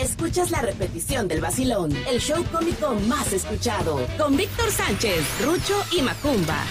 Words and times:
escuchas 0.00 0.50
la 0.50 0.62
repetición 0.62 1.28
del 1.28 1.40
vacilón, 1.40 1.94
el 2.08 2.20
show 2.20 2.44
cómico 2.50 2.94
más 3.06 3.32
escuchado, 3.32 4.00
con 4.18 4.36
Víctor 4.36 4.70
Sánchez, 4.70 5.22
Rucho 5.44 5.74
y 5.92 6.02
Macumba. 6.02 6.64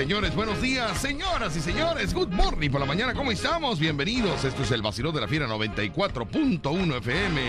Señores, 0.00 0.34
buenos 0.34 0.62
días. 0.62 0.96
Señoras 0.96 1.54
y 1.56 1.60
señores, 1.60 2.14
good 2.14 2.28
morning 2.28 2.70
por 2.70 2.80
la 2.80 2.86
mañana. 2.86 3.12
¿Cómo 3.12 3.32
estamos? 3.32 3.78
Bienvenidos. 3.78 4.46
Esto 4.46 4.62
es 4.62 4.70
el 4.70 4.80
vacilón 4.80 5.14
de 5.14 5.20
la 5.20 5.28
fiera 5.28 5.46
94.1 5.46 6.96
FM. 7.00 7.40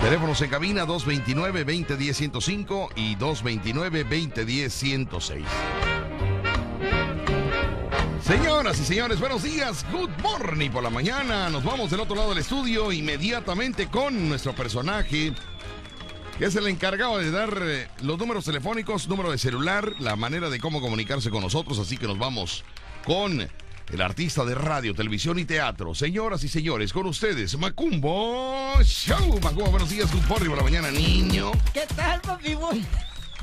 Teléfonos 0.02 0.42
en 0.42 0.50
cabina 0.50 0.88
229-2010-105 0.88 2.90
y 2.96 3.16
229-2010-106. 3.18 5.44
Señoras 8.24 8.80
y 8.80 8.86
señores, 8.86 9.20
buenos 9.20 9.44
días. 9.44 9.86
Good 9.92 10.12
morning 10.22 10.70
por 10.70 10.84
la 10.84 10.92
mañana. 10.92 11.50
Nos 11.50 11.64
vamos 11.64 11.90
del 11.90 12.00
otro 12.00 12.16
lado 12.16 12.30
del 12.30 12.38
estudio 12.38 12.92
inmediatamente 12.92 13.88
con 13.88 14.30
nuestro 14.30 14.54
personaje, 14.54 15.34
que 16.40 16.46
es 16.46 16.56
el 16.56 16.68
encargado 16.68 17.18
de 17.18 17.32
dar 17.32 17.54
eh, 17.62 17.90
los 18.02 18.18
números 18.18 18.46
telefónicos, 18.46 19.10
número 19.10 19.30
de 19.30 19.38
celular, 19.38 19.94
la 20.00 20.16
manera 20.16 20.50
de 20.50 20.58
cómo 20.58 20.80
comunicarse 20.80 21.30
con 21.30 21.42
nosotros. 21.42 21.78
Así 21.80 21.98
que 21.98 22.08
nos 22.08 22.18
vamos 22.18 22.64
con 23.04 23.42
el 23.42 24.02
artista 24.02 24.46
de 24.46 24.56
radio, 24.56 24.96
televisión 24.96 25.38
y 25.38 25.44
teatro. 25.44 25.94
Señoras 25.94 26.42
y 26.46 26.48
señores, 26.48 26.94
con 26.94 27.08
ustedes, 27.08 27.58
Macumbo 27.58 28.82
Show. 28.84 29.38
Macumbo, 29.44 29.70
buenos 29.70 29.90
días. 29.90 30.10
Good 30.14 30.24
morning 30.30 30.48
por 30.48 30.58
la 30.60 30.64
mañana, 30.64 30.92
niño. 30.92 31.52
¿Qué 31.74 31.86
tal, 31.94 32.22
papi 32.22 32.56
boy? 32.56 32.86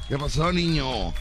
¿Qué 0.08 0.16
pasó, 0.16 0.50
niño? 0.50 1.12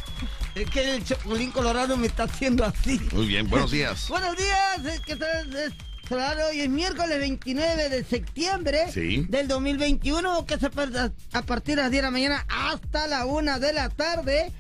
Es 0.55 0.69
que 0.69 0.95
el 0.95 1.03
chapulín 1.03 1.51
colorado 1.51 1.97
me 1.97 2.07
está 2.07 2.23
haciendo 2.23 2.63
así. 2.63 3.01
Muy 3.11 3.25
bien, 3.25 3.49
buenos 3.49 3.71
días. 3.71 4.07
Buenos 4.09 4.37
días, 4.37 4.85
es 4.85 5.01
que 5.01 5.17
tal 5.17 5.73
claro, 6.07 6.47
hoy 6.49 6.61
es 6.61 6.69
miércoles 6.69 7.19
29 7.19 7.89
de 7.89 8.03
septiembre 8.03 8.91
Sí. 8.91 9.25
del 9.29 9.47
2021, 9.47 10.45
que 10.45 10.57
se 10.59 10.69
a 11.33 11.41
partir 11.41 11.75
de 11.75 11.81
las 11.83 11.91
10 11.91 12.01
de 12.01 12.07
la 12.07 12.11
mañana 12.11 12.45
hasta 12.47 13.07
la 13.07 13.25
1 13.25 13.59
de 13.59 13.73
la 13.73 13.89
tarde. 13.89 14.51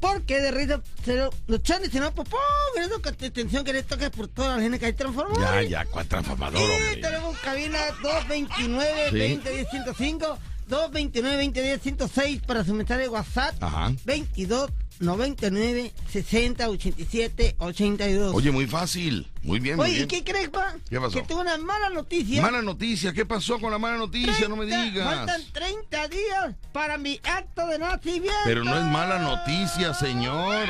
Porque 0.00 0.40
de 0.40 0.50
risa 0.50 0.82
se 1.04 1.14
lo, 1.14 1.30
los 1.46 1.62
chanes, 1.62 1.90
si 1.92 2.00
no, 2.00 2.12
popó, 2.12 2.36
eso 2.76 3.00
que 3.00 3.12
te 3.12 3.26
atención 3.26 3.64
que 3.64 3.72
le 3.72 3.84
toca 3.84 4.10
por 4.10 4.26
toda 4.26 4.56
la 4.56 4.60
gente 4.62 4.80
que 4.80 4.86
hay 4.86 4.94
transformado. 4.94 5.40
Ya, 5.40 5.62
ya, 5.62 5.84
¿cuál 5.84 6.08
transformador, 6.08 6.58
Y 6.60 6.64
hombre? 6.64 6.96
tenemos 6.96 7.38
cabina 7.38 7.78
229 8.02 9.10
Sí. 9.10 9.18
2010 9.36 9.68
105 9.70 10.38
229 10.68 11.36
2010 11.36 11.82
106 11.82 12.42
para 12.46 12.64
su 12.64 12.74
mensaje 12.74 13.02
de 13.02 13.08
WhatsApp. 13.08 13.62
Ajá. 13.62 13.92
22 14.04 14.70
99 15.00 15.92
60 16.10 16.68
87 16.68 17.56
82. 17.58 18.34
Oye, 18.34 18.50
muy 18.50 18.66
fácil. 18.66 19.30
Muy 19.42 19.58
bien, 19.58 19.76
muy 19.76 19.86
Oye, 19.86 19.92
¿y 19.92 19.96
bien. 19.96 20.08
qué 20.08 20.24
crees, 20.24 20.48
pa? 20.48 20.76
¿Qué 20.88 21.00
pasó? 21.00 21.14
Que 21.18 21.22
tengo 21.22 21.40
una 21.40 21.58
mala 21.58 21.90
noticia. 21.90 22.40
Mala 22.40 22.62
noticia, 22.62 23.12
¿qué 23.12 23.26
pasó 23.26 23.58
con 23.58 23.72
la 23.72 23.78
mala 23.78 23.96
noticia? 23.96 24.48
No 24.48 24.56
me 24.56 24.66
30 24.66 24.84
digas. 24.84 25.16
Faltan 25.16 25.42
30 25.52 26.08
días 26.08 26.54
para 26.72 26.98
mi 26.98 27.20
acto 27.24 27.66
de 27.66 27.78
nacimiento. 27.78 28.32
Pero 28.44 28.64
no 28.64 28.76
es 28.76 28.84
mala 28.84 29.18
noticia, 29.18 29.92
señor. 29.94 30.68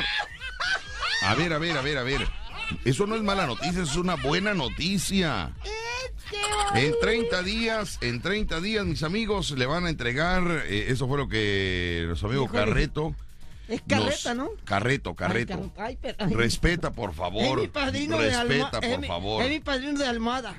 A 1.21 1.35
ver, 1.35 1.53
a 1.53 1.57
ver, 1.57 1.77
a 1.77 1.81
ver, 1.81 1.97
a 1.97 2.03
ver. 2.03 2.27
Eso 2.85 3.05
no 3.07 3.15
es 3.15 3.21
mala 3.23 3.45
noticia, 3.47 3.81
es 3.83 3.95
una 3.95 4.15
buena 4.15 4.53
noticia. 4.53 5.51
En 6.75 6.93
30 7.01 7.43
días, 7.43 7.97
en 8.01 8.21
30 8.21 8.59
días, 8.61 8.85
mis 8.85 9.03
amigos 9.03 9.51
le 9.51 9.65
van 9.65 9.85
a 9.85 9.89
entregar, 9.89 10.63
eh, 10.67 10.85
eso 10.89 11.07
fue 11.07 11.17
lo 11.17 11.27
que 11.27 12.05
los 12.07 12.23
amigos 12.23 12.45
Híjole. 12.45 12.65
Carreto. 12.65 13.15
Es 13.67 13.81
carreta, 13.87 14.33
nos- 14.33 14.49
¿no? 14.51 14.63
Carreto, 14.65 15.15
Carreto. 15.15 15.53
Ay, 15.53 15.71
car- 15.75 15.85
ay, 15.87 15.97
pero- 16.01 16.15
ay. 16.19 16.33
Respeta, 16.33 16.91
por 16.91 17.13
favor. 17.13 17.59
Es 17.59 17.63
mi 17.63 17.67
padrino 17.69 18.17
de. 18.17 18.29
Respeta, 18.43 18.79
Es 18.79 18.89
por 18.91 18.99
mi- 19.01 19.07
favor. 19.07 19.43
Es 19.43 19.49
mi 19.49 19.59
padrino 19.59 19.99
de 19.99 20.05
almohada. 20.07 20.55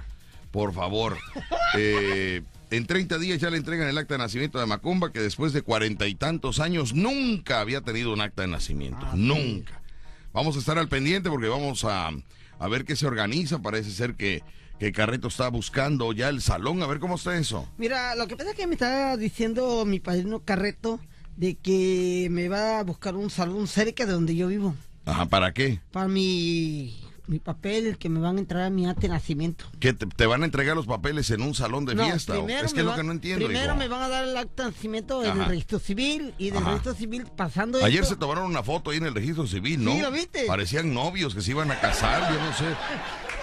Por 0.51 0.73
favor. 0.73 1.19
Eh, 1.77 2.43
en 2.71 2.87
30 2.87 3.19
días 3.19 3.41
ya 3.41 3.51
le 3.51 3.57
entregan 3.57 3.89
el 3.89 3.99
acta 3.99 4.15
de 4.15 4.19
nacimiento 4.19 4.61
de 4.61 4.67
Macumba, 4.67 5.13
que 5.13 5.19
después 5.21 5.53
de 5.53 5.63
cuarenta 5.63 6.07
y 6.07 6.15
tantos 6.15 6.61
años 6.61 6.95
nunca 6.95 7.61
había 7.61 7.81
tenido 7.81 8.13
un 8.13 8.21
acta 8.21 8.43
de 8.43 8.49
nacimiento. 8.49 9.05
nunca. 9.15 9.81
Vamos 10.35 10.57
a 10.57 10.59
estar 10.59 10.77
al 10.79 10.89
pendiente 10.89 11.31
porque 11.31 11.47
vamos 11.47 11.85
a, 11.85 12.11
a 12.59 12.69
ver 12.69 12.85
qué 12.85 12.97
se 12.97 13.07
organiza. 13.07 13.63
Parece 13.63 13.93
ser 13.93 14.17
que, 14.17 14.43
que 14.81 14.91
Carreto 14.91 15.29
está 15.29 15.49
buscando 15.49 16.13
ya 16.13 16.29
el 16.29 16.43
salón. 16.43 16.83
A 16.83 16.89
ver 16.89 16.99
cómo 16.99 17.15
está 17.15 17.39
eso. 17.39 17.69
Mira, 17.79 18.17
lo 18.17 18.27
que 18.27 18.37
pasa 18.37 18.51
es 18.51 18.57
que 18.57 18.67
me 18.67 18.75
está 18.75 19.17
diciendo 19.17 19.85
mi 19.85 20.01
padrino 20.01 20.41
Carreto 20.41 20.99
de 21.37 21.55
que 21.55 22.27
me 22.33 22.49
va 22.49 22.81
a 22.81 22.83
buscar 22.83 23.15
un 23.15 23.31
salón 23.31 23.69
cerca 23.69 24.07
de 24.07 24.13
donde 24.13 24.35
yo 24.35 24.49
vivo. 24.49 24.75
Ajá, 25.07 25.27
¿para 25.27 25.55
qué? 25.55 25.81
Para 25.93 26.09
mi, 26.09 27.01
mi 27.27 27.39
papel, 27.39 27.87
el 27.87 27.97
que 27.99 28.09
me 28.09 28.21
van 28.21 28.37
a 28.37 28.41
entrar 28.41 28.63
a 28.65 28.71
mi 28.71 28.87
acta 28.87 29.03
de 29.03 29.09
nacimiento. 29.09 29.65
¿Que 29.81 29.93
te, 29.93 30.07
te 30.07 30.27
van 30.27 30.43
a 30.43 30.45
entregar 30.45 30.77
los 30.77 30.87
papeles 30.87 31.31
en 31.31 31.41
un 31.43 31.55
salón 31.55 31.85
de 31.87 31.95
No, 31.95 32.05
fiesta? 32.05 32.35
Es 32.37 32.73
que 32.75 32.81
es 32.81 32.87
lo 32.87 32.95
que 32.95 33.03
no 33.03 33.13
entiendo. 33.13 33.47
Primero 33.47 33.67
hijo. 33.73 33.77
me 33.77 33.89
van 33.89 34.03
a 34.03 34.09
dar 34.09 34.25
el 34.25 34.37
acta 34.37 34.65
de 34.65 34.71
nacimiento 34.73 35.25
en 35.25 35.31
Ajá. 35.31 35.43
el 35.45 35.49
registro 35.49 35.79
civil 35.79 36.35
y 36.39 36.51
del 36.51 36.59
Ajá. 36.59 36.69
registro 36.71 36.95
civil 36.95 37.25
pasando 37.37 37.83
Ayer 37.85 38.03
esto- 38.03 38.15
se 38.15 38.21
tomaron 38.21 38.45
una 38.45 38.63
foto 38.63 38.91
ahí 38.91 38.99
en 38.99 39.07
el 39.07 39.15
registro 39.15 39.47
civil, 39.47 39.83
¿no? 39.85 39.93
Sí, 39.93 40.01
¿lo 40.03 40.11
viste? 40.11 40.45
Parecían 40.47 40.93
novios 40.93 41.35
que 41.35 41.41
se 41.41 41.53
iban 41.53 41.71
a 41.71 41.81
casar, 41.81 42.33
yo 42.33 42.39
no 42.45 42.53
sé. 42.55 42.65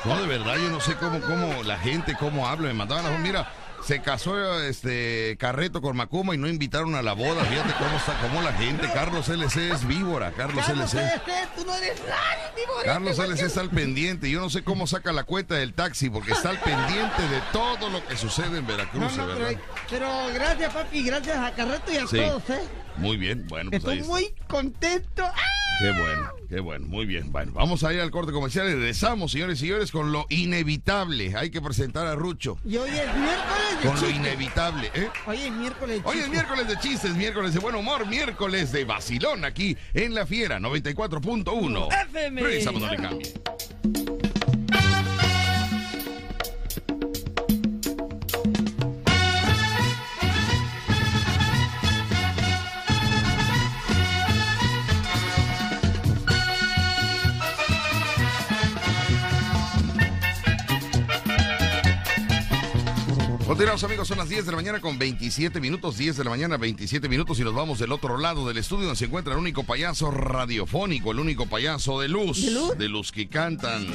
No, 0.05 0.19
de 0.21 0.27
verdad, 0.27 0.55
yo 0.57 0.69
no 0.69 0.79
sé 0.79 0.95
cómo, 0.95 1.19
cómo 1.21 1.63
la 1.63 1.77
gente, 1.79 2.15
cómo 2.19 2.47
habla. 2.47 2.67
Me 2.67 2.73
mandaban 2.73 3.05
a 3.05 3.17
mira, 3.19 3.51
se 3.85 4.01
casó 4.01 4.61
este 4.61 5.35
Carreto 5.39 5.81
con 5.81 5.95
Macuma 5.97 6.35
y 6.35 6.37
no 6.37 6.47
invitaron 6.47 6.95
a 6.95 7.01
la 7.01 7.13
boda. 7.13 7.43
Fíjate 7.45 7.73
cómo 7.77 7.97
está, 7.97 8.19
cómo 8.21 8.41
la 8.41 8.53
gente. 8.53 8.89
Carlos 8.93 9.27
LC 9.29 9.71
es 9.71 9.87
víbora, 9.87 10.31
Carlos 10.31 10.65
Carlos 10.65 10.93
LC. 10.93 11.03
LC, 11.03 11.21
tú 11.55 11.65
no 11.65 11.75
eres 11.75 11.99
nadie, 12.01 12.65
bonito, 12.67 12.85
Carlos 12.85 13.19
LC 13.19 13.39
que- 13.41 13.45
está 13.45 13.61
al 13.61 13.69
pendiente. 13.69 14.29
Yo 14.29 14.39
no 14.41 14.49
sé 14.49 14.63
cómo 14.63 14.87
saca 14.87 15.11
la 15.11 15.23
cuenta 15.23 15.55
del 15.55 15.73
taxi 15.73 16.09
porque 16.09 16.31
está 16.33 16.49
al 16.51 16.59
pendiente 16.59 17.21
de 17.27 17.41
todo 17.51 17.89
lo 17.89 18.05
que 18.07 18.15
sucede 18.17 18.59
en 18.59 18.67
Veracruz, 18.67 19.15
No, 19.17 19.27
no, 19.27 19.27
¿verdad? 19.39 19.59
pero 19.89 20.09
gracias, 20.33 20.73
papi, 20.73 21.03
gracias 21.03 21.37
a 21.37 21.51
Carreto 21.51 21.91
y 21.91 21.97
a 21.97 22.07
Sí. 22.07 22.17
todos, 22.17 22.49
¿eh? 22.49 22.61
Muy 22.97 23.17
bien, 23.17 23.47
bueno, 23.47 23.71
pues 23.71 23.83
ahí 23.85 23.97
Estoy 23.99 23.99
está. 23.99 24.09
muy 24.11 24.33
contento. 24.47 25.23
¡Ah! 25.25 25.35
Qué 25.81 25.91
bueno, 25.93 26.29
qué 26.47 26.59
bueno, 26.59 26.85
muy 26.85 27.07
bien. 27.07 27.31
Bueno, 27.31 27.53
vamos 27.55 27.83
a 27.83 27.91
ir 27.91 28.01
al 28.01 28.11
corte 28.11 28.31
comercial 28.31 28.69
y 28.69 28.73
regresamos, 28.73 29.31
señores 29.31 29.57
y 29.57 29.61
señores, 29.61 29.91
con 29.91 30.11
lo 30.11 30.27
inevitable. 30.29 31.35
Hay 31.35 31.49
que 31.49 31.59
presentar 31.59 32.05
a 32.05 32.13
Rucho. 32.13 32.59
Y 32.63 32.77
hoy 32.77 32.91
es 32.91 33.15
miércoles 33.15 33.81
de 33.81 33.87
Con 33.89 34.01
lo 34.01 34.09
inevitable, 34.11 34.91
¿eh? 34.93 35.09
Hoy 35.25 35.37
es 35.37 35.51
miércoles 35.51 36.03
de 36.03 36.07
Hoy 36.07 36.19
es 36.19 36.29
miércoles 36.29 36.67
de 36.67 36.77
chistes, 36.77 37.15
miércoles 37.15 37.55
de 37.55 37.59
buen 37.59 37.73
humor, 37.73 38.05
miércoles 38.05 38.71
de 38.71 38.85
vacilón 38.85 39.43
aquí 39.43 39.75
en 39.95 40.13
La 40.13 40.27
Fiera 40.27 40.59
94.1. 40.59 41.87
FM. 42.03 42.41
Regresamos, 42.43 42.79
no 42.79 42.87
le 42.87 42.97
cambie. 42.97 43.33
Continuamos 63.51 63.83
amigos, 63.83 64.07
son 64.07 64.17
las 64.17 64.29
10 64.29 64.45
de 64.45 64.51
la 64.51 64.55
mañana 64.55 64.79
con 64.79 64.97
27 64.97 65.59
minutos, 65.59 65.97
10 65.97 66.15
de 66.15 66.23
la 66.23 66.29
mañana 66.29 66.55
27 66.55 67.09
minutos 67.09 67.37
y 67.37 67.43
nos 67.43 67.53
vamos 67.53 67.79
del 67.79 67.91
otro 67.91 68.17
lado 68.17 68.47
del 68.47 68.57
estudio 68.57 68.85
donde 68.85 68.97
se 68.97 69.05
encuentra 69.05 69.33
el 69.33 69.39
único 69.39 69.63
payaso 69.65 70.09
radiofónico, 70.09 71.11
el 71.11 71.19
único 71.19 71.45
payaso 71.47 71.99
de 71.99 72.07
luz, 72.07 72.45
¿De 72.77 72.87
luz? 72.87 73.11
que 73.11 73.27
cantan 73.27 73.85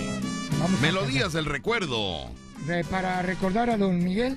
Vamos 0.61 0.79
melodías 0.83 1.33
del 1.33 1.47
recuerdo. 1.47 2.31
Re- 2.67 2.85
para 2.85 3.23
recordar 3.23 3.71
a 3.71 3.79
don 3.79 4.05
Miguel 4.05 4.37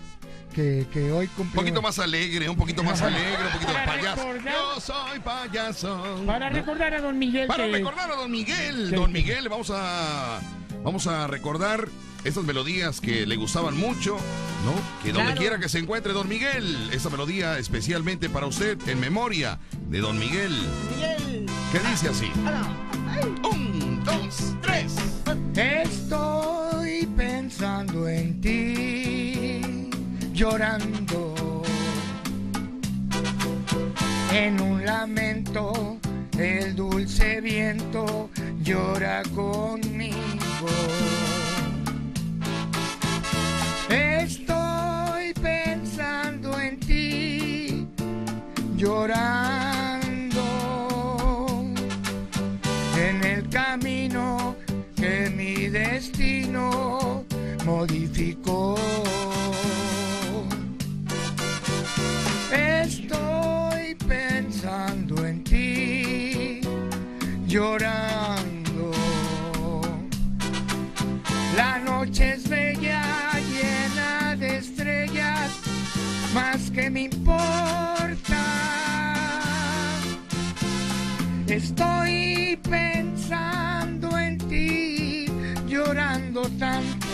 que, 0.56 0.88
que 0.94 1.12
hoy 1.12 1.26
Un 1.26 1.32
cumplió... 1.36 1.62
poquito 1.64 1.82
más 1.82 2.00
alegre, 2.00 2.48
un 2.50 2.56
poquito 2.56 2.82
más 2.82 3.02
alegre, 3.02 3.46
un 3.46 3.52
poquito 3.52 3.74
Para 3.74 3.86
payaso. 3.86 4.16
recordar- 4.34 4.54
Yo 4.54 4.80
soy 4.80 5.20
payaso. 5.20 6.24
Para 6.26 6.50
recordar 6.50 6.94
a 6.94 7.02
don 7.02 7.20
Miguel 7.20 7.48
Para 7.48 7.66
que 7.66 7.72
recordar 7.74 8.10
a 8.10 8.16
don 8.16 8.32
Miguel, 8.32 8.88
que- 8.92 8.96
don 8.96 9.12
Miguel, 9.12 9.50
vamos 9.50 9.70
a 9.70 10.40
vamos 10.82 11.08
a 11.08 11.28
recordar 11.28 11.90
Estas 12.24 12.44
melodías 12.44 13.00
que 13.00 13.26
le 13.26 13.36
gustaban 13.38 13.78
mucho, 13.78 14.18
¿no? 14.66 14.74
Que 15.04 15.10
donde 15.14 15.28
Claro. 15.32 15.40
quiera 15.42 15.60
que 15.60 15.70
se 15.70 15.80
encuentre 15.80 16.12
Don 16.14 16.28
Miguel, 16.28 16.90
esta 16.92 17.10
melodía 17.10 17.58
especialmente 17.58 18.30
para 18.30 18.46
usted 18.46 18.78
en 18.88 19.00
memoria 19.00 19.58
de 19.88 20.00
Don 20.00 20.20
Miguel, 20.20 20.52
Miguel. 20.96 21.46
que 21.72 21.80
dice 21.90 22.10
así. 22.10 22.30
Ah, 22.46 22.68
no. 23.42 23.50
Un, 23.50 24.04
dos, 24.04 24.54
tres. 24.62 24.96
Estoy 25.56 27.06
pensando 27.18 28.08
en 28.10 28.42
ti, 28.42 29.90
llorando. 30.34 31.64
En 34.34 34.62
un 34.62 34.86
lamento, 34.86 35.98
el 36.38 36.76
dulce 36.76 37.40
viento 37.42 38.30
llora 38.62 39.24
conmigo. 39.34 40.18
Llorando 48.80 50.42
en 52.98 53.24
el 53.26 53.50
camino 53.50 54.56
que 54.96 55.30
mi 55.36 55.68
destino 55.68 57.26
modificó. 57.66 58.78
Estoy 81.50 82.60
pensando 82.62 84.16
en 84.20 84.38
ti, 84.38 85.26
llorando 85.68 86.44
tanto, 86.60 87.08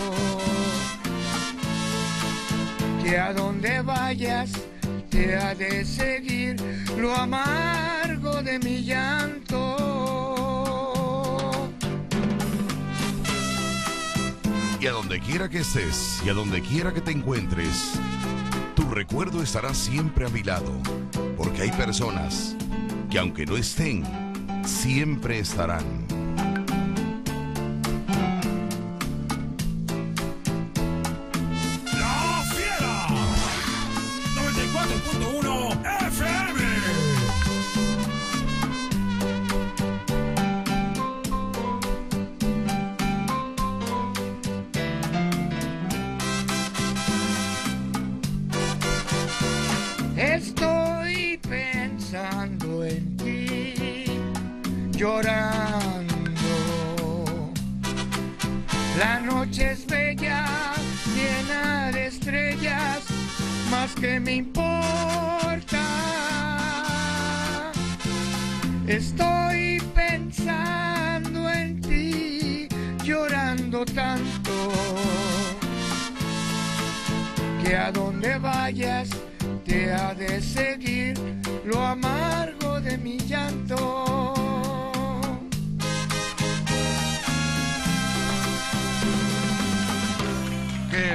que 3.01 3.17
a 3.17 3.31
donde 3.31 3.81
vayas 3.81 4.51
te 5.09 5.37
ha 5.37 5.55
de 5.55 5.85
seguir 5.85 6.57
lo 6.97 7.15
amargo 7.15 8.43
de 8.43 8.59
mi 8.59 8.83
llanto. 8.83 9.77
Y 14.81 14.87
a 14.87 14.91
donde 14.91 15.21
quiera 15.21 15.47
que 15.47 15.59
estés 15.59 16.21
y 16.25 16.29
a 16.29 16.33
donde 16.33 16.61
quiera 16.61 16.93
que 16.93 16.99
te 16.99 17.11
encuentres, 17.11 17.93
tu 18.75 18.83
recuerdo 18.89 19.41
estará 19.41 19.73
siempre 19.73 20.25
a 20.25 20.29
mi 20.29 20.43
lado, 20.43 20.73
porque 21.37 21.61
hay 21.61 21.71
personas 21.71 22.57
que 23.09 23.17
aunque 23.17 23.45
no 23.45 23.55
estén, 23.55 24.24
siempre 24.67 25.39
estarán. 25.39 26.04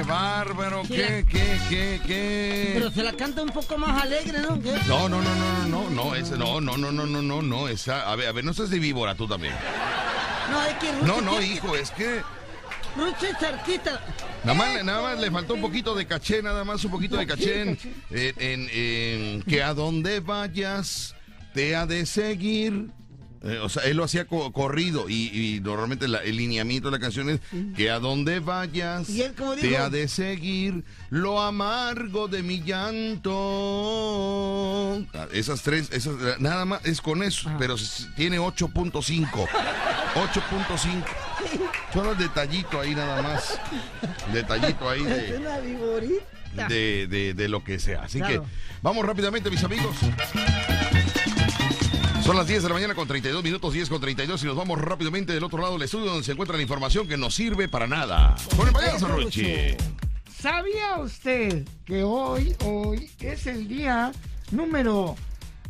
¡Qué 0.01 0.07
bárbaro! 0.07 0.81
¡Qué, 0.87 1.23
qué, 1.29 1.59
qué, 1.69 2.01
qué! 2.07 2.71
Pero 2.73 2.89
se 2.89 3.03
la 3.03 3.13
canta 3.13 3.43
un 3.43 3.49
poco 3.49 3.77
más 3.77 4.01
alegre, 4.01 4.39
¿no? 4.39 4.55
No, 4.87 5.07
no, 5.07 5.21
no, 5.21 5.35
no, 5.35 5.67
no, 5.67 5.67
no, 5.67 5.89
no, 5.91 6.15
ese, 6.15 6.37
no, 6.39 6.59
no, 6.59 6.75
no, 6.75 6.91
no, 6.91 7.05
no, 7.05 7.21
no, 7.21 7.41
no, 7.43 7.67
esa, 7.67 8.09
a 8.11 8.15
ver, 8.15 8.27
a 8.27 8.31
ver, 8.31 8.43
no 8.43 8.51
seas 8.53 8.71
de 8.71 8.79
víbora 8.79 9.13
tú 9.13 9.27
también. 9.27 9.53
No, 10.49 10.63
es 10.63 10.73
que 10.77 10.91
Rucho 10.91 11.05
No, 11.05 11.21
no, 11.21 11.39
hijo, 11.41 11.75
es 11.75 11.91
que 11.91 12.21
Rucho 12.97 13.27
es 13.27 13.43
artista. 13.43 14.01
nada 14.43 14.57
más, 14.57 14.83
nada 14.83 15.01
más 15.03 15.19
le 15.19 15.29
faltó 15.29 15.53
un 15.53 15.61
poquito 15.61 15.93
de 15.93 16.07
caché, 16.07 16.41
nada 16.41 16.63
más 16.63 16.83
un 16.83 16.89
poquito 16.91 17.17
de 17.17 17.27
caché 17.27 17.61
en, 17.61 17.77
en- 18.09 18.33
en- 18.39 18.69
en 18.71 19.41
que 19.43 19.61
a 19.61 19.75
donde 19.75 20.19
vayas 20.19 21.13
te 21.53 21.75
ha 21.75 21.85
de 21.85 22.07
seguir. 22.07 22.87
Eh, 23.43 23.57
o 23.59 23.69
sea, 23.69 23.81
él 23.85 23.97
lo 23.97 24.03
hacía 24.03 24.25
co- 24.25 24.51
corrido 24.53 25.09
y, 25.09 25.31
y 25.55 25.59
normalmente 25.61 26.07
la- 26.07 26.19
el 26.19 26.37
lineamiento 26.37 26.91
de 26.91 26.97
la 26.97 27.01
canción 27.01 27.27
es 27.29 27.39
que 27.75 27.89
a 27.89 27.97
donde 27.99 28.39
vayas 28.39 29.09
¿Y 29.09 29.23
él 29.23 29.33
te 29.59 29.77
ha 29.77 29.89
de 29.89 30.07
seguir 30.07 30.83
lo 31.09 31.41
amargo 31.41 32.27
de 32.27 32.43
mi 32.43 32.61
llanto. 32.61 33.31
Ah, 35.13 35.27
Esas 35.33 35.61
tres, 35.63 35.89
esas, 35.91 36.13
nada 36.39 36.65
más 36.65 36.85
es 36.85 37.01
con 37.01 37.23
eso, 37.23 37.49
Ah. 37.49 37.55
pero 37.57 37.75
tiene 38.15 38.37
8.5. 38.39 39.47
8.5. 40.13 41.05
Solo 41.93 42.11
el 42.11 42.17
detallito 42.19 42.79
ahí 42.79 42.93
nada 42.93 43.21
más. 43.23 43.59
Detallito 44.31 44.87
ahí 44.89 45.03
de, 45.03 45.37
una 45.37 46.67
de, 46.67 47.07
de- 47.07 47.33
de 47.33 47.47
lo 47.49 47.63
que 47.63 47.79
sea. 47.79 48.03
Así 48.03 48.19
Claro. 48.19 48.43
que 48.43 48.49
vamos 48.83 49.03
rápidamente, 49.05 49.49
mis 49.49 49.63
amigos. 49.63 49.95
Son 52.23 52.35
las 52.37 52.47
10 52.47 52.63
de 52.63 52.69
la 52.69 52.75
mañana 52.75 52.93
con 52.95 53.07
32 53.07 53.43
minutos, 53.43 53.73
10 53.73 53.89
con 53.89 53.99
32 53.99 54.43
y 54.43 54.45
nos 54.45 54.55
vamos 54.55 54.79
rápidamente 54.79 55.33
del 55.33 55.43
otro 55.43 55.59
lado 55.59 55.73
del 55.73 55.81
estudio 55.83 56.05
donde 56.11 56.23
se 56.23 56.31
encuentra 56.33 56.55
la 56.55 56.61
información 56.63 57.07
que 57.07 57.17
no 57.17 57.29
sirve 57.31 57.67
para 57.67 57.87
nada. 57.87 58.35
Con 58.55 58.67
el 58.67 58.73
payaso 58.73 59.07
Ruchi. 59.07 59.75
¿Sabía 60.39 60.97
usted 60.99 61.67
que 61.85 62.03
hoy, 62.03 62.55
hoy 62.63 63.09
es 63.19 63.47
el 63.47 63.67
día 63.67 64.11
número 64.51 65.15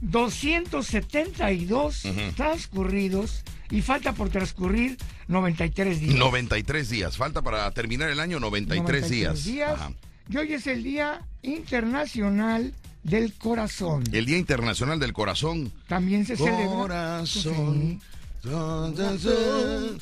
272 0.01 2.05
Ujú. 2.05 2.19
transcurridos 2.35 3.43
y 3.69 3.81
falta 3.81 4.13
por 4.13 4.29
transcurrir 4.29 4.97
93 5.29 5.99
días? 6.01 6.15
93 6.15 6.89
días. 6.89 7.17
Falta 7.17 7.41
para 7.41 7.71
terminar 7.71 8.09
el 8.09 8.19
año 8.19 8.39
93, 8.39 9.09
días. 9.09 9.47
Ajá. 9.73 9.91
Y 10.29 10.37
hoy 10.37 10.53
es 10.53 10.67
el 10.67 10.83
Día 10.83 11.21
Internacional 11.41 12.73
del 13.03 13.33
Corazón. 13.33 14.03
El 14.11 14.25
Día 14.25 14.37
Internacional 14.37 14.99
del 14.99 15.13
Corazón. 15.13 15.71
También 15.87 16.25
se 16.25 16.35
celebra. 16.37 16.67
Corazón. 16.67 18.01
Corazón. 18.43 19.99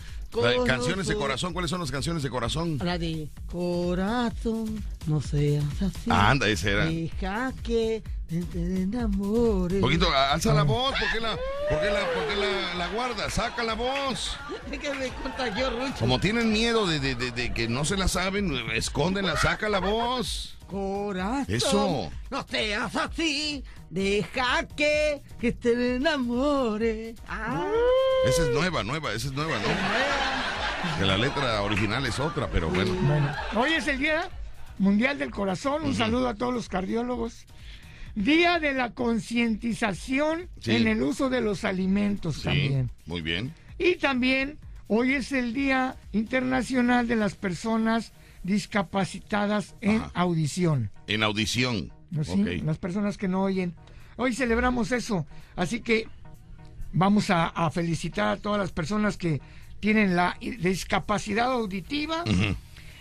Canciones 0.68 1.08
de 1.08 1.16
corazón, 1.16 1.54
¿cuáles 1.54 1.72
son 1.72 1.80
las 1.80 1.90
canciones 1.90 2.22
de 2.22 2.30
corazón? 2.30 2.78
La 2.84 3.00
de 3.00 3.30
corazón, 3.52 4.84
no 5.08 5.22
seas 5.22 5.64
así. 5.82 6.08
Ah, 6.08 6.30
anda, 6.30 6.48
ese 6.48 6.72
era. 6.72 6.86
Deja 6.86 7.52
que 7.64 8.04
te, 8.28 8.38
enamores. 8.84 9.78
Un 9.78 9.82
poquito, 9.82 10.08
alza 10.14 10.54
la 10.54 10.62
voz, 10.62 10.92
¿por 10.92 11.12
qué 11.12 11.20
la, 11.20 11.36
por 11.68 11.80
qué 11.82 11.90
la, 11.90 12.14
por 12.14 12.28
qué 12.28 12.36
la, 12.36 12.76
la 12.76 12.88
guarda? 12.90 13.28
Saca 13.32 13.64
la 13.64 13.74
voz. 13.74 14.38
Es 14.72 14.78
que 14.78 14.94
me 14.94 15.08
contagió 15.24 15.72
Rucho. 15.72 15.96
Como 16.00 16.20
tienen 16.20 16.52
miedo 16.54 16.86
de, 16.86 17.00
de- 17.00 17.16
de- 17.16 17.32
de 17.32 17.52
que 17.52 17.68
no 17.68 17.84
se 17.84 17.98
la 17.98 18.08
saben, 18.08 18.54
escóndenla, 18.76 19.36
saca 19.36 19.68
la 19.68 19.80
voz. 19.80 20.54
Corazón. 20.70 21.46
Eso. 21.48 22.12
No 22.30 22.46
seas 22.48 22.96
así. 22.96 23.64
Deja 23.90 24.68
que, 24.76 25.22
que 25.42 25.52
te 25.52 25.96
enamore. 25.96 27.16
Ah. 27.28 27.68
Esa 28.28 28.44
es 28.44 28.50
nueva, 28.50 28.84
nueva, 28.84 29.12
esa 29.14 29.28
es 29.28 29.34
nueva, 29.34 29.56
¿no? 29.58 31.00
Que 31.00 31.06
la 31.06 31.18
letra 31.18 31.62
original 31.64 32.06
es 32.06 32.20
otra, 32.20 32.48
pero 32.52 32.70
bueno. 32.70 32.94
Bueno, 33.02 33.34
hoy 33.56 33.74
es 33.74 33.88
el 33.88 33.98
Día 34.00 34.30
Mundial 34.78 35.18
del 35.18 35.32
Corazón. 35.32 35.84
Un 35.84 35.96
saludo 35.96 36.30
a 36.30 36.36
todos 36.36 36.54
los 36.54 36.70
cardiólogos. 36.70 37.46
Día 38.16 38.60
de 38.60 38.74
la 38.74 38.92
concientización 38.92 40.50
Sí. 40.60 40.76
en 40.76 40.88
el 40.88 41.02
uso 41.02 41.30
de 41.30 41.42
los 41.42 41.64
alimentos 41.66 42.36
Sí, 42.38 42.44
también. 42.44 42.92
muy 43.06 43.22
bien. 43.22 43.54
Y 43.78 43.96
también 43.96 44.58
Hoy 44.92 45.14
es 45.14 45.32
el 45.34 45.54
Día 45.54 45.98
Internacional 46.14 47.08
de 47.08 47.16
las 47.16 47.36
Personas 47.36 48.12
Discapacitadas 48.44 49.76
en 49.82 49.98
Ajá. 50.02 50.12
Audición. 50.14 50.92
En 51.08 51.24
audición. 51.24 51.92
¿no? 52.12 52.24
Sí, 52.24 52.32
Ok. 52.42 52.64
Las 52.66 52.78
personas 52.78 53.18
que 53.18 53.28
no 53.28 53.44
oyen. 53.44 53.76
Hoy 54.18 54.34
celebramos 54.34 54.92
eso. 54.92 55.26
Así 55.56 55.82
que 55.82 56.08
vamos 56.92 57.30
a, 57.30 57.48
a 57.48 57.70
felicitar 57.72 58.28
a 58.30 58.38
todas 58.38 58.60
las 58.60 58.72
personas 58.72 59.18
que 59.18 59.42
tienen 59.80 60.16
la 60.16 60.36
discapacidad 60.40 61.52
auditiva. 61.52 62.24
Ujú. 62.24 62.56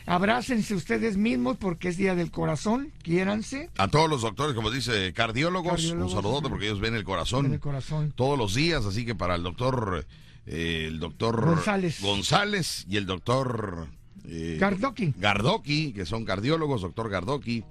Abrácense 0.06 0.74
ustedes 0.74 1.16
mismos 1.18 1.58
porque 1.58 1.88
es 1.88 1.96
Día 1.98 2.14
del 2.14 2.30
Corazón. 2.30 2.92
Quiéranse. 3.02 3.68
A 3.76 3.88
todos 3.88 4.08
los 4.08 4.22
doctores, 4.22 4.54
como 4.54 4.70
dice, 4.70 5.12
cardiólogos, 5.12 5.72
Cardiólogos, 5.72 6.12
un 6.12 6.16
saludote 6.16 6.46
sí. 6.46 6.50
porque 6.50 6.66
ellos 6.66 6.80
ven 6.80 6.94
el 6.94 7.04
corazón. 7.04 7.46
En 7.46 7.52
el 7.54 7.60
corazón. 7.60 8.12
todos 8.16 8.38
los 8.38 8.54
días, 8.54 8.86
así 8.86 9.04
que 9.04 9.14
para 9.14 9.34
el 9.34 9.42
doctor 9.42 10.06
eh, 10.46 10.86
el 10.88 10.98
doctor 10.98 11.44
González. 11.44 12.00
González 12.00 12.86
y 12.88 12.96
el 12.96 13.04
doctor 13.04 13.88
eh, 14.26 14.56
Gardoki. 14.58 15.14
Gardoki, 15.16 15.92
que 15.92 16.06
son 16.06 16.24
cardiólogos, 16.24 16.82
doctor 16.82 17.08
Gardoki. 17.08 17.64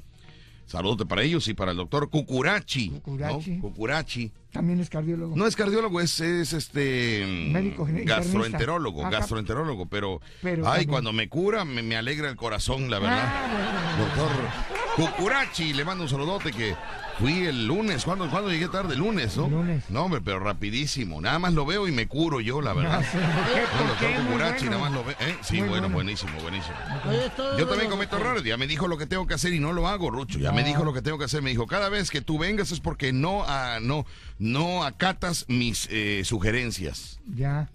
Saludos 0.66 1.08
para 1.08 1.24
ellos 1.24 1.48
y 1.48 1.54
para 1.54 1.72
el 1.72 1.78
doctor 1.78 2.10
Cucurachi. 2.10 2.90
¿no? 2.90 3.00
Cucurachi. 3.00 3.58
Cucurachi. 3.60 4.32
También 4.52 4.82
es 4.82 4.90
cardiólogo. 4.90 5.34
No 5.36 5.48
es 5.48 5.56
cardiólogo, 5.56 6.02
es, 6.02 6.20
es 6.20 6.52
este 6.52 7.26
Médico 7.52 7.88
gastroenterólogo, 8.04 9.10
gastroenterólogo, 9.10 9.86
pero, 9.86 10.20
Pero 10.42 10.66
ay, 10.66 10.72
también. 10.72 10.90
cuando 10.90 11.14
me 11.14 11.30
cura 11.30 11.64
me, 11.64 11.84
me 11.84 11.96
alegra 11.96 12.30
el 12.30 12.36
corazón, 12.36 12.90
la 12.90 13.00
verdad. 13.00 13.24
Ah, 13.24 13.94
bueno. 13.96 14.10
Doctor 14.10 15.16
Cucurachi, 15.18 15.74
le 15.74 15.86
mando 15.86 16.04
un 16.04 16.10
saludote 16.10 16.52
que 16.52 16.76
fui 17.20 17.46
el 17.46 17.66
lunes. 17.68 18.04
¿Cuándo, 18.06 18.30
cuándo 18.30 18.50
llegué 18.52 18.68
tarde? 18.68 18.94
El 18.94 19.00
lunes, 19.00 19.36
¿no? 19.38 19.48
Lunes. 19.50 19.84
No, 19.90 20.04
hombre, 20.04 20.22
pero 20.24 20.40
rapidísimo. 20.40 21.20
Nada 21.22 21.40
más 21.40 21.54
lo 21.54 21.66
veo 21.66 21.88
y 21.88 21.92
me 21.92 22.08
curo 22.08 22.40
yo, 22.42 22.62
la 22.62 22.74
verdad. 22.74 23.04
Ah. 23.14 23.80
No, 23.80 23.80
¿Por 23.80 23.88
doctor 23.88 24.08
qué? 24.10 24.14
Muy 24.20 24.26
Cucurachi, 24.28 24.66
bueno. 24.68 24.72
nada 24.78 24.90
más 24.90 24.92
lo 24.94 25.04
veo. 25.04 25.16
¿eh? 25.20 25.38
Sí, 25.42 25.54
Muy 25.60 25.70
bueno, 25.70 25.82
bueno. 25.84 25.94
buenísimo, 25.96 26.32
buenísimo. 26.42 26.76
Yo 27.58 27.68
también 27.68 27.86
lo- 27.86 27.96
cometo 27.96 28.18
errores. 28.18 28.44
Ya 28.44 28.58
me 28.58 28.68
dijo 28.68 28.88
lo 28.88 28.98
que 28.98 29.06
tengo 29.06 29.26
que 29.28 29.34
hacer 29.34 29.54
y 29.54 29.60
no 29.60 29.74
lo 29.74 29.88
hago, 29.88 30.10
Rucho. 30.12 30.40
Ya 30.40 30.52
me 30.52 30.64
dijo 30.64 30.84
lo 30.84 30.94
que 30.94 31.02
tengo 31.02 31.18
que 31.18 31.26
hacer. 31.26 31.42
Me 31.42 31.50
dijo, 31.50 31.68
cada 31.68 31.90
vez 31.90 32.10
que 32.12 32.22
tú 32.22 32.38
vengas 32.38 32.72
es 32.72 32.80
porque 32.80 33.12
no, 33.14 33.44
ah, 33.48 33.80
no, 33.82 34.06
no 34.40 34.84
acatas 34.84 35.46
mis 35.48 35.88
eh, 35.92 36.22
sugerencias. 36.26 37.20
Ya. 37.36 37.70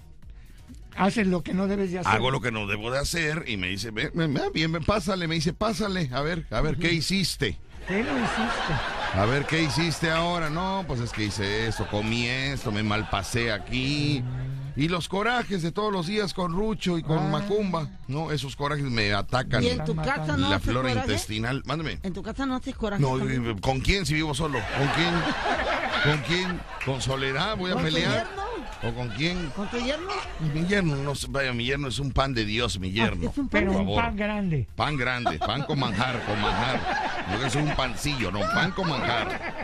Haces 0.96 1.26
lo 1.26 1.42
que 1.42 1.54
no 1.54 1.66
debes 1.68 1.90
de 1.90 2.00
hacer. 2.00 2.12
Hago 2.12 2.30
lo 2.30 2.40
que 2.40 2.52
no 2.52 2.66
debo 2.66 2.90
de 2.90 2.99
hacer 2.99 3.44
y 3.49 3.56
me 3.56 3.68
dice, 3.68 3.90
"Ve, 3.90 4.11
ve, 4.14 4.26
ve, 4.26 4.42
bien, 4.52 4.72
ven, 4.72 4.84
pásale. 4.84 5.26
Me 5.26 5.34
dice, 5.37 5.52
pásale. 5.54 6.11
A 6.12 6.20
ver, 6.20 6.46
a 6.50 6.61
ver, 6.61 6.76
¿qué 6.76 6.92
hiciste? 6.92 7.58
¿Qué 7.89 8.03
no 8.03 8.17
hiciste? 8.19 8.73
A 9.15 9.25
ver, 9.27 9.45
¿qué 9.45 9.62
hiciste 9.62 10.11
ahora? 10.11 10.49
No, 10.51 10.85
pues 10.87 11.01
es 11.01 11.12
que 11.12 11.25
hice 11.25 11.67
esto, 11.67 11.87
comí 11.91 12.27
esto, 12.27 12.73
me 12.73 12.83
malpasé 12.83 13.53
aquí. 13.53 14.23
Y 14.75 14.89
los 14.89 15.07
corajes 15.09 15.61
de 15.62 15.71
todos 15.71 15.93
los 15.93 16.07
días 16.07 16.33
con 16.33 16.53
Rucho 16.53 16.97
y 16.97 17.03
con 17.03 17.19
Ah. 17.19 17.29
Macumba, 17.29 17.89
¿no? 18.09 18.31
Esos 18.33 18.57
corajes 18.57 18.85
me 18.87 19.12
atacan 19.12 19.62
¿Y 19.62 19.69
en 19.69 19.85
tu 19.85 19.95
casa 19.95 20.35
no 20.39 20.49
la 20.49 20.57
haces 20.57 20.71
flora 20.71 20.89
coraje? 20.89 21.09
intestinal. 21.09 21.62
Mándeme. 21.67 21.99
¿En 22.03 22.12
tu 22.15 22.23
casa 22.23 22.47
no 22.47 22.55
haces 22.57 22.75
coraje? 22.75 23.03
No, 23.03 23.19
también? 23.19 23.51
eh, 23.51 23.57
¿con 23.61 23.81
quién 23.81 24.07
si 24.07 24.15
vivo 24.15 24.33
solo? 24.33 24.59
¿Con 24.79 24.89
quién? 24.89 25.12
¿Con 26.05 26.23
quién? 26.23 26.61
¿Con 26.87 27.03
Soledad 27.03 27.57
voy 27.59 27.73
a 27.73 27.75
¿Con 27.75 27.83
pelear? 27.83 28.12
yerno? 28.27 28.43
¿O 28.85 28.93
con 28.93 29.09
quién? 29.11 29.49
¿Con 29.51 29.69
tu 29.69 29.79
yerno? 29.79 30.11
Mi 30.53 30.67
yerno, 30.67 30.97
no 30.97 31.15
sé, 31.15 31.29
vaya, 31.31 31.53
mi 31.53 31.65
yerno 31.65 31.87
es 31.89 32.01
un 32.01 32.11
pan 32.11 32.35
de 32.35 32.45
Dios, 32.45 32.81
mi 32.81 32.91
yerno. 32.91 33.29
Ah, 33.29 33.31
es 33.31 33.39
un 33.39 33.49
pan 33.49 33.61
Pero 33.61 33.73
Por 33.73 33.81
un 33.81 33.87
favor. 33.87 34.03
pan 34.05 34.17
grande. 34.17 34.69
Pan 34.75 34.97
grande, 34.97 35.39
pan 35.39 35.62
con 35.62 35.79
manjar, 35.79 36.21
con 36.27 36.41
manjar. 36.41 36.81
No 37.31 37.47
es 37.47 37.55
un 37.55 37.75
pancillo, 37.77 38.33
no, 38.33 38.41
pan 38.41 38.73
con 38.73 38.89
manjar. 38.89 39.55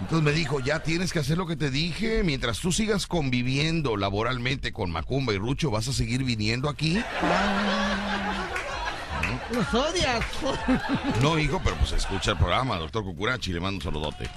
Entonces 0.00 0.24
me 0.24 0.32
dijo, 0.32 0.58
ya 0.58 0.80
tienes 0.80 1.12
que 1.12 1.20
hacer 1.20 1.38
lo 1.38 1.46
que 1.46 1.54
te 1.54 1.70
dije. 1.70 2.24
Mientras 2.24 2.58
tú 2.58 2.72
sigas 2.72 3.06
conviviendo 3.06 3.96
laboralmente 3.96 4.72
con 4.72 4.90
Macumba 4.90 5.32
y 5.32 5.38
Rucho, 5.38 5.70
vas 5.70 5.86
a 5.86 5.92
seguir 5.92 6.24
viniendo 6.24 6.68
aquí. 6.68 7.00
Los 9.52 9.72
odias. 9.72 10.24
No, 11.20 11.38
hijo, 11.38 11.60
pero 11.62 11.76
pues 11.76 11.92
escucha 11.92 12.32
el 12.32 12.38
programa, 12.38 12.76
doctor 12.78 13.04
Cucurachi, 13.04 13.52
le 13.52 13.60
mando 13.60 13.76
un 13.76 13.82
saludote. 13.82 14.28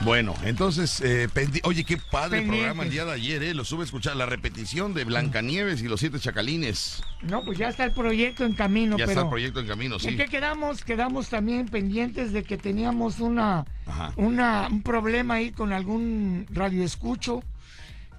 Bueno, 0.00 0.34
entonces, 0.44 1.00
eh, 1.02 1.28
oye, 1.62 1.84
qué 1.84 1.96
padre 1.96 2.38
Pendientes. 2.38 2.58
programa 2.58 2.82
el 2.82 2.90
día 2.90 3.04
de 3.04 3.12
ayer, 3.12 3.42
¿eh? 3.42 3.54
Lo 3.54 3.64
sube 3.64 3.82
a 3.82 3.84
escuchar, 3.84 4.16
la 4.16 4.26
repetición 4.26 4.92
de 4.92 5.04
Blancanieves 5.04 5.82
y 5.82 5.88
los 5.88 6.00
siete 6.00 6.18
chacalines. 6.18 7.02
No, 7.22 7.44
pues 7.44 7.58
ya 7.58 7.68
está 7.68 7.84
el 7.84 7.92
proyecto 7.92 8.44
en 8.44 8.54
camino, 8.54 8.98
ya 8.98 9.06
pero... 9.06 9.12
está 9.12 9.22
el 9.22 9.30
proyecto 9.30 9.60
en 9.60 9.66
camino, 9.66 9.94
¿En 9.94 10.00
sí. 10.00 10.16
qué 10.16 10.26
quedamos? 10.26 10.84
Quedamos 10.84 11.28
también 11.28 11.68
pendientes 11.68 12.32
de 12.32 12.42
que 12.42 12.58
teníamos 12.58 13.20
una, 13.20 13.64
Ajá. 13.86 14.12
una 14.16 14.68
un 14.70 14.82
problema 14.82 15.34
ahí 15.34 15.52
con 15.52 15.72
algún 15.72 16.46
radioescucho 16.50 17.42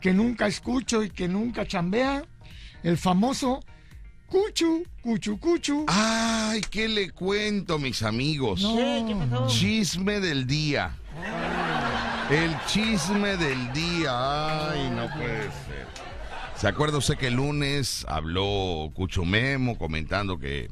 que 0.01 0.13
nunca 0.13 0.48
escucho 0.48 1.03
y 1.03 1.10
que 1.10 1.27
nunca 1.27 1.67
chambea. 1.67 2.24
El 2.84 2.98
famoso 2.98 3.60
Cuchu, 4.27 4.86
Cuchu, 5.01 5.39
Cuchu. 5.39 5.86
Ay, 5.88 6.62
¿qué 6.70 6.88
le 6.88 7.12
cuento, 7.12 7.77
mis 7.79 8.01
amigos? 8.01 8.62
No. 8.62 8.75
¿Qué? 8.75 9.03
¿Qué 9.08 9.15
pasó? 9.15 9.48
Chisme 9.48 10.20
del 10.20 10.48
día. 10.48 10.96
El 12.29 12.55
chisme 12.67 13.38
del 13.38 13.72
día. 13.74 14.72
Ay, 14.72 14.89
no 14.89 15.07
puede 15.15 15.43
ser. 15.43 15.88
¿Se 16.57 16.67
acuerda 16.67 16.98
usted 16.98 17.17
que 17.17 17.27
el 17.27 17.36
lunes 17.36 18.05
habló 18.10 18.91
Cucho 18.93 19.25
Memo 19.25 19.77
comentando 19.77 20.39
que 20.39 20.69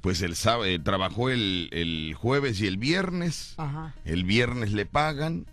pues 0.00 0.20
el 0.22 0.36
sábado 0.36 0.70
trabajó 0.82 1.30
el, 1.30 1.70
el 1.72 2.14
jueves 2.14 2.60
y 2.60 2.66
el 2.66 2.76
viernes? 2.76 3.54
Ajá. 3.56 3.94
El 4.04 4.24
viernes 4.24 4.72
le 4.72 4.84
pagan, 4.86 5.46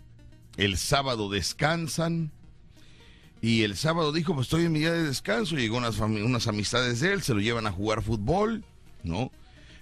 el 0.56 0.76
sábado 0.76 1.30
descansan. 1.30 2.30
Y 3.40 3.62
el 3.62 3.76
sábado 3.76 4.12
dijo, 4.12 4.34
pues 4.34 4.46
estoy 4.46 4.66
en 4.66 4.72
mi 4.72 4.80
día 4.80 4.92
de 4.92 5.02
descanso. 5.04 5.56
Llegó 5.56 5.78
unas, 5.78 5.98
unas 5.98 6.46
amistades 6.46 7.00
de 7.00 7.12
él, 7.12 7.22
se 7.22 7.34
lo 7.34 7.40
llevan 7.40 7.66
a 7.66 7.72
jugar 7.72 8.02
fútbol, 8.02 8.64
¿no? 9.02 9.32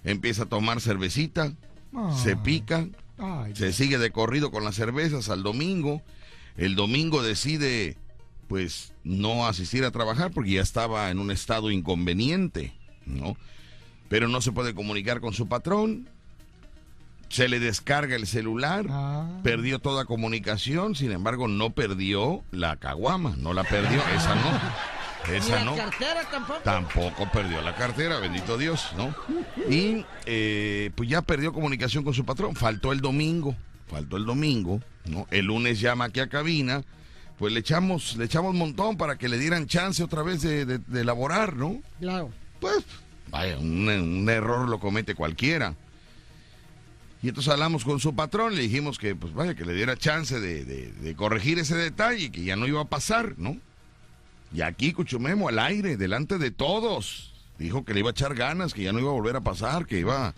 Empieza 0.03 0.43
a 0.43 0.47
tomar 0.47 0.79
cervecita, 0.81 1.53
Ah. 1.93 2.17
se 2.23 2.37
pica, 2.37 2.87
Ay, 3.21 3.55
se 3.55 3.71
sigue 3.71 3.97
de 3.99 4.11
corrido 4.11 4.51
con 4.51 4.63
las 4.63 4.75
cervezas 4.75 5.29
al 5.29 5.43
domingo. 5.43 6.01
El 6.57 6.75
domingo 6.75 7.21
decide, 7.21 7.97
pues, 8.47 8.93
no 9.03 9.45
asistir 9.47 9.85
a 9.85 9.91
trabajar 9.91 10.31
porque 10.31 10.51
ya 10.51 10.61
estaba 10.61 11.09
en 11.11 11.19
un 11.19 11.31
estado 11.31 11.71
inconveniente, 11.71 12.73
¿no? 13.05 13.37
Pero 14.09 14.27
no 14.27 14.41
se 14.41 14.51
puede 14.51 14.73
comunicar 14.73 15.21
con 15.21 15.33
su 15.33 15.47
patrón. 15.47 16.09
Se 17.29 17.47
le 17.47 17.59
descarga 17.59 18.15
el 18.15 18.27
celular. 18.27 18.87
Ah. 18.89 19.39
Perdió 19.43 19.79
toda 19.79 20.03
comunicación, 20.05 20.95
sin 20.95 21.11
embargo, 21.11 21.47
no 21.47 21.69
perdió 21.69 22.43
la 22.51 22.75
caguama. 22.75 23.35
No 23.37 23.53
la 23.53 23.63
perdió, 23.63 24.01
esa 24.15 24.35
no. 24.35 24.51
Esa 25.29 25.55
la 25.57 25.63
no. 25.65 25.75
cartera 25.75 26.21
tampoco. 26.29 26.59
Tampoco 26.63 27.31
perdió 27.31 27.61
la 27.61 27.75
cartera, 27.75 28.19
bendito 28.19 28.57
Dios, 28.57 28.89
¿no? 28.97 29.13
Y 29.69 30.05
eh, 30.25 30.91
pues 30.95 31.09
ya 31.09 31.21
perdió 31.21 31.53
comunicación 31.53 32.03
con 32.03 32.13
su 32.13 32.25
patrón. 32.25 32.55
Faltó 32.55 32.91
el 32.91 33.01
domingo, 33.01 33.55
faltó 33.87 34.17
el 34.17 34.25
domingo, 34.25 34.81
¿no? 35.05 35.27
El 35.31 35.45
lunes 35.45 35.79
llama 35.79 36.05
aquí 36.05 36.19
a 36.19 36.27
cabina, 36.27 36.83
pues 37.37 37.53
le 37.53 37.59
echamos, 37.59 38.15
le 38.17 38.25
echamos 38.25 38.51
un 38.51 38.57
montón 38.59 38.97
para 38.97 39.17
que 39.17 39.29
le 39.29 39.37
dieran 39.37 39.67
chance 39.67 40.03
otra 40.03 40.23
vez 40.23 40.41
de, 40.41 40.65
de, 40.65 40.77
de 40.79 41.01
elaborar, 41.01 41.55
¿no? 41.55 41.81
Claro. 41.99 42.29
Pues, 42.59 42.83
vaya, 43.29 43.57
un, 43.57 43.87
un 43.89 44.29
error 44.29 44.67
lo 44.69 44.79
comete 44.79 45.15
cualquiera. 45.15 45.75
Y 47.23 47.29
entonces 47.29 47.53
hablamos 47.53 47.83
con 47.85 47.99
su 47.99 48.15
patrón, 48.15 48.55
le 48.55 48.63
dijimos 48.63 48.97
que, 48.97 49.13
pues 49.15 49.33
vaya, 49.33 49.53
que 49.53 49.63
le 49.65 49.73
diera 49.75 49.95
chance 49.95 50.39
de, 50.39 50.65
de- 50.65 50.91
de 50.91 51.15
corregir 51.15 51.59
ese 51.59 51.75
detalle, 51.75 52.31
que 52.31 52.43
ya 52.43 52.55
no 52.55 52.65
iba 52.65 52.81
a 52.81 52.85
pasar, 52.85 53.35
¿no? 53.37 53.57
Y 54.53 54.61
aquí 54.61 54.91
Cuchumemo 54.93 55.47
al 55.49 55.59
aire, 55.59 55.95
delante 55.97 56.37
de 56.37 56.51
todos, 56.51 57.33
dijo 57.57 57.85
que 57.85 57.93
le 57.93 58.01
iba 58.01 58.09
a 58.09 58.11
echar 58.11 58.35
ganas, 58.35 58.73
que 58.73 58.83
ya 58.83 58.91
no 58.91 58.99
iba 58.99 59.09
a 59.09 59.13
volver 59.13 59.35
a 59.37 59.41
pasar, 59.41 59.85
que 59.85 59.99
iba, 59.99 60.33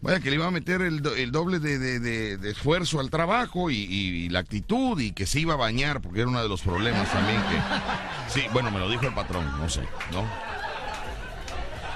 vaya, 0.00 0.18
que 0.20 0.30
le 0.30 0.36
iba 0.36 0.46
a 0.46 0.50
meter 0.50 0.82
el, 0.82 1.02
do- 1.02 1.14
el 1.14 1.30
doble 1.30 1.60
de, 1.60 2.38
esfuerzo 2.50 2.98
al 2.98 3.10
trabajo 3.10 3.70
y, 3.70 4.28
la 4.30 4.40
actitud 4.40 4.98
y 5.00 5.12
que 5.12 5.24
se 5.26 5.40
iba 5.40 5.54
a 5.54 5.56
bañar, 5.56 6.00
porque 6.00 6.20
era 6.20 6.28
uno 6.28 6.42
de 6.42 6.48
los 6.48 6.62
problemas 6.62 7.10
también. 7.12 7.40
Sí, 8.28 8.42
bueno, 8.52 8.70
me 8.72 8.80
lo 8.80 8.90
dijo 8.90 9.06
el 9.06 9.14
patrón, 9.14 9.44
no 9.58 9.68
sé, 9.68 9.82
¿no? 10.12 10.24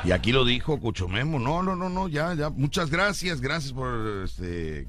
Y 0.05 0.11
aquí 0.13 0.33
lo 0.33 0.45
dijo 0.45 0.81
Cuchomemo, 0.81 1.39
no, 1.39 1.63
no, 1.63 1.77
no, 1.77 1.89
no, 1.89 2.09
ya, 2.09 2.35
ya, 2.35 2.51
muchas 2.51 2.91
gracias, 2.91 3.41
gracias 3.41 3.73
por 3.73 4.23
este 4.25 4.87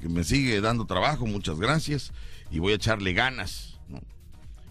que 0.00 0.08
me 0.08 0.22
sigue 0.24 0.60
dando 0.60 0.84
trabajo, 0.84 1.26
muchas 1.26 1.58
gracias, 1.58 2.12
y 2.52 2.58
voy 2.60 2.72
a 2.72 2.76
echarle 2.76 3.12
ganas. 3.12 3.78
¿no? 3.88 4.00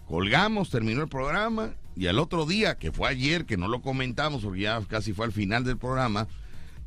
Colgamos, 0.08 0.70
terminó 0.70 1.02
el 1.02 1.08
programa, 1.08 1.74
y 1.94 2.06
al 2.06 2.18
otro 2.18 2.46
día, 2.46 2.78
que 2.78 2.92
fue 2.92 3.08
ayer, 3.08 3.44
que 3.44 3.56
no 3.56 3.68
lo 3.68 3.82
comentamos, 3.82 4.42
porque 4.42 4.60
ya 4.60 4.80
casi 4.88 5.12
fue 5.12 5.26
al 5.26 5.32
final 5.32 5.64
del 5.64 5.76
programa, 5.76 6.28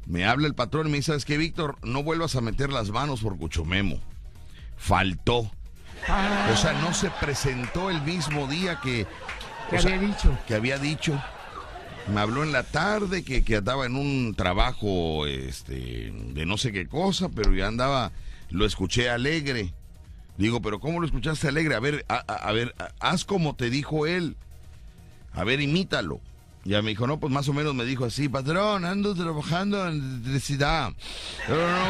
me 0.07 0.25
habla 0.25 0.47
el 0.47 0.55
patrón 0.55 0.87
y 0.87 0.89
me 0.89 0.97
dice, 0.97 1.07
¿sabes 1.07 1.25
qué, 1.25 1.37
Víctor? 1.37 1.77
No 1.83 2.01
vuelvas 2.01 2.35
a 2.35 2.41
meter 2.41 2.71
las 2.71 2.89
manos 2.89 3.21
por 3.21 3.37
Cuchomemo. 3.37 3.99
Faltó. 4.77 5.51
Ah, 6.07 6.49
O 6.51 6.57
sea, 6.57 6.73
no 6.81 6.93
se 6.93 7.11
presentó 7.11 7.91
el 7.91 8.01
mismo 8.01 8.47
día 8.47 8.79
que... 8.81 9.05
que 9.69 9.75
o 9.75 9.81
sea, 9.81 9.93
había 9.93 10.07
dicho. 10.07 10.37
que 10.47 10.55
había 10.55 10.77
dicho. 10.79 11.21
Me 12.11 12.19
habló 12.19 12.41
en 12.41 12.51
la 12.51 12.63
tarde 12.63 13.23
que, 13.23 13.43
que 13.43 13.57
andaba 13.57 13.85
en 13.85 13.95
un 13.95 14.33
trabajo 14.35 15.27
este, 15.27 16.11
de 16.11 16.45
no 16.47 16.57
sé 16.57 16.71
qué 16.71 16.87
cosa, 16.87 17.29
pero 17.29 17.53
ya 17.53 17.67
andaba, 17.67 18.11
lo 18.49 18.65
escuché 18.65 19.11
alegre. 19.11 19.73
Digo, 20.41 20.59
pero 20.59 20.79
¿cómo 20.79 20.99
lo 20.99 21.05
escuchaste 21.05 21.47
alegre? 21.47 21.75
A 21.75 21.79
ver, 21.79 22.03
a, 22.07 22.51
ver, 22.51 22.73
haz 22.99 23.25
como 23.25 23.55
te 23.55 23.69
dijo 23.69 24.07
él. 24.07 24.35
A 25.33 25.43
ver, 25.43 25.61
imítalo. 25.61 26.19
Ya 26.63 26.81
me 26.81 26.89
dijo, 26.89 27.05
no, 27.05 27.19
pues 27.19 27.31
más 27.31 27.47
o 27.47 27.53
menos 27.53 27.75
me 27.75 27.85
dijo 27.85 28.05
así, 28.05 28.27
patrón, 28.27 28.83
ando 28.83 29.13
trabajando 29.13 29.87
en 29.87 29.97
electricidad. 29.99 30.93
Pero 31.45 31.61
no, 31.69 31.87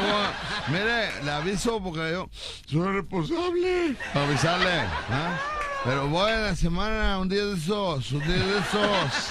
mire, 0.68 1.24
le 1.24 1.32
aviso 1.32 1.82
porque 1.82 2.12
yo 2.12 2.30
soy 2.68 2.94
responsable. 2.94 3.96
Avisarle, 4.14 4.80
¿ah? 5.10 5.40
Pero 5.86 6.10
voy 6.10 6.32
a 6.32 6.40
la 6.40 6.56
semana, 6.56 7.20
un 7.20 7.30
día 7.30 7.46
de 7.46 7.56
esos, 7.56 8.12
un 8.12 8.20
día 8.20 8.36
de 8.36 8.60
esos. 8.60 9.30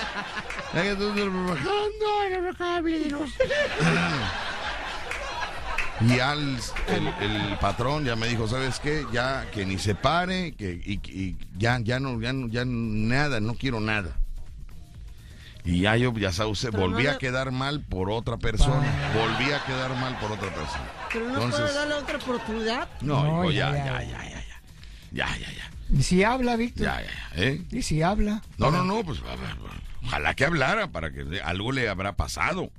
Es 0.72 0.82
que 0.82 0.92
estoy 0.92 1.12
trabajando 1.12 2.22
en 2.26 2.46
el 2.46 2.56
cable. 2.56 3.14
Y 6.00 6.16
ya 6.16 6.32
el, 6.32 6.58
el- 7.20 7.58
patrón 7.60 8.04
ya 8.04 8.16
me 8.16 8.26
dijo, 8.26 8.48
¿sabes 8.48 8.80
qué? 8.80 9.04
Ya 9.12 9.50
que 9.50 9.66
ni 9.66 9.78
se 9.78 9.94
pare, 9.94 10.52
que 10.52 10.70
y, 10.82 10.94
y 11.10 11.36
ya, 11.58 11.78
ya 11.80 12.00
no, 12.00 12.18
ya 12.20 12.32
no, 12.32 12.48
ya 12.48 12.64
nada, 12.66 13.40
no 13.40 13.54
quiero 13.54 13.80
nada. 13.80 14.16
Y 15.62 15.82
ya 15.82 15.96
yo, 15.98 16.14
ya 16.14 16.32
sabe 16.32 16.50
usted, 16.50 16.70
Pero 16.70 16.84
no 16.84 16.92
volví 16.92 17.02
le- 17.04 17.10
a 17.10 17.18
quedar 17.18 17.50
mal 17.52 17.80
por 17.82 18.10
otra 18.10 18.38
persona. 18.38 18.82
Volví 19.14 19.52
a 19.52 19.62
quedar 19.66 19.94
mal 19.96 20.18
por 20.18 20.32
otra 20.32 20.48
persona. 20.54 20.88
Pero 21.12 21.26
no 21.26 21.34
Entonces, 21.34 21.60
puede 21.60 21.74
darle 21.74 21.94
otra 21.94 22.16
oportunidad. 22.16 22.88
no, 23.02 23.22
No, 23.22 23.44
hijo, 23.44 23.52
ya, 23.52 23.70
ya, 23.72 23.84
ya, 23.84 24.02
ya. 24.02 24.40
ya, 25.12 25.26
ya, 25.36 25.36
ya. 25.38 25.52
Ya. 25.52 25.70
¿Y 25.98 26.02
si 26.02 26.22
habla, 26.24 26.56
Víctor? 26.56 26.86
Ya, 26.86 27.02
ya, 27.02 27.08
ya, 27.36 27.42
¿eh? 27.44 27.62
¿Y 27.72 27.82
si 27.82 28.00
habla? 28.00 28.40
No, 28.56 28.70
no, 28.70 28.84
no, 28.84 29.02
pues 29.04 29.20
ojalá 30.06 30.34
que 30.34 30.44
hablara 30.46 30.86
para 30.86 31.10
que 31.12 31.40
algo 31.44 31.72
le 31.72 31.88
habrá 31.90 32.14
pasado. 32.16 32.70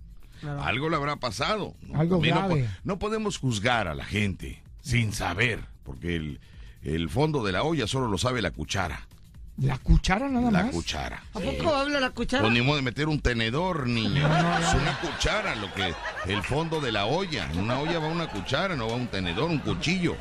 Claro. 0.41 0.63
Algo 0.63 0.89
le 0.89 0.95
habrá 0.97 1.15
pasado. 1.15 1.75
Algo 1.93 2.21
no, 2.21 2.49
no 2.83 2.99
podemos 2.99 3.37
juzgar 3.37 3.87
a 3.87 3.95
la 3.95 4.03
gente 4.05 4.61
sin 4.81 5.13
saber, 5.13 5.63
porque 5.83 6.15
el, 6.15 6.39
el 6.83 7.09
fondo 7.09 7.43
de 7.43 7.51
la 7.51 7.63
olla 7.63 7.87
solo 7.87 8.07
lo 8.07 8.17
sabe 8.17 8.41
la 8.41 8.51
cuchara. 8.51 9.07
¿La 9.61 9.77
cuchara 9.77 10.27
nada 10.27 10.49
La 10.49 10.63
más? 10.63 10.71
cuchara. 10.71 11.21
¿A 11.35 11.39
poco 11.39 11.75
habla 11.75 11.99
la 11.99 12.09
cuchara? 12.09 12.41
Pues 12.41 12.51
ni 12.51 12.61
modo 12.61 12.77
de 12.77 12.81
meter 12.81 13.07
un 13.07 13.19
tenedor, 13.21 13.85
niño. 13.87 14.25
Es 14.25 14.73
una 14.73 14.99
cuchara 14.99 15.55
lo 15.55 15.71
que 15.75 15.93
el 16.25 16.41
fondo 16.41 16.81
de 16.81 16.91
la 16.91 17.05
olla. 17.05 17.47
En 17.51 17.59
una 17.59 17.79
olla 17.79 17.99
va 17.99 18.07
una 18.07 18.27
cuchara, 18.27 18.75
no 18.75 18.87
va 18.87 18.95
un 18.95 19.05
tenedor, 19.07 19.51
un 19.51 19.59
cuchillo. 19.59 20.17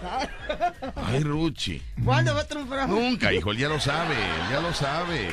Ay, 0.95 1.21
Ruchi. 1.21 1.81
¿Cuándo 2.05 2.35
va 2.35 2.43
a 2.43 2.47
triunfar? 2.47 2.87
Nunca, 2.87 3.33
hijo, 3.33 3.53
él 3.53 3.57
ya 3.57 3.69
lo 3.71 3.81
sabe, 3.81 4.15
él 4.15 4.51
ya 4.53 4.61
lo 4.61 4.75
sabe. 4.75 5.31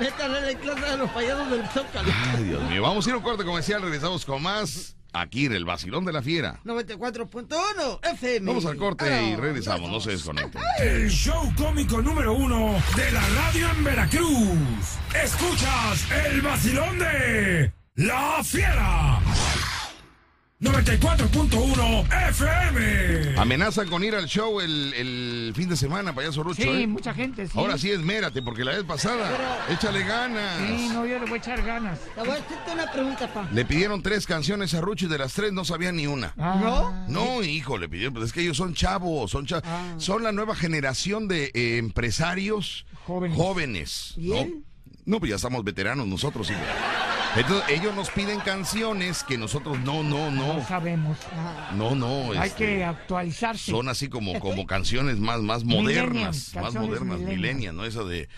Vete 0.00 0.22
a 0.22 0.28
ver 0.28 0.42
la 0.54 0.58
clase 0.60 0.90
de 0.90 0.96
los 0.96 1.10
payasos 1.12 1.50
del 1.50 1.66
Zócalo. 1.68 2.12
Ay, 2.36 2.42
Dios 2.42 2.62
mío. 2.70 2.82
Vamos 2.82 3.06
a 3.06 3.08
ir 3.10 3.14
a 3.14 3.18
un 3.18 3.22
corte 3.22 3.44
comercial, 3.44 3.82
regresamos 3.82 4.24
con 4.24 4.42
más 4.42 4.96
aquí 5.12 5.46
en 5.46 5.52
el 5.52 5.64
Vacilón 5.64 6.04
de 6.04 6.12
la 6.12 6.22
Fiera. 6.22 6.60
94.1 6.64 8.00
FM. 8.14 8.46
Vamos 8.46 8.66
al 8.66 8.76
corte 8.76 9.30
y 9.30 9.36
regresamos, 9.36 9.90
no 9.90 10.00
se 10.00 10.12
desconecten. 10.12 10.60
El 10.78 11.10
show 11.10 11.52
cómico 11.56 12.00
número 12.02 12.32
uno 12.34 12.74
de 12.96 13.12
la 13.12 13.28
radio 13.28 13.70
en 13.70 13.84
Veracruz. 13.84 14.98
Escuchas 15.22 16.10
el 16.26 16.40
vacilón 16.42 16.98
de 16.98 17.72
La 17.96 18.42
Fiera. 18.42 19.20
94.1 20.62 22.06
FM. 22.30 23.34
Amenazan 23.38 23.88
con 23.88 24.04
ir 24.04 24.14
al 24.14 24.26
show 24.26 24.60
el, 24.60 24.94
el 24.94 25.52
fin 25.56 25.68
de 25.68 25.76
semana, 25.76 26.14
payaso 26.14 26.42
Rucho. 26.44 26.62
Sí, 26.62 26.68
¿eh? 26.68 26.86
mucha 26.86 27.12
gente, 27.12 27.46
sí. 27.48 27.52
Ahora 27.58 27.76
sí 27.76 27.90
esmérate, 27.90 28.42
porque 28.42 28.64
la 28.64 28.72
vez 28.72 28.84
pasada, 28.84 29.28
échale 29.70 30.04
ganas. 30.04 30.58
Sí, 30.58 30.88
no, 30.92 31.04
yo 31.04 31.18
le 31.18 31.24
voy 31.26 31.32
a 31.34 31.36
echar 31.36 31.62
ganas. 31.62 31.98
Te 32.14 32.20
voy 32.20 32.30
a 32.30 32.34
hacerte 32.34 32.70
una 32.72 32.92
pregunta, 32.92 33.32
pa. 33.34 33.48
Le 33.52 33.64
pidieron 33.64 34.02
tres 34.02 34.24
canciones 34.26 34.72
a 34.74 34.80
Rucho 34.80 35.06
y 35.06 35.08
de 35.08 35.18
las 35.18 35.32
tres 35.34 35.52
no 35.52 35.64
sabía 35.64 35.90
ni 35.90 36.06
una. 36.06 36.32
Ah, 36.38 37.04
¿No? 37.08 37.36
No, 37.38 37.42
hijo, 37.42 37.76
le 37.76 37.88
pidieron, 37.88 38.14
pues 38.14 38.26
es 38.26 38.32
que 38.32 38.42
ellos 38.42 38.56
son 38.56 38.72
chavos, 38.74 39.30
son 39.32 39.46
cha- 39.46 39.62
Ah. 39.64 39.94
son 39.98 40.22
la 40.22 40.30
nueva 40.32 40.54
generación 40.54 41.26
de 41.28 41.50
eh, 41.54 41.78
empresarios 41.78 42.86
Jóvenes. 43.06 43.36
jóvenes, 43.36 44.14
¿no? 44.16 44.34
Bien. 44.34 44.64
No, 45.04 45.18
pues 45.18 45.30
ya 45.30 45.36
estamos 45.36 45.64
veteranos 45.64 46.06
nosotros, 46.06 46.48
hijo. 46.50 46.60
Entonces, 47.36 47.70
ellos 47.70 47.94
nos 47.94 48.10
piden 48.10 48.40
canciones 48.40 49.24
que 49.24 49.38
nosotros 49.38 49.78
no, 49.80 50.02
no, 50.02 50.30
No 50.30 50.54
no, 50.54 50.66
sabemos. 50.66 51.16
no, 51.74 51.94
no. 51.94 52.32
Hay 52.32 52.48
este, 52.48 52.66
que 52.66 52.84
actualizarse. 52.84 53.70
son 53.70 53.88
así 53.88 54.08
como, 54.08 54.38
como 54.40 54.66
canciones 54.66 55.18
más, 55.18 55.40
más 55.40 55.64
modernas, 55.64 56.54
más 56.54 56.74
modernas, 56.74 57.20
milenias, 57.20 57.74
¿no? 57.74 57.84
Eso 57.84 58.06
de, 58.06 58.28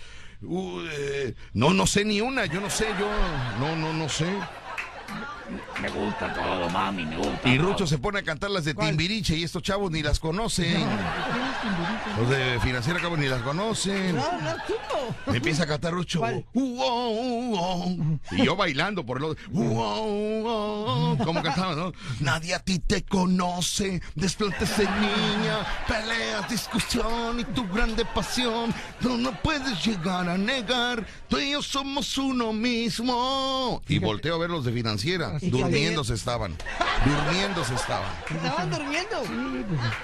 uh, 0.42 0.80
eh, 0.92 1.34
no, 1.52 1.74
no 1.74 1.86
sé 1.86 2.04
ni 2.04 2.20
una, 2.20 2.46
yo 2.46 2.60
no 2.60 2.70
sé, 2.70 2.86
yo, 2.98 3.08
no, 3.58 3.74
no, 3.76 3.92
no 3.92 4.08
sé. 4.08 4.26
Me 5.80 5.88
gusta 5.90 6.32
todo, 6.32 6.70
mami, 6.70 7.04
me 7.04 7.16
gusta. 7.16 7.48
Y 7.48 7.58
Rucho 7.58 7.86
se 7.86 7.98
pone 7.98 8.20
a 8.20 8.22
cantar 8.22 8.50
las 8.50 8.64
de 8.64 8.74
Timbiriche 8.74 9.36
y 9.36 9.44
estos 9.44 9.62
chavos 9.62 9.90
ni 9.90 10.02
las 10.02 10.18
conocen. 10.18 10.86
Los 12.18 12.30
de 12.30 12.60
Financiera 12.60 13.00
Cabo 13.00 13.16
ni 13.16 13.26
las 13.26 13.42
conocen. 13.42 14.16
No, 14.16 14.22
no 14.40 14.50
supo. 14.66 15.14
Me 15.26 15.38
empieza 15.38 15.64
a 15.64 15.66
cantar 15.66 15.92
Rucho. 15.92 16.20
¿Cuál? 16.20 16.44
Uh, 16.54 16.80
oh, 16.80 17.10
uh, 17.10 17.56
oh. 17.58 17.96
Y 18.32 18.44
yo 18.44 18.56
bailando 18.56 19.04
por 19.04 19.18
el 19.18 19.24
otro. 19.24 19.44
Uh, 19.52 19.78
oh, 19.78 20.06
uh, 20.06 20.44
oh. 20.46 21.18
¿Cómo 21.24 21.42
cantaba, 21.42 21.74
no? 21.74 21.92
Nadie 22.20 22.54
a 22.54 22.60
ti 22.60 22.78
te 22.78 23.02
conoce. 23.04 24.00
Desplántese, 24.14 24.84
niña. 24.84 25.58
Peleas, 25.86 26.48
discusión 26.48 27.40
y 27.40 27.44
tu 27.44 27.68
grande 27.68 28.04
pasión. 28.04 28.72
No, 29.00 29.16
no 29.16 29.32
puedes 29.42 29.84
llegar 29.84 30.28
a 30.28 30.38
negar. 30.38 31.06
Tú 31.28 31.38
y 31.38 31.52
yo 31.52 31.62
somos 31.62 32.16
uno 32.16 32.52
mismo. 32.52 33.82
Y 33.88 33.98
volteo 33.98 34.36
a 34.36 34.38
ver 34.38 34.50
los 34.50 34.64
de 34.64 34.72
Financiera. 34.72 35.33
Así 35.34 35.50
Durmiéndose 35.50 36.14
estaban. 36.14 36.56
Durmiéndose 37.04 37.74
estaban. 37.74 38.10
Estaban 38.30 38.70
durmiendo. 38.70 39.22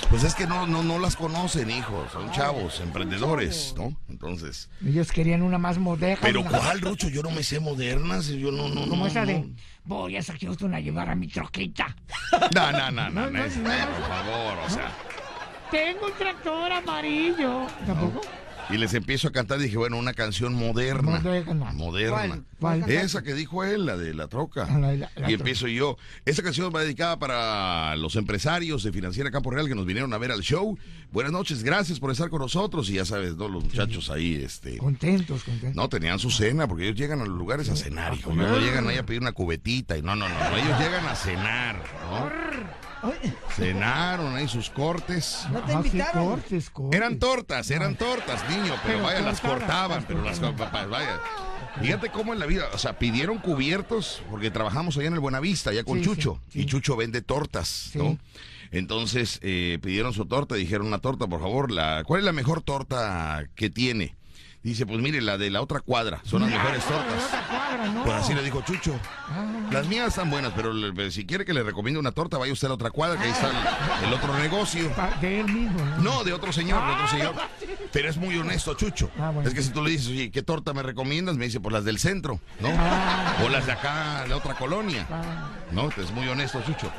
Pues 0.09 0.25
es 0.25 0.35
que 0.35 0.47
no, 0.47 0.67
no, 0.67 0.83
no 0.83 0.99
las 0.99 1.15
conocen, 1.17 1.71
hijos. 1.71 2.11
Son 2.13 2.31
chavos, 2.33 2.81
emprendedores, 2.81 3.75
¿no? 3.77 3.97
Entonces. 4.09 4.69
Ellos 4.85 5.13
querían 5.13 5.43
una 5.43 5.59
más 5.59 5.79
moderna. 5.79 6.19
Pero 6.23 6.45
¿cuál, 6.45 6.81
Rucho? 6.81 7.09
Yo 7.09 7.23
no 7.23 7.31
me 7.31 7.43
sé 7.43 7.61
modernas. 7.61 8.27
Yo 8.27 8.51
no, 8.51 8.69
no, 8.69 8.83
Como 8.89 9.05
no. 9.05 9.07
esa 9.07 9.21
no. 9.21 9.27
de, 9.27 9.49
voy 9.85 10.17
a 10.17 10.23
Houston 10.23 10.75
a 10.75 10.81
llevar 10.81 11.09
a 11.11 11.15
mi 11.15 11.29
troquita. 11.29 11.95
No, 12.55 12.73
no, 12.73 12.91
no, 12.91 12.91
no, 12.91 13.11
No, 13.11 13.21
no, 13.27 13.31
no, 13.31 13.45
es- 13.45 13.57
no. 13.57 13.65
por 13.65 14.09
favor, 14.09 14.59
o 14.67 14.71
sea. 14.71 14.93
Tengo 15.71 16.07
un 16.07 16.13
tractor 16.15 16.73
amarillo. 16.73 17.67
¿Tampoco? 17.87 18.21
Y 18.73 18.79
les 18.79 18.95
empiezo 18.95 19.29
a 19.29 19.33
cantar, 19.33 19.59
dije, 19.59 19.77
bueno, 19.77 19.99
una 19.99 20.13
canción 20.15 20.55
moderna. 20.55 21.19
Moderna. 21.21 21.73
Moderna. 21.73 22.17
¿Cuál? 22.59 22.81
¿Cuál? 22.81 22.91
Esa 22.91 23.23
que 23.23 23.35
dijo 23.35 23.65
él, 23.65 23.87
la 23.87 23.97
de 23.97 24.15
la 24.15 24.29
troca. 24.29 24.67
La- 24.67 24.93
la- 24.95 25.11
la 25.17 25.31
y 25.31 25.35
empiezo 25.35 25.67
yo. 25.67 25.97
Esa 26.25 26.43
canción 26.43 26.73
va 26.75 26.83
dedicada 26.83 27.19
para 27.19 27.97
los 27.97 28.17
empresarios 28.17 28.83
de 28.83 28.93
Financiera 28.93 29.31
Campo 29.31 29.51
Real 29.51 29.67
que 29.69 29.75
nos 29.75 29.87
vinieron 29.87 30.13
a 30.13 30.19
ver 30.19 30.31
al 30.33 30.41
show. 30.41 30.79
Buenas 31.13 31.33
noches, 31.33 31.65
gracias 31.65 31.99
por 31.99 32.11
estar 32.13 32.29
con 32.31 32.41
nosotros. 32.41 32.89
Y 32.91 32.95
ya 32.95 33.05
sabes, 33.05 33.37
¿no? 33.37 33.49
Los 33.49 33.65
muchachos 33.65 34.11
ahí, 34.11 34.35
este. 34.37 34.77
Contentos, 34.79 35.43
contentos. 35.43 35.75
No, 35.75 35.89
tenían 35.89 36.19
su 36.21 36.31
cena, 36.31 36.69
porque 36.69 36.85
ellos 36.85 36.97
llegan 36.99 37.21
a 37.21 37.25
los 37.25 37.37
lugares 37.37 37.69
a 37.69 37.77
cenar, 37.77 38.15
hijo. 38.15 38.33
No 38.33 38.59
llegan 38.61 38.87
ahí 38.89 38.97
a 38.99 39.05
pedir 39.07 39.21
una 39.21 39.33
cubetita 39.33 39.97
y 39.99 40.03
no, 40.03 40.15
no, 40.15 40.29
no, 40.29 40.35
no, 40.39 40.57
ellos 40.57 40.79
llegan 40.79 41.07
a 41.07 41.15
cenar, 41.17 41.83
¿no? 42.09 42.31
Cenaron 43.57 44.37
ahí 44.37 44.49
sus 44.49 44.71
cortes. 44.71 45.45
no 45.53 45.61
te 45.63 45.73
Ah, 45.73 45.77
invitaron. 45.77 46.27
cortes, 46.29 46.71
cortes. 46.71 46.97
Eran 47.01 47.19
tortas, 47.19 47.71
eran 47.71 47.97
tortas, 47.97 48.49
niño, 48.49 48.75
pero, 48.83 48.99
Pero 48.99 49.03
vaya, 49.03 49.21
las 49.21 49.41
cortaban, 49.41 50.05
pero 50.07 50.23
las 50.23 50.41
vaya. 50.41 51.21
Fíjate 51.81 52.11
cómo 52.11 52.33
en 52.33 52.39
la 52.41 52.47
vida, 52.47 52.65
o 52.73 52.79
sea, 52.79 52.99
pidieron 52.99 53.39
cubiertos 53.39 54.23
porque 54.31 54.51
trabajamos 54.51 54.97
allá 54.97 55.07
en 55.09 55.15
el 55.15 55.21
Buenavista, 55.21 55.71
allá 55.71 55.85
con 55.85 55.99
Sí, 55.99 56.05
Chucho, 56.05 56.41
sí, 56.49 56.53
sí. 56.53 56.61
y 56.61 56.67
Chucho 56.67 56.97
vende 56.97 57.23
tortas, 57.23 57.91
¿no? 57.95 58.19
Entonces 58.73 59.39
eh, 59.43 59.79
pidieron 59.83 60.13
su 60.13 60.27
torta, 60.27 60.55
dijeron 60.55 60.87
una 60.87 60.99
torta, 60.99 61.27
por 61.27 61.41
favor, 61.41 61.71
la, 61.71 62.03
¿cuál 62.05 62.21
es 62.21 62.25
la 62.25 62.33
mejor 62.33 62.63
torta 62.63 63.45
que 63.55 63.71
tiene? 63.71 64.17
Dice, 64.63 64.85
pues 64.85 65.01
mire, 65.01 65.23
la 65.23 65.39
de 65.39 65.49
la 65.49 65.63
otra 65.63 65.81
cuadra, 65.81 66.21
son 66.25 66.43
las 66.43 66.51
mejores 66.51 66.85
tortas. 66.85 67.25
otra 67.29 67.47
cuadra, 67.49 67.87
no. 67.95 68.05
Pues 68.05 68.15
así 68.17 68.35
le 68.35 68.43
dijo 68.43 68.61
Chucho. 68.61 68.93
Ah, 69.31 69.47
Las 69.73 69.87
mías 69.87 70.09
están 70.09 70.29
buenas, 70.29 70.53
pero 70.55 70.75
le- 70.75 70.93
pero 70.93 71.11
si 71.11 71.25
quiere 71.25 71.47
que 71.47 71.55
le 71.55 71.63
recomiende 71.63 71.99
una 71.99 72.13
torta, 72.13 72.37
vaya 72.37 72.53
usted 72.53 72.67
a 72.67 72.69
la 72.69 72.75
otra 72.75 72.91
cuadra, 72.91 73.19
que 73.19 73.25
ahí 73.25 73.31
está 73.31 73.49
el, 73.49 74.09
el 74.09 74.13
otro 74.13 74.37
negocio. 74.39 74.93
de 75.23 75.41
él 75.41 75.47
mismo, 75.51 75.83
¿no? 75.83 75.97
No, 76.03 76.25
de 76.25 76.35
otro 76.35 76.53
señor, 76.53 76.85
de 76.87 76.93
otro 76.93 77.09
señor. 77.09 77.35
Pero 77.91 78.11
es 78.11 78.19
muy 78.19 78.37
honesto, 78.37 78.75
Chucho. 78.75 79.11
Ah, 79.19 79.31
bueno. 79.31 79.49
Es 79.49 79.55
que 79.55 79.63
si 79.63 79.71
tú 79.71 79.83
le 79.83 79.93
dices, 79.93 80.09
oye, 80.09 80.31
¿qué 80.31 80.43
torta 80.43 80.75
me 80.75 80.83
recomiendas? 80.83 81.37
Me 81.39 81.47
dice, 81.47 81.59
pues 81.59 81.73
las 81.73 81.85
del 81.87 81.99
centro, 81.99 82.39
¿no? 82.61 82.69
Ah. 82.79 83.37
O 83.45 83.49
las 83.49 83.65
de 83.65 83.73
acá, 83.73 84.25
de 84.29 84.35
otra 84.35 84.55
colonia. 84.57 85.07
Ah, 85.11 85.49
¿No? 85.73 85.89
Es 85.89 86.11
muy 86.13 86.29
honesto, 86.29 86.63
Chucho. 86.67 86.93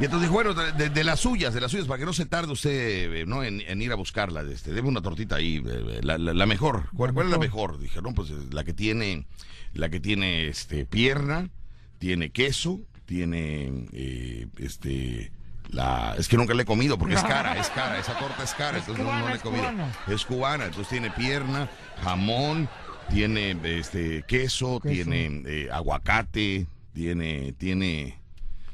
Y 0.00 0.04
entonces 0.04 0.28
dijo, 0.28 0.34
bueno, 0.34 0.54
de, 0.54 1.04
las 1.04 1.18
suyas, 1.18 1.52
de 1.54 1.60
las 1.60 1.72
suyas, 1.72 1.88
para 1.88 1.98
que 1.98 2.04
no 2.04 2.12
se 2.12 2.24
tarde 2.26 2.52
usted 2.52 3.12
eh, 3.12 3.24
¿no? 3.26 3.42
en, 3.42 3.60
en 3.62 3.82
ir 3.82 3.90
a 3.90 3.96
buscarla. 3.96 4.42
Este, 4.42 4.72
debe 4.72 4.86
una 4.86 5.02
tortita 5.02 5.36
ahí, 5.36 5.56
eh, 5.66 6.00
la, 6.02 6.18
la- 6.18 6.32
la 6.34 6.46
mejor. 6.46 6.88
¿Cuál, 6.96 7.12
cuál 7.12 7.26
es 7.26 7.32
la 7.32 7.38
mejor? 7.38 7.78
Dije, 7.80 8.00
no, 8.00 8.14
pues 8.14 8.30
eh, 8.30 8.34
la 8.52 8.62
que 8.62 8.72
tiene, 8.72 9.26
la 9.74 9.88
que 9.88 9.98
tiene 9.98 10.46
este, 10.46 10.86
pierna, 10.86 11.50
tiene 11.98 12.30
queso, 12.30 12.80
tiene 13.06 13.86
eh, 13.92 14.46
este. 14.58 15.32
La, 15.70 16.14
es 16.16 16.28
que 16.28 16.36
nunca 16.38 16.54
la 16.54 16.62
he 16.62 16.64
comido 16.64 16.96
porque 16.96 17.14
es 17.16 17.22
cara, 17.22 17.58
es 17.60 17.68
cara, 17.68 17.98
esa 17.98 18.16
torta 18.18 18.42
es 18.44 18.54
cara, 18.54 18.78
Es 18.78 18.84
entonces 18.88 19.04
no- 19.04 19.18
no, 19.18 19.28
la 19.28 19.34
he 19.34 19.38
comido. 19.40 19.64
cubana. 19.64 19.92
Es 20.06 20.24
cubana, 20.24 20.64
entonces 20.66 20.88
tiene 20.88 21.10
pierna, 21.10 21.68
jamón, 22.02 22.68
tiene 23.10 23.58
este 23.78 24.22
queso, 24.28 24.78
Queso. 24.80 24.94
tiene 24.94 25.42
eh, 25.44 25.68
aguacate, 25.70 26.66
tiene, 26.94 27.52
tiene, 27.58 28.18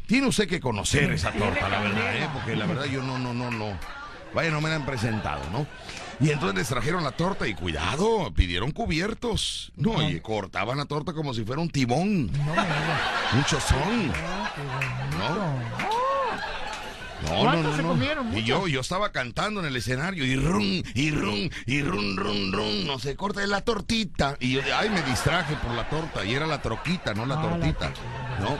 tiene 0.06 0.26
usted 0.28 0.48
que 0.48 0.60
conocer 0.60 1.10
esa 1.12 1.32
torta, 1.32 1.68
la 1.68 1.80
verdad. 1.80 2.16
¿eh? 2.16 2.28
porque 2.32 2.56
la 2.56 2.66
verdad 2.66 2.84
yo 2.86 3.02
no, 3.02 3.18
no, 3.18 3.32
no, 3.34 3.50
no, 3.50 3.78
Vaya, 4.34 4.50
no 4.50 4.60
me 4.60 4.68
la 4.68 4.76
han 4.76 4.84
presentado, 4.86 5.42
¿no? 5.52 5.66
Y 6.20 6.30
entonces 6.30 6.56
les 6.58 6.68
trajeron 6.68 7.02
la 7.04 7.10
torta 7.12 7.46
y 7.46 7.54
cuidado, 7.54 8.32
pidieron 8.34 8.70
cubiertos. 8.72 9.72
No, 9.76 10.08
y 10.08 10.20
cortaban 10.20 10.78
la 10.78 10.84
torta 10.86 11.12
como 11.12 11.34
si 11.34 11.44
fuera 11.44 11.60
un 11.62 11.70
tibón, 11.70 12.26
No 12.32 12.50
digas. 12.52 12.68
un 13.32 13.44
chozón. 13.44 14.12
No. 15.18 15.34
No, 17.22 17.36
no, 17.36 17.40
¿Cuántos 17.42 17.64
no, 17.70 17.76
se 17.76 17.82
no. 17.82 17.88
comieron? 17.90 18.36
Y 18.36 18.42
yo, 18.44 18.66
yo 18.68 18.80
estaba 18.80 19.10
cantando 19.10 19.60
en 19.60 19.66
el 19.66 19.76
escenario 19.76 20.24
y 20.26 20.36
rum, 20.36 20.82
y 20.94 21.10
rum, 21.10 21.48
y 21.66 21.80
rum, 21.82 22.16
rum, 22.16 22.52
rum, 22.52 22.86
no 22.86 22.98
se 22.98 23.16
corta 23.16 23.46
la 23.46 23.62
tortita. 23.62 24.36
Y 24.40 24.52
yo, 24.52 24.60
ay, 24.76 24.90
me 24.90 25.00
distraje 25.02 25.54
por 25.56 25.72
la 25.72 25.88
torta 25.88 26.24
y 26.24 26.34
era 26.34 26.46
la 26.46 26.60
troquita, 26.60 27.14
no 27.14 27.24
la 27.24 27.36
Ah, 27.38 27.42
tortita. 27.42 27.92
¿No? 28.40 28.58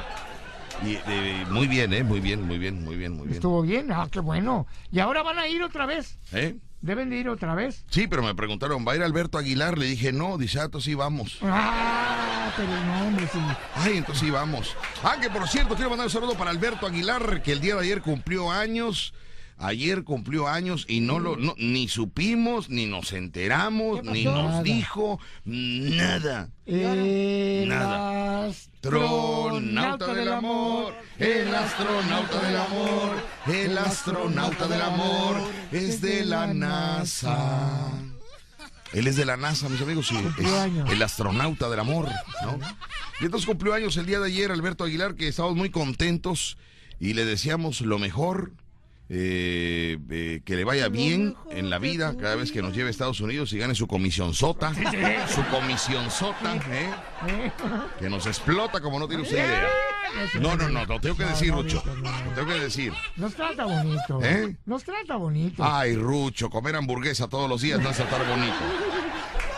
Y 0.82 0.98
eh, 1.06 1.44
muy 1.50 1.66
bien, 1.66 1.92
¿eh? 1.92 2.02
Muy 2.02 2.20
bien, 2.20 2.46
muy 2.46 2.58
bien, 2.58 2.82
muy 2.84 2.96
bien, 2.96 3.12
muy 3.12 3.26
bien. 3.26 3.34
Estuvo 3.34 3.62
bien, 3.62 3.92
ah, 3.92 4.08
qué 4.10 4.20
bueno. 4.20 4.66
Y 4.90 5.00
ahora 5.00 5.22
van 5.22 5.38
a 5.38 5.48
ir 5.48 5.62
otra 5.62 5.86
vez. 5.86 6.18
¿Eh? 6.32 6.56
Deben 6.80 7.08
de 7.08 7.16
ir 7.16 7.28
otra 7.28 7.54
vez. 7.54 7.84
Sí, 7.88 8.06
pero 8.06 8.22
me 8.22 8.34
preguntaron, 8.34 8.84
¿va 8.86 8.92
a 8.92 8.96
ir 8.96 9.02
Alberto 9.02 9.38
Aguilar? 9.38 9.78
Le 9.78 9.86
dije, 9.86 10.12
no, 10.12 10.36
dice, 10.36 10.60
ah, 10.60 10.64
entonces 10.64 10.90
sí 10.90 10.94
vamos. 10.94 11.38
Ah, 11.42 12.52
pero 12.56 12.68
no, 12.68 13.06
hombre, 13.08 13.26
sí. 13.32 13.38
Ay, 13.76 13.96
entonces 13.96 14.22
sí 14.24 14.30
vamos. 14.30 14.76
Ah, 15.02 15.16
que 15.20 15.30
por 15.30 15.48
cierto, 15.48 15.74
quiero 15.76 15.88
mandar 15.88 16.06
un 16.06 16.12
saludo 16.12 16.34
para 16.34 16.50
Alberto 16.50 16.86
Aguilar, 16.86 17.42
que 17.42 17.52
el 17.52 17.60
día 17.60 17.74
de 17.76 17.82
ayer 17.82 18.02
cumplió 18.02 18.50
años. 18.50 19.14
Ayer 19.56 20.02
cumplió 20.04 20.48
años 20.48 20.84
y 20.88 21.00
no 21.00 21.20
lo, 21.20 21.36
no, 21.36 21.54
ni 21.56 21.88
supimos, 21.88 22.70
ni 22.70 22.86
nos 22.86 23.12
enteramos, 23.12 24.00
¿Qué 24.02 24.10
ni 24.10 24.24
nos 24.24 24.50
Nada. 24.50 24.62
dijo 24.62 25.20
nada. 25.44 26.50
El 26.66 27.68
Nada. 27.68 28.46
Astronauta 28.46 30.12
del 30.12 30.32
amor, 30.32 30.94
el 31.18 31.54
astronauta 31.54 32.40
del 32.42 32.56
amor, 32.56 33.16
el 33.46 33.78
astronauta 33.78 34.66
del 34.68 34.82
amor 34.82 35.36
es 35.72 36.00
de 36.00 36.24
la 36.24 36.46
NASA. 36.52 37.90
Él 38.92 39.06
es 39.08 39.16
de 39.16 39.24
la 39.24 39.36
NASA, 39.36 39.68
mis 39.68 39.80
amigos, 39.80 40.06
sí, 40.08 40.16
es 40.38 40.92
el 40.92 41.02
astronauta 41.02 41.68
del 41.68 41.80
amor, 41.80 42.08
¿no? 42.42 42.58
Y 43.20 43.24
entonces 43.24 43.46
cumplió 43.46 43.74
años 43.74 43.96
el 43.96 44.06
día 44.06 44.20
de 44.20 44.26
ayer 44.26 44.52
Alberto 44.52 44.84
Aguilar, 44.84 45.14
que 45.14 45.26
estamos 45.28 45.56
muy 45.56 45.70
contentos 45.70 46.58
y 47.00 47.14
le 47.14 47.24
deseamos 47.24 47.80
lo 47.80 47.98
mejor, 47.98 48.52
eh, 49.10 49.98
eh, 50.10 50.40
que 50.44 50.56
le 50.56 50.64
vaya 50.64 50.88
bien 50.88 51.36
en 51.50 51.68
la 51.68 51.78
vida 51.78 52.16
cada 52.16 52.36
vez 52.36 52.50
que 52.50 52.62
nos 52.62 52.74
lleve 52.74 52.88
a 52.88 52.90
Estados 52.90 53.20
Unidos 53.20 53.52
y 53.52 53.58
gane 53.58 53.74
su 53.74 53.86
comisión 53.86 54.32
sota, 54.34 54.72
su 55.28 55.44
comisión 55.50 56.10
sota, 56.10 56.56
¿eh? 56.56 57.52
que 57.98 58.08
nos 58.08 58.26
explota 58.26 58.80
como 58.80 58.98
no 58.98 59.06
tiene 59.06 59.22
usted 59.22 59.36
idea. 59.36 59.68
No, 60.40 60.56
no, 60.56 60.68
no, 60.68 60.84
lo 60.86 61.00
tengo 61.00 61.16
que 61.16 61.24
decir, 61.24 61.52
Rucho, 61.52 61.82
lo 61.86 62.30
tengo 62.34 62.48
que 62.48 62.60
decir. 62.60 62.92
Nos 63.16 63.34
trata 63.34 63.64
bonito. 63.64 64.20
¿Eh? 64.22 64.56
Nos 64.64 64.84
trata 64.84 65.16
bonito. 65.16 65.62
Ay, 65.64 65.96
Rucho, 65.96 66.48
comer 66.48 66.76
hamburguesa 66.76 67.28
todos 67.28 67.48
los 67.48 67.60
días 67.60 67.80
no 67.80 67.90
es 67.90 67.98
estar 67.98 68.26
bonito. 68.28 68.56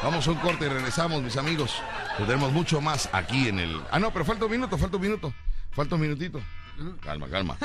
Vamos 0.02 0.26
a 0.26 0.30
un 0.30 0.38
corte 0.38 0.66
y 0.66 0.68
regresamos, 0.68 1.22
mis 1.22 1.36
amigos. 1.36 1.82
Tenemos 2.18 2.52
mucho 2.52 2.80
más 2.80 3.08
aquí 3.12 3.48
en 3.48 3.58
el. 3.58 3.80
Ah, 3.90 3.98
no, 3.98 4.12
pero 4.12 4.24
falta 4.24 4.44
un 4.46 4.50
minuto, 4.50 4.78
falta 4.78 4.96
un 4.96 5.02
minuto. 5.02 5.32
Falta 5.72 5.94
un 5.94 6.00
minutito. 6.00 6.40
Calma, 7.00 7.26
calma. 7.28 7.56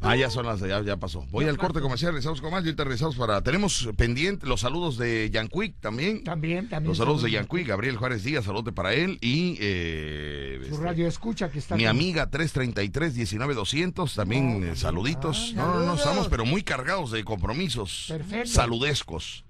Ah, 0.00 0.16
ya 0.16 0.30
son 0.30 0.46
las, 0.46 0.60
ya, 0.60 0.80
ya 0.82 0.96
pasó. 0.96 1.24
Voy 1.30 1.44
al 1.46 1.56
corte 1.56 1.80
comercial, 1.80 2.12
regresamos 2.12 2.40
con 2.40 2.50
más 2.50 2.62
y 2.64 2.66
ahorita 2.66 2.84
regresamos 2.84 3.16
para. 3.16 3.40
Tenemos 3.42 3.88
pendiente 3.96 4.46
los 4.46 4.60
saludos 4.60 4.96
de 4.98 5.30
Yanquick 5.30 5.80
también. 5.80 6.24
También, 6.24 6.68
también. 6.68 6.88
Los 6.88 6.98
saludos 6.98 7.22
de 7.22 7.30
Yanquick, 7.30 7.66
Gabriel 7.68 7.96
Juárez 7.96 8.24
Díaz, 8.24 8.44
saludos 8.44 8.72
para 8.74 8.94
él. 8.94 9.18
Y 9.20 9.56
eh, 9.60 10.58
Su 10.68 10.74
este, 10.74 10.84
radio 10.84 11.06
escucha 11.06 11.50
que 11.50 11.58
está. 11.60 11.76
mi 11.76 11.82
con- 11.84 11.90
amiga 11.90 12.30
333-19200, 12.30 14.14
también 14.14 14.64
eh, 14.64 14.76
saluditos. 14.76 15.52
No, 15.54 15.74
no, 15.74 15.80
no, 15.86 15.94
estamos 15.94 16.28
pero 16.28 16.44
muy 16.44 16.62
cargados 16.62 17.10
de 17.10 17.24
compromisos 17.24 18.06
Perfecto. 18.08 18.48
saludescos. 18.50 19.44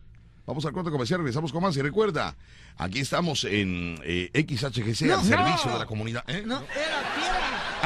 Vamos 0.47 0.65
al 0.65 0.73
corte 0.73 0.91
comercial, 0.91 1.19
regresamos 1.21 1.51
con 1.53 1.61
más. 1.62 1.77
Y 1.77 1.83
recuerda, 1.83 2.37
aquí 2.77 3.01
estamos 3.01 3.43
en 3.45 3.99
eh, 4.05 4.31
XHGC, 4.33 5.11
al 5.11 5.25
servicio 5.25 5.67
No. 5.67 5.73
de 5.73 5.79
la 5.81 5.87
comunidad. 5.87 6.23
¿eh? 6.29 6.45
No, 6.47 6.57
era 6.59 6.65
fiera. 7.17 7.26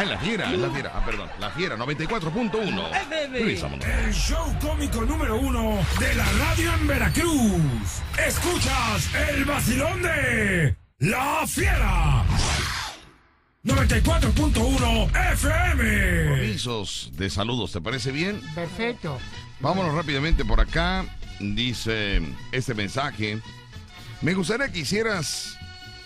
Ah, 0.00 0.04
en 0.04 0.08
la 0.08 0.18
fiera, 0.18 0.50
en 0.50 0.62
la 0.62 0.70
fiera. 0.70 0.92
Ah, 0.94 1.04
perdón, 1.04 1.28
la 1.38 1.50
fiera 1.50 1.76
94.1. 1.76 2.90
FM. 2.90 3.38
Regresamos. 3.38 3.84
El 3.84 4.14
show 4.14 4.56
cómico 4.58 5.02
número 5.02 5.36
uno 5.36 5.78
de 5.98 6.14
la 6.14 6.24
radio 6.24 6.72
en 6.72 6.86
Veracruz. 6.86 8.02
Escuchas 8.26 9.10
el 9.28 9.44
vacilón 9.44 10.00
de 10.00 10.74
La 11.00 11.46
Fiera. 11.46 12.24
94.1 13.62 15.32
FM. 15.34 16.28
Compromisos 16.28 17.10
de 17.12 17.28
saludos, 17.28 17.72
¿te 17.72 17.82
parece 17.82 18.10
bien? 18.10 18.40
Perfecto. 18.54 19.18
Vámonos 19.60 19.94
rápidamente 19.94 20.46
por 20.46 20.60
acá. 20.62 21.04
Dice 21.40 22.22
este 22.52 22.72
mensaje. 22.72 23.38
Me 24.22 24.32
gustaría 24.32 24.72
que 24.72 24.78
hicieras, 24.78 25.58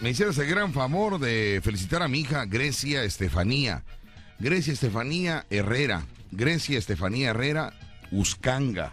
me 0.04 0.10
hicieras 0.10 0.36
el 0.36 0.48
gran 0.48 0.74
favor 0.74 1.18
de 1.18 1.62
felicitar 1.64 2.02
a 2.02 2.08
mi 2.08 2.20
hija 2.20 2.44
Grecia 2.44 3.04
Estefanía. 3.04 3.84
Grecia 4.38 4.74
Estefanía 4.74 5.46
Herrera. 5.48 6.04
Grecia 6.30 6.78
Estefanía 6.78 7.30
Herrera 7.30 7.72
Uscanga. 8.10 8.92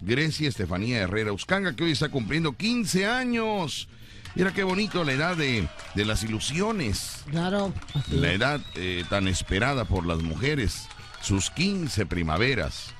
Grecia 0.00 0.48
Estefanía 0.48 0.98
Herrera 0.98 1.32
Uscanga, 1.32 1.74
que 1.74 1.82
hoy 1.82 1.90
está 1.90 2.08
cumpliendo 2.08 2.52
15 2.52 3.04
años. 3.04 3.88
Mira 4.36 4.54
qué 4.54 4.62
bonito 4.62 5.02
la 5.02 5.14
edad 5.14 5.36
de, 5.36 5.68
de 5.96 6.04
las 6.04 6.22
ilusiones. 6.22 7.24
Claro. 7.32 7.74
La 8.12 8.30
edad 8.30 8.60
eh, 8.76 9.04
tan 9.10 9.26
esperada 9.26 9.86
por 9.86 10.06
las 10.06 10.22
mujeres, 10.22 10.86
sus 11.20 11.50
15 11.50 12.06
primaveras. 12.06 12.94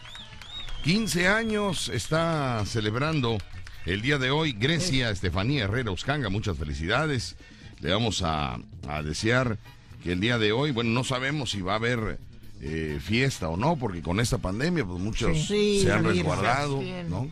15 0.82 1.28
años 1.28 1.88
está 1.88 2.64
celebrando 2.66 3.38
el 3.86 4.02
día 4.02 4.18
de 4.18 4.30
hoy 4.30 4.52
Grecia 4.52 5.10
Estefanía 5.10 5.64
Herrera 5.64 5.90
Uscanga. 5.90 6.28
Muchas 6.28 6.56
felicidades. 6.58 7.36
Le 7.80 7.90
vamos 7.92 8.22
a, 8.22 8.58
a 8.88 9.02
desear 9.02 9.58
que 10.02 10.12
el 10.12 10.20
día 10.20 10.38
de 10.38 10.52
hoy, 10.52 10.70
bueno, 10.70 10.90
no 10.90 11.04
sabemos 11.04 11.50
si 11.50 11.60
va 11.60 11.72
a 11.72 11.76
haber 11.76 12.18
eh, 12.62 12.98
fiesta 13.02 13.48
o 13.48 13.56
no, 13.56 13.76
porque 13.76 14.00
con 14.00 14.20
esta 14.20 14.38
pandemia, 14.38 14.84
pues 14.84 14.98
muchos 15.00 15.46
Sí. 15.46 15.80
se 15.82 15.92
han 15.92 16.04
resguardado. 16.04 16.80
¿no? 17.08 17.28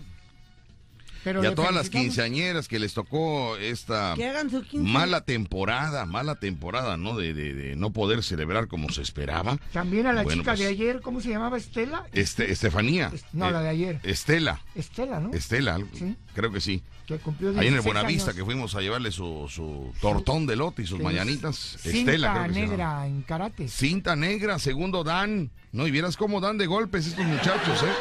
Pero 1.24 1.42
Y 1.42 1.46
a 1.46 1.54
todas 1.54 1.72
las 1.72 1.88
quinceañeras 1.90 2.66
que 2.68 2.78
les 2.78 2.94
tocó 2.94 3.56
esta 3.56 4.14
Que 4.16 4.26
hagan 4.28 4.50
su 4.50 4.62
15. 4.62 4.88
mala 4.90 5.20
temporada, 5.24 6.04
mala 6.06 6.36
temporada, 6.36 6.96
¿no? 6.96 7.16
De, 7.16 7.32
de- 7.34 7.54
de 7.54 7.76
no 7.76 7.92
poder 7.92 8.22
celebrar 8.22 8.66
como 8.68 8.88
se 8.90 9.02
esperaba. 9.02 9.58
También 9.72 10.06
a 10.06 10.12
la 10.12 10.22
Bueno, 10.22 10.42
chica 10.42 10.52
pues, 10.52 10.60
de 10.60 10.66
ayer, 10.66 11.00
¿cómo 11.00 11.20
se 11.20 11.28
llamaba? 11.30 11.56
Estela. 11.56 12.04
Este, 12.12 12.50
Estefanía. 12.50 13.10
Es- 13.14 13.24
no, 13.32 13.50
la 13.50 13.60
de 13.62 13.68
ayer. 13.68 14.00
Estela. 14.02 14.60
Estela, 14.74 15.20
¿no? 15.20 15.32
Estela, 15.32 15.78
Sí. 15.94 16.16
creo 16.34 16.50
que 16.52 16.60
sí. 16.60 16.82
Que 17.06 17.18
cumplió 17.18 17.50
Ahí 17.50 17.54
en 17.56 17.74
el 17.74 17.82
16 17.82 17.84
Buenavista 17.84 18.24
años. 18.30 18.36
que 18.36 18.44
fuimos 18.44 18.74
a 18.74 18.80
llevarle 18.80 19.10
su, 19.10 19.46
su 19.50 19.92
tortón 20.00 20.46
de 20.46 20.56
lote 20.56 20.82
y 20.82 20.86
sus 20.86 21.00
mañanitas. 21.00 21.56
Cinta 21.56 21.98
Estela, 22.12 22.32
creo 22.32 22.46
que 22.46 22.54
se 22.54 22.60
negra 22.60 23.06
en 23.06 23.22
karate. 23.22 23.68
Cinta 23.68 24.16
negra, 24.16 24.58
segundo 24.58 25.02
Dan. 25.04 25.50
No, 25.72 25.86
y 25.86 25.90
vieras 25.90 26.16
cómo 26.16 26.40
dan 26.40 26.58
de 26.58 26.66
golpes 26.66 27.06
estos 27.06 27.24
muchachos, 27.24 27.82
¿eh? 27.82 27.92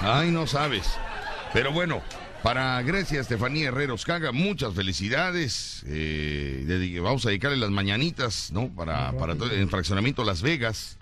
Ay, 0.00 0.30
no 0.30 0.46
sabes. 0.46 0.96
Pero 1.52 1.70
bueno, 1.72 2.02
para 2.42 2.80
Grecia, 2.82 3.20
Estefanía 3.20 3.68
Herrera 3.68 3.92
Oscaga, 3.92 4.32
muchas 4.32 4.74
felicidades. 4.74 5.84
Eh, 5.86 6.98
vamos 7.02 7.26
a 7.26 7.28
dedicarle 7.28 7.58
las 7.58 7.70
mañanitas, 7.70 8.50
¿no? 8.52 8.68
Para, 8.68 9.12
para 9.12 9.36
todo 9.36 9.50
el 9.50 9.68
fraccionamiento 9.68 10.24
Las 10.24 10.42
Vegas. 10.42 10.98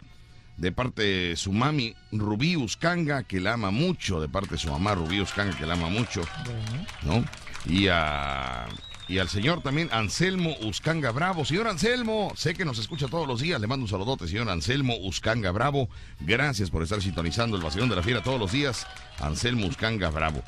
De 0.56 0.72
parte 0.72 1.02
de 1.02 1.36
su 1.36 1.52
mami, 1.52 1.94
Rubí 2.12 2.56
Uscanga, 2.56 3.22
que 3.22 3.40
la 3.40 3.54
ama 3.54 3.70
mucho. 3.70 4.20
De 4.20 4.28
parte 4.28 4.50
de 4.50 4.58
su 4.58 4.70
mamá, 4.70 4.94
Rubí 4.94 5.20
Uscanga, 5.20 5.56
que 5.56 5.64
la 5.64 5.72
ama 5.72 5.88
mucho. 5.88 6.22
Bueno, 6.44 7.24
¿no? 7.24 7.24
Y, 7.72 7.88
a, 7.88 8.66
y 9.10 9.18
al 9.18 9.28
señor 9.28 9.60
también 9.62 9.88
Anselmo 9.92 10.54
Uscanga 10.62 11.10
Bravo. 11.10 11.44
Señor 11.44 11.66
Anselmo, 11.68 12.32
sé 12.36 12.54
que 12.54 12.64
nos 12.64 12.78
escucha 12.78 13.08
todos 13.08 13.26
los 13.26 13.40
días. 13.40 13.60
Le 13.60 13.66
mando 13.66 13.84
un 13.84 13.88
saludote, 13.90 14.28
señor 14.28 14.48
Anselmo 14.48 14.96
Uscanga 15.02 15.50
Bravo. 15.50 15.88
Gracias 16.20 16.70
por 16.70 16.82
estar 16.82 17.02
sintonizando 17.02 17.56
el 17.56 17.62
vacilón 17.62 17.88
de 17.88 17.96
la 17.96 18.02
fiera 18.02 18.22
todos 18.22 18.38
los 18.38 18.52
días. 18.52 18.86
Anselmo 19.18 19.66
Uscanga 19.66 20.10
Bravo. 20.10 20.42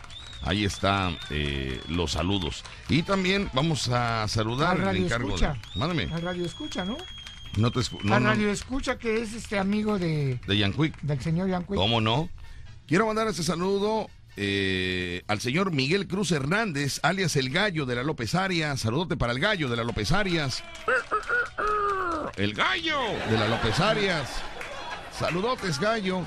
Ahí 0.44 0.64
están 0.64 1.18
eh, 1.31 1.81
los 1.88 2.12
saludos. 2.12 2.64
Y 2.88 3.03
también 3.03 3.51
vamos 3.53 3.88
a 3.88 4.27
saludar 4.29 4.77
Al 4.77 4.83
radio 4.83 5.05
encargo. 5.07 5.29
escucha. 5.29 5.53
De, 5.55 5.79
mándame. 5.79 6.05
al 6.12 6.22
radio 6.22 6.44
escucha, 6.44 6.85
¿no? 6.85 6.96
No 7.57 7.70
te 7.70 7.81
escu- 7.81 8.01
no, 8.03 8.14
al 8.14 8.22
no, 8.22 8.29
radio 8.31 8.51
escucha 8.51 8.96
que 8.98 9.22
es 9.22 9.35
este 9.35 9.59
amigo 9.59 9.98
de, 9.98 10.40
de 10.46 10.92
del 11.03 11.20
señor 11.20 11.48
Yanqui. 11.48 11.75
¿Cómo 11.75 12.01
no? 12.01 12.29
Quiero 12.87 13.07
mandar 13.07 13.29
este 13.29 13.42
saludo 13.42 14.09
eh, 14.37 15.23
al 15.27 15.40
señor 15.40 15.73
Miguel 15.73 16.07
Cruz 16.07 16.33
Hernández, 16.33 17.01
alias 17.03 17.37
el 17.37 17.51
gallo 17.51 17.87
de 17.87 17.97
la 17.97 18.03
López 18.03 18.35
Arias. 18.35 18.81
Saludote 18.81 19.16
para 19.16 19.33
el 19.33 19.40
gallo 19.40 19.68
de 19.68 19.77
la 19.77 19.85
López 19.85 20.12
Arias. 20.12 20.64
El 22.37 22.55
gallo 22.55 22.99
de 23.31 23.38
la 23.38 23.49
López 23.49 23.79
Arias. 23.81 24.29
Saludotes, 25.18 25.79
gallo. 25.79 26.25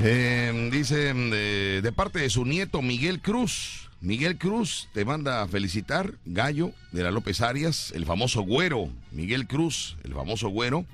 Eh, 0.00 0.70
dice 0.72 1.12
eh, 1.14 1.80
de 1.82 1.92
parte 1.92 2.20
de 2.20 2.30
su 2.30 2.44
nieto 2.44 2.82
Miguel 2.82 3.20
Cruz. 3.20 3.88
Miguel 4.00 4.38
Cruz 4.38 4.88
te 4.94 5.04
manda 5.04 5.42
a 5.42 5.48
felicitar, 5.48 6.14
Gallo 6.24 6.72
de 6.90 7.02
la 7.02 7.10
López 7.10 7.42
Arias, 7.42 7.92
el 7.94 8.06
famoso 8.06 8.40
güero. 8.40 8.88
Miguel 9.12 9.46
Cruz, 9.46 9.98
el 10.04 10.14
famoso 10.14 10.48
güero. 10.48 10.86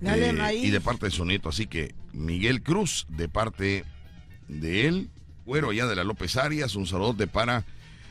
Dale 0.00 0.28
Eh, 0.28 0.56
y 0.56 0.70
de 0.70 0.80
parte 0.80 1.06
de 1.06 1.10
su 1.10 1.24
nieto, 1.24 1.48
así 1.48 1.66
que 1.66 1.94
Miguel 2.12 2.62
Cruz, 2.62 3.06
de 3.08 3.28
parte 3.28 3.84
de 4.58 4.86
él, 4.88 5.08
Güero 5.46 5.70
allá 5.70 5.86
de 5.86 5.96
la 5.96 6.04
López 6.04 6.36
Arias, 6.36 6.74
un 6.76 6.86
saludote 6.86 7.26
para 7.26 7.64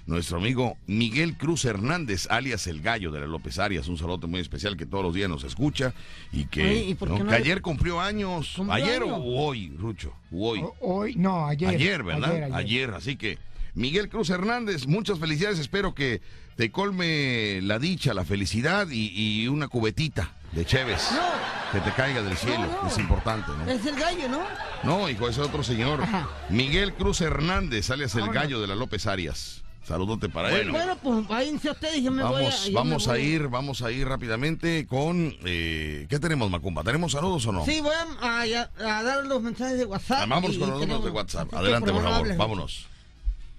nuestro 0.07 0.37
amigo 0.37 0.75
Miguel 0.87 1.37
Cruz 1.37 1.65
Hernández, 1.65 2.27
alias 2.31 2.65
El 2.67 2.81
Gallo 2.81 3.11
de 3.11 3.19
la 3.19 3.27
López 3.27 3.59
Arias, 3.59 3.87
un 3.87 3.97
saludo 3.97 4.27
muy 4.27 4.39
especial 4.39 4.75
que 4.75 4.85
todos 4.87 5.03
los 5.03 5.13
días 5.13 5.29
nos 5.29 5.43
escucha 5.43 5.93
y 6.31 6.45
que, 6.45 6.63
Oye, 6.63 6.85
¿y 6.89 6.95
por 6.95 7.09
¿no? 7.09 7.15
qué 7.17 7.23
no 7.23 7.29
que 7.29 7.35
le- 7.37 7.43
ayer 7.43 7.61
cumplió 7.61 8.01
años, 8.01 8.53
¿Cumplió 8.55 8.73
ayer 8.73 9.03
o 9.03 9.15
hoy, 9.23 9.69
Rucho, 9.77 10.13
hoy. 10.31 10.61
O- 10.61 10.75
Hoy, 10.79 11.15
no, 11.15 11.45
ayer. 11.45 11.69
Ayer, 11.69 12.03
¿verdad? 12.03 12.31
Ayer, 12.31 12.43
Ayer, 12.45 12.55
ayer. 12.55 12.89
así 12.95 13.15
que 13.17 13.37
Miguel 13.75 14.09
Cruz 14.09 14.31
Hernández, 14.31 14.87
muchas 14.87 15.19
felicidades, 15.19 15.59
espero 15.59 15.93
que 15.93 16.21
te 16.55 16.71
colme 16.71 17.61
la 17.61 17.77
dicha, 17.77 18.13
la 18.15 18.25
felicidad 18.25 18.89
y, 18.89 19.11
y 19.43 19.47
una 19.47 19.67
cubetita 19.67 20.33
de 20.51 20.65
Cheves 20.65 21.09
No. 21.13 21.21
que 21.71 21.79
te 21.81 21.91
caiga 21.95 22.21
del 22.21 22.35
cielo, 22.37 22.65
No, 22.65 22.81
no. 22.83 22.87
es 22.87 22.97
importante, 22.97 23.51
¿no? 23.57 23.71
Es 23.71 23.85
el 23.85 23.95
gallo, 23.95 24.27
¿no? 24.29 24.41
No, 24.83 25.09
hijo, 25.09 25.27
ese 25.29 25.41
es 25.41 25.47
otro 25.47 25.63
señor. 25.63 26.01
Ajá. 26.03 26.27
Miguel 26.49 26.93
Cruz 26.93 27.21
Hernández, 27.21 27.89
alias 27.91 28.15
el 28.15 28.29
gallo 28.29 28.59
de 28.61 28.67
la 28.67 28.75
López 28.75 29.05
Arias. 29.07 29.63
Saludote 29.87 30.29
para 30.29 30.51
él. 30.55 30.69
Bueno, 30.69 30.97
pues 31.01 31.27
váyanse 31.27 31.71
ustedes, 31.71 32.03
yo 32.03 32.11
me 32.11 32.21
voy 32.21 32.43
a... 32.45 32.49
Vamos, 32.49 32.65
yo 32.67 32.73
vamos 32.73 33.07
me 33.07 33.13
a 33.13 33.17
ir, 33.17 33.47
vamos 33.47 33.81
a 33.81 33.91
ir 33.91 34.07
rápidamente 34.07 34.85
con 34.85 35.35
eh, 35.45 36.05
¿qué 36.09 36.19
tenemos, 36.19 36.49
Macumba? 36.51 36.83
¿Tenemos 36.83 37.13
saludos 37.13 37.45
o 37.47 37.51
no? 37.51 37.65
Sí, 37.65 37.81
voy 37.81 37.93
a, 38.21 38.41
a- 38.41 38.97
a 38.99 39.03
dar 39.03 39.25
los 39.25 39.41
mensajes 39.41 39.79
de 39.79 39.85
WhatsApp. 39.85 40.29
Ah, 40.31 40.41
con 40.41 40.59
los 40.59 40.69
números 40.79 41.03
de 41.05 41.09
WhatsApp. 41.09 41.51
Adelante, 41.55 41.91
por 41.91 42.03
favor, 42.03 42.35
vámonos. 42.37 42.85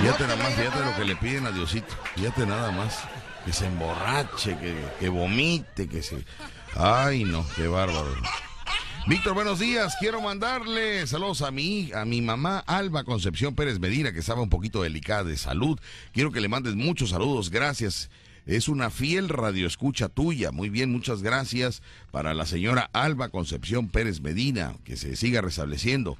Fíjate 0.00 0.24
nada 0.24 0.36
más, 0.36 0.54
fíjate 0.54 0.84
lo 0.84 0.96
que 0.96 1.04
le 1.04 1.16
piden 1.16 1.46
a 1.46 1.50
Diosito. 1.50 1.94
Fíjate 2.14 2.46
nada 2.46 2.70
más. 2.70 3.00
Que 3.44 3.52
se 3.52 3.66
emborrache, 3.66 4.56
que, 4.56 4.74
que 4.98 5.08
vomite, 5.10 5.86
que 5.86 6.02
se... 6.02 6.24
Ay, 6.74 7.24
no, 7.24 7.44
qué 7.54 7.66
bárbaro. 7.66 8.14
Víctor, 9.06 9.34
buenos 9.34 9.58
días. 9.58 9.96
Quiero 10.00 10.22
mandarle 10.22 11.06
saludos 11.06 11.42
a 11.42 11.50
mi, 11.50 11.92
a 11.92 12.06
mi 12.06 12.22
mamá 12.22 12.60
Alba 12.60 13.04
Concepción 13.04 13.54
Pérez 13.54 13.78
Medina, 13.78 14.14
que 14.14 14.20
estaba 14.20 14.40
un 14.40 14.48
poquito 14.48 14.82
delicada 14.82 15.24
de 15.24 15.36
salud. 15.36 15.78
Quiero 16.12 16.32
que 16.32 16.40
le 16.40 16.48
mandes 16.48 16.74
muchos 16.74 17.10
saludos. 17.10 17.50
Gracias. 17.50 18.08
Es 18.46 18.66
una 18.66 18.88
fiel 18.88 19.28
radioescucha 19.28 20.08
tuya. 20.08 20.52
Muy 20.52 20.70
bien, 20.70 20.90
muchas 20.90 21.22
gracias 21.22 21.82
para 22.12 22.32
la 22.32 22.46
señora 22.46 22.88
Alba 22.94 23.28
Concepción 23.28 23.88
Pérez 23.88 24.22
Medina, 24.22 24.74
que 24.84 24.96
se 24.96 25.16
siga 25.16 25.42
restableciendo. 25.42 26.16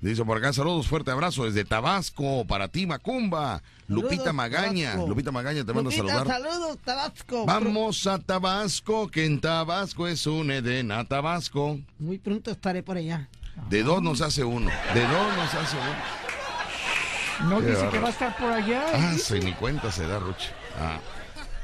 Dice 0.00 0.24
por 0.24 0.38
acá, 0.38 0.52
saludos, 0.52 0.86
fuerte 0.86 1.10
abrazo 1.10 1.44
desde 1.44 1.64
Tabasco 1.64 2.44
para 2.46 2.68
ti, 2.68 2.86
Macumba. 2.86 3.62
Lupita 3.88 4.32
Magaña. 4.32 4.92
Tabasco. 4.92 5.08
Lupita 5.08 5.32
Magaña 5.32 5.64
te 5.64 5.72
mando 5.72 5.90
a 5.90 5.92
Lupita, 5.92 6.14
saludar. 6.14 6.26
Saludos, 6.26 6.78
Tabasco. 6.84 7.46
Vamos 7.46 8.06
a 8.06 8.18
Tabasco, 8.18 9.08
que 9.10 9.24
en 9.24 9.40
Tabasco 9.40 10.06
es 10.06 10.24
un 10.26 10.52
Edén 10.52 10.92
a 10.92 11.04
Tabasco. 11.04 11.80
Muy 11.98 12.18
pronto 12.18 12.52
estaré 12.52 12.84
por 12.84 12.96
allá. 12.96 13.28
De 13.68 13.82
dos 13.82 14.00
nos 14.00 14.20
hace 14.20 14.44
uno. 14.44 14.70
De 14.94 15.02
dos 15.02 15.36
nos 15.36 15.54
hace 15.54 15.76
uno. 15.76 17.50
No 17.50 17.60
Qué 17.60 17.66
dice 17.66 17.88
que 17.88 17.98
va 17.98 18.08
a 18.08 18.10
estar 18.10 18.36
por 18.36 18.52
allá. 18.52 18.84
Ah, 18.94 19.12
dice. 19.12 19.40
se 19.40 19.44
ni 19.44 19.52
cuenta 19.52 19.90
se 19.90 20.06
da, 20.06 20.20
Ruche. 20.20 20.50
Ah. 20.78 21.00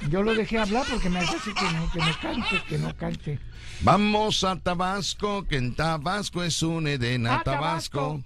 Yo 0.09 0.23
lo 0.23 0.35
dejé 0.35 0.59
hablar 0.59 0.85
porque 0.91 1.09
me 1.09 1.21
hace 1.21 1.37
así 1.37 1.55
que 1.55 1.65
no, 1.73 1.91
que 1.91 1.99
no 2.01 2.21
cante, 2.21 2.63
que 2.69 2.79
no 2.79 2.97
cante. 2.97 3.39
Vamos 3.83 4.45
a 4.45 4.57
Tabasco, 4.57 5.45
que 5.47 5.57
en 5.57 5.75
Tabasco 5.75 6.43
es 6.43 6.63
un 6.63 6.87
Edén 6.87 7.27
a 7.27 7.37
A 7.37 7.43
Tabasco. 7.43 8.23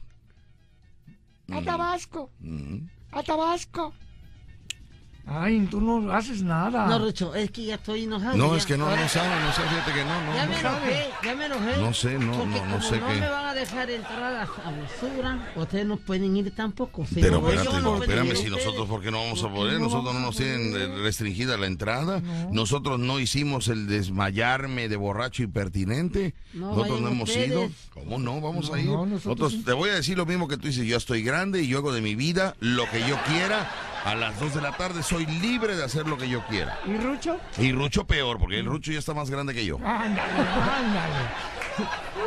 Tabasco. 1.49 1.59
A 1.59 1.63
Tabasco, 1.63 2.31
Mm. 2.41 2.77
a 3.13 3.23
Tabasco. 3.23 3.95
Ay, 5.31 5.67
tú 5.71 5.81
no 5.81 6.11
haces 6.13 6.43
nada. 6.43 6.87
No, 6.87 6.99
Rucho, 6.99 7.35
es 7.35 7.51
que 7.51 7.65
ya 7.67 7.75
estoy 7.75 8.05
enojado. 8.05 8.37
No, 8.37 8.53
ya. 8.53 8.57
es 8.59 8.65
que 8.67 8.79
no, 8.79 8.89
no 8.89 9.09
sabe, 9.09 9.29
no 9.45 9.53
sé, 9.53 9.61
fíjate 9.63 9.93
que 9.93 10.05
no, 10.05 10.23
no. 10.25 10.35
Ya 10.35 10.47
no 10.47 10.53
me 10.53 10.61
sabe. 10.63 10.79
enojé, 10.79 11.11
ya 11.23 11.35
me 11.37 11.47
enojé. 11.47 11.77
No 11.83 11.95
sé, 11.95 12.19
no, 12.19 12.33
Porque 12.33 12.47
no, 12.47 12.55
no 12.55 12.61
como 12.61 12.81
sé 12.83 12.99
no 13.01 13.09
qué. 13.09 13.15
me 13.21 13.29
van 13.29 13.45
a 13.47 13.55
dejar 13.55 13.91
entrar 13.91 14.23
a 14.23 14.31
la 14.31 14.47
sabrosura, 14.47 15.53
ustedes 15.57 15.87
no 15.87 15.97
pueden 15.99 16.35
ir 16.37 16.51
tampoco. 16.55 17.05
Si 17.07 17.17
Pero 17.17 17.41
no 17.41 17.53
yo, 17.53 17.53
espérate, 17.61 17.83
no 17.83 17.97
espérame, 18.03 18.37
si 18.37 18.49
nosotros, 18.51 18.89
¿por 18.89 19.03
qué 19.03 19.11
no 19.11 19.19
vamos 19.19 19.41
a 19.41 19.43
¿Por 19.43 19.51
qué 19.53 19.57
poder? 19.59 19.73
no 19.75 19.85
Nosotros 19.85 20.15
no 20.15 20.21
nos 20.21 20.35
a 20.35 20.39
tienen 20.39 20.75
eh, 20.75 20.87
restringida 21.03 21.57
la 21.59 21.67
entrada. 21.67 22.21
No. 22.21 22.51
Nosotros 22.53 22.99
no 22.99 23.21
hicimos 23.21 23.69
el 23.69 23.87
desmayarme 23.87 24.89
de 24.89 24.97
borracho 24.97 25.43
impertinente. 25.43 26.35
No, 26.55 26.71
nosotros 26.75 27.01
no 27.03 27.09
hemos 27.09 27.29
ustedes. 27.29 27.49
ido. 27.51 27.69
¿Cómo 27.93 28.19
no? 28.19 28.41
Vamos 28.41 28.69
No, 28.71 28.75
a 28.77 28.81
ir. 28.81 28.87
no, 28.87 29.05
nosotros, 29.05 29.25
nosotros 29.27 29.53
sí. 29.53 29.63
te 29.65 29.73
voy 29.75 29.91
a 29.91 29.95
decir 29.95 30.17
lo 30.17 30.25
mismo 30.25 30.49
que 30.49 30.57
tú 30.57 30.69
dices. 30.69 30.87
Yo 30.87 30.97
estoy 30.97 31.23
grande 31.23 31.61
y 31.63 31.69
yo 31.69 31.79
hago 31.79 31.93
de 31.93 32.01
mi 32.01 32.15
vida 32.15 32.57
lo 32.61 32.89
que 32.91 33.01
yo 33.07 33.17
quiera. 33.27 33.71
A 34.05 34.15
las 34.15 34.39
2 34.41 34.55
de 34.55 34.61
la 34.61 34.77
tarde 34.77 35.03
soy 35.03 35.27
libre 35.27 35.77
de 35.77 35.85
hacer 35.85 36.07
lo 36.07 36.17
que 36.17 36.29
yo 36.29 36.45
quiera. 36.47 36.79
¿Y 36.87 36.97
Rucho? 36.97 37.39
Y 37.59 37.73
Rucho 37.73 38.07
peor, 38.07 38.39
porque 38.39 38.59
el 38.59 38.67
Rucho 38.67 38.93
ya 38.93 38.99
está 38.99 39.15
más 39.15 39.31
grande 39.31 39.55
que 39.55 39.65
yo. 39.65 39.77
Ándale, 39.77 40.21
ándale. 40.21 41.29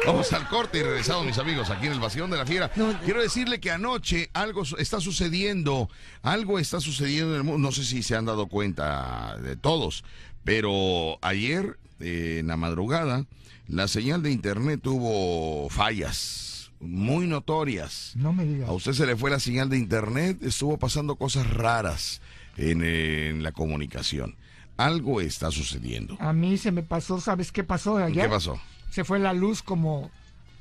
Vamos 0.06 0.32
al 0.34 0.48
corte 0.48 0.80
y 0.80 0.84
regresamos, 0.84 1.26
mis 1.26 1.38
amigos, 1.38 1.70
aquí 1.70 1.88
en 1.88 1.94
el 1.94 2.00
Vacilón 2.00 2.32
de 2.32 2.38
la 2.38 2.46
Fiera. 2.46 2.72
No, 2.76 2.98
Quiero 3.04 3.22
decirle 3.22 3.60
que 3.60 3.72
anoche 3.72 4.30
algo 4.34 4.64
está 4.78 5.00
sucediendo, 5.00 5.90
algo 6.24 6.60
está 6.60 6.80
sucediendo 6.80 7.32
en 7.32 7.38
el 7.38 7.44
mundo. 7.44 7.68
No 7.68 7.72
sé 7.72 7.84
si 7.84 8.02
se 8.02 8.16
han 8.16 8.26
dado 8.26 8.48
cuenta 8.48 9.38
de 9.38 9.56
todos, 9.56 10.04
pero 10.44 11.20
ayer, 11.22 11.78
eh, 12.00 12.38
en 12.40 12.48
la 12.48 12.58
madrugada, 12.58 13.26
la 13.68 13.88
señal 13.88 14.24
de 14.24 14.32
internet 14.32 14.80
tuvo 14.82 15.70
fallas 15.70 16.61
muy 16.82 17.28
notorias. 17.28 18.12
No 18.16 18.34
me 18.34 18.44
digas. 18.46 18.70
A 18.70 18.74
usted 18.74 18.94
se 18.94 19.06
le 19.06 19.16
fue 19.16 19.30
la 19.30 19.40
señal 19.40 19.70
de 19.70 19.78
internet, 19.78 20.38
estuvo 20.42 20.78
pasando 20.78 21.16
cosas 21.16 21.50
raras 21.50 22.22
en, 22.58 22.84
en 22.84 23.44
la 23.44 23.52
comunicación. 23.52 24.36
Algo 24.78 25.22
está 25.22 25.52
sucediendo. 25.52 26.18
A 26.20 26.34
mí 26.34 26.58
se 26.58 26.72
me 26.72 26.82
pasó, 26.84 27.20
¿sabes 27.22 27.52
qué 27.52 27.64
pasó 27.64 27.98
allá? 27.98 28.24
¿Qué 28.24 28.30
pasó? 28.30 28.60
Se 28.90 29.04
fue 29.04 29.20
la 29.20 29.34
luz 29.34 29.62
como 29.62 30.10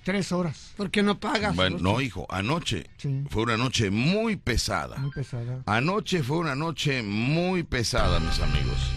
tres 0.05 0.31
horas. 0.33 0.73
¿Por 0.77 0.91
qué 0.91 1.03
no 1.03 1.19
pagas? 1.19 1.57
Bueno, 1.57 1.79
no, 1.81 2.01
hijo, 2.01 2.27
anoche 2.31 2.87
Sí. 2.99 3.25
fue 3.31 3.43
una 3.45 3.57
noche 3.57 3.91
muy 3.91 4.37
pesada. 4.37 4.99
Muy 4.99 5.11
pesada. 5.11 5.63
Anoche 5.67 6.23
fue 6.23 6.39
una 6.39 6.55
noche 6.55 7.03
muy 7.03 7.63
pesada, 7.63 8.21
mis 8.21 8.39
amigos. 8.41 8.91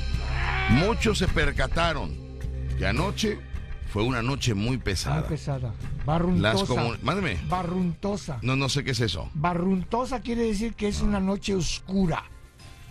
Muchos 0.72 1.18
se 1.20 1.28
percataron 1.28 2.16
que 2.78 2.86
anoche 2.86 3.40
fue 3.94 4.02
una 4.02 4.24
noche 4.24 4.56
muy 4.56 4.70
Muy 4.70 4.78
pesada. 4.80 5.28
pesada. 5.28 5.72
Las 5.98 6.04
Barruntosa. 6.04 6.98
Mándeme. 7.04 7.38
Barruntosa. 7.48 8.40
No, 8.42 8.56
no 8.56 8.68
sé 8.68 8.84
qué 8.84 8.90
es 8.90 9.00
eso. 9.00 9.30
Barruntosa 9.36 10.20
quiere 10.22 10.48
decir 10.48 10.74
que 10.74 10.88
es 10.88 11.04
una 11.04 11.20
noche 11.20 11.54
oscura. 11.54 12.24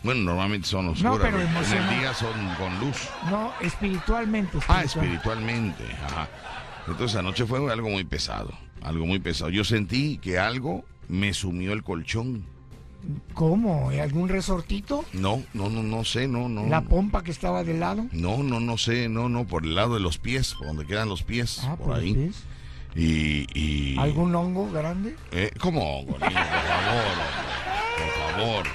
Bueno, 0.05 0.21
normalmente 0.21 0.69
son 0.69 0.91
oscuras. 0.91 1.19
pero 1.21 1.41
en 1.41 1.49
el 1.49 1.99
día 1.99 2.15
son 2.15 2.33
con 2.57 2.79
luz. 2.79 3.09
No, 3.29 3.51
espiritualmente. 3.61 4.59
Ah, 4.69 4.85
espiritual. 4.85 5.05
espiritualmente. 5.07 5.85
Ajá. 6.05 6.29
Entonces 6.87 7.17
anoche 7.17 7.47
fue 7.47 7.73
algo 7.73 7.89
muy 7.89 8.05
pesado. 8.05 8.53
Algo 8.81 9.05
muy 9.05 9.19
pesado. 9.19 9.51
Yo 9.51 9.65
sentí 9.65 10.19
que 10.19 10.39
algo 10.39 10.85
me 11.09 11.35
sumió 11.35 11.73
el 11.73 11.83
colchón. 11.83 12.45
¿Cómo? 13.35 13.91
¿Algún 13.91 14.29
resortito? 14.29 15.05
No, 15.13 15.43
no, 15.55 15.69
no, 15.69 15.83
no 15.83 16.05
sé, 16.05 16.29
no, 16.29 16.49
no. 16.49 16.67
¿La 16.67 16.83
pompa 16.83 17.23
que 17.25 17.31
estaba 17.31 17.65
de 17.65 17.75
lado? 17.75 18.07
No, 18.13 18.43
no, 18.43 18.61
no 18.61 18.79
sé, 18.79 19.09
no, 19.09 19.29
no, 19.29 19.45
por 19.47 19.65
el 19.65 19.75
lado 19.75 19.95
de 19.95 20.01
los 20.01 20.19
pies, 20.19 20.55
por 20.55 20.69
donde 20.69 20.87
quedan 20.87 21.09
los 21.09 21.23
pies, 21.23 21.61
Ah, 21.65 21.77
por 21.77 21.87
por 21.89 21.97
ahí. 21.99 22.31
Y, 22.95 23.47
y 23.59 23.99
¿Algún 23.99 24.35
hongo 24.35 24.71
grande? 24.71 25.17
eh, 25.33 25.51
¿Cómo, 25.61 25.99
hongo? 26.01 26.13
Por 26.13 26.31
favor, 26.31 27.15
por 27.97 28.35
favor. 28.37 28.67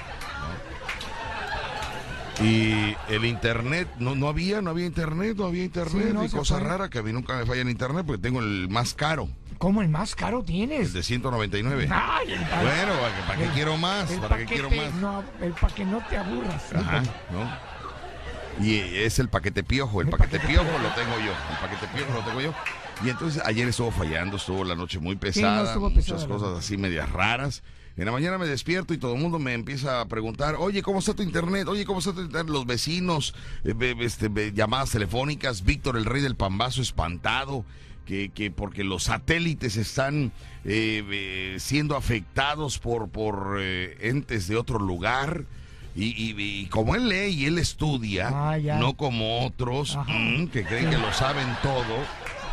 Y 2.40 2.94
el 3.08 3.24
internet, 3.24 3.88
no, 3.98 4.14
no 4.14 4.28
había, 4.28 4.62
no 4.62 4.70
había 4.70 4.86
internet, 4.86 5.36
no 5.36 5.46
había 5.46 5.64
internet. 5.64 6.04
Sí, 6.08 6.12
no, 6.14 6.24
y 6.24 6.28
cosa 6.28 6.58
fue. 6.58 6.64
rara 6.68 6.88
que 6.88 6.98
a 6.98 7.02
mí 7.02 7.12
nunca 7.12 7.36
me 7.36 7.44
falla 7.46 7.62
en 7.62 7.68
internet 7.68 8.04
porque 8.06 8.22
tengo 8.22 8.40
el 8.40 8.68
más 8.68 8.94
caro, 8.94 9.28
¿Cómo 9.58 9.82
el 9.82 9.88
más 9.88 10.14
caro 10.14 10.38
el 10.38 10.44
tienes? 10.46 10.92
de 10.92 11.02
199. 11.02 11.88
Ay, 11.90 12.30
el 12.32 12.38
Bueno, 12.38 12.92
¿para 13.00 13.16
qué, 13.16 13.22
para 13.26 13.38
qué 13.38 13.44
el- 13.44 13.50
quiero 13.50 13.76
más? 13.76 14.08
el 14.12 14.20
¿Para 14.20 14.36
qué 14.38 14.44
paquete, 14.44 14.60
quiero 14.68 14.70
más? 14.70 14.94
No, 14.94 15.24
el 15.42 15.52
para 15.52 15.74
que 15.74 15.84
no 15.84 16.00
te 16.08 16.16
aburras. 16.16 16.62
¿sí? 16.70 16.76
Ajá, 16.76 17.02
¿no? 17.32 18.64
Y 18.64 18.76
es 18.78 19.18
el 19.18 19.28
paquete 19.28 19.64
piojo. 19.64 20.00
El, 20.00 20.08
paquete, 20.08 20.38
piojo, 20.40 20.64
lo 20.82 20.88
tengo 20.94 21.18
yo. 21.18 21.32
El 21.50 21.58
paquete 21.60 21.86
piojo 21.94 22.12
lo 22.12 22.20
tengo 22.24 22.40
yo. 22.40 22.54
Y 23.04 23.08
entonces 23.10 23.42
ayer 23.44 23.66
estuvo 23.68 23.90
fallando, 23.90 24.36
estuvo 24.36 24.64
la 24.64 24.74
noche 24.76 24.98
muy 25.00 25.16
pesada, 25.16 25.64
estuvo 25.68 25.90
muchas 25.90 26.04
pesada, 26.06 26.26
la 26.28 26.34
cosas 26.34 26.58
así 26.58 26.76
medias 26.76 27.08
raras. 27.10 27.62
En 27.98 28.04
la 28.06 28.12
mañana 28.12 28.38
me 28.38 28.46
despierto 28.46 28.94
y 28.94 28.98
todo 28.98 29.14
el 29.14 29.20
mundo 29.20 29.38
me 29.40 29.52
empieza 29.54 30.00
a 30.00 30.06
preguntar, 30.06 30.54
oye, 30.58 30.82
¿cómo 30.82 31.00
está 31.00 31.14
tu 31.14 31.22
internet? 31.24 31.66
Oye, 31.66 31.84
¿cómo 31.84 31.98
está 31.98 32.12
tu 32.12 32.20
internet? 32.20 32.48
Los 32.52 32.64
vecinos, 32.64 33.34
eh, 33.64 33.74
este, 34.00 34.30
llamadas 34.54 34.90
telefónicas, 34.92 35.64
Víctor, 35.64 35.96
el 35.96 36.04
rey 36.04 36.22
del 36.22 36.36
pambazo, 36.36 36.80
espantado, 36.80 37.64
que, 38.06 38.28
que 38.30 38.52
porque 38.52 38.84
los 38.84 39.02
satélites 39.04 39.76
están 39.76 40.30
eh, 40.64 41.02
eh, 41.10 41.56
siendo 41.58 41.96
afectados 41.96 42.78
por, 42.78 43.08
por 43.08 43.56
eh, 43.60 43.96
entes 44.00 44.46
de 44.46 44.56
otro 44.56 44.78
lugar. 44.78 45.44
Y, 45.96 46.04
y- 46.10 46.36
y 46.38 46.66
como 46.66 46.94
él 46.94 47.08
lee 47.08 47.30
y 47.34 47.46
él 47.46 47.58
estudia, 47.58 48.30
Ah, 48.32 48.56
no 48.78 48.94
como 48.96 49.44
otros 49.44 49.98
mm, 50.06 50.46
que 50.46 50.62
creen 50.64 50.90
que 50.90 50.98
lo 50.98 51.12
saben 51.12 51.48
todo, 51.60 51.82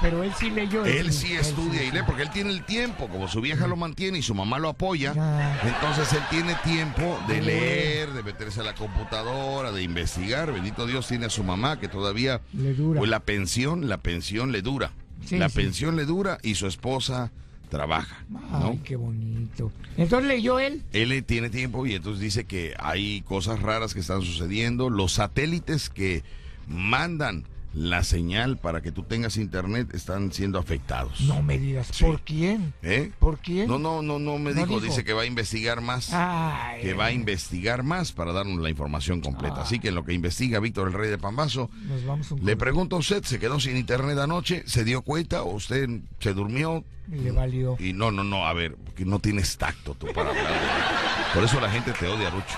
Pero 0.01 0.23
él 0.23 0.31
sí 0.37 0.49
leyó. 0.49 0.85
él 0.85 1.11
sí 1.13 1.33
estudia 1.33 1.79
sí, 1.81 1.87
y 1.87 1.91
lee 1.91 1.99
porque 2.05 2.21
él 2.23 2.29
tiene 2.31 2.49
el 2.51 2.63
tiempo, 2.63 3.07
como 3.07 3.27
su 3.27 3.41
vieja 3.41 3.67
lo 3.67 3.75
mantiene 3.75 4.17
y 4.19 4.21
su 4.21 4.35
mamá 4.35 4.59
lo 4.59 4.69
apoya, 4.69 5.13
Ya. 5.13 5.61
entonces 5.63 6.11
él 6.13 6.23
tiene 6.29 6.55
tiempo 6.63 7.19
de 7.27 7.41
leer, 7.41 8.11
de 8.13 8.23
meterse 8.23 8.59
a 8.61 8.63
la 8.63 8.75
computadora, 8.75 9.71
de 9.71 9.83
investigar. 9.83 10.51
Bendito 10.51 10.85
Dios 10.85 11.07
tiene 11.07 11.25
a 11.25 11.29
su 11.29 11.43
mamá 11.43 11.79
que 11.79 11.87
todavía, 11.87 12.41
Le 12.53 12.73
dura. 12.73 12.99
pues 12.99 13.09
la 13.09 13.19
pensión, 13.21 13.87
la 13.89 13.97
pensión 13.97 14.51
le 14.51 14.61
dura. 14.61 14.91
Sí, 15.25 15.37
la 15.37 15.49
pensión 15.49 15.95
le 15.95 16.05
dura 16.05 16.37
y 16.43 16.55
su 16.55 16.67
esposa 16.67 17.31
trabaja, 17.69 18.23
¿no? 18.29 18.69
Ay, 18.73 18.81
qué 18.83 18.95
bonito. 18.95 19.71
Entonces 19.97 20.27
leyó 20.27 20.59
él. 20.59 20.83
Él 20.93 21.23
tiene 21.23 21.49
tiempo 21.49 21.85
y 21.87 21.95
entonces 21.95 22.21
dice 22.21 22.45
que 22.45 22.75
hay 22.79 23.21
cosas 23.21 23.61
raras 23.61 23.93
que 23.93 24.01
están 24.01 24.21
sucediendo. 24.21 24.89
Los 24.91 25.13
satélites 25.13 25.89
que 25.89 26.23
mandan 26.67 27.45
la 27.75 28.03
señal 28.03 28.57
para 28.57 28.81
que 28.81 28.91
tú 28.91 29.03
tengas 29.03 29.35
internet 29.37 29.93
están 29.93 30.31
siendo 30.31 30.57
afectados. 30.57 31.19
No 31.21 31.43
me 31.43 31.59
digas. 31.59 31.89
Sí. 31.91 32.05
¿Por 32.05 32.21
quién? 32.21 32.73
¿Eh? 32.81 33.11
¿Por 33.19 33.37
quién? 33.39 33.67
No, 33.67 33.77
no, 33.77 34.01
no, 34.01 34.17
no 34.17 34.37
me 34.39 34.51
No 34.53 34.61
dijo. 34.61 34.79
dijo. 34.79 34.79
Dice 34.79 35.03
que 35.03 35.11
va 35.13 35.23
a 35.23 35.25
investigar 35.25 35.81
más. 35.81 36.09
Ay, 36.13 36.81
que 36.81 36.93
va 36.93 37.05
a 37.07 37.11
investigar 37.11 37.83
más 37.83 38.13
para 38.13 38.31
darnos 38.31 38.59
la 38.61 38.69
información 38.69 39.19
completa. 39.19 39.57
Ah. 39.57 39.63
Así 39.63 39.79
que 39.79 39.89
en 39.89 39.95
lo 39.95 40.05
que 40.05 40.13
investiga 40.13 40.59
Víctor 40.61 40.87
el 40.87 40.93
Rey 40.93 41.09
de 41.09 41.17
Pambazo, 41.17 41.69
Nos 41.87 42.05
vamos 42.05 42.31
un 42.31 42.45
le 42.45 42.55
pregunto 42.55 42.95
a 42.95 42.99
usted, 42.99 43.23
¿se 43.25 43.39
quedó 43.39 43.59
sin 43.59 43.75
internet 43.75 44.17
anoche? 44.19 44.63
¿Se 44.65 44.83
dio 44.85 45.01
cuenta 45.01 45.43
o 45.43 45.53
usted 45.55 45.89
se 46.19 46.33
durmió? 46.33 46.85
Le 47.09 47.31
valió. 47.31 47.75
Y 47.79 47.93
no, 47.93 48.09
no, 48.09 48.23
no, 48.23 48.47
a 48.47 48.53
ver, 48.53 48.77
que 48.95 49.05
no 49.05 49.19
tienes 49.19 49.57
tacto 49.57 49.93
tú 49.95 50.07
para 50.13 50.29
hablar. 50.29 50.45
de- 50.47 51.33
Por 51.35 51.43
eso 51.43 51.59
la 51.59 51.69
gente 51.69 51.91
te 51.91 52.07
odia, 52.07 52.29
Rucho. 52.31 52.57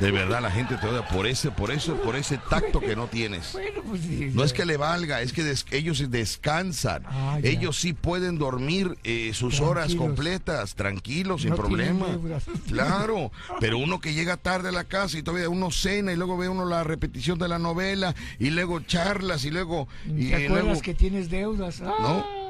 De 0.00 0.10
verdad 0.10 0.42
la 0.42 0.50
gente 0.50 0.76
te 0.76 0.86
odia 0.88 1.06
por 1.06 1.26
ese, 1.26 1.50
por 1.52 1.70
eso, 1.70 1.94
por 2.02 2.16
ese 2.16 2.38
tacto 2.50 2.80
que 2.80 2.96
no 2.96 3.06
tienes. 3.06 3.52
Bueno, 3.52 3.80
pues 3.88 4.02
sí. 4.02 4.30
No 4.34 4.42
es 4.42 4.52
que 4.52 4.64
le 4.64 4.76
valga, 4.76 5.22
es 5.22 5.32
que 5.32 5.44
des- 5.44 5.66
ellos 5.70 6.02
descansan. 6.10 7.04
Ah, 7.06 7.38
ellos 7.42 7.78
sí 7.78 7.92
pueden 7.92 8.36
dormir 8.38 8.98
eh, 9.04 9.30
sus 9.34 9.60
horas 9.60 9.94
completas, 9.94 10.74
tranquilos, 10.74 11.42
sin 11.42 11.50
No 11.50 11.56
problema. 11.56 12.06
Claro, 12.68 13.30
pero 13.60 13.78
uno 13.78 14.00
que 14.00 14.14
llega 14.14 14.36
tarde 14.36 14.70
a 14.70 14.72
la 14.72 14.84
casa 14.84 15.18
y 15.18 15.22
todavía 15.22 15.48
uno 15.48 15.70
cena 15.70 16.12
y 16.12 16.16
luego 16.16 16.36
ve 16.36 16.48
uno 16.48 16.64
la 16.64 16.82
repetición 16.84 17.38
de 17.38 17.48
la 17.48 17.58
novela 17.58 18.14
y 18.38 18.50
luego 18.50 18.80
charlas 18.80 19.44
y 19.44 19.50
luego... 19.50 19.88
Y, 20.06 20.30
¿Te 20.30 20.44
acuerdas 20.46 20.64
luego- 20.64 20.82
que 20.82 20.94
tienes 20.94 21.30
deudas? 21.30 21.80
Ah, 21.82 21.94
¿No? 22.00 22.44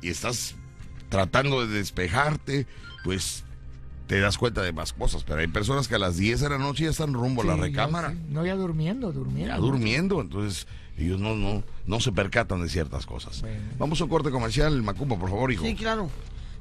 y 0.00 0.10
estás 0.10 0.54
tratando 1.08 1.66
de 1.66 1.78
despejarte, 1.78 2.66
pues 3.04 3.43
te 4.06 4.20
das 4.20 4.38
cuenta 4.38 4.62
de 4.62 4.72
más 4.72 4.92
cosas. 4.92 5.24
Pero 5.24 5.40
hay 5.40 5.46
personas 5.46 5.88
que 5.88 5.94
a 5.94 5.98
las 5.98 6.16
10 6.16 6.40
de 6.40 6.48
la 6.50 6.58
noche 6.58 6.84
ya 6.84 6.90
están 6.90 7.14
rumbo 7.14 7.42
a 7.42 7.46
la 7.46 7.56
ya 7.56 7.62
recámara. 7.62 8.10
sí. 8.10 8.18
No, 8.30 8.44
ya 8.44 8.54
durmiendo, 8.54 9.12
durmiendo. 9.12 9.54
Ya 9.54 9.58
durmiendo, 9.58 10.20
entonces 10.20 10.66
ellos 10.96 11.20
no, 11.20 11.34
no, 11.34 11.62
no 11.86 12.00
se 12.00 12.12
percatan 12.12 12.62
de 12.62 12.68
ciertas 12.68 13.06
cosas. 13.06 13.40
Bueno. 13.40 13.60
Vamos 13.78 14.00
a 14.00 14.04
un 14.04 14.10
corte 14.10 14.30
comercial, 14.30 14.82
Macumba, 14.82 15.18
por 15.18 15.30
favor, 15.30 15.50
hijo. 15.52 15.64
Sí, 15.64 15.74
claro. 15.74 16.08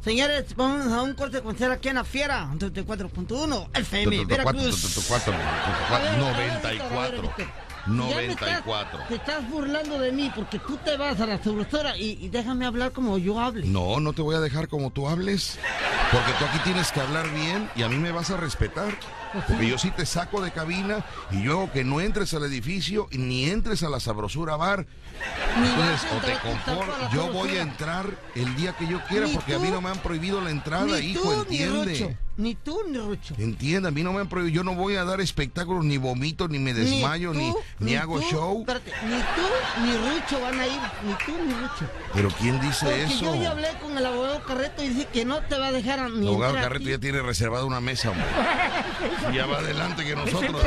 Señores, 0.04 0.54
vamos 0.58 0.92
a 0.92 1.02
un 1.02 1.14
corte 1.14 1.42
comercial 1.42 1.72
aquí 1.72 1.88
en 1.88 1.96
la 1.96 2.04
Fiera, 2.04 2.50
34.1, 2.58 3.70
FM, 3.74 4.26
Veracruz. 4.26 5.10
94. 6.20 7.34
Ya 7.86 7.92
me 7.92 8.26
estás- 8.28 8.66
94. 8.66 9.00
Te 9.10 9.16
estás 9.16 9.50
burlando 9.50 10.00
de 10.00 10.12
mí 10.12 10.32
porque 10.34 10.60
tú 10.60 10.78
te 10.78 10.96
vas 10.98 11.20
a 11.20 11.26
la 11.26 11.42
sabrosura 11.44 11.98
y, 11.98 12.18
y 12.22 12.30
déjame 12.30 12.66
hablar 12.66 12.92
como 12.94 13.18
yo 13.18 13.40
hable. 13.40 13.68
No, 13.68 14.00
no 14.00 14.14
te 14.14 14.22
voy 14.22 14.36
a 14.36 14.40
dejar 14.40 14.68
como 14.68 14.92
tú 14.92 15.08
hables. 15.10 15.60
Porque 16.12 16.32
tú 16.40 16.46
aquí 16.46 16.60
tienes 16.64 16.92
que 16.92 17.02
hablar 17.02 17.30
bien 17.34 17.70
y 17.76 17.84
a 17.84 17.90
mí 17.90 17.98
me 17.98 18.12
vas 18.12 18.30
a 18.30 18.38
respetar. 18.38 18.94
Porque 19.48 19.68
yo 19.68 19.78
sí 19.80 19.90
te 19.92 20.06
saco 20.06 20.42
de 20.42 20.52
cabina 20.52 21.04
y 21.32 21.44
yo 21.44 21.70
que 21.74 21.84
no 21.84 22.00
entres 22.00 22.34
al 22.36 22.44
edificio 22.44 23.08
y 23.12 23.18
ni 23.18 23.46
entres 23.50 23.82
a 23.84 23.90
la 23.90 24.00
sabrosura 24.00 24.56
bar. 24.56 24.86
Entonces, 25.56 26.08
o 26.12 26.18
te 26.18 26.34
la 26.34 27.10
yo 27.14 27.32
voy 27.32 27.50
a 27.58 27.62
entrar 27.62 28.08
el 28.36 28.56
día 28.56 28.74
que 28.74 28.88
yo 28.88 29.00
quiera 29.08 29.28
Ni 29.28 29.34
porque 29.34 29.56
a 29.56 29.60
mí 29.60 29.70
no 29.70 29.82
me 29.82 29.90
han 29.90 30.00
prohibido 30.00 30.42
la 30.42 30.50
entrada, 30.50 30.86
ni 30.86 30.98
hijo, 31.08 31.22
tú, 31.22 31.30
Ni 31.50 31.58
entiende. 31.58 31.94
Rucho, 31.94 32.14
ni 32.38 32.56
tú 32.56 32.80
ni 32.90 32.98
Rucho. 32.98 33.36
Entienda, 33.38 33.90
a 33.90 33.92
mí 33.92 34.02
no 34.04 34.14
me 34.14 34.22
han 34.22 34.30
prohibido, 34.30 34.56
yo 34.56 34.64
no 34.64 34.74
voy 34.74 34.96
a 34.96 35.04
dar 35.04 35.22
espectáculos, 35.22 35.86
ni 35.86 35.98
vomito, 35.98 36.48
ni 36.48 36.58
me 36.58 36.74
desmayo, 36.74 37.34
ni, 37.34 37.52
tú, 37.52 37.60
ni, 37.80 37.96
hago 37.96 38.20
show. 38.22 38.62
espérate, 38.62 38.92
ni 39.06 39.18
tú 39.18 39.84
ni 39.84 39.92
Rucho 39.96 40.42
van 40.42 40.60
a 40.60 40.66
ir, 40.66 40.80
ni 41.06 41.14
tú 41.26 41.38
ni 41.46 41.54
Rucho. 41.54 41.86
Pero 42.14 42.30
¿quién 42.40 42.60
dice 42.60 42.86
Porque 42.86 43.04
eso? 43.04 43.26
yo 43.26 43.36
ya 43.36 43.52
hablé 43.52 43.70
con 43.82 43.96
el 43.98 44.06
abogado 44.06 44.44
Carreto 44.44 44.84
y 44.84 44.90
dice 44.90 45.08
que 45.14 45.26
no 45.26 45.42
te 45.42 45.58
va 45.60 45.68
a 45.68 45.72
dejar 45.72 46.00
a- 46.00 46.10
ni 46.10 46.22
El 46.22 46.28
abogado 46.30 46.56
Carreto 46.56 46.84
aquí. 46.84 46.90
ya 46.92 46.98
tiene 47.00 47.22
reservada 47.22 47.66
una 47.66 47.80
mesa, 47.80 48.10
hombre. 48.10 48.26
Ya 49.34 49.46
va 49.46 49.58
adelante 49.60 50.04
que 50.04 50.16
nosotros. 50.16 50.64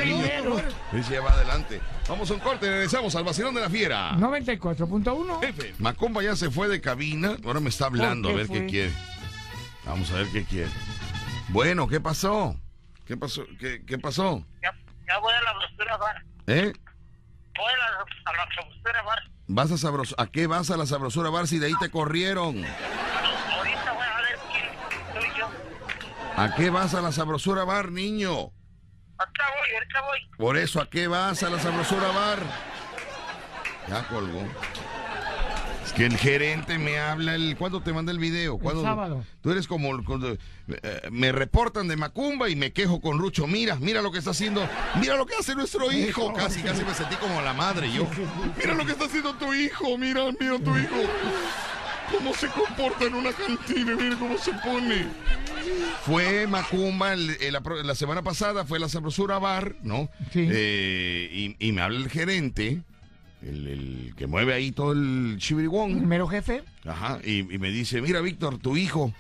Ese 0.93 1.13
ya 1.15 1.21
va 1.21 1.33
adelante. 1.33 1.81
Vamos 2.09 2.31
a 2.31 2.35
un 2.35 2.41
corte, 2.41 2.71
regresamos 2.71 3.15
al 3.17 3.25
vacilón 3.25 3.55
de 3.55 3.61
la 3.61 3.69
fiera. 3.69 4.13
94.1. 4.13 5.41
Jefe, 5.41 5.75
Macomba 5.79 6.23
ya 6.23 6.37
se 6.37 6.51
fue 6.51 6.69
de 6.69 6.81
cabina, 6.81 7.37
ahora 7.45 7.59
me 7.59 7.69
está 7.69 7.87
hablando, 7.87 8.29
a 8.29 8.33
¿Por 8.33 8.41
ver 8.41 8.49
qué 8.49 8.67
quiere. 8.67 8.93
Vamos 9.85 10.11
a 10.13 10.15
ver 10.15 10.29
qué 10.33 10.45
quiere. 10.45 10.71
Bueno, 11.49 11.89
¿qué 11.89 12.01
pasó? 12.01 12.57
¿Qué 13.05 13.17
pasó? 13.17 13.45
¿Qué, 13.59 13.85
qué 13.85 13.99
pasó? 13.99 14.45
Ya, 14.63 14.71
ya 15.09 15.19
voy 15.19 15.33
a 15.33 15.43
la 15.43 15.53
brosura 15.55 15.97
bar. 15.97 16.25
¿Eh? 16.47 16.73
Voy 17.57 17.73
a 17.73 17.77
la, 17.77 18.05
a 18.25 18.37
la 18.37 18.47
brosura 18.47 19.03
bar. 19.03 19.19
¿Vas 19.49 19.71
a 19.71 19.79
sabros 19.79 20.15
¿A 20.19 20.27
qué 20.27 20.47
vas 20.49 20.71
a 20.71 20.77
la 20.77 20.87
sabrosura 20.87 21.31
bar 21.31 21.47
si 21.47 21.59
de 21.59 21.67
ahí 21.67 21.75
te 21.81 21.89
corrieron? 21.91 22.65
Ahorita 22.65 23.93
voy 23.93 24.07
a 24.07 24.17
ver 24.23 24.39
quién 24.53 25.23
soy 25.23 25.39
yo. 25.39 25.49
¿A 26.37 26.55
qué 26.57 26.71
vas 26.71 26.95
a 26.95 27.03
la 27.03 27.13
sabrosura 27.13 27.65
bar, 27.65 27.91
niño? 27.91 28.53
Ahorita 29.19 29.45
voy, 29.59 29.75
ahorita 29.75 30.01
voy. 30.03 30.19
Por 30.39 30.57
eso, 30.57 30.81
¿a 30.81 30.89
qué 30.91 31.07
vas 31.09 31.43
a 31.43 31.51
la 31.51 31.59
sabrosura 31.59 32.09
bar? 32.09 32.39
Ya 33.89 34.07
colgó. 34.09 34.43
Es 35.85 35.93
que 35.93 36.05
el 36.07 36.17
gerente 36.19 36.79
me 36.79 36.99
habla 36.99 37.37
el 37.37 37.57
¿cuándo 37.57 37.81
te 37.81 37.93
manda 37.93 38.11
el 38.11 38.19
video? 38.19 38.59
¿Cuándo? 38.59 38.83
sábado. 38.83 39.25
Tú 39.41 39.53
eres 39.53 39.69
como 39.69 39.95
el- 39.95 40.05
cuando, 40.05 40.33
eh, 40.33 40.39
me 41.13 41.31
reportan 41.31 41.87
de 41.87 41.97
Macumba 41.97 42.49
y 42.49 42.57
me 42.57 42.73
quejo 42.73 43.01
con 43.01 43.19
Rucho. 43.21 43.47
Mira, 43.47 43.77
mira 43.77 44.03
lo 44.03 44.11
que 44.11 44.19
está 44.19 44.33
haciendo. 44.33 44.69
Mira 45.01 45.15
lo 45.17 45.25
que 45.27 45.37
hace 45.37 45.55
nuestro 45.55 45.93
hijo. 45.93 46.33
Casi, 46.35 46.61
casi 46.63 46.85
me 46.85 46.93
sentí 46.93 47.15
como 47.17 47.41
la 47.41 47.53
madre 47.53 47.91
yo. 47.93 48.05
Mira 48.59 48.75
lo 48.75 48.85
que 48.85 48.93
está 48.93 49.05
haciendo 49.05 49.35
tu 49.35 49.55
hijo. 49.55 49.97
Mira, 49.97 50.25
mira 50.41 50.59
tu 50.59 50.77
hijo. 50.77 50.97
Cómo 52.11 52.35
se 52.35 52.49
comporta 52.49 53.05
en 53.05 53.15
una 53.15 53.33
cantina. 53.33 53.97
Mira 53.97 54.17
cómo 54.19 54.39
se 54.39 54.53
pone. 54.53 55.07
Fue 56.05 56.47
Macumba 56.47 57.13
el- 57.15 57.37
el- 57.41 57.57
la, 57.85 57.95
semana 57.95 58.23
pasada, 58.23 58.65
fue 58.65 58.79
la 58.79 58.89
Sabrosura 58.89 59.39
Bar, 59.39 59.75
¿no? 59.83 60.09
Sí. 60.33 60.47
Eh, 60.51 61.55
y, 61.59 61.69
y 61.69 61.73
me 61.73 61.83
habla 61.83 61.99
el 61.99 62.09
gerente, 62.09 62.81
el, 63.43 63.67
el 63.67 64.15
que 64.17 64.27
mueve 64.27 64.55
ahí 64.55 64.71
todo 64.73 64.93
el 64.93 65.33
El 65.33 65.39
chibirigón. 65.39 66.07
mero 66.07 66.29
jefe. 66.29 66.63
Ajá, 66.85 67.19
y, 67.25 67.39
y 67.53 67.59
me 67.59 67.71
dice, 67.71 68.01
mira 68.01 68.21
Víctor, 68.21 68.59
tu 68.59 68.77
hijo 68.77 69.13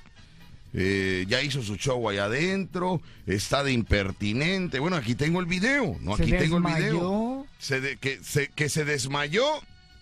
eh, 0.72 1.24
ya 1.28 1.42
hizo 1.42 1.62
su 1.62 1.76
show 1.76 2.08
allá 2.08 2.26
adentro, 2.26 3.00
está 3.26 3.64
de 3.64 3.72
impertinente. 3.72 4.78
Bueno, 4.78 4.96
aquí 4.96 5.14
tengo 5.14 5.40
el 5.40 5.46
video, 5.46 5.96
¿no? 6.00 6.16
Se 6.16 6.22
Aquí 6.24 6.32
tengo 6.32 6.58
el 6.58 6.62
video. 6.64 7.46
Se 7.58 7.80
de- 7.80 7.96
que, 7.96 8.20
se, 8.22 8.48
que 8.48 8.68
se 8.68 8.84
desmayó 8.84 9.44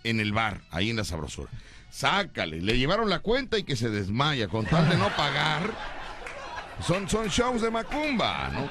en 0.03 0.21
el 0.21 0.33
bar, 0.33 0.61
ahí 0.71 0.91
en 0.91 0.97
la 0.97 1.05
Sabrosura. 1.05 1.51
Sácale, 1.95 2.61
le 2.61 2.77
llevaron 2.77 3.09
la 3.09 3.21
cuenta 3.21 3.57
y 3.57 3.63
que 3.63 3.77
se 3.77 3.89
desmaya, 3.89 4.49
con 4.49 4.67
tal 4.67 4.89
de 4.89 4.97
no 4.97 5.15
pagar. 5.17 5.71
Son, 6.85 7.09
son 7.09 7.29
shows 7.29 7.63
de 7.63 7.71
Macumba, 7.71 8.51
¿no? 8.53 8.69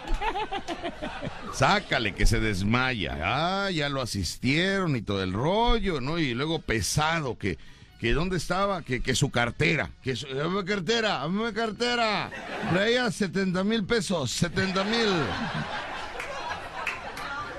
Sácale 1.54 2.14
que 2.14 2.26
se 2.26 2.42
desmaya. 2.42 3.18
Ah, 3.24 3.72
ya 3.72 3.88
lo 3.88 4.02
asistieron 4.02 4.98
y 4.98 5.02
todo 5.02 5.24
el 5.24 5.32
rollo, 5.32 6.02
¿no? 6.02 6.20
Y 6.20 6.34
luego 6.34 6.60
pesado, 6.60 7.38
que, 7.38 7.58
que 7.98 8.12
dónde 8.12 8.36
estaba, 8.36 8.82
que, 8.82 9.02
que 9.02 9.16
su 9.16 9.32
cartera, 9.32 9.92
que 10.04 10.18
su 10.18 10.28
dame 10.28 10.66
cartera, 10.66 11.20
dame 11.20 11.54
cartera. 11.54 12.30
Traía 12.72 13.10
70 13.10 13.64
mil 13.64 13.86
pesos, 13.86 14.32
70 14.32 14.84
mil. 14.84 15.08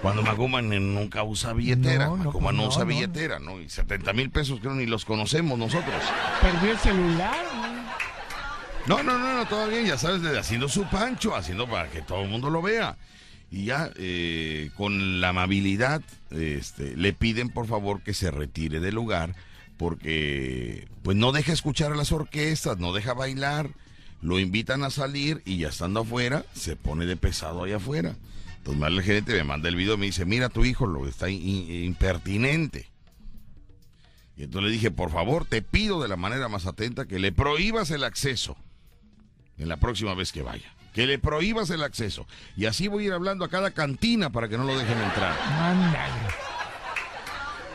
Cuando 0.05 0.23
Macumba 0.23 0.61
nunca 0.61 1.23
usa 1.23 1.55
billetera, 1.55 2.09
No, 2.09 2.17
no, 2.19 2.25
Macumba 2.25 2.53
no, 2.53 2.63
no, 2.65 2.69
usa 2.69 2.81
no. 2.81 2.87
billetera, 2.87 3.39
¿no? 3.39 3.59
Y 3.59 3.71
70 3.71 4.13
mil 4.13 4.29
pesos 4.31 4.61
que 4.61 4.69
ni 4.69 4.85
los 4.85 5.07
conocemos 5.07 5.59
nosotros. 5.59 5.95
Perdió 6.43 6.73
el 6.73 6.79
celular. 6.79 7.35
No, 8.87 9.03
no, 9.03 9.19
no, 9.19 9.35
no, 9.35 9.47
todo 9.47 9.67
bien, 9.69 9.87
ya 9.87 9.97
sabes, 9.97 10.23
haciendo 10.37 10.69
su 10.69 10.85
pancho, 10.91 11.35
haciendo 11.35 11.67
para 11.67 11.89
que 11.89 12.03
todo 12.03 12.23
el 12.23 12.29
mundo 12.29 12.51
lo 12.51 12.61
vea. 12.61 12.99
Y 13.51 13.65
ya 13.65 13.91
eh, 13.97 14.69
con 14.77 15.23
la 15.23 15.31
amabilidad 15.31 16.03
este, 16.31 16.95
le 16.99 17.15
piden 17.15 17.49
por 17.49 17.67
favor 17.67 18.03
que 18.03 18.13
se 18.13 18.31
retire 18.31 18.81
del 18.81 18.95
lugar 18.97 19.35
porque 19.79 20.87
pues 21.03 21.17
no 21.17 21.33
deja 21.33 21.53
escuchar 21.55 21.93
a 21.93 21.97
las 21.97 22.13
orquestas, 22.13 22.77
no 22.77 22.93
deja 22.93 23.15
bailar, 23.15 23.71
lo 24.21 24.39
invitan 24.39 24.85
a 24.85 24.91
salir 24.91 25.41
y 25.47 25.59
ya 25.59 25.69
estando 25.69 26.01
afuera 26.01 26.45
se 26.53 26.77
pone 26.77 27.07
de 27.07 27.17
pesado 27.17 27.65
allá 27.65 27.77
afuera. 27.77 28.17
Entonces 28.65 28.81
mal 28.81 28.95
el 28.95 29.03
gerente 29.03 29.35
me 29.35 29.45
manda 29.45 29.69
el 29.69 29.77
video 29.77 29.93
y 29.93 29.99
me 29.99 30.07
dice, 30.07 30.25
mira 30.25 30.49
tu 30.49 30.65
hijo, 30.65 30.87
lo 30.87 31.07
está 31.07 31.29
in- 31.29 31.47
in- 31.47 31.85
impertinente. 31.85 32.89
Y 34.39 34.45
entonces 34.45 34.71
le 34.71 34.73
dije, 34.73 34.91
por 34.91 35.11
favor, 35.11 35.45
te 35.45 35.61
pido 35.61 36.01
de 36.03 36.09
la 36.09 36.17
manera 36.17 36.49
más 36.49 36.65
atenta 36.65 37.05
que 37.05 37.19
le 37.19 37.31
prohíbas 37.31 37.91
el 37.91 38.03
acceso 38.05 38.57
en 39.59 39.69
la 39.69 39.77
próxima 39.77 40.15
vez 40.15 40.33
que 40.33 40.41
vaya. 40.41 40.73
Que 40.95 41.07
le 41.07 41.19
prohíbas 41.19 41.69
el 41.69 41.83
acceso. 41.83 42.27
Y 42.57 42.65
así 42.65 42.89
voy 42.89 43.05
a 43.05 43.07
ir 43.09 43.13
hablando 43.13 43.45
a 43.45 43.51
cada 43.51 43.73
cantina 43.73 44.31
para 44.31 44.49
que 44.49 44.57
no 44.57 44.65
lo 44.65 44.79
dejen 44.79 44.97
entrar. 44.99 45.39
Ándale. 45.43 46.44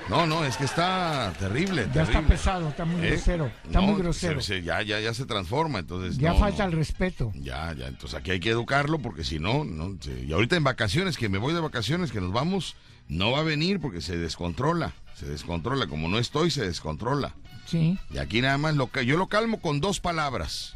No, 0.09 0.25
no, 0.25 0.43
es 0.43 0.57
que 0.57 0.65
está 0.65 1.31
terrible. 1.37 1.87
Ya 1.93 2.01
está 2.03 2.21
pesado, 2.23 2.69
está 2.69 2.83
muy 2.83 3.05
¿Eh? 3.05 3.11
grosero. 3.11 3.45
Está 3.63 3.79
No, 3.79 3.87
muy 3.87 4.01
grosero. 4.01 4.41
se- 4.41 4.55
se- 4.55 4.63
ya, 4.63 4.81
ya, 4.81 4.99
ya 4.99 5.13
se 5.13 5.25
transforma, 5.25 5.79
entonces. 5.79 6.17
ya 6.17 6.33
no, 6.33 6.39
falta 6.39 6.63
no. 6.65 6.71
el 6.71 6.77
respeto. 6.77 7.31
Ya, 7.35 7.73
ya, 7.73 7.87
entonces 7.87 8.19
aquí 8.19 8.31
hay 8.31 8.39
que 8.39 8.49
educarlo 8.49 8.97
porque 8.99 9.23
si 9.23 9.37
no, 9.39 9.63
no. 9.63 9.95
se- 10.01 10.25
y 10.25 10.33
ahorita 10.33 10.55
en 10.55 10.63
vacaciones, 10.63 11.15
que 11.17 11.29
me 11.29 11.37
voy 11.37 11.53
de 11.53 11.59
vacaciones, 11.59 12.11
que 12.11 12.19
nos 12.21 12.33
vamos, 12.33 12.75
no 13.07 13.31
va 13.31 13.39
a 13.39 13.43
venir 13.43 13.79
porque 13.79 14.01
se 14.01 14.17
descontrola. 14.17 14.93
Se 15.15 15.25
descontrola. 15.27 15.85
Como 15.87 16.07
no 16.07 16.17
estoy, 16.17 16.49
se 16.49 16.65
descontrola. 16.65 17.35
Sí. 17.65 17.99
Y 18.11 18.17
aquí 18.17 18.41
nada 18.41 18.57
más, 18.57 18.75
lo, 18.75 18.89
yo 19.03 19.15
lo 19.17 19.27
calmo 19.27 19.61
con 19.61 19.79
dos 19.79 19.99
palabras. 19.99 20.75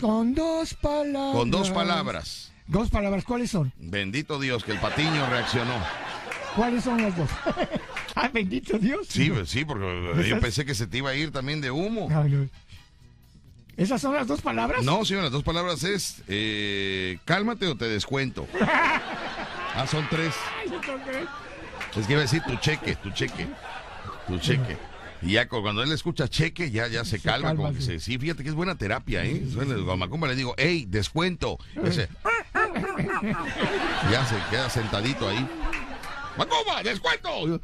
Con 0.00 0.34
dos 0.34 0.72
palabras. 0.74 1.34
Con 1.36 1.50
dos 1.50 1.70
palabras. 1.70 2.52
Dos 2.66 2.88
palabras, 2.88 3.24
¿cuáles 3.24 3.50
son? 3.50 3.72
Bendito 3.78 4.38
Dios 4.38 4.62
que 4.62 4.70
el 4.72 4.78
patiño 4.78 5.26
reaccionó. 5.28 5.74
¿Cuáles 6.56 6.84
son 6.84 7.00
las 7.02 7.16
dos? 7.16 7.28
ah, 8.14 8.28
bendito 8.32 8.78
Dios. 8.78 9.06
Sí, 9.08 9.30
pues, 9.30 9.48
sí, 9.48 9.64
porque 9.64 10.24
yo 10.28 10.40
pensé 10.40 10.64
que 10.64 10.74
se 10.74 10.86
te 10.86 10.98
iba 10.98 11.10
a 11.10 11.14
ir 11.14 11.30
también 11.32 11.60
de 11.60 11.70
humo. 11.70 12.08
¿Esas 13.76 14.00
son 14.02 14.14
las 14.14 14.26
dos 14.26 14.42
palabras? 14.42 14.82
No, 14.84 15.04
señor, 15.04 15.22
las 15.22 15.32
dos 15.32 15.42
palabras 15.44 15.82
es 15.84 16.22
eh, 16.28 17.18
cálmate 17.24 17.66
o 17.66 17.76
te 17.76 17.86
descuento. 17.86 18.46
Ah, 19.72 19.86
son 19.86 20.04
tres. 20.10 20.34
Ay. 20.60 20.68
Es 21.96 22.04
que 22.06 22.12
iba 22.12 22.20
a 22.20 22.24
decir 22.24 22.42
tu 22.42 22.56
cheque, 22.56 22.96
tu 22.96 23.08
cheque, 23.12 23.46
tu 24.26 24.36
cheque. 24.40 24.76
Y 25.22 25.34
ya 25.34 25.46
cu- 25.48 25.62
cuando 25.62 25.84
él 25.84 25.92
escucha 25.92 26.26
cheque, 26.26 26.72
ya, 26.72 26.88
ya 26.88 27.04
se, 27.04 27.18
Se 27.18 27.20
calma. 27.20 27.48
calma, 27.50 27.62
como 27.62 27.74
que 27.76 27.80
sí. 27.80 27.86
se- 27.86 28.00
sí, 28.00 28.18
fíjate 28.18 28.42
que 28.42 28.48
es 28.48 28.54
buena 28.56 28.74
terapia, 28.76 29.24
¿eh? 29.24 29.44
Cuando 29.54 29.96
Macumba 29.96 30.26
le 30.26 30.34
digo, 30.34 30.54
hey, 30.58 30.86
descuento. 30.88 31.56
Ya 34.10 34.24
se 34.26 34.34
queda 34.50 34.68
sentadito 34.70 35.28
ahí. 35.28 35.48
Macumba, 36.36 36.82
descuento. 36.82 37.60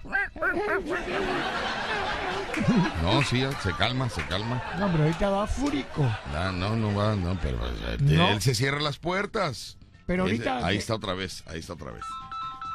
No, 3.03 3.23
sí, 3.23 3.45
se 3.63 3.73
calma, 3.75 4.09
se 4.11 4.23
calma. 4.27 4.63
No, 4.79 4.91
pero 4.91 5.05
ahorita 5.05 5.31
va 5.31 5.47
fúrico. 5.47 6.03
No, 6.33 6.53
no, 6.53 6.77
no 6.77 6.95
va, 6.95 7.15
no, 7.15 7.39
pero 7.41 7.59
eh, 7.67 7.97
No. 8.01 8.29
él 8.31 8.43
se 8.43 8.55
cierra 8.55 8.81
las 8.81 8.99
puertas. 8.99 9.79
Pero 10.07 10.25
Él- 10.27 10.33
ahorita- 10.33 10.67
ahí 10.67 10.77
está 10.77 10.95
otra 10.95 11.15
vez, 11.15 11.43
ahí 11.47 11.59
está 11.61 11.73
otra 11.75 11.91
vez. 11.93 12.05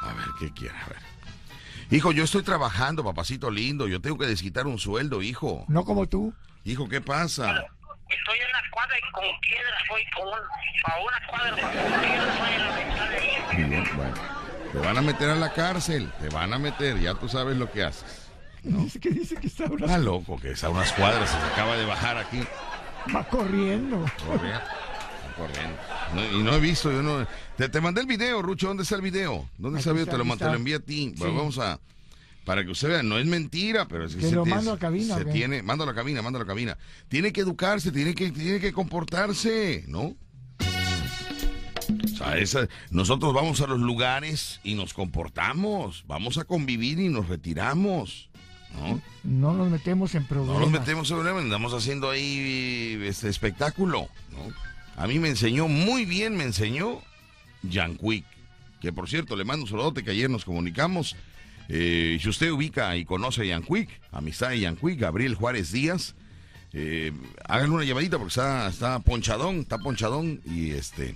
A 0.02 0.12
ver, 0.14 0.26
¿qué 0.38 0.52
quiere? 0.52 0.76
A 0.76 0.86
ver. 0.88 0.98
Hijo, 1.90 2.12
yo 2.12 2.24
estoy 2.24 2.42
trabajando, 2.42 3.04
papacito 3.04 3.50
lindo. 3.50 3.86
Yo 3.86 4.00
tengo 4.00 4.18
que 4.18 4.26
desquitar 4.26 4.66
un 4.66 4.78
sueldo, 4.78 5.20
hijo. 5.22 5.64
No 5.68 5.84
como 5.84 6.06
tú. 6.08 6.32
Hijo, 6.64 6.88
¿qué 6.88 7.00
pasa? 7.00 7.50
Estoy 8.08 8.38
en 8.38 8.52
la 8.52 8.62
cuadra 8.70 8.96
y 8.98 9.12
con 9.12 9.24
piedras 9.40 9.82
voy 9.88 10.02
con 10.16 10.28
a 10.28 11.00
una 11.00 11.26
cuadra 11.26 11.50
con 11.50 11.70
piedras 12.00 12.38
voy 12.38 12.48
a 12.52 12.58
la 12.58 12.76
ventana 12.76 13.68
bien, 13.68 13.84
bueno. 13.96 14.41
Te 14.72 14.78
van 14.78 14.96
a 14.96 15.02
meter 15.02 15.28
a 15.28 15.36
la 15.36 15.52
cárcel, 15.52 16.10
te 16.20 16.28
van 16.30 16.52
a 16.52 16.58
meter, 16.58 16.98
ya 16.98 17.14
tú 17.14 17.28
sabes 17.28 17.56
lo 17.56 17.70
que 17.70 17.82
haces. 17.84 18.04
Dice 18.62 19.00
que 19.00 19.10
dice 19.10 19.34
que 19.36 19.48
está 19.48 19.66
ahora 19.66 19.86
Está 19.86 19.98
loco, 19.98 20.38
que 20.40 20.52
es 20.52 20.64
a 20.64 20.70
unas 20.70 20.92
cuadras, 20.92 21.28
se 21.30 21.36
acaba 21.36 21.76
de 21.76 21.84
bajar 21.84 22.16
aquí. 22.16 22.40
va 23.14 23.28
corriendo. 23.28 24.04
Corriendo. 24.26 24.60
corriendo. 25.36 25.76
No, 26.14 26.38
y 26.38 26.42
no 26.42 26.54
he 26.54 26.60
visto, 26.60 26.90
yo 26.90 27.02
no. 27.02 27.26
Te, 27.56 27.68
te 27.68 27.80
mandé 27.80 28.00
el 28.00 28.06
video, 28.06 28.40
Rucho, 28.40 28.68
¿dónde 28.68 28.84
está 28.84 28.96
el 28.96 29.02
video? 29.02 29.48
¿Dónde 29.58 29.80
está 29.80 29.90
el 29.90 29.96
video? 29.96 30.06
Te 30.10 30.16
lo, 30.18 30.24
está, 30.24 30.36
te 30.36 30.44
lo 30.44 30.50
está. 30.50 30.58
envié 30.58 30.74
a 30.76 30.80
ti. 30.80 31.10
Sí. 31.10 31.14
Bueno, 31.18 31.34
vamos 31.34 31.58
a. 31.58 31.78
Para 32.44 32.64
que 32.64 32.70
usted 32.70 32.88
vea, 32.88 33.02
no 33.02 33.18
es 33.18 33.26
mentira, 33.26 33.86
pero 33.86 34.04
es 34.06 34.14
que 34.14 34.22
Que 34.22 34.28
se 34.30 34.34
lo 34.34 34.44
mando 34.44 34.72
a 34.72 34.78
cabina, 34.78 35.16
Se 35.16 35.24
tiene, 35.26 35.62
mando 35.62 35.84
a 35.84 35.86
la 35.86 35.94
cabina, 35.94 36.22
mando 36.22 36.38
a 36.38 36.42
la 36.42 36.46
cabina. 36.46 36.76
Tiene 37.08 37.32
que 37.32 37.40
educarse, 37.42 37.92
tiene 37.92 38.14
que, 38.14 38.32
tiene 38.32 38.58
que 38.58 38.72
comportarse, 38.72 39.84
¿no? 39.86 40.16
O 42.04 42.08
sea, 42.16 42.38
esa- 42.38 42.68
nosotros 42.90 43.32
vamos 43.34 43.60
a 43.60 43.66
los 43.66 43.80
lugares 43.80 44.60
y 44.64 44.74
nos 44.74 44.94
comportamos, 44.94 46.04
vamos 46.06 46.38
a 46.38 46.44
convivir 46.44 46.98
y 47.00 47.08
nos 47.08 47.28
retiramos, 47.28 48.28
¿no? 48.74 49.00
No 49.24 49.52
nos 49.54 49.70
metemos 49.70 50.14
en 50.14 50.24
problemas. 50.26 50.54
No 50.54 50.60
nos 50.60 50.70
metemos 50.70 51.10
en 51.10 51.16
problemas, 51.16 51.42
andamos 51.44 51.74
haciendo 51.74 52.10
ahí 52.10 53.00
este 53.04 53.28
espectáculo, 53.28 54.08
¿no? 54.30 54.52
A 54.96 55.06
mí 55.06 55.18
me 55.18 55.28
enseñó 55.28 55.68
muy 55.68 56.04
bien, 56.04 56.36
me 56.36 56.44
enseñó 56.44 57.00
Jan 57.70 57.96
Quick, 57.96 58.24
que 58.80 58.92
por 58.92 59.08
cierto 59.08 59.36
le 59.36 59.44
mando 59.44 59.64
un 59.64 59.70
saludote 59.70 60.02
que 60.04 60.10
ayer 60.10 60.28
nos 60.30 60.44
comunicamos. 60.44 61.16
Eh, 61.68 62.18
si 62.20 62.28
usted 62.28 62.50
ubica 62.50 62.96
y 62.96 63.04
conoce 63.04 63.42
a 63.50 63.54
Jan 63.54 63.62
Quick, 63.62 63.88
amistad 64.10 64.50
de 64.50 64.60
Jan 64.62 64.76
Quick, 64.76 64.98
Gabriel 64.98 65.34
Juárez 65.34 65.72
Díaz, 65.72 66.14
eh, 66.74 67.12
háganle 67.48 67.74
una 67.76 67.84
llamadita 67.84 68.18
porque 68.18 68.30
está, 68.30 68.68
está 68.68 68.98
ponchadón, 68.98 69.60
está 69.60 69.78
ponchadón 69.78 70.40
y 70.44 70.70
este 70.70 71.14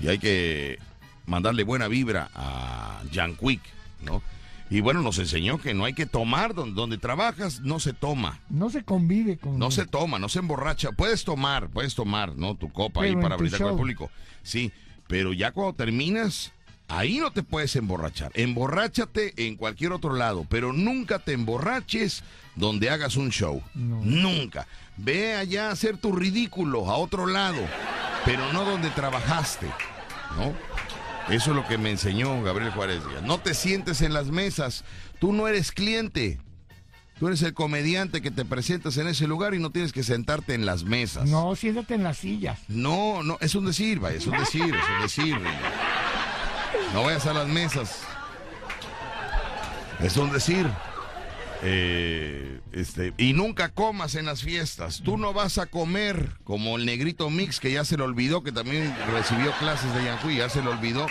y 0.00 0.08
hay 0.08 0.18
que 0.18 0.78
mandarle 1.26 1.64
buena 1.64 1.88
vibra 1.88 2.30
a 2.34 3.02
Jan 3.12 3.36
Quick, 3.36 3.62
¿no? 4.02 4.22
Y 4.70 4.80
bueno, 4.80 5.00
nos 5.00 5.18
enseñó 5.18 5.58
que 5.58 5.72
no 5.72 5.86
hay 5.86 5.94
que 5.94 6.04
tomar 6.04 6.54
donde, 6.54 6.74
donde 6.74 6.98
trabajas, 6.98 7.60
no 7.60 7.80
se 7.80 7.94
toma. 7.94 8.38
No 8.50 8.68
se 8.68 8.84
convive 8.84 9.38
con. 9.38 9.58
No 9.58 9.70
se 9.70 9.86
toma, 9.86 10.18
no 10.18 10.28
se 10.28 10.40
emborracha. 10.40 10.92
Puedes 10.92 11.24
tomar, 11.24 11.70
puedes 11.70 11.94
tomar, 11.94 12.36
¿no? 12.36 12.54
Tu 12.54 12.70
copa 12.70 13.02
ahí 13.02 13.10
Pero 13.10 13.22
para 13.22 13.36
brindar 13.36 13.60
con 13.60 13.70
el 13.70 13.76
público. 13.76 14.10
Sí, 14.42 14.70
pero 15.06 15.32
ya 15.32 15.52
cuando 15.52 15.72
terminas, 15.72 16.52
ahí 16.86 17.18
no 17.18 17.30
te 17.30 17.42
puedes 17.42 17.76
emborrachar. 17.76 18.30
Emborráchate 18.34 19.46
en 19.46 19.56
cualquier 19.56 19.92
otro 19.92 20.14
lado, 20.14 20.44
pero 20.50 20.74
nunca 20.74 21.18
te 21.18 21.32
emborraches 21.32 22.22
donde 22.54 22.90
hagas 22.90 23.16
un 23.16 23.30
show. 23.30 23.62
No. 23.74 24.02
Nunca. 24.04 24.66
Ve 24.98 25.34
allá 25.34 25.68
a 25.68 25.72
hacer 25.72 25.96
tu 25.96 26.12
ridículo 26.12 26.90
a 26.90 26.96
otro 26.96 27.26
lado, 27.26 27.60
pero 28.24 28.52
no 28.52 28.64
donde 28.64 28.90
trabajaste, 28.90 29.66
¿no? 30.36 30.52
Eso 31.32 31.50
es 31.50 31.56
lo 31.56 31.66
que 31.66 31.78
me 31.78 31.90
enseñó 31.90 32.42
Gabriel 32.42 32.72
Juárez 32.72 33.06
Díaz. 33.06 33.22
No 33.22 33.38
te 33.38 33.54
sientes 33.54 34.02
en 34.02 34.12
las 34.12 34.26
mesas. 34.26 34.84
Tú 35.20 35.32
no 35.32 35.46
eres 35.46 35.72
cliente. 35.72 36.40
Tú 37.18 37.28
eres 37.28 37.42
el 37.42 37.52
comediante 37.52 38.22
que 38.22 38.30
te 38.30 38.44
presentas 38.44 38.96
en 38.96 39.08
ese 39.08 39.26
lugar 39.26 39.54
y 39.54 39.58
no 39.58 39.70
tienes 39.70 39.92
que 39.92 40.02
sentarte 40.02 40.54
en 40.54 40.64
las 40.64 40.84
mesas. 40.84 41.28
No, 41.28 41.54
siéntate 41.54 41.94
en 41.94 42.04
las 42.04 42.18
sillas. 42.18 42.60
No, 42.68 43.22
no, 43.22 43.36
es 43.40 43.54
un 43.54 43.66
decir, 43.66 43.98
vaya, 43.98 44.16
es 44.16 44.26
un 44.26 44.38
decir, 44.38 44.62
es 44.62 44.88
un 44.96 45.02
decir. 45.02 45.36
No 46.94 47.02
vayas 47.02 47.26
a 47.26 47.34
las 47.34 47.48
mesas. 47.48 48.00
Es 50.00 50.16
un 50.16 50.32
decir. 50.32 50.66
Eh, 51.62 52.60
este, 52.72 53.12
y 53.18 53.32
nunca 53.32 53.68
comas 53.70 54.14
en 54.14 54.26
las 54.26 54.42
fiestas. 54.42 55.02
Tú 55.04 55.18
no 55.18 55.32
vas 55.32 55.58
a 55.58 55.66
comer 55.66 56.30
como 56.44 56.76
el 56.76 56.86
negrito 56.86 57.30
Mix 57.30 57.58
que 57.60 57.72
ya 57.72 57.84
se 57.84 57.96
le 57.96 58.04
olvidó, 58.04 58.42
que 58.42 58.52
también 58.52 58.94
recibió 59.12 59.50
clases 59.58 59.92
de 59.94 60.04
Yanqui, 60.04 60.36
ya 60.36 60.48
se 60.48 60.62
le 60.62 60.68
olvidó. 60.68 61.06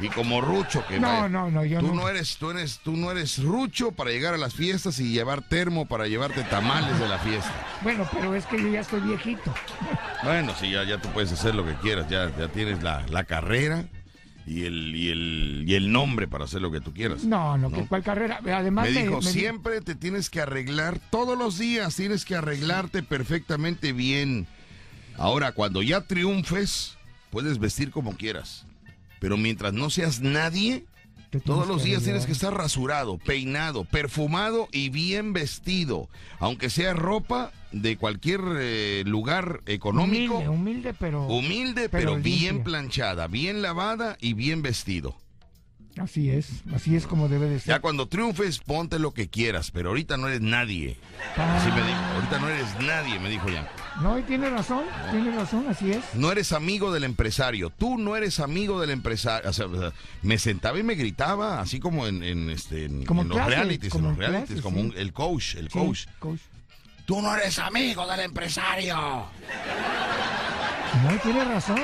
Y 0.00 0.08
como 0.08 0.40
Rucho, 0.40 0.84
que 0.88 0.98
No, 0.98 1.06
vaya, 1.06 1.28
no, 1.28 1.50
no, 1.52 1.64
yo 1.64 1.78
tú 1.78 1.94
no. 1.94 2.02
no 2.02 2.08
eres, 2.08 2.36
tú 2.36 2.50
eres, 2.50 2.80
tú 2.82 2.96
no 2.96 3.12
eres 3.12 3.40
Rucho 3.42 3.92
para 3.92 4.10
llegar 4.10 4.34
a 4.34 4.36
las 4.36 4.52
fiestas 4.52 4.98
y 4.98 5.12
llevar 5.12 5.48
termo 5.48 5.86
para 5.86 6.08
llevarte 6.08 6.42
tamales 6.42 6.98
de 6.98 7.06
la 7.08 7.16
fiesta. 7.18 7.52
Bueno, 7.80 8.06
pero 8.12 8.34
es 8.34 8.44
que 8.46 8.60
yo 8.60 8.68
ya 8.70 8.80
estoy 8.80 9.00
viejito. 9.00 9.54
Bueno, 10.24 10.52
sí, 10.58 10.72
ya, 10.72 10.82
ya 10.82 10.98
tú 10.98 11.08
puedes 11.10 11.30
hacer 11.30 11.54
lo 11.54 11.64
que 11.64 11.74
quieras, 11.74 12.08
ya, 12.08 12.28
ya 12.36 12.48
tienes 12.48 12.82
la, 12.82 13.04
la 13.08 13.22
carrera 13.22 13.84
y 14.46 14.64
el, 14.64 14.94
y, 14.94 15.08
el, 15.10 15.64
y 15.66 15.74
el 15.74 15.90
nombre 15.90 16.28
para 16.28 16.44
hacer 16.44 16.60
lo 16.60 16.70
que 16.70 16.80
tú 16.80 16.92
quieras. 16.92 17.24
No, 17.24 17.56
no, 17.56 17.70
No. 17.70 17.76
que 17.76 17.86
cuál 17.86 18.02
carrera. 18.02 18.40
Además, 18.44 18.90
me 18.90 19.02
dijo, 19.02 19.20
me- 19.20 19.30
siempre 19.30 19.80
te 19.80 19.94
tienes 19.94 20.28
que 20.30 20.40
arreglar, 20.40 20.98
todos 21.10 21.36
los 21.38 21.58
días 21.58 21.96
tienes 21.96 22.24
que 22.24 22.34
arreglarte 22.36 23.02
perfectamente 23.02 23.92
bien. 23.92 24.46
Ahora, 25.16 25.52
cuando 25.52 25.80
ya 25.82 26.02
triunfes, 26.02 26.96
puedes 27.30 27.58
vestir 27.58 27.90
como 27.90 28.16
quieras. 28.16 28.66
Pero 29.20 29.36
mientras 29.36 29.72
no 29.72 29.88
seas 29.88 30.20
nadie, 30.20 30.84
todos 31.44 31.66
los 31.66 31.82
días 31.82 32.02
arreglar. 32.02 32.02
tienes 32.04 32.26
que 32.26 32.32
estar 32.32 32.52
rasurado, 32.54 33.16
peinado, 33.18 33.84
perfumado 33.84 34.68
y 34.72 34.90
bien 34.90 35.32
vestido. 35.32 36.08
Aunque 36.38 36.68
sea 36.68 36.92
ropa 36.92 37.50
de 37.74 37.96
cualquier 37.96 38.40
eh, 38.58 39.02
lugar 39.06 39.60
económico. 39.66 40.34
Humilde, 40.36 40.48
humilde, 40.48 40.94
pero. 40.98 41.26
Humilde, 41.26 41.88
pero, 41.88 42.10
Pero 42.12 42.22
bien 42.22 42.54
limpia. 42.56 42.64
planchada, 42.64 43.26
bien 43.28 43.62
lavada 43.62 44.16
y 44.20 44.34
bien 44.34 44.62
vestido. 44.62 45.16
Así 45.96 46.28
es, 46.28 46.48
así 46.74 46.96
es 46.96 47.06
como 47.06 47.28
debe 47.28 47.48
de 47.48 47.60
ser. 47.60 47.68
Ya 47.76 47.80
cuando 47.80 48.08
triunfes, 48.08 48.58
ponte 48.58 48.98
lo 48.98 49.12
que 49.14 49.28
quieras, 49.30 49.70
pero 49.70 49.90
ahorita 49.90 50.16
no 50.16 50.26
eres 50.26 50.40
nadie. 50.40 50.96
Ah. 51.36 51.56
Así 51.56 51.70
me 51.70 51.86
dijo, 51.86 52.00
ahorita 52.16 52.38
no 52.40 52.48
eres 52.48 52.66
nadie, 52.80 53.20
me 53.20 53.30
dijo 53.30 53.48
ya. 53.48 53.70
No, 54.02 54.18
y 54.18 54.22
tiene 54.24 54.50
razón, 54.50 54.82
tiene 55.12 55.30
razón, 55.30 55.66
así 55.68 55.92
es. 55.92 56.02
No 56.14 56.32
eres 56.32 56.50
amigo 56.50 56.92
del 56.92 57.04
empresario, 57.04 57.70
tú 57.70 57.96
no 57.96 58.16
eres 58.16 58.40
amigo 58.40 58.80
del 58.80 58.90
empresario. 58.90 59.48
O 59.48 59.52
sea, 59.52 59.66
o 59.66 59.78
sea, 59.78 59.92
me 60.22 60.36
sentaba 60.38 60.80
y 60.80 60.82
me 60.82 60.96
gritaba, 60.96 61.60
así 61.60 61.78
como 61.78 62.08
en, 62.08 62.24
en, 62.24 62.50
este, 62.50 62.86
en, 62.86 63.04
Como 63.04 63.22
en 63.22 63.28
los 63.28 63.36
clases, 63.36 63.54
realities, 63.54 63.92
como 63.92 64.04
en 64.06 64.10
los 64.10 64.18
realities, 64.18 64.46
clases, 64.48 64.62
como 64.64 64.78
sí. 64.80 64.86
un- 64.86 64.94
el 64.96 65.12
coach, 65.12 65.54
el 65.54 65.68
Sí, 65.70 65.78
coach. 65.78 66.06
coach. 66.18 66.40
Tú 67.04 67.20
no 67.20 67.34
eres 67.36 67.58
amigo 67.58 68.06
del 68.06 68.20
empresario. 68.20 68.96
No, 71.02 71.18
tiene 71.22 71.44
razón. 71.44 71.82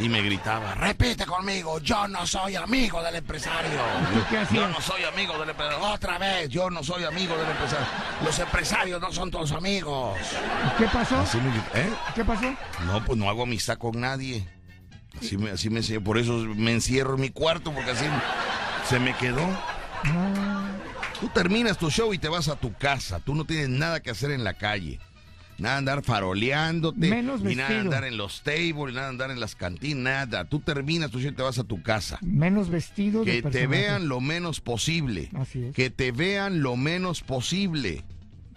Y 0.00 0.08
me 0.08 0.22
gritaba, 0.22 0.74
repite 0.74 1.26
conmigo, 1.26 1.80
yo 1.80 2.06
no 2.06 2.24
soy 2.24 2.54
amigo 2.54 3.02
del 3.02 3.16
empresario. 3.16 3.80
¿Tú 4.14 4.20
qué 4.30 4.54
Yo 4.54 4.68
no 4.68 4.80
soy 4.80 5.02
amigo 5.02 5.36
del 5.38 5.50
empresario. 5.50 5.84
Otra 5.84 6.18
vez, 6.18 6.48
yo 6.48 6.70
no 6.70 6.84
soy 6.84 7.02
amigo 7.02 7.36
del 7.36 7.50
empresario. 7.50 7.86
Los 8.24 8.38
empresarios 8.38 9.00
no 9.00 9.12
son 9.12 9.28
todos 9.30 9.50
amigos. 9.50 10.16
¿Qué 10.78 10.86
pasó? 10.86 11.18
Así 11.18 11.38
me 11.38 11.48
¿eh? 11.80 11.92
¿Qué 12.14 12.24
pasó? 12.24 12.54
No, 12.86 13.04
pues 13.04 13.18
no 13.18 13.28
hago 13.28 13.42
amistad 13.42 13.76
con 13.76 14.00
nadie. 14.00 14.46
Así 15.20 15.36
me, 15.36 15.50
así 15.50 15.68
me. 15.68 15.82
Por 16.00 16.16
eso 16.16 16.32
me 16.32 16.70
encierro 16.72 17.16
en 17.16 17.22
mi 17.22 17.30
cuarto, 17.30 17.72
porque 17.72 17.90
así 17.90 18.06
se 18.88 19.00
me 19.00 19.16
quedó. 19.16 19.44
No. 20.04 20.57
Tú 21.20 21.28
terminas 21.28 21.78
tu 21.78 21.90
show 21.90 22.14
y 22.14 22.18
te 22.18 22.28
vas 22.28 22.48
a 22.48 22.56
tu 22.56 22.72
casa. 22.74 23.18
Tú 23.20 23.34
no 23.34 23.44
tienes 23.44 23.68
nada 23.68 24.00
que 24.00 24.10
hacer 24.10 24.30
en 24.30 24.44
la 24.44 24.54
calle. 24.54 25.00
Nada 25.58 25.74
de 25.74 25.78
andar 25.80 26.04
faroleándote. 26.04 27.08
Menos 27.08 27.40
ni 27.40 27.56
nada 27.56 27.70
de 27.70 27.80
andar 27.80 28.04
en 28.04 28.16
los 28.16 28.42
tables, 28.42 28.94
nada 28.94 29.06
de 29.08 29.10
andar 29.10 29.30
en 29.32 29.40
las 29.40 29.56
cantinas, 29.56 29.98
nada. 30.28 30.44
Tú 30.44 30.60
terminas 30.60 31.10
tu 31.10 31.18
show 31.20 31.30
y 31.32 31.34
te 31.34 31.42
vas 31.42 31.58
a 31.58 31.64
tu 31.64 31.82
casa. 31.82 32.18
Menos 32.22 32.70
vestido 32.70 33.24
de 33.24 33.42
Que 33.42 33.50
te 33.50 33.66
vean 33.66 34.06
lo 34.08 34.20
menos 34.20 34.60
posible. 34.60 35.30
Así 35.36 35.64
es. 35.64 35.74
Que 35.74 35.90
te 35.90 36.12
vean 36.12 36.62
lo 36.62 36.76
menos 36.76 37.22
posible. 37.22 38.04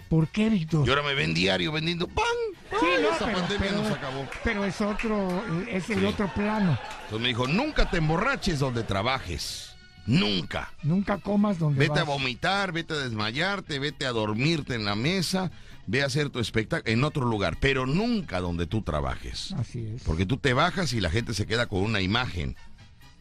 ¿Por 0.09 0.28
qué, 0.28 0.49
Víctor? 0.49 0.86
Y 0.86 0.89
ahora 0.91 1.01
me 1.01 1.16
ven 1.16 1.34
diario 1.34 1.72
vendiendo 1.72 2.07
pan. 2.07 2.26
Sí, 2.70 2.86
Ay, 2.86 3.01
no, 3.01 3.16
esa 3.16 3.26
pero, 3.26 3.38
pandemia 3.39 3.68
pero- 3.70 3.82
nos 3.82 3.91
acabó. 3.91 4.28
pero 4.43 4.66
es 4.66 4.82
otro, 4.82 5.43
es 5.68 5.89
el 5.89 5.99
Sí. 6.01 6.05
otro 6.05 6.32
plano. 6.34 6.78
Entonces 7.05 7.20
me 7.22 7.28
dijo, 7.30 7.47
nunca 7.47 7.89
te 7.89 7.97
emborraches 7.97 8.59
donde 8.59 8.84
trabajes. 8.84 9.70
Nunca. 10.05 10.71
Nunca 10.83 11.17
comas 11.19 11.59
donde 11.59 11.79
Vete 11.79 11.99
a 11.99 12.03
vas. 12.03 12.07
vomitar, 12.07 12.71
vete 12.71 12.93
a 12.93 12.97
desmayarte, 12.97 13.79
vete 13.79 14.05
a 14.05 14.11
dormirte 14.11 14.75
en 14.75 14.83
la 14.85 14.95
mesa, 14.95 15.51
ve 15.87 16.01
a 16.03 16.07
hacer 16.07 16.29
tu 16.29 16.39
espectáculo 16.39 16.91
en 16.91 17.03
otro 17.03 17.25
lugar, 17.25 17.57
pero 17.59 17.85
nunca 17.85 18.39
donde 18.41 18.65
tú 18.67 18.81
trabajes. 18.81 19.53
Así 19.53 19.85
es. 19.85 20.01
Porque 20.03 20.25
tú 20.25 20.37
te 20.37 20.53
bajas 20.53 20.93
y 20.93 21.01
la 21.01 21.09
gente 21.11 21.33
se 21.33 21.45
queda 21.45 21.67
con 21.67 21.81
una 21.81 22.01
imagen 22.01 22.55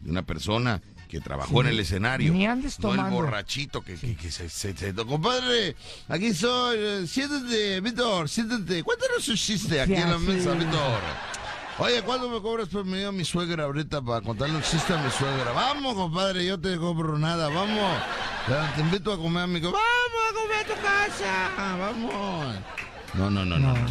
de 0.01 0.09
una 0.11 0.23
persona 0.23 0.81
que 1.07 1.19
trabajó 1.19 1.55
Sí. 1.55 1.59
en 1.59 1.67
el 1.67 1.79
escenario. 1.81 2.31
Ni 2.33 2.45
andes 2.47 2.79
No 2.79 2.91
el 2.91 2.95
tomando. 2.97 3.17
borrachito 3.17 3.81
que, 3.81 3.95
que- 3.95 4.15
que 4.15 4.31
se, 4.31 4.47
se- 4.49 4.75
se- 4.75 4.93
Compadre, 4.95 5.75
aquí 6.07 6.33
soy. 6.33 6.77
eh, 6.79 7.05
Siéntate, 7.05 7.81
Víctor, 7.81 8.29
siéntate. 8.29 8.81
Cuéntanos 8.81 9.27
un 9.27 9.35
chiste 9.35 9.81
aquí 9.81 9.93
en 9.93 10.09
la 10.09 10.17
mesa, 10.17 10.53
Víctor. 10.53 11.01
Oye, 11.83 12.03
¿cuándo 12.03 12.29
me 12.29 12.39
cobras 12.41 12.67
por 12.67 12.85
venir 12.85 13.07
a 13.07 13.11
mi 13.11 13.25
suegra 13.25 13.63
ahorita 13.63 14.03
para 14.03 14.21
contarle 14.21 14.55
un 14.55 14.61
chiste 14.61 14.93
a 14.93 15.01
mi 15.01 15.09
suegra? 15.09 15.51
Vamos, 15.51 15.95
compadre, 15.95 16.45
yo 16.45 16.59
te 16.59 16.77
cobro 16.77 17.17
nada, 17.17 17.47
vamos. 17.49 17.97
Te 18.75 18.81
invito 18.81 19.11
a 19.11 19.17
comer 19.17 19.43
a 19.43 19.47
mi 19.47 19.59
Vamos 19.59 19.79
a 19.79 20.33
comer 20.35 20.57
a 20.59 20.67
tu 20.67 20.79
casa, 20.79 21.77
vamos. 21.79 22.55
No, 23.15 23.31
no, 23.31 23.43
no, 23.45 23.57
no. 23.57 23.73
No. 23.73 23.87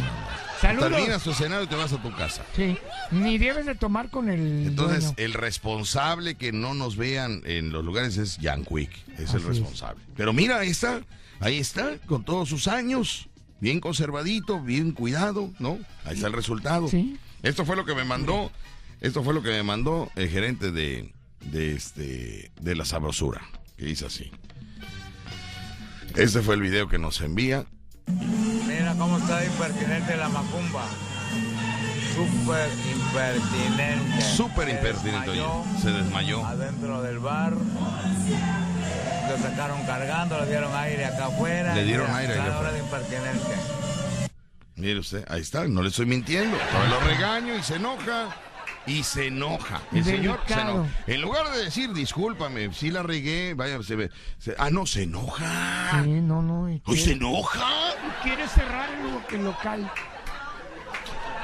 Saludos. 0.61 0.89
Terminas 0.89 1.21
tu 1.21 1.31
escenario 1.31 1.65
y 1.65 1.67
te 1.67 1.75
vas 1.75 1.91
a 1.91 2.01
tu 2.01 2.15
casa. 2.15 2.45
Sí. 2.55 2.77
Ni 3.11 3.37
debes 3.37 3.65
de 3.65 3.75
tomar 3.75 4.09
con 4.09 4.29
el 4.29 4.67
Entonces, 4.67 5.01
dueño. 5.01 5.15
el 5.17 5.33
responsable 5.33 6.35
que 6.35 6.53
no 6.53 6.73
nos 6.73 6.95
vean 6.95 7.41
en 7.43 7.73
los 7.73 7.83
lugares 7.83 8.15
es 8.15 8.37
Jan 8.41 8.63
Quick. 8.63 8.89
Es 9.17 9.27
Así 9.31 9.35
el 9.35 9.41
es. 9.41 9.47
responsable. 9.49 10.01
Pero 10.15 10.31
mira, 10.31 10.59
ahí 10.59 10.69
está. 10.69 11.01
Ahí 11.41 11.57
está, 11.57 11.97
con 12.05 12.23
todos 12.23 12.47
sus 12.47 12.69
años. 12.69 13.27
Bien 13.59 13.81
conservadito, 13.81 14.61
bien 14.61 14.93
cuidado, 14.93 15.49
¿no? 15.59 15.77
Ahí 16.05 16.15
está 16.15 16.27
el 16.27 16.33
resultado. 16.33 16.87
Sí. 16.87 17.19
Esto 17.43 17.65
fue 17.65 17.75
lo 17.75 17.85
que 17.85 17.95
me 17.95 18.03
mandó. 18.03 18.51
Esto 18.99 19.23
fue 19.23 19.33
lo 19.33 19.41
que 19.41 19.49
me 19.49 19.63
mandó 19.63 20.11
el 20.15 20.29
gerente 20.29 20.71
de, 20.71 21.13
de 21.39 21.73
este 21.73 22.51
de 22.61 22.75
la 22.75 22.85
sabrosura. 22.85 23.41
Que 23.77 23.85
dice 23.85 24.05
así. 24.05 24.31
Este 26.15 26.41
fue 26.41 26.55
el 26.55 26.61
video 26.61 26.87
que 26.87 26.99
nos 26.99 27.21
envía. 27.21 27.65
Mira 28.67 28.95
cómo 28.97 29.17
está 29.17 29.43
impertinente 29.43 30.17
la 30.17 30.29
macumba. 30.29 30.85
Súper 32.13 32.69
impertinente. 32.93 34.21
Súper 34.21 34.69
impertinente, 34.69 35.31
desmayó 35.31 35.61
oye. 35.61 35.81
Se 35.81 35.91
desmayó. 35.91 36.45
Adentro 36.45 37.01
del 37.01 37.19
bar. 37.19 37.53
Lo 37.53 39.37
sacaron 39.37 39.83
cargando, 39.85 40.39
le 40.41 40.47
dieron 40.47 40.75
aire 40.75 41.05
acá 41.05 41.27
afuera. 41.27 41.73
Le 41.73 41.85
dieron 41.85 42.13
aire 42.13 42.33
acá 42.33 42.71
de 42.71 42.79
impertinente. 42.79 43.80
Mire 44.81 44.97
usted, 44.99 45.23
ahí 45.29 45.41
está, 45.41 45.67
no 45.67 45.83
le 45.83 45.89
estoy 45.89 46.07
mintiendo. 46.07 46.57
Pero 46.71 46.87
lo 46.87 46.99
regaño 47.01 47.55
y 47.55 47.61
se 47.61 47.75
enoja. 47.75 48.35
Y 48.87 49.03
se 49.03 49.27
enoja. 49.27 49.79
El 49.93 50.03
señor 50.03 50.39
se 50.47 50.53
enoja. 50.53 50.89
En 51.05 51.21
lugar 51.21 51.51
de 51.51 51.65
decir, 51.65 51.93
discúlpame, 51.93 52.73
si 52.73 52.89
la 52.89 53.03
regué, 53.03 53.53
vaya, 53.53 53.83
se 53.83 53.95
ve. 53.95 54.09
se- 54.39 54.55
ah, 54.57 54.71
no, 54.71 54.87
se 54.87 55.03
enoja. 55.03 56.01
Sí, 56.03 56.09
no, 56.09 56.41
no. 56.41 56.67
y 56.67 56.81
Hoy 56.85 56.97
se 56.97 57.03
quiere, 57.03 57.11
enoja. 57.19 57.67
quiere 58.23 58.47
cerrar 58.47 58.89
el, 59.29 59.35
el 59.37 59.43
local. 59.45 59.91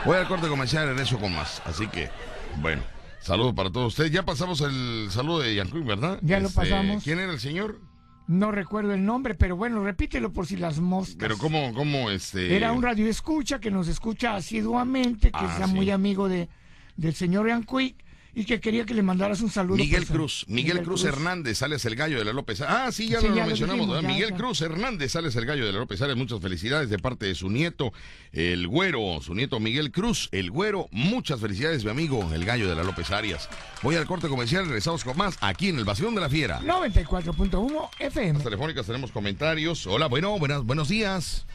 Voy 0.04 0.18
al 0.18 0.28
corte 0.28 0.48
comercial, 0.48 0.88
regreso 0.88 1.20
con 1.20 1.34
más. 1.36 1.62
Así 1.66 1.86
que, 1.88 2.10
bueno, 2.56 2.82
saludos 3.22 3.54
para 3.54 3.70
todos 3.70 3.90
ustedes. 3.94 4.12
Ya 4.12 4.24
pasamos 4.24 4.60
el 4.62 5.10
saludo 5.12 5.40
de 5.42 5.54
Yankuy, 5.54 5.82
¿verdad? 5.84 6.16
Este, 6.16 6.26
Ya 6.28 6.40
lo 6.40 6.50
pasamos. 6.50 7.04
¿Quién 7.04 7.20
era 7.20 7.32
el 7.32 7.40
señor? 7.40 7.80
No 8.28 8.52
recuerdo 8.52 8.94
el 8.94 9.06
nombre, 9.06 9.36
pero 9.36 9.56
bueno, 9.56 9.84
repítelo 9.84 10.34
por 10.34 10.46
si 10.46 10.58
las 10.58 10.80
moscas. 10.80 11.16
Pero 11.18 11.38
cómo, 11.38 11.74
cómo, 11.74 12.10
este... 12.12 12.56
Era 12.56 12.74
un 12.74 12.84
radio 12.84 13.08
escucha 13.08 13.60
que 13.60 13.72
nos 13.72 13.88
escucha 13.88 14.36
asiduamente, 14.36 15.32
que 15.32 15.38
Ah, 15.40 15.56
sea 15.58 15.68
sí. 15.68 15.74
muy 15.74 15.90
amigo 15.92 16.28
de, 16.28 16.50
del 16.98 17.14
señor 17.14 17.48
Quick 17.66 17.96
y 18.40 18.46
que 18.46 18.60
quería 18.60 18.86
que 18.86 18.94
le 18.94 19.02
mandaras 19.02 19.42
un 19.42 19.50
saludo. 19.50 19.78
Miguel 19.78 20.02
personal. 20.02 20.20
Cruz, 20.20 20.46
Miguel, 20.48 20.84
Cruz, 20.84 21.04
Hernández, 21.06 21.58
sales 21.58 21.84
el 21.86 21.96
gallo 21.96 22.20
de 22.20 22.26
la 22.26 22.34
López. 22.34 22.62
Ah, 22.62 22.92
sí, 22.92 23.10
ya 23.10 23.20
Sí, 23.20 23.30
lo, 23.30 23.34
ya 23.36 23.42
lo 23.42 23.48
mencionamos. 23.48 23.88
dijimos, 23.88 24.04
Miguel 24.04 24.30
ya. 24.30 24.36
Cruz 24.38 24.62
Hernández, 24.62 25.12
sales 25.12 25.36
el 25.36 25.46
gallo 25.48 25.66
de 25.66 25.74
la 25.74 25.80
López 25.80 26.00
Arias. 26.04 26.18
Muchas 26.18 26.40
felicidades 26.40 26.92
de 26.92 27.00
parte 27.00 27.26
de 27.26 27.34
su 27.34 27.50
nieto, 27.50 27.94
el 28.34 28.68
güero, 28.68 29.20
su 29.24 29.34
nieto 29.34 29.60
Miguel 29.60 29.92
Cruz, 29.92 30.30
el 30.32 30.52
güero. 30.52 30.88
Muchas 30.92 31.40
felicidades, 31.40 31.84
mi 31.84 31.90
amigo, 31.90 32.30
el 32.32 32.46
gallo 32.46 32.70
de 32.70 32.76
la 32.76 32.84
López 32.84 33.10
Arias. 33.10 33.50
Voy 33.82 33.96
al 33.96 34.06
corte 34.06 34.28
comercial, 34.28 34.66
regresamos 34.66 35.04
con 35.04 35.18
más 35.18 35.36
aquí 35.42 35.70
en 35.70 35.80
el 35.80 35.86
Vacilón 35.86 36.14
de 36.14 36.22
la 36.22 36.30
Fiera. 36.30 36.62
94.1 36.62 37.90
FM. 37.98 38.34
Las 38.34 38.44
telefónicas 38.44 38.86
tenemos 38.86 39.12
comentarios. 39.12 39.88
Hola, 39.88 40.06
bueno, 40.06 40.38
buenas, 40.38 40.64
buenos 40.64 40.90
días. 40.90 41.48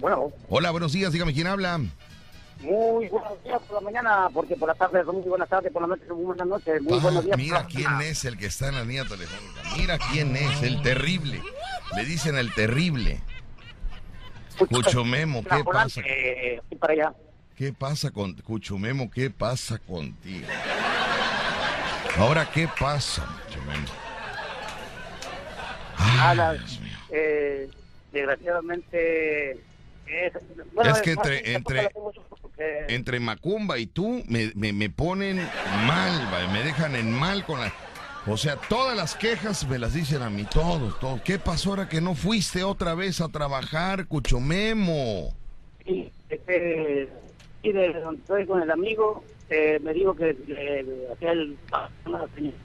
Bueno, 0.00 0.32
Hola, 0.48 0.70
buenos 0.70 0.92
días, 0.92 1.12
dígame 1.12 1.34
quién 1.34 1.46
habla. 1.46 1.78
Muy 2.60 3.08
buenos 3.08 3.42
días 3.42 3.60
por 3.62 3.74
la 3.76 3.80
mañana, 3.80 4.28
porque 4.32 4.56
por 4.56 4.68
la 4.68 4.74
tarde 4.74 5.02
son 5.04 5.16
muy 5.16 5.28
buenas 5.28 5.48
tardes, 5.48 5.72
por 5.72 5.82
la 5.82 5.88
noche 5.88 6.02
muy 6.12 6.24
buenas 6.24 6.46
noches. 6.46 6.82
Muy 6.82 6.98
Ah, 6.98 7.02
buenos 7.02 7.24
días. 7.24 7.36
mira 7.38 7.66
quién 7.66 8.00
es 8.02 8.24
el 8.24 8.36
que 8.36 8.46
está 8.46 8.68
en 8.68 8.74
la 8.76 8.82
línea 8.84 9.04
telefónica. 9.04 9.62
Mira 9.76 9.98
quién 10.12 10.36
es, 10.36 10.62
el 10.62 10.82
terrible. 10.82 11.42
Le 11.96 12.04
dicen 12.04 12.36
el 12.36 12.52
terrible. 12.54 13.20
Cucho 14.68 15.04
Memo, 15.04 15.42
La 15.48 15.56
¿qué 15.56 15.64
pasa? 15.64 16.00
eh, 16.04 16.60
fui 16.68 16.76
para 16.76 16.92
allá. 16.92 17.14
¿Qué 17.56 17.72
pasa 17.72 18.10
con 18.10 18.34
Cucho 18.34 18.78
Memo? 18.78 19.10
¿Qué 19.10 19.30
pasa 19.30 19.78
contigo? 19.78 20.46
Ahora, 22.18 22.50
¿qué 22.50 22.68
pasa, 22.78 23.24
Cucho 23.46 23.60
Memo? 23.64 23.86
Ah, 25.96 26.30
Ay, 26.30 26.36
la- 26.36 26.52
Dios 26.54 26.80
mío. 26.80 26.98
eh, 27.10 27.70
desgraciadamente. 28.12 29.52
es- 30.06 30.32
bueno, 30.74 30.90
Es 30.90 31.02
que 31.02 31.12
entre- 31.12 31.52
entre- 31.54 31.88
porque- 32.60 32.94
Entre 32.94 33.20
Macumba 33.20 33.78
y 33.78 33.86
tú 33.86 34.22
me, 34.28 34.52
me- 34.54 34.72
me 34.72 34.90
ponen 34.90 35.36
mal, 35.86 36.48
me 36.52 36.62
dejan 36.62 36.94
en 36.96 37.12
mal 37.12 37.44
con 37.44 37.60
la... 37.60 37.72
O 38.26 38.36
sea, 38.36 38.56
todas 38.56 38.94
las 38.96 39.14
quejas 39.14 39.66
me 39.66 39.78
las 39.78 39.94
dicen 39.94 40.20
a 40.22 40.28
mí, 40.28 40.44
todos, 40.44 40.98
todos. 41.00 41.22
¿Qué 41.22 41.38
pasó 41.38 41.70
ahora 41.70 41.88
que 41.88 42.02
no 42.02 42.14
fuiste 42.14 42.62
otra 42.64 42.94
vez 42.94 43.20
a 43.22 43.28
trabajar, 43.28 44.06
Cucho 44.06 44.40
Memo? 44.40 45.34
Sí, 45.86 46.12
este, 46.28 47.08
y 47.62 47.72
de 47.72 47.92
donde 47.94 48.20
estoy 48.20 48.46
con 48.46 48.62
el 48.62 48.70
amigo, 48.70 49.24
eh, 49.48 49.80
me 49.82 49.94
dijo 49.94 50.14
que 50.14 50.36
hacía 51.14 51.32
el. 51.32 51.56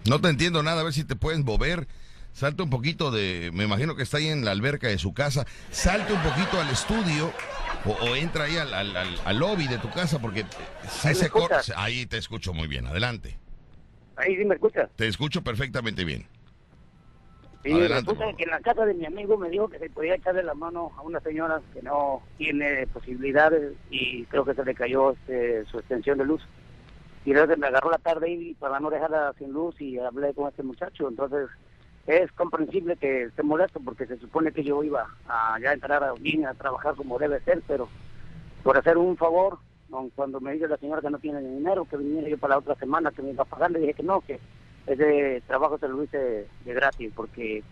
No 0.06 0.20
te 0.20 0.28
entiendo 0.30 0.62
nada, 0.62 0.82
a 0.82 0.84
ver 0.84 0.94
si 0.94 1.06
te 1.06 1.16
puedes 1.16 1.44
mover. 1.44 1.88
Salte 2.34 2.62
un 2.64 2.70
poquito 2.70 3.12
de. 3.12 3.50
Me 3.54 3.64
imagino 3.64 3.96
que 3.96 4.04
está 4.04 4.18
ahí 4.18 4.28
en 4.28 4.44
la 4.44 4.52
alberca 4.52 4.88
de 4.88 4.98
su 4.98 5.14
casa. 5.14 5.46
Salte 5.72 6.12
un 6.12 6.22
poquito 6.22 6.60
al 6.60 6.70
estudio 6.70 7.32
o, 7.86 7.92
o 8.06 8.16
entra 8.16 8.46
ahí 8.46 8.58
al, 8.58 8.74
al- 8.74 8.96
al- 8.96 9.20
al 9.26 9.38
lobby 9.38 9.68
de 9.68 9.78
tu 9.78 9.90
casa 9.92 10.20
porque 10.20 10.46
si 10.90 11.08
Ahí 11.10 11.16
se 11.16 11.30
corta. 11.30 11.60
escuchas. 11.60 11.78
Ahí 11.78 12.06
te 12.06 12.18
escucho 12.18 12.54
muy 12.54 12.68
bien. 12.68 12.86
Adelante. 12.88 13.38
Ahí 14.18 14.36
sí 14.36 14.46
me 14.46 14.56
escucha. 14.56 14.88
Te 14.96 15.08
escucho 15.08 15.44
perfectamente 15.44 16.04
bien. 16.06 16.26
Adelante, 17.66 18.12
resulta 18.12 18.26
que 18.38 18.44
en 18.44 18.52
la 18.52 18.60
casa 18.60 18.86
de 18.86 18.94
mi 18.94 19.06
amigo 19.08 19.38
me 19.38 19.50
dijo 19.50 19.68
que 19.68 19.80
se 19.80 19.90
podía 19.90 20.14
echarle 20.16 20.44
la 20.44 20.54
mano 20.54 20.92
a 20.98 21.02
una 21.02 21.20
señora 21.22 21.62
que 21.74 21.82
no 21.82 22.22
tiene 22.38 22.86
posibilidades 22.88 23.74
y 23.90 24.24
creo 24.26 24.46
que 24.46 24.54
se 24.54 24.64
le 24.64 24.76
cayó 24.76 25.12
este, 25.14 25.66
su 25.66 25.80
extensión 25.80 26.20
de 26.20 26.26
luz. 26.26 26.44
y 27.26 27.34
luego 27.34 27.58
me 27.58 27.66
agarró 27.66 27.90
la 27.90 27.98
tarde 27.98 28.30
y 28.30 28.54
para 28.54 28.80
no 28.80 28.92
dejarla 28.92 29.34
sin 29.40 29.52
luz 29.52 29.82
y 29.82 29.98
hablé 29.98 30.32
con 30.36 30.48
este 30.48 30.62
muchacho. 30.62 31.08
Entonces 31.10 31.48
es 32.08 32.32
comprensible 32.34 32.98
que 32.98 33.24
esté 33.24 33.42
molesto 33.42 33.80
porque 33.80 34.06
se 34.06 34.18
supone 34.18 34.52
que 34.52 34.64
yo 34.64 34.84
iba 34.84 35.08
a 35.28 35.58
ya 35.60 35.74
entrar 35.74 36.04
a, 36.04 36.14
bien 36.14 36.46
a 36.46 36.54
trabajar 36.54 36.96
como 36.96 37.18
debe 37.18 37.40
ser, 37.42 37.64
pero 37.68 37.90
por 38.64 38.78
hacer 38.78 38.98
un 38.98 39.18
favor, 39.18 39.60
cuando 40.16 40.40
me 40.40 40.54
dice 40.54 40.68
la 40.68 40.78
señora 40.78 41.02
que 41.02 41.10
no 41.10 41.20
tiene 41.20 41.42
dinero, 41.42 41.86
que 41.86 41.98
viniera 41.98 42.28
yo 42.28 42.38
para 42.38 42.56
la 42.56 42.60
otra 42.60 42.76
semana, 42.76 43.12
que 43.12 43.22
me 43.22 43.32
iba 43.32 43.44
a 43.44 43.48
pagar, 43.48 43.72
le 43.72 43.80
dije 43.80 43.94
que 43.96 44.04
no, 44.04 44.22
que 44.22 44.40
ese 44.86 45.42
trabajo 45.48 45.78
se 45.78 45.88
lo 45.88 46.04
hice 46.04 46.48
de 46.66 46.74
gratis 46.74 47.12
porque 47.16 47.64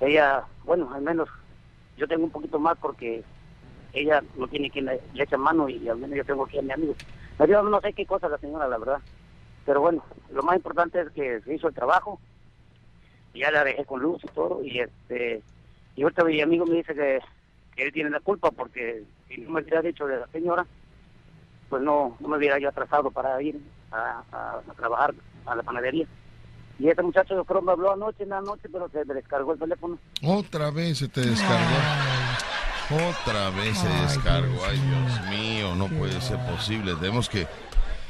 ella, 0.00 0.44
bueno, 0.64 0.92
al 0.92 1.02
menos 1.02 1.28
yo 1.96 2.08
tengo 2.08 2.24
un 2.24 2.30
poquito 2.30 2.58
más 2.58 2.76
porque 2.78 3.22
ella 3.92 4.22
no 4.36 4.48
tiene 4.48 4.70
quien 4.70 4.86
le, 4.86 5.00
le 5.14 5.24
eche 5.24 5.36
mano 5.36 5.68
y 5.68 5.88
al 5.88 5.98
menos 5.98 6.16
yo 6.16 6.24
tengo 6.24 6.44
aquí 6.44 6.58
a 6.58 6.62
mi 6.62 6.72
amigo. 6.72 6.94
Me 7.38 7.46
dio 7.46 7.62
no 7.62 7.80
sé 7.80 7.92
qué 7.92 8.06
cosa 8.06 8.28
la 8.28 8.38
señora, 8.38 8.66
la 8.66 8.78
verdad. 8.78 9.00
Pero 9.64 9.80
bueno, 9.80 10.04
lo 10.30 10.42
más 10.42 10.56
importante 10.56 11.00
es 11.00 11.10
que 11.10 11.40
se 11.42 11.54
hizo 11.54 11.68
el 11.68 11.74
trabajo, 11.74 12.20
ya 13.34 13.50
la 13.50 13.64
dejé 13.64 13.84
con 13.84 14.00
luz 14.00 14.22
y 14.24 14.28
todo, 14.28 14.62
y 14.64 14.80
este, 14.80 15.42
y 15.96 16.02
ahorita 16.02 16.24
mi 16.24 16.40
amigo 16.40 16.66
me 16.66 16.76
dice 16.76 16.94
que, 16.94 17.20
que 17.76 17.82
él 17.84 17.92
tiene 17.92 18.10
la 18.10 18.20
culpa 18.20 18.50
porque 18.50 19.02
si 19.28 19.38
no 19.42 19.50
me 19.50 19.60
hubiera 19.62 19.82
dicho 19.82 20.06
de 20.06 20.18
la 20.18 20.26
señora, 20.28 20.66
pues 21.68 21.82
no, 21.82 22.16
no 22.20 22.28
me 22.28 22.36
hubiera 22.38 22.58
yo 22.58 22.68
atrasado 22.68 23.10
para 23.10 23.40
ir 23.42 23.60
a, 23.92 24.22
a- 24.32 24.60
a 24.68 24.74
trabajar 24.74 25.14
a 25.46 25.54
la 25.54 25.62
panadería. 25.62 26.06
Y 26.78 26.88
este 26.88 27.02
muchacho 27.02 27.34
yo 27.34 27.44
creo 27.44 27.60
me 27.60 27.72
habló 27.72 27.92
anoche 27.92 28.22
en 28.22 28.28
la 28.30 28.40
noche, 28.40 28.68
pero 28.72 28.88
se 28.88 29.04
me 29.04 29.14
descargó 29.14 29.52
el 29.52 29.58
teléfono. 29.58 29.98
Otra 30.22 30.70
vez 30.70 30.98
se 30.98 31.08
te 31.08 31.20
descargó. 31.22 31.76
Otra 32.90 33.50
vez 33.50 33.76
se 33.76 33.88
descargó. 33.88 34.64
Ay. 34.64 34.78
Dios 34.78 35.28
mío, 35.28 35.74
no 35.74 35.88
puede 35.88 36.18
ser 36.20 36.38
posible. 36.46 36.94
Tenemos 36.94 37.28
que, 37.28 37.46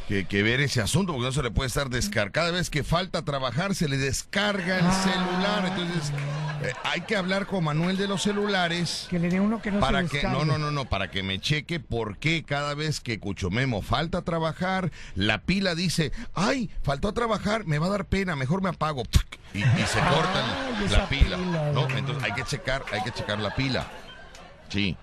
que, 0.08 0.24
que 0.24 0.42
ver 0.42 0.60
ese 0.60 0.80
asunto 0.80 1.12
porque 1.12 1.26
no 1.26 1.32
se 1.32 1.42
le 1.42 1.50
puede 1.50 1.68
estar 1.68 1.90
descargando. 1.90 2.32
Cada 2.32 2.50
vez 2.50 2.70
que 2.70 2.82
falta 2.82 3.22
trabajar 3.24 3.74
se 3.74 3.88
le 3.88 3.98
descarga 3.98 4.78
el 4.78 4.86
Ah. 4.86 5.02
celular. 5.04 5.66
Entonces, 5.66 6.12
eh, 6.62 6.72
hay 6.84 7.02
que 7.02 7.14
hablar 7.14 7.46
con 7.46 7.62
Manuel 7.64 7.96
de 7.98 8.08
los 8.08 8.22
celulares. 8.22 9.06
Que 9.10 9.18
le 9.18 9.28
dé 9.28 9.38
uno 9.38 9.60
que 9.62 9.70
no 9.70 9.80
para 9.80 10.02
se 10.02 10.08
que 10.08 10.22
no 10.26 10.44
no 10.44 10.58
no 10.58 10.70
no 10.70 10.86
para 10.86 11.10
que 11.10 11.22
me 11.22 11.38
cheque 11.38 11.78
por 11.78 12.16
qué 12.18 12.42
cada 12.42 12.74
vez 12.74 13.00
que 13.00 13.20
Cuchomemo 13.20 13.82
falta 13.82 14.22
trabajar 14.22 14.90
la 15.14 15.38
pila 15.42 15.74
dice 15.74 16.10
ay 16.34 16.70
faltó 16.82 17.08
a 17.08 17.12
trabajar 17.12 17.64
me 17.66 17.78
va 17.78 17.86
a 17.86 17.90
dar 17.90 18.06
pena 18.06 18.34
mejor 18.34 18.62
me 18.62 18.70
apago 18.70 19.02
y, 19.54 19.58
y 19.58 19.62
se 19.62 20.00
corta 20.00 20.44
Ay, 20.80 20.88
la 20.90 21.08
pila 21.08 21.36
pila, 21.36 21.72
no 21.72 21.88
entonces 21.96 22.24
hay 22.24 22.32
que 22.32 22.44
checar 22.44 22.84
hay 22.92 23.02
que 23.02 23.12
checar 23.12 23.38
la 23.38 23.54
pila 23.54 23.86
sí 24.68 24.96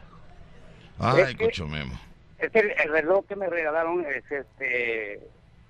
ay 1.00 1.36
Cuchomemo 1.36 2.00
Es 2.40 2.52
que 2.52 2.60
el, 2.60 2.72
el 2.72 2.92
reloj 2.92 3.26
que 3.28 3.36
me 3.36 3.48
regalaron 3.48 4.06
es 4.06 4.24
este, 4.32 5.20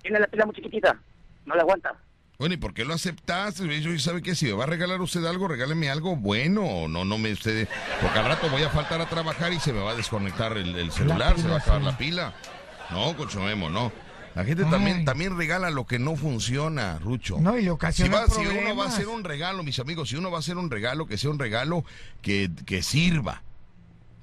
tiene 0.01 0.19
la 0.19 0.27
pila 0.27 0.45
muy 0.45 0.55
chiquitita, 0.55 0.99
no 1.45 1.55
le 1.55 1.61
aguanta. 1.61 1.93
bueno 2.39 2.55
y 2.55 2.57
por 2.57 2.73
qué 2.73 2.83
lo 2.85 2.93
aceptaste 2.93 3.81
yo 3.81 3.97
sabe 3.99 4.21
que 4.21 4.35
si 4.35 4.45
me 4.47 4.53
va 4.53 4.63
a 4.63 4.67
regalar 4.67 4.99
usted 5.01 5.23
algo 5.25 5.47
regáleme 5.47 5.89
algo 5.89 6.15
bueno 6.15 6.87
no 6.89 7.05
no 7.05 7.17
me 7.17 7.31
usted 7.31 7.67
porque 8.01 8.19
al 8.19 8.25
rato 8.25 8.49
voy 8.49 8.63
a 8.63 8.69
faltar 8.69 8.99
a 8.99 9.05
trabajar 9.07 9.53
y 9.53 9.59
se 9.59 9.71
me 9.71 9.79
va 9.81 9.91
a 9.91 9.95
desconectar 9.95 10.57
el, 10.57 10.75
el 10.75 10.91
celular 10.91 11.37
se 11.39 11.47
va 11.47 11.55
a 11.55 11.59
acabar 11.59 11.79
sí. 11.81 11.85
la 11.87 11.97
pila 11.97 12.33
no 12.91 13.15
Cuchomemo 13.15 13.69
no 13.69 13.91
la 14.35 14.43
gente 14.43 14.65
también, 14.65 14.97
Ay. 14.97 15.05
también 15.05 15.37
regala 15.37 15.69
lo 15.69 15.85
que 15.87 15.97
no 15.97 16.17
funciona, 16.17 16.99
Rucho. 16.99 17.37
No, 17.39 17.53
y 17.53 17.61
le 17.61 17.61
si, 17.63 17.69
ocasiona 17.69 18.17
va- 18.19 18.27
si 18.27 18.45
uno 18.45 18.75
va 18.75 18.83
a 18.83 18.87
hacer 18.89 19.07
un 19.07 19.23
regalo, 19.23 19.63
mis 19.63 19.79
amigos, 19.79 20.09
si 20.09 20.17
uno 20.17 20.29
va 20.29 20.35
a 20.35 20.39
hacer 20.41 20.57
un 20.57 20.69
regalo, 20.69 21.05
que 21.07 21.17
sea 21.17 21.29
un 21.29 21.39
regalo 21.39 21.85
que, 22.21 22.49
que 22.65 22.83
sirva. 22.83 23.43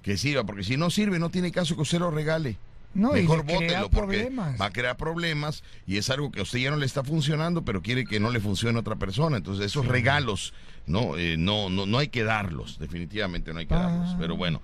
Que 0.03 0.17
sirva, 0.17 0.45
porque 0.45 0.65
si 0.65 0.77
no 0.77 0.91
sirve, 0.91 1.19
no 1.19 1.31
tiene 1.31 1.53
caso 1.53 1.77
que 1.77 1.83
usted 1.83 1.99
lo 2.01 2.11
regale. 2.11 2.57
No, 2.95 3.13
Mejor 3.13 3.45
bótelo 3.45 3.89
porque 3.89 4.19
problemas. 4.19 4.61
va 4.61 4.67
a 4.67 4.71
crear 4.71 4.97
problemas 4.99 5.63
y 5.87 5.97
es 5.97 6.11
algo 6.11 6.31
que 6.31 6.41
a 6.41 6.43
usted 6.43 6.59
ya 6.59 6.71
no 6.71 6.77
le 6.77 6.85
está 6.85 7.03
funcionando, 7.03 7.63
pero 7.65 7.81
quiere 7.81 8.05
que 8.05 8.21
no 8.21 8.29
le 8.31 8.39
funcione 8.39 8.77
a 8.77 8.81
otra 8.81 8.97
persona. 8.97 9.39
Entonces, 9.39 9.65
esos 9.65 9.87
regalos, 9.87 10.53
no, 10.87 11.17
Eh, 11.17 11.37
no, 11.39 11.71
no, 11.71 11.87
no 11.87 11.97
hay 11.99 12.09
que 12.09 12.23
darlos, 12.23 12.79
definitivamente 12.79 13.53
no 13.55 13.61
hay 13.61 13.67
que 13.67 13.75
darlos. 13.75 14.11
Ah. 14.11 14.17
Pero 14.21 14.37
bueno, 14.37 14.61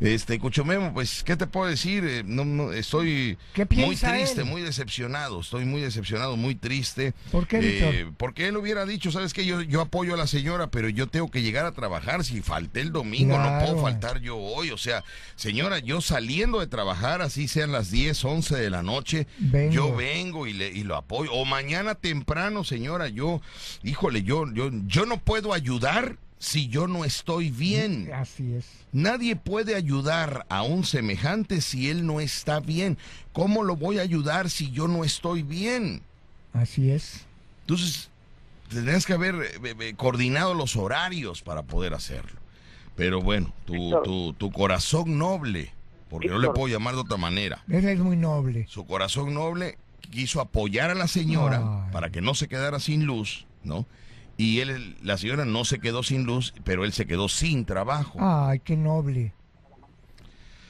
este 0.00 0.38
Cuchomemo, 0.38 0.92
pues, 0.92 1.22
¿qué 1.24 1.36
te 1.36 1.46
puedo 1.46 1.66
decir? 1.68 2.04
Eh, 2.04 2.22
no, 2.26 2.44
no, 2.44 2.72
estoy 2.72 3.38
¿Qué 3.54 3.66
muy 3.70 3.96
triste, 3.96 4.40
él? 4.42 4.46
muy 4.46 4.62
decepcionado. 4.62 5.40
Estoy 5.40 5.64
muy 5.64 5.80
decepcionado, 5.80 6.36
muy 6.36 6.54
triste. 6.54 7.14
¿Por 7.32 7.46
qué, 7.46 7.58
Eh, 7.62 8.10
porque 8.16 8.48
él 8.48 8.56
hubiera 8.56 8.84
dicho, 8.86 9.10
¿sabes 9.10 9.32
qué? 9.32 9.44
Yo, 9.46 9.62
yo 9.62 9.80
apoyo 9.80 10.14
a 10.14 10.16
la 10.16 10.26
señora, 10.26 10.66
pero 10.70 10.88
yo 10.88 11.06
tengo 11.06 11.30
que 11.30 11.42
llegar 11.42 11.66
a 11.66 11.72
trabajar. 11.72 12.24
Si 12.24 12.42
falté 12.42 12.80
el 12.80 12.92
domingo, 12.92 13.38
no 13.38 13.58
puedo 13.60 13.80
faltar 13.82 14.20
yo 14.20 14.36
hoy. 14.36 14.70
O 14.70 14.78
sea, 14.78 15.04
señora, 15.34 15.78
yo 15.78 16.00
saliendo 16.00 16.60
de 16.60 16.66
trabajar, 16.66 17.22
así 17.22 17.48
sean 17.48 17.72
las 17.72 17.90
10, 17.90 18.24
11 18.24 18.56
de 18.56 18.70
la 18.70 18.82
noche, 18.82 19.26
Vengo. 19.38 19.72
yo 19.72 19.94
vengo 19.96 20.46
y, 20.46 20.52
le, 20.52 20.68
y 20.68 20.82
lo 20.84 20.96
apoyo. 20.96 21.32
O 21.32 21.44
mañana 21.44 21.94
temprano, 21.94 22.64
señora, 22.64 23.08
yo, 23.08 23.40
híjole, 23.82 24.22
yo, 24.22 24.44
yo, 24.52 24.70
yo 24.86 25.06
no 25.06 25.18
puedo 25.18 25.52
ayudar 25.52 26.16
si 26.46 26.68
yo 26.68 26.86
no 26.86 27.04
estoy 27.04 27.50
bien. 27.50 28.08
Así 28.14 28.54
es. 28.54 28.66
Nadie 28.92 29.34
puede 29.34 29.74
ayudar 29.74 30.46
a 30.48 30.62
un 30.62 30.84
semejante 30.84 31.60
si 31.60 31.90
él 31.90 32.06
no 32.06 32.20
está 32.20 32.60
bien. 32.60 32.96
¿Cómo 33.32 33.64
lo 33.64 33.74
voy 33.74 33.98
a 33.98 34.02
ayudar 34.02 34.48
si 34.48 34.70
yo 34.70 34.86
no 34.86 35.02
estoy 35.02 35.42
bien? 35.42 36.02
Así 36.52 36.90
es. 36.90 37.26
Entonces, 37.62 38.10
tendrías 38.70 39.04
que 39.06 39.12
haber 39.12 39.34
eh, 39.34 39.74
eh, 39.80 39.94
coordinado 39.96 40.54
los 40.54 40.76
horarios 40.76 41.42
para 41.42 41.62
poder 41.62 41.94
hacerlo. 41.94 42.38
Pero 42.94 43.20
bueno, 43.20 43.52
tu, 43.64 43.72
Víctor. 43.72 44.02
tu, 44.04 44.32
tu 44.34 44.52
corazón 44.52 45.18
noble, 45.18 45.72
porque 46.08 46.28
no 46.28 46.38
le 46.38 46.48
puedo 46.50 46.68
llamar 46.68 46.94
de 46.94 47.00
otra 47.00 47.16
manera, 47.16 47.62
Él 47.68 47.86
es 47.88 47.98
muy 47.98 48.16
noble. 48.16 48.66
su 48.68 48.86
corazón 48.86 49.34
noble 49.34 49.76
quiso 50.10 50.40
apoyar 50.40 50.90
a 50.90 50.94
la 50.94 51.08
señora 51.08 51.58
Ay. 51.86 51.92
para 51.92 52.10
que 52.10 52.20
no 52.20 52.34
se 52.34 52.46
quedara 52.46 52.78
sin 52.78 53.04
luz, 53.04 53.44
¿no? 53.64 53.84
Y 54.36 54.60
él, 54.60 54.96
la 55.02 55.16
señora 55.16 55.44
no 55.44 55.64
se 55.64 55.80
quedó 55.80 56.02
sin 56.02 56.24
luz, 56.24 56.52
pero 56.64 56.84
él 56.84 56.92
se 56.92 57.06
quedó 57.06 57.28
sin 57.28 57.64
trabajo. 57.64 58.18
Ay, 58.20 58.60
qué 58.60 58.76
noble. 58.76 59.32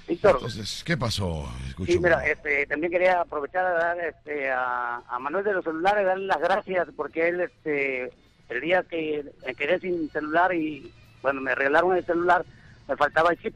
Víctor, 0.08 0.36
Entonces, 0.36 0.84
¿qué 0.84 0.96
pasó? 0.96 1.48
sí, 1.84 1.98
mira, 1.98 2.24
este, 2.26 2.64
también 2.66 2.92
quería 2.92 3.22
aprovechar 3.22 3.66
a 3.66 3.72
dar 3.72 3.98
este, 3.98 4.48
a, 4.50 4.98
a 4.98 5.18
Manuel 5.18 5.44
de 5.44 5.52
los 5.54 5.64
celulares, 5.64 6.06
darle 6.06 6.26
las 6.26 6.38
gracias 6.38 6.86
porque 6.96 7.28
él, 7.28 7.40
este, 7.40 8.12
el 8.48 8.60
día 8.60 8.84
que 8.84 9.24
me 9.44 9.54
quedé 9.56 9.80
sin 9.80 10.08
celular 10.10 10.54
y 10.54 10.92
cuando 11.20 11.42
me 11.42 11.56
regalaron 11.56 11.96
el 11.96 12.06
celular, 12.06 12.44
me 12.86 12.96
faltaba 12.96 13.32
el 13.32 13.38
chip. 13.42 13.54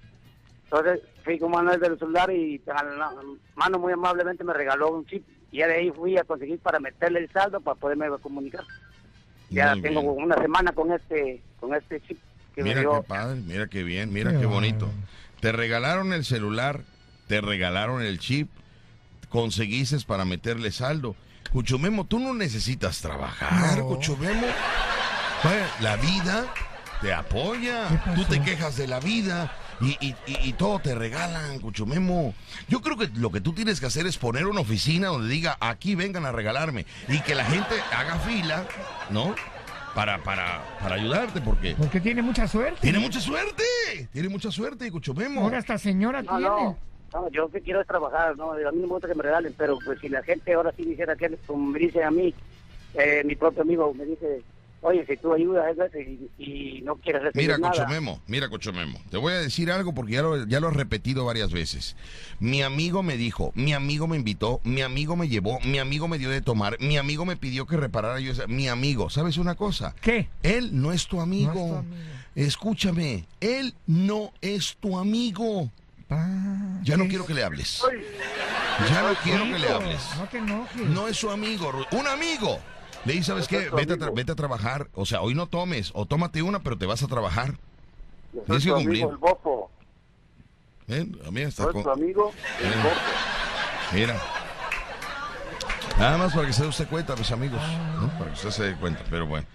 Entonces 0.64 1.00
fui 1.24 1.38
con 1.38 1.52
Manuel 1.52 1.80
de 1.80 1.88
los 1.90 1.98
celulares 2.00 2.36
y 2.36 2.60
a 2.68 2.82
la 2.82 3.12
mano 3.54 3.78
muy 3.78 3.92
amablemente 3.92 4.42
me 4.42 4.52
regaló 4.52 4.90
un 4.90 5.06
chip. 5.06 5.24
Y 5.52 5.58
ya 5.58 5.68
de 5.68 5.74
ahí 5.74 5.90
fui 5.90 6.16
a 6.18 6.24
conseguir 6.24 6.58
para 6.58 6.80
meterle 6.80 7.20
el 7.20 7.30
saldo 7.30 7.60
para 7.60 7.78
poderme 7.78 8.08
comunicar. 8.20 8.64
Ya 9.50 9.72
Muy 9.74 9.82
tengo 9.82 10.00
bien. 10.14 10.24
una 10.24 10.36
semana 10.36 10.72
con 10.72 10.92
este 10.92 11.42
con 11.58 11.74
este 11.74 12.00
chip 12.00 12.18
que 12.54 12.62
Mira 12.62 12.82
me 12.82 12.88
qué 12.88 13.02
padre, 13.06 13.40
mira 13.40 13.66
qué 13.68 13.82
bien, 13.82 14.12
mira 14.12 14.32
Qué 14.32 14.38
qué 14.40 14.46
bonito. 14.46 14.88
Te 15.40 15.52
regalaron 15.52 16.12
el 16.12 16.24
celular, 16.24 16.82
te 17.26 17.40
regalaron 17.40 18.02
el 18.02 18.18
chip, 18.18 18.48
conseguiste 19.28 19.96
para 20.06 20.24
meterle 20.24 20.70
saldo. 20.70 21.16
Cuchumemo, 21.52 22.04
tú 22.06 22.18
no 22.18 22.32
necesitas 22.34 23.00
trabajar, 23.00 23.78
No. 23.78 23.86
Cuchumemo. 23.86 24.46
La 25.80 25.96
vida 25.96 26.46
te 27.00 27.12
apoya, 27.12 27.88
tú 28.14 28.24
te 28.24 28.40
quejas 28.42 28.76
de 28.76 28.86
la 28.86 29.00
vida 29.00 29.52
y, 29.80 29.96
y- 30.00 30.14
y- 30.26 30.48
y 30.48 30.52
todo 30.54 30.78
te 30.78 30.94
regalan, 30.94 31.58
Cuchumemo. 31.60 32.34
Yo 32.68 32.80
creo 32.80 32.96
que 32.96 33.08
lo 33.14 33.30
que 33.30 33.40
tú 33.40 33.52
tienes 33.52 33.80
que 33.80 33.86
hacer 33.86 34.06
es 34.06 34.16
poner 34.18 34.46
una 34.46 34.60
oficina 34.60 35.08
donde 35.08 35.28
diga, 35.32 35.56
aquí 35.60 35.94
vengan 35.94 36.26
a 36.26 36.32
regalarme 36.32 36.86
y 37.08 37.20
que 37.20 37.34
la 37.34 37.44
gente 37.44 37.74
haga 37.96 38.18
fila, 38.20 38.66
¿no? 39.10 39.34
Para, 39.94 40.22
para, 40.22 40.62
para 40.80 40.94
ayudarte, 40.94 41.40
porque 41.40 41.74
Porque 41.76 42.00
tiene 42.00 42.22
mucha 42.22 42.46
suerte. 42.46 42.78
tiene 42.80 42.98
mucha 43.00 43.20
suerte, 43.20 43.64
tiene 44.12 44.28
mucha 44.28 44.50
suerte, 44.50 44.90
Cuchumemo. 44.90 45.42
Ahora 45.42 45.58
esta 45.58 45.78
señora 45.78 46.22
No, 46.22 46.28
tiene. 46.36 46.42
no, 46.44 46.76
no, 47.12 47.28
yo 47.30 47.42
lo 47.42 47.50
que 47.50 47.60
quiero 47.60 47.80
es 47.80 47.86
trabajar, 47.88 48.36
no, 48.36 48.52
a 48.52 48.56
mí 48.56 48.62
no 48.62 48.72
me 48.72 48.86
gusta 48.86 49.08
que 49.08 49.14
me 49.16 49.22
regalen, 49.24 49.52
pero 49.58 49.78
pues 49.84 49.98
si 50.00 50.08
la 50.08 50.22
gente 50.22 50.52
ahora 50.54 50.72
sí 50.76 50.84
dijera 50.84 51.16
que, 51.16 51.36
como 51.46 51.66
me 51.72 51.78
dice 51.80 52.04
a 52.04 52.10
mí, 52.12 52.32
eh, 52.94 53.22
mi 53.24 53.34
propio 53.34 53.62
amigo 53.62 53.92
me 53.94 54.04
dice, 54.04 54.42
oye, 54.82 55.04
si 55.06 55.16
tú 55.16 55.32
ayudas 55.32 55.74
y, 55.94 56.30
y 56.42 56.82
no 56.82 56.96
quieres 56.96 57.22
recibir 57.22 57.46
Mira, 57.48 57.58
nada. 57.58 57.72
Cochomemo, 57.72 58.20
mira, 58.26 58.48
Cochomemo. 58.48 59.00
Te 59.10 59.16
voy 59.16 59.32
a 59.34 59.38
decir 59.38 59.70
algo 59.70 59.94
porque 59.94 60.12
ya 60.14 60.22
lo, 60.22 60.46
ya 60.46 60.60
lo 60.60 60.68
he 60.68 60.72
repetido 60.72 61.24
varias 61.24 61.52
veces. 61.52 61.96
Mi 62.38 62.62
amigo 62.62 63.02
me 63.02 63.16
dijo, 63.16 63.52
mi 63.54 63.72
amigo 63.74 64.06
me 64.08 64.16
invitó, 64.16 64.60
mi 64.64 64.82
amigo 64.82 65.16
me 65.16 65.28
llevó, 65.28 65.58
mi 65.60 65.78
amigo 65.78 66.08
me 66.08 66.18
dio 66.18 66.30
de 66.30 66.40
tomar, 66.40 66.76
mi 66.80 66.96
amigo 66.96 67.24
me 67.26 67.36
pidió 67.36 67.66
que 67.66 67.76
reparara 67.76 68.20
yo 68.20 68.32
esa. 68.32 68.46
Mi 68.46 68.68
amigo, 68.68 69.10
¿sabes 69.10 69.36
una 69.38 69.54
cosa? 69.54 69.94
¿Qué? 70.00 70.28
Él 70.42 70.70
no 70.72 70.92
es 70.92 71.06
tu 71.06 71.20
amigo. 71.20 71.52
No 71.52 71.60
es 71.60 71.68
tu 71.70 71.76
amigo. 71.76 72.02
Escúchame, 72.36 73.26
él 73.40 73.74
no 73.86 74.32
es 74.40 74.76
tu 74.80 74.98
amigo. 74.98 75.70
Pa- 76.08 76.26
Ya 76.82 76.96
no 76.96 77.06
quiero 77.06 77.26
que 77.26 77.34
le 77.34 77.44
hables. 77.44 77.82
Ya 78.88 79.02
no 79.02 79.14
quiero 79.22 79.44
que 79.44 79.58
le 79.58 79.68
hables. 79.68 80.00
No 80.16 80.26
te 80.26 80.38
enojes. 80.38 80.82
No 80.86 81.06
es 81.08 81.16
su 81.16 81.30
amigo, 81.30 81.70
un 81.92 82.06
amigo. 82.06 82.58
Le 83.04 83.22
¿sabes 83.22 83.48
qué? 83.48 83.70
Vete 83.70 83.94
a, 84.04 84.10
vete 84.10 84.32
a 84.32 84.34
trabajar. 84.34 84.88
O 84.94 85.06
sea, 85.06 85.20
hoy 85.22 85.34
no 85.34 85.46
tomes, 85.48 85.90
o 85.94 86.06
tómate 86.06 86.42
una, 86.42 86.60
pero 86.62 86.76
te 86.76 86.86
vas 86.86 87.02
a 87.02 87.06
trabajar. 87.06 87.54
Yo 88.32 88.42
soy 88.46 88.60
Tienes 88.60 88.64
que 88.64 88.68
tu 88.70 88.74
cumplir. 88.76 89.02
amigo, 89.04 89.10
el 89.12 89.16
bofo. 89.18 89.70
¿Eh? 90.88 91.06
A 91.26 91.30
mí 91.30 91.40
está 91.40 91.64
Soy 91.64 91.72
con- 91.72 91.82
tu 91.84 91.90
amigo, 91.90 92.32
el 92.60 92.66
Eh. 92.72 92.92
Mira. 93.92 94.20
Nada 95.98 96.18
más 96.18 96.32
para 96.32 96.46
que 96.46 96.52
se 96.52 96.62
dé 96.62 96.68
usted 96.68 96.88
cuenta, 96.88 97.14
mis 97.16 97.30
amigos. 97.32 97.60
¿no? 98.00 98.08
Para 98.18 98.26
que 98.26 98.32
usted 98.32 98.50
se 98.50 98.62
dé 98.64 98.74
cuenta, 98.76 99.02
pero 99.10 99.26
bueno. 99.26 99.46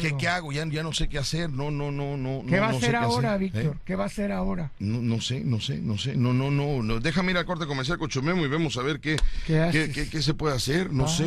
¿Qué, 0.00 0.16
qué 0.16 0.28
hago? 0.28 0.52
Ya, 0.52 0.66
ya 0.66 0.82
no 0.82 0.92
sé 0.92 1.08
qué 1.08 1.18
hacer. 1.18 1.50
No, 1.50 1.70
no, 1.70 1.90
no, 1.90 2.16
no. 2.16 2.42
¿Qué 2.48 2.58
va 2.60 2.68
a 2.68 2.72
no 2.72 2.78
hacer 2.78 2.96
ahora, 2.96 3.30
hacer, 3.34 3.40
Víctor? 3.40 3.76
¿eh? 3.76 3.78
¿Qué 3.84 3.96
va 3.96 4.04
a 4.04 4.06
hacer 4.06 4.32
ahora? 4.32 4.72
No, 4.78 5.00
no 5.00 5.20
sé, 5.20 5.40
no 5.44 5.60
sé, 5.60 5.78
no 5.78 5.98
sé. 5.98 6.16
No, 6.16 6.32
no, 6.32 6.50
no, 6.50 6.82
no. 6.82 7.00
Déjame 7.00 7.32
ir 7.32 7.38
al 7.38 7.44
corte 7.46 7.66
comercial 7.66 7.98
con 7.98 8.08
Chumemo 8.08 8.44
y 8.44 8.48
vemos 8.48 8.76
a 8.76 8.82
ver 8.82 9.00
qué, 9.00 9.16
¿Qué 9.46 9.52
qué, 9.54 9.60
haces? 9.60 9.94
qué- 9.94 10.08
qué 10.08 10.22
se 10.22 10.34
puede 10.34 10.54
hacer. 10.56 10.92
No 10.92 11.04
Ah. 11.04 11.08
sé. 11.08 11.24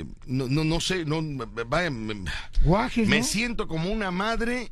eh, 0.00 0.04
no, 0.26 0.46
no, 0.48 0.64
no 0.64 0.80
sé. 0.80 1.04
No, 1.04 1.20
vaya, 1.66 1.90
me, 1.90 2.14
Guajes, 2.62 3.08
me 3.08 3.22
siento 3.22 3.68
como 3.68 3.90
una 3.90 4.10
madre 4.10 4.70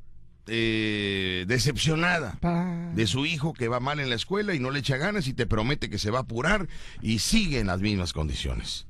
eh, 0.48 1.44
decepcionada 1.48 2.36
Pa- 2.40 2.90
de 2.94 3.06
su 3.08 3.26
hijo 3.26 3.52
que 3.52 3.66
va 3.68 3.80
mal 3.80 3.98
en 3.98 4.08
la 4.10 4.14
escuela 4.14 4.54
y 4.54 4.60
no 4.60 4.70
le 4.70 4.78
echa 4.78 4.96
ganas 4.96 5.26
y 5.26 5.32
te 5.34 5.44
promete 5.46 5.90
que 5.90 5.98
se 5.98 6.10
va 6.10 6.18
a 6.18 6.22
apurar 6.22 6.68
y 7.02 7.18
sigue 7.18 7.58
en 7.58 7.66
las 7.66 7.80
mismas 7.80 8.12
condiciones. 8.12 8.86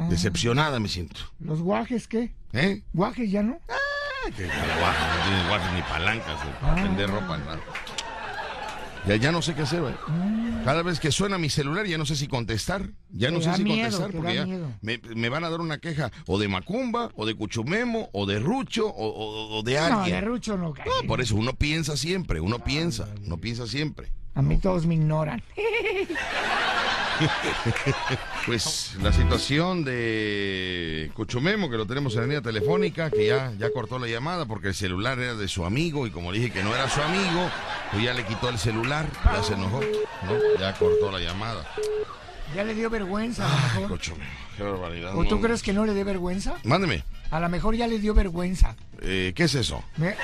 Pa- 0.00 0.08
Decepcionada 0.08 0.78
me 0.80 0.88
siento. 0.88 1.20
¿Los 1.40 1.60
guajes 1.62 2.06
qué? 2.08 2.34
¿Eh? 2.52 2.82
¿Guajes 2.92 3.30
ya 3.30 3.42
no? 3.42 3.58
Ay, 3.68 4.32
que 4.32 4.46
no 4.46 4.52
tienes 4.52 5.48
guajes 5.48 5.72
ni 5.74 5.82
palancas 5.82 6.44
eh, 6.44 6.54
para 6.60 6.72
Ah. 6.72 6.82
vender 6.84 7.10
ropa. 7.10 7.38
nada. 7.38 7.60
Ya, 9.06 9.14
ya 9.14 9.30
no 9.30 9.40
sé 9.40 9.54
qué 9.54 9.62
hacer, 9.62 9.82
güey. 9.82 9.94
Cada 10.64 10.82
vez 10.82 10.98
que 10.98 11.12
suena 11.12 11.38
mi 11.38 11.48
celular 11.48 11.86
ya 11.86 11.96
no 11.96 12.04
sé 12.06 12.16
si 12.16 12.26
contestar. 12.26 12.90
Ya 13.10 13.30
no 13.30 13.38
Te 13.38 13.44
sé 13.44 13.54
si 13.54 13.62
miedo, 13.62 13.82
contestar 13.82 14.10
te 14.10 14.16
porque 14.16 14.34
ya 14.34 14.46
me, 14.82 14.98
me 15.14 15.28
van 15.28 15.44
a 15.44 15.50
dar 15.50 15.60
una 15.60 15.78
queja 15.78 16.10
o 16.26 16.40
de 16.40 16.48
Macumba, 16.48 17.10
o 17.14 17.24
de 17.24 17.36
Cuchumemo, 17.36 18.08
o 18.12 18.26
de 18.26 18.40
Rucho, 18.40 18.88
o, 18.88 19.06
o- 19.06 19.58
o 19.58 19.62
de 19.62 19.74
No, 19.74 19.80
alguien. 20.00 20.16
de 20.16 20.20
Rucho 20.22 20.56
no. 20.56 20.70
No, 20.70 21.06
por 21.06 21.20
eso 21.20 21.36
uno 21.36 21.52
piensa 21.54 21.96
siempre, 21.96 22.40
uno 22.40 22.58
piensa, 22.58 23.08
uno 23.24 23.36
piensa 23.38 23.68
siempre. 23.68 24.10
A 24.36 24.42
mí 24.42 24.58
todos 24.58 24.86
me 24.86 24.94
ignoran. 24.94 25.42
Pues 28.44 28.94
la 29.02 29.12
situación 29.12 29.84
de 29.84 31.10
Cuchumemo, 31.14 31.68
que 31.70 31.76
lo 31.76 31.86
tenemos 31.86 32.12
en 32.14 32.20
la 32.20 32.26
línea 32.26 32.42
telefónica, 32.42 33.10
que 33.10 33.26
ya, 33.26 33.52
ya 33.58 33.70
cortó 33.72 33.98
la 33.98 34.06
llamada 34.06 34.44
porque 34.46 34.68
el 34.68 34.74
celular 34.74 35.18
era 35.18 35.34
de 35.34 35.48
su 35.48 35.64
amigo 35.64 36.06
y 36.06 36.10
como 36.10 36.30
le 36.30 36.38
dije 36.38 36.52
que 36.52 36.62
no 36.62 36.74
era 36.74 36.88
su 36.88 37.00
amigo, 37.02 37.50
pues 37.90 38.04
ya 38.04 38.12
le 38.14 38.24
quitó 38.24 38.48
el 38.50 38.58
celular, 38.58 39.06
ya 39.24 39.42
se 39.42 39.54
enojó, 39.54 39.80
¿no? 39.80 40.60
Ya 40.60 40.74
cortó 40.74 41.10
la 41.10 41.18
llamada. 41.18 41.66
Ya 42.54 42.62
le 42.62 42.74
dio 42.74 42.88
vergüenza, 42.90 43.46
a 43.46 43.74
lo 43.74 43.80
mejor. 43.80 43.98
Cuchumemo, 43.98 44.30
qué 44.56 44.62
barbaridad. 44.62 45.16
¿O 45.16 45.24
tú 45.24 45.36
no. 45.36 45.40
crees 45.40 45.62
que 45.62 45.72
no 45.72 45.84
le 45.86 45.94
dé 45.94 46.04
vergüenza? 46.04 46.54
Mándeme, 46.64 47.02
A 47.30 47.40
lo 47.40 47.48
mejor 47.48 47.74
ya 47.74 47.86
le 47.88 47.98
dio 47.98 48.14
vergüenza. 48.14 48.76
eh, 49.00 49.32
¿qué 49.34 49.44
es 49.44 49.54
eso? 49.54 49.82
Me- 49.96 50.14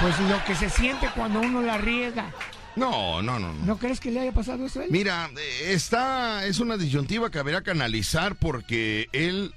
Pues 0.00 0.18
lo 0.20 0.44
que 0.44 0.54
se 0.54 0.70
siente 0.70 1.08
cuando 1.16 1.40
uno 1.40 1.62
la 1.62 1.78
riega. 1.78 2.26
No, 2.76 3.20
no, 3.22 3.38
no, 3.38 3.52
no. 3.52 3.64
¿No 3.66 3.78
crees 3.78 4.00
que 4.00 4.10
le 4.10 4.20
haya 4.20 4.32
pasado 4.32 4.64
eso 4.66 4.80
a 4.80 4.84
él? 4.84 4.90
Mira, 4.90 5.30
eh, 5.36 5.72
está, 5.72 6.46
es 6.46 6.58
una 6.58 6.76
disyuntiva 6.76 7.30
que 7.30 7.38
habrá 7.38 7.62
que 7.62 7.70
analizar 7.70 8.34
porque 8.36 9.08
él 9.12 9.54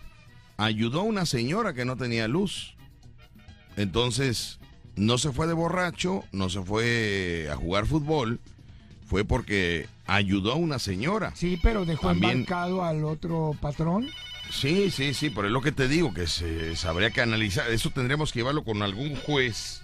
ayudó 0.57 1.01
a 1.01 1.03
una 1.03 1.25
señora 1.25 1.73
que 1.73 1.85
no 1.85 1.95
tenía 1.95 2.27
luz. 2.27 2.75
Entonces, 3.77 4.59
no 4.95 5.17
se 5.17 5.31
fue 5.31 5.47
de 5.47 5.53
borracho, 5.53 6.23
no 6.31 6.49
se 6.49 6.61
fue 6.61 7.49
a 7.51 7.55
jugar 7.55 7.85
fútbol, 7.85 8.39
fue 9.07 9.25
porque 9.25 9.87
ayudó 10.07 10.53
a 10.53 10.55
una 10.55 10.79
señora. 10.79 11.31
Sí, 11.35 11.59
pero 11.61 11.85
dejó 11.85 12.07
También- 12.07 12.31
embarcado 12.39 12.83
al 12.83 13.03
otro 13.05 13.55
patrón. 13.61 14.09
Sí, 14.51 14.91
sí, 14.91 15.13
sí, 15.13 15.29
pero 15.31 15.47
es 15.47 15.53
lo 15.53 15.61
que 15.61 15.71
te 15.71 15.87
digo, 15.87 16.13
que 16.13 16.27
se, 16.27 16.75
se 16.75 16.87
habría 16.87 17.09
que 17.11 17.21
analizar. 17.21 17.69
Eso 17.71 17.89
tendríamos 17.89 18.31
que 18.31 18.39
llevarlo 18.39 18.63
con 18.63 18.83
algún 18.83 19.15
juez, 19.15 19.81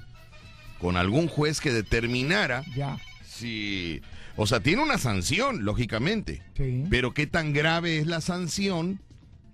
con 0.80 0.98
algún 0.98 1.28
juez 1.28 1.60
que 1.60 1.72
determinara 1.72 2.64
Ya, 2.76 2.98
si... 3.42 4.02
O 4.38 4.48
sea, 4.48 4.62
tiene 4.62 4.82
una 4.82 4.98
sanción, 4.98 5.66
lógicamente. 5.66 6.42
sí. 6.56 6.86
Pero 6.90 7.14
qué 7.14 7.28
tan 7.28 7.52
grave 7.52 7.98
es 7.98 8.08
la 8.08 8.22
sanción 8.22 9.02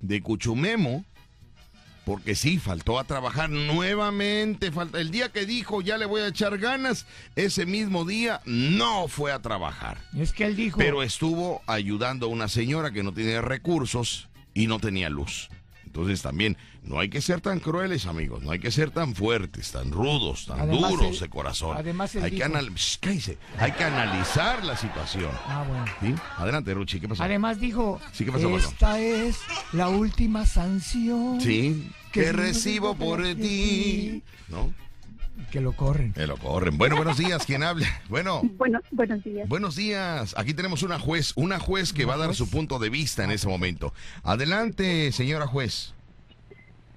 de 0.01 0.21
Cuchumemo, 0.21 1.03
porque 2.05 2.35
sí, 2.35 2.57
faltó 2.57 2.99
a 2.99 3.03
trabajar 3.03 3.49
nuevamente. 3.49 4.71
Falta, 4.71 5.01
el 5.01 5.11
día 5.11 5.29
que 5.29 5.45
dijo 5.45 5.81
ya 5.81 5.97
le 5.97 6.05
voy 6.05 6.21
a 6.21 6.27
echar 6.27 6.57
ganas, 6.57 7.05
ese 7.35 7.65
mismo 7.65 8.05
día 8.05 8.39
no 8.45 9.07
fue 9.07 9.33
a 9.33 9.41
trabajar. 9.41 9.97
Es 10.17 10.31
que 10.31 10.45
él 10.45 10.55
dijo. 10.55 10.77
Pero 10.77 11.03
estuvo 11.03 11.61
ayudando 11.67 12.27
a 12.27 12.29
una 12.29 12.47
señora 12.47 12.91
que 12.91 13.03
no 13.03 13.13
tenía 13.13 13.41
recursos 13.41 14.29
y 14.53 14.67
no 14.67 14.79
tenía 14.79 15.09
luz. 15.09 15.49
Entonces 15.97 16.21
también 16.21 16.55
no 16.83 16.99
hay 16.99 17.09
que 17.09 17.21
ser 17.21 17.41
tan 17.41 17.59
crueles, 17.59 18.05
amigos, 18.05 18.43
no 18.43 18.51
hay 18.51 18.59
que 18.59 18.69
ser 18.69 18.91
tan 18.91 19.15
fuertes, 19.15 19.71
tan 19.71 19.89
rudos, 19.91 20.45
tan 20.45 20.59
Además, 20.59 20.91
duros 20.91 21.19
de 21.19 21.27
corazón. 21.27 21.75
además, 21.75 22.15
hay, 22.15 22.29
que 22.29 22.45
dijo- 22.47 22.75
Shh, 22.75 22.97
cállese. 22.99 23.37
hay 23.57 23.71
que 23.71 23.83
analizar 23.83 24.63
la 24.63 24.77
situación. 24.77 25.31
Ah, 25.47 25.65
bueno. 25.67 25.85
¿Sí? 25.99 26.21
Adelante, 26.37 26.71
Ruchi, 26.75 26.99
¿qué 26.99 27.07
pasó? 27.07 27.23
Además 27.23 27.59
dijo, 27.59 27.99
Sí, 28.13 28.25
¿qué 28.25 28.31
pasó, 28.31 28.45
Paco? 28.51 28.57
esta 28.59 28.99
es 28.99 29.37
la 29.73 29.89
última 29.89 30.45
sanción. 30.45 31.41
Sí, 31.41 31.89
Que 32.11 32.21
que 32.25 32.31
recibo 32.31 32.93
por 32.93 33.23
ti. 33.33 34.21
¿No? 34.49 34.71
Que 35.51 35.61
lo 35.61 35.71
corren. 35.73 36.13
Me 36.17 36.27
lo 36.27 36.37
corren. 36.37 36.77
Bueno, 36.77 36.95
buenos 36.97 37.17
días, 37.17 37.45
¿quién 37.45 37.63
habla? 37.63 37.87
Bueno, 38.09 38.41
Bueno, 38.57 38.79
buenos 38.91 39.23
días. 39.23 39.47
buenos 39.47 39.75
días. 39.75 40.33
Aquí 40.37 40.53
tenemos 40.53 40.83
una 40.83 40.99
juez, 40.99 41.33
una 41.35 41.59
juez 41.59 41.93
que 41.93 42.05
va 42.05 42.15
a 42.15 42.17
dar 42.17 42.35
su 42.35 42.49
punto 42.49 42.79
de 42.79 42.89
vista 42.89 43.23
en 43.23 43.31
ese 43.31 43.47
momento. 43.47 43.93
Adelante, 44.23 45.11
señora 45.11 45.47
juez. 45.47 45.93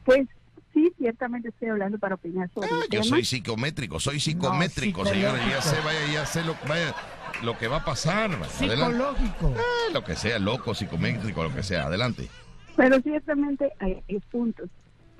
Pues 0.05 0.26
sí, 0.74 0.91
ciertamente 0.99 1.51
estoy 1.51 1.68
hablando 1.68 1.99
para 1.99 2.16
opinar 2.16 2.51
sobre 2.55 2.68
Ah, 2.68 2.76
el 2.76 2.82
yo 2.84 2.88
tema. 2.88 3.05
soy 3.05 3.24
psicométrico, 3.24 4.01
soy 4.01 4.18
psicométrico, 4.18 5.05
señora. 5.05 5.38
Ya 5.49 5.62
sé, 5.62 5.76
vaya, 5.84 6.12
ya 6.12 6.26
sé 6.26 6.43
lo, 6.43 6.57
vaya, 6.68 6.95
lo 7.43 7.57
que 7.59 7.68
va 7.68 7.76
a 7.78 7.84
pasar. 7.84 8.30
Psicológico. 8.59 9.55
Ah, 9.57 9.93
lo 9.93 10.03
que 10.03 10.16
sea, 10.16 10.38
loco, 10.38 10.74
psicométrico, 10.74 11.43
lo 11.45 11.55
que 11.55 11.62
sea. 11.62 11.84
Adelante. 11.86 12.28
Pero 12.76 13.01
ciertamente 13.03 13.70
hay 13.78 14.03
hay 14.09 14.18
puntos. 14.30 14.68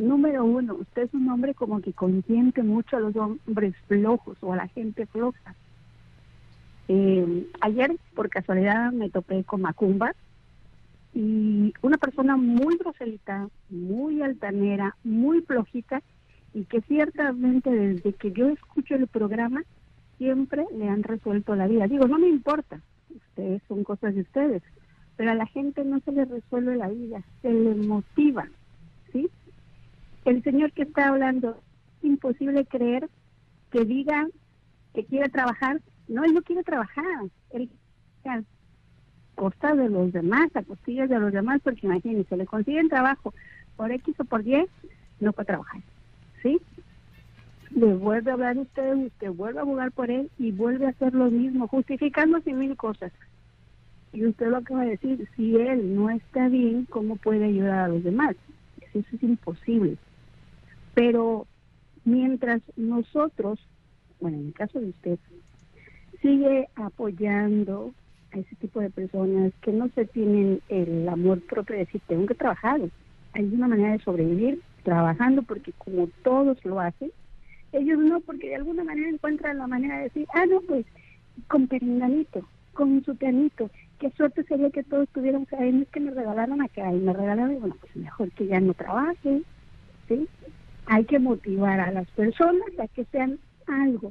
Número 0.01 0.47
uno, 0.47 0.77
usted 0.77 1.03
es 1.03 1.13
un 1.13 1.29
hombre 1.29 1.53
como 1.53 1.83
que 1.83 1.93
consiente 1.93 2.63
mucho 2.63 2.97
a 2.97 3.01
los 3.01 3.15
hombres 3.17 3.75
flojos 3.87 4.39
o 4.41 4.55
a 4.55 4.57
la 4.57 4.67
gente 4.69 5.05
floja. 5.05 5.55
Eh, 6.89 7.47
ayer, 7.61 7.95
por 8.15 8.31
casualidad, 8.31 8.93
me 8.93 9.11
topé 9.11 9.45
con 9.45 9.61
Macumba 9.61 10.15
y 11.13 11.75
una 11.83 11.99
persona 11.99 12.39
muy 12.39 12.79
groselita, 12.79 13.51
muy 13.69 14.23
altanera, 14.23 14.97
muy 15.05 15.43
flojita 15.43 16.01
y 16.55 16.65
que 16.65 16.81
ciertamente 16.81 17.71
desde 17.71 18.15
que 18.15 18.33
yo 18.33 18.49
escucho 18.49 18.95
el 18.95 19.07
programa 19.07 19.65
siempre 20.17 20.65
le 20.79 20.89
han 20.89 21.03
resuelto 21.03 21.55
la 21.57 21.67
vida. 21.67 21.87
Digo, 21.89 22.09
no 22.09 22.19
me 22.19 22.29
importa, 22.29 22.81
ustedes 23.15 23.61
son 23.69 23.85
cosas 23.85 24.15
de 24.15 24.23
ustedes, 24.23 24.63
pero 25.17 25.33
a 25.33 25.35
la 25.35 25.47
gente 25.47 25.85
no 25.85 26.01
se 26.01 26.13
le 26.13 26.25
resuelve 26.25 26.77
la 26.77 26.89
vida, 26.89 27.23
se 27.43 27.53
le 27.53 27.75
motiva, 27.75 28.49
¿sí? 29.13 29.29
El 30.25 30.43
señor 30.43 30.73
que 30.73 30.83
está 30.83 31.09
hablando, 31.09 31.61
imposible 32.03 32.65
creer 32.67 33.09
que 33.71 33.85
diga 33.85 34.27
que 34.95 35.05
quiere 35.05 35.29
trabajar, 35.29 35.81
no, 36.09 36.25
él 36.25 36.35
no 36.35 36.43
quiere 36.43 36.63
trabajar, 36.63 37.05
él 37.51 37.71
a 38.25 38.43
costa 39.35 39.75
de 39.75 39.89
los 39.89 40.13
demás, 40.13 40.55
a 40.55 40.63
costillas 40.63 41.09
de 41.09 41.19
los 41.19 41.33
demás, 41.33 41.61
porque 41.63 41.87
imagínense, 41.87 42.37
le 42.37 42.47
consiguen 42.47 42.89
trabajo 42.89 43.33
por 43.77 43.91
X 43.91 44.15
o 44.19 44.25
por 44.25 44.47
Y, 44.47 44.67
no 45.21 45.33
puede 45.33 45.47
trabajar, 45.47 45.81
¿sí? 46.43 46.61
Le 47.71 47.95
vuelve 47.95 48.31
a 48.31 48.35
hablar 48.35 48.59
usted, 48.59 48.95
usted 48.97 49.31
vuelve 49.31 49.61
a 49.61 49.65
jugar 49.65 49.93
por 49.93 50.11
él 50.11 50.31
y 50.39 50.53
vuelve 50.53 50.87
a 50.87 50.91
hacer 50.91 51.15
lo 51.15 51.31
mismo, 51.31 51.69
justificándose 51.69 52.53
mil 52.53 52.77
cosas. 52.77 53.13
Y 54.13 54.27
usted 54.27 54.49
lo 54.49 54.59
acaba 54.59 54.83
de 54.83 54.91
decir, 54.91 55.29
si 55.37 55.57
él 55.57 55.95
no 55.95 56.11
está 56.11 56.49
bien, 56.49 56.87
¿cómo 56.91 57.17
puede 57.17 57.45
ayudar 57.45 57.79
a 57.79 57.89
los 57.89 58.03
demás? 58.03 58.35
Eso 58.93 59.07
es 59.13 59.23
imposible. 59.23 59.97
Pero 60.95 61.47
mientras 62.05 62.63
nosotros, 62.77 63.59
bueno, 64.21 64.39
en 64.39 64.47
el 64.49 64.55
caso 64.55 64.81
de 64.81 64.91
usted, 64.91 65.19
sigue 66.21 66.69
apoyando 66.75 67.93
a 68.33 68.39
ese 68.39 68.55
tipo 68.57 68.81
de 68.81 68.91
personas 68.91 69.53
que 69.63 69.73
no 69.73 69.89
se 69.95 70.05
tienen 70.05 70.61
el 70.69 71.09
amor 71.09 71.41
propio 71.43 71.75
de 71.75 71.85
decir, 71.85 72.01
tengo 72.07 72.27
que 72.27 72.35
trabajar. 72.35 72.81
Hay 73.33 73.45
una 73.45 73.69
manera 73.69 73.93
de 73.93 74.01
sobrevivir 74.01 74.61
trabajando 74.83 75.43
porque 75.43 75.73
como 75.73 76.09
todos 76.23 76.65
lo 76.65 76.81
hacen, 76.81 77.11
ellos 77.73 77.99
no, 77.99 78.21
porque 78.21 78.49
de 78.49 78.57
alguna 78.57 78.85
manera 78.85 79.09
encuentran 79.09 79.59
la 79.59 79.67
manera 79.67 79.99
de 79.99 80.05
decir, 80.05 80.27
ah, 80.35 80.47
no, 80.47 80.61
pues 80.63 80.87
con 81.47 81.69
Peringanito, 81.69 82.47
con 82.73 83.03
su 83.05 83.17
pianito, 83.17 83.71
qué 83.99 84.11
suerte 84.11 84.43
sería 84.45 84.71
que 84.71 84.83
todos 84.83 85.09
no 85.15 85.83
es 85.83 85.89
que 85.89 86.01
me 86.01 86.11
regalaron 86.11 86.63
acá 86.63 86.93
y 86.93 86.99
me 86.99 87.13
regalaron, 87.13 87.61
bueno, 87.61 87.77
pues 87.81 87.95
mejor 87.97 88.31
que 88.33 88.47
ya 88.47 88.61
no 88.61 88.75
trabajen, 88.75 89.45
¿sí? 90.09 90.29
Hay 90.93 91.05
que 91.05 91.21
motivar 91.21 91.79
a 91.79 91.93
las 91.93 92.09
personas 92.11 92.67
a 92.83 92.89
que 92.89 93.05
sean 93.13 93.39
algo, 93.69 94.09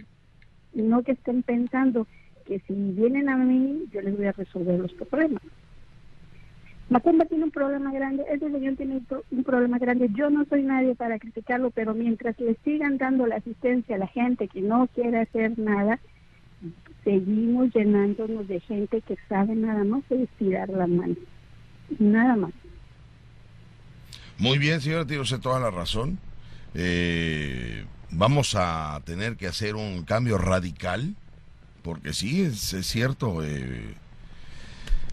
y 0.74 0.82
no 0.82 1.04
que 1.04 1.12
estén 1.12 1.44
pensando 1.44 2.08
que 2.46 2.60
si 2.66 2.74
vienen 2.74 3.28
a 3.28 3.36
mí, 3.36 3.84
yo 3.92 4.02
les 4.02 4.16
voy 4.16 4.28
a 4.28 4.32
resolver 4.32 4.80
los 4.80 4.94
problemas. 4.94 5.44
Macumba 6.90 7.26
tiene 7.26 7.44
un 7.44 7.52
problema 7.52 7.92
grande, 7.92 8.24
ese 8.32 8.50
señor 8.50 8.78
tiene 8.78 8.94
un 8.96 9.06
pro- 9.06 9.26
un 9.30 9.44
problema 9.44 9.78
grande. 9.78 10.10
Yo 10.16 10.30
no 10.30 10.46
soy 10.46 10.64
nadie 10.64 10.96
para 10.96 11.20
criticarlo, 11.20 11.70
pero 11.70 11.94
mientras 11.94 12.40
le 12.40 12.56
sigan 12.64 12.98
dando 12.98 13.28
la 13.28 13.36
asistencia 13.36 13.96
a 13.96 14.00
la 14.00 14.08
gente 14.08 14.48
que 14.48 14.62
no 14.62 14.88
quiere 14.96 15.20
hacer 15.20 15.60
nada, 15.60 16.00
seguimos 17.04 17.74
llenándonos 17.76 18.48
de 18.48 18.62
gente 18.62 19.02
que 19.02 19.18
sabe 19.28 19.54
nada 19.54 19.84
más 19.84 20.02
estirar 20.10 20.70
la 20.70 20.88
mano. 20.88 21.16
Nada 22.00 22.38
más. 22.38 22.54
Muy 24.38 24.58
bien, 24.58 24.80
señora, 24.80 25.06
tiene 25.06 25.22
usted 25.24 25.40
toda 25.42 25.60
la 25.60 25.70
razón. 25.72 26.18
Eh, 26.74 27.86
vamos 28.12 28.56
a 28.56 29.02
tener 29.06 29.36
que 29.38 29.48
hacer 29.48 29.76
un 29.76 30.04
cambio 30.04 30.38
radical, 30.38 31.16
porque 31.84 32.14
sí, 32.14 32.42
es, 32.42 32.74
es 32.74 32.88
cierto, 32.88 33.44
eh, 33.44 33.96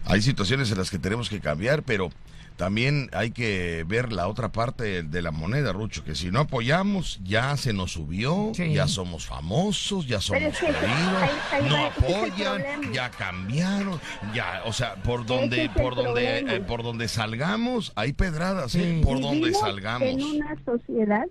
hay 0.05 0.21
situaciones 0.21 0.71
en 0.71 0.77
las 0.77 0.89
que 0.89 0.99
tenemos 0.99 1.29
que 1.29 1.39
cambiar, 1.39 1.83
pero 1.83 2.09
también 2.57 3.09
hay 3.13 3.29
que 3.31 3.85
ver 3.87 4.11
la 4.11 4.27
otra 4.27 4.51
parte 4.51 5.03
de 5.03 5.21
la 5.21 5.29
moneda, 5.29 5.73
Rucho, 5.73 6.03
que 6.03 6.15
si 6.15 6.31
no 6.31 6.39
apoyamos, 6.39 7.19
ya 7.23 7.55
se 7.55 7.71
nos 7.71 7.91
subió, 7.91 8.51
Sí. 8.55 8.73
ya 8.73 8.87
somos 8.87 9.27
famosos, 9.27 10.07
ya 10.07 10.19
somos 10.19 10.41
es 10.41 10.57
que 10.59 10.65
queridos, 10.65 10.89
ahí- 11.21 11.61
ahí 11.61 11.69
no 11.69 11.85
apoyan, 11.85 12.93
ya 12.93 13.11
cambiaron, 13.11 13.99
ya, 14.33 14.63
o 14.65 14.73
sea, 14.73 14.95
por 14.95 15.25
donde, 15.27 15.65
es 15.65 15.69
por 15.69 15.93
donde, 15.95 16.39
eh, 16.39 16.59
por 16.61 16.81
donde 16.81 17.07
salgamos, 17.07 17.91
hay 17.95 18.13
pedradas, 18.13 18.73
¿eh? 18.73 19.01
Por 19.03 19.21
donde 19.21 19.53
salgamos. 19.53 20.07
en 20.07 20.23
una 20.23 20.55
sociedad 20.65 21.25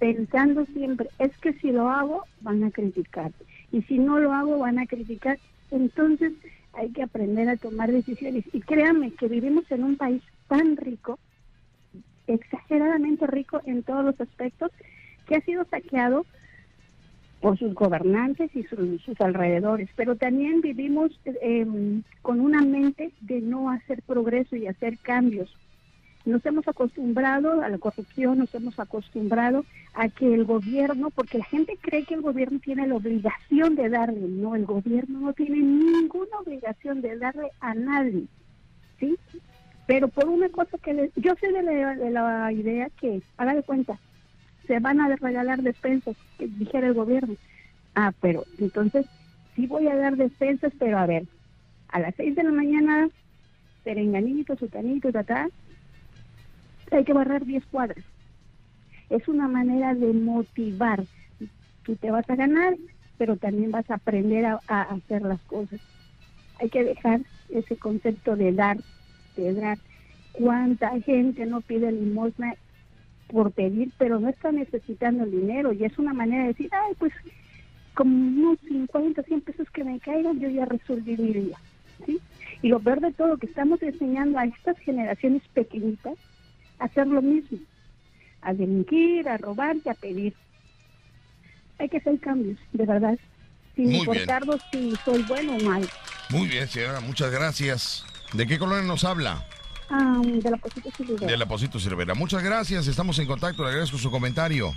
pensando 0.00 0.64
siempre, 0.72 1.10
es 1.18 1.36
que 1.38 1.52
si 1.52 1.70
lo 1.70 1.88
hago 1.88 2.24
van 2.40 2.64
a 2.64 2.70
criticar 2.70 3.30
y 3.70 3.82
si 3.82 3.98
no 3.98 4.18
lo 4.18 4.32
hago 4.32 4.58
van 4.58 4.80
a 4.80 4.86
criticar. 4.86 5.38
Entonces 5.70 6.32
hay 6.72 6.90
que 6.90 7.02
aprender 7.02 7.48
a 7.48 7.56
tomar 7.56 7.92
decisiones 7.92 8.44
y 8.52 8.60
créanme 8.60 9.12
que 9.12 9.28
vivimos 9.28 9.70
en 9.70 9.84
un 9.84 9.96
país 9.96 10.22
tan 10.48 10.76
rico, 10.76 11.18
exageradamente 12.26 13.26
rico 13.26 13.60
en 13.66 13.82
todos 13.82 14.04
los 14.04 14.20
aspectos, 14.20 14.72
que 15.28 15.36
ha 15.36 15.40
sido 15.42 15.64
saqueado 15.66 16.24
por 17.40 17.58
sus 17.58 17.74
gobernantes 17.74 18.50
y 18.56 18.62
sus, 18.64 19.02
sus 19.02 19.20
alrededores, 19.20 19.88
pero 19.96 20.16
también 20.16 20.62
vivimos 20.62 21.10
eh, 21.24 21.66
con 22.22 22.40
una 22.40 22.62
mente 22.62 23.12
de 23.20 23.40
no 23.40 23.70
hacer 23.70 24.02
progreso 24.02 24.56
y 24.56 24.66
hacer 24.66 24.98
cambios. 24.98 25.54
Nos 26.24 26.44
hemos 26.44 26.68
acostumbrado 26.68 27.62
a 27.62 27.68
la 27.68 27.78
corrupción, 27.78 28.38
nos 28.38 28.54
hemos 28.54 28.78
acostumbrado 28.78 29.64
a 29.94 30.08
que 30.10 30.32
el 30.34 30.44
gobierno, 30.44 31.10
porque 31.10 31.38
la 31.38 31.44
gente 31.46 31.78
cree 31.80 32.04
que 32.04 32.14
el 32.14 32.20
gobierno 32.20 32.58
tiene 32.60 32.86
la 32.86 32.96
obligación 32.96 33.74
de 33.74 33.88
darle, 33.88 34.20
no, 34.28 34.54
el 34.54 34.66
gobierno 34.66 35.18
no 35.20 35.32
tiene 35.32 35.58
ninguna 35.58 36.38
obligación 36.40 37.00
de 37.00 37.16
darle 37.18 37.50
a 37.60 37.74
nadie, 37.74 38.26
¿sí? 38.98 39.18
Pero 39.86 40.08
por 40.08 40.28
una 40.28 40.48
cosa 40.50 40.78
que 40.78 40.94
les- 40.94 41.12
yo 41.16 41.34
soy 41.40 41.52
de 41.52 41.62
la, 41.62 41.96
de 41.96 42.10
la 42.10 42.52
idea 42.52 42.90
que, 43.00 43.22
haga 43.36 43.54
de 43.54 43.62
cuenta, 43.62 44.00
se 44.66 44.78
van 44.80 45.00
a 45.00 45.16
regalar 45.16 45.62
despensas, 45.62 46.16
dijera 46.38 46.88
el 46.88 46.94
gobierno. 46.94 47.36
Ah, 47.94 48.12
pero 48.20 48.46
entonces 48.58 49.06
sí 49.56 49.66
voy 49.66 49.88
a 49.88 49.96
dar 49.96 50.16
despensas, 50.16 50.72
pero 50.78 50.98
a 50.98 51.06
ver, 51.06 51.24
a 51.88 52.00
las 52.00 52.14
seis 52.16 52.34
de 52.36 52.44
la 52.44 52.52
mañana, 52.52 53.10
perenganito, 53.84 54.56
sutanito, 54.56 55.12
tatá, 55.12 55.48
hay 56.96 57.04
que 57.04 57.12
barrer 57.12 57.44
10 57.44 57.64
cuadras. 57.66 58.04
Es 59.08 59.26
una 59.28 59.48
manera 59.48 59.94
de 59.94 60.12
motivar. 60.12 61.04
Tú 61.82 61.96
te 61.96 62.10
vas 62.10 62.28
a 62.28 62.36
ganar, 62.36 62.76
pero 63.18 63.36
también 63.36 63.70
vas 63.70 63.90
a 63.90 63.94
aprender 63.94 64.44
a, 64.46 64.60
hacer 64.82 65.22
las 65.22 65.40
cosas. 65.42 65.80
Hay 66.60 66.68
que 66.68 66.84
dejar 66.84 67.20
ese 67.48 67.76
concepto 67.76 68.36
de 68.36 68.52
dar, 68.52 68.78
de 69.36 69.54
dar. 69.54 69.78
¿Cuánta 70.32 71.00
gente 71.00 71.44
no 71.46 71.60
pide 71.60 71.90
limosna 71.90 72.54
por 73.28 73.50
pedir, 73.50 73.90
pero 73.98 74.20
no 74.20 74.28
está 74.28 74.52
necesitando 74.52 75.24
el 75.24 75.32
dinero? 75.32 75.72
Y 75.72 75.84
es 75.84 75.98
una 75.98 76.14
manera 76.14 76.42
de 76.42 76.48
decir, 76.48 76.70
ay, 76.72 76.94
pues 76.98 77.12
como 77.94 78.14
unos 78.14 78.58
50, 78.60 79.22
100 79.22 79.40
pesos 79.40 79.70
que 79.70 79.84
me 79.84 79.98
caigan, 79.98 80.38
yo 80.38 80.48
ya 80.48 80.64
resolví 80.64 81.16
mi 81.16 81.32
día. 81.32 81.58
¿sí? 82.06 82.20
Y 82.62 82.68
lo 82.68 82.78
peor 82.78 83.00
de 83.00 83.12
todo, 83.12 83.36
que 83.36 83.46
estamos 83.46 83.82
enseñando 83.82 84.38
a 84.38 84.44
estas 84.44 84.78
generaciones 84.78 85.42
pequeñitas 85.52 86.16
hacer 86.80 87.06
lo 87.06 87.22
mismo, 87.22 87.58
a 88.42 88.52
delinquir, 88.52 89.28
a 89.28 89.36
robar 89.36 89.76
y 89.84 89.88
a 89.88 89.94
pedir. 89.94 90.34
Hay 91.78 91.88
que 91.88 91.98
hacer 91.98 92.18
cambios, 92.20 92.58
de 92.72 92.84
verdad, 92.84 93.18
sin 93.76 93.86
Muy 93.86 93.92
bien. 93.92 94.00
importarnos 94.02 94.60
si 94.72 94.94
soy 95.04 95.22
bueno 95.22 95.56
o 95.56 95.60
mal. 95.60 95.88
Muy 96.30 96.48
bien, 96.48 96.68
señora, 96.68 97.00
muchas 97.00 97.30
gracias. 97.30 98.04
¿De 98.32 98.46
qué 98.46 98.58
colonia 98.58 98.84
nos 98.84 99.04
habla? 99.04 99.44
Ah, 99.90 100.20
de 100.24 100.50
la 100.50 100.56
posición 100.56 100.94
ciudadana. 100.94 101.26
De 101.32 101.36
la 101.36 101.46
Posito 101.46 101.80
Cervera. 101.80 102.14
Muchas 102.14 102.44
gracias, 102.44 102.86
estamos 102.86 103.18
en 103.18 103.26
contacto, 103.26 103.64
le 103.64 103.70
agradezco 103.70 103.98
su 103.98 104.10
comentario. 104.10 104.72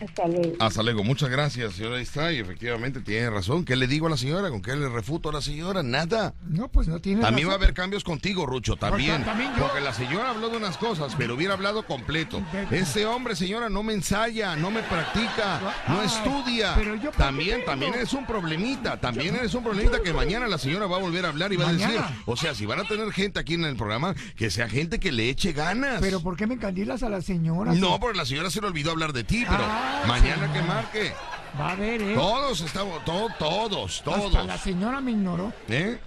Hasta 0.00 0.26
luego. 0.26 0.54
Hasta 0.58 0.82
luego, 0.82 1.04
muchas 1.04 1.28
gracias, 1.28 1.74
señora. 1.74 1.96
Ahí 1.96 2.02
está, 2.02 2.32
y 2.32 2.38
efectivamente 2.38 3.00
tiene 3.00 3.28
razón. 3.30 3.64
¿Qué 3.64 3.76
le 3.76 3.86
digo 3.86 4.06
a 4.06 4.10
la 4.10 4.16
señora? 4.16 4.48
¿Con 4.50 4.62
qué 4.62 4.74
le 4.76 4.88
refuto 4.88 5.28
a 5.28 5.32
la 5.32 5.42
señora? 5.42 5.82
Nada. 5.82 6.34
No, 6.48 6.68
pues 6.68 6.88
no 6.88 7.00
tiene 7.00 7.26
A 7.26 7.30
mí 7.30 7.36
razón. 7.42 7.48
va 7.50 7.52
a 7.52 7.56
haber 7.56 7.74
cambios 7.74 8.02
contigo, 8.04 8.46
Rucho, 8.46 8.76
también. 8.76 9.16
Porque 9.16 9.24
también 9.30 9.52
yo. 9.56 9.62
Porque 9.66 9.80
la 9.80 9.92
señora 9.92 10.30
habló 10.30 10.48
de 10.48 10.56
unas 10.56 10.76
cosas, 10.78 11.14
pero 11.18 11.34
hubiera 11.34 11.54
hablado 11.54 11.84
completo. 11.86 12.42
Ese 12.70 13.04
hombre, 13.06 13.36
señora, 13.36 13.68
no 13.68 13.82
me 13.82 13.92
ensaya, 13.92 14.56
no 14.56 14.70
me 14.70 14.82
practica, 14.82 15.60
no 15.88 16.00
Ay, 16.00 16.06
estudia. 16.06 16.74
pero 16.76 16.94
yo 16.96 17.10
¿para 17.12 17.26
También, 17.26 17.64
también 17.64 17.94
eres 17.94 18.12
un 18.12 18.26
problemita. 18.26 18.98
También 19.00 19.36
eres 19.36 19.54
un 19.54 19.62
problemita 19.62 20.00
que 20.02 20.12
mañana 20.12 20.46
la 20.48 20.58
señora 20.58 20.86
va 20.86 20.96
a 20.96 21.00
volver 21.00 21.26
a 21.26 21.28
hablar 21.28 21.52
y 21.52 21.56
va 21.56 21.68
a 21.68 21.72
decir. 21.72 22.00
O 22.26 22.36
sea, 22.36 22.54
si 22.54 22.64
van 22.66 22.80
a 22.80 22.84
tener 22.84 23.10
gente 23.12 23.38
aquí 23.38 23.54
en 23.54 23.64
el 23.64 23.76
programa, 23.76 24.14
que 24.36 24.50
sea 24.50 24.68
gente 24.68 24.98
que 24.98 25.12
le 25.12 25.28
eche 25.28 25.52
ganas. 25.52 26.00
Pero 26.00 26.20
¿por 26.20 26.36
qué 26.36 26.46
me 26.46 26.54
encandilas 26.54 27.02
a 27.02 27.08
la 27.08 27.20
señora? 27.20 27.74
No, 27.74 28.00
porque 28.00 28.16
la 28.16 28.24
señora 28.24 28.50
se 28.50 28.60
le 28.60 28.66
olvidó 28.68 28.90
hablar 28.92 29.12
de 29.12 29.24
ti, 29.24 29.44
pero 29.48 29.62
Ah, 29.62 29.89
mañana 30.06 30.52
que 30.52 30.62
marque. 30.62 31.12
Va 31.60 31.70
a 31.70 31.74
ver, 31.74 32.00
¿eh? 32.02 32.14
Todos 32.14 32.60
estamos, 32.60 33.04
to- 33.04 33.28
todos, 33.38 33.98
Hasta 33.98 34.04
todos. 34.30 34.46
la 34.46 34.56
señora 34.58 35.00
me 35.00 35.10
ignoró. 35.12 35.52
¿Eh? 35.68 35.98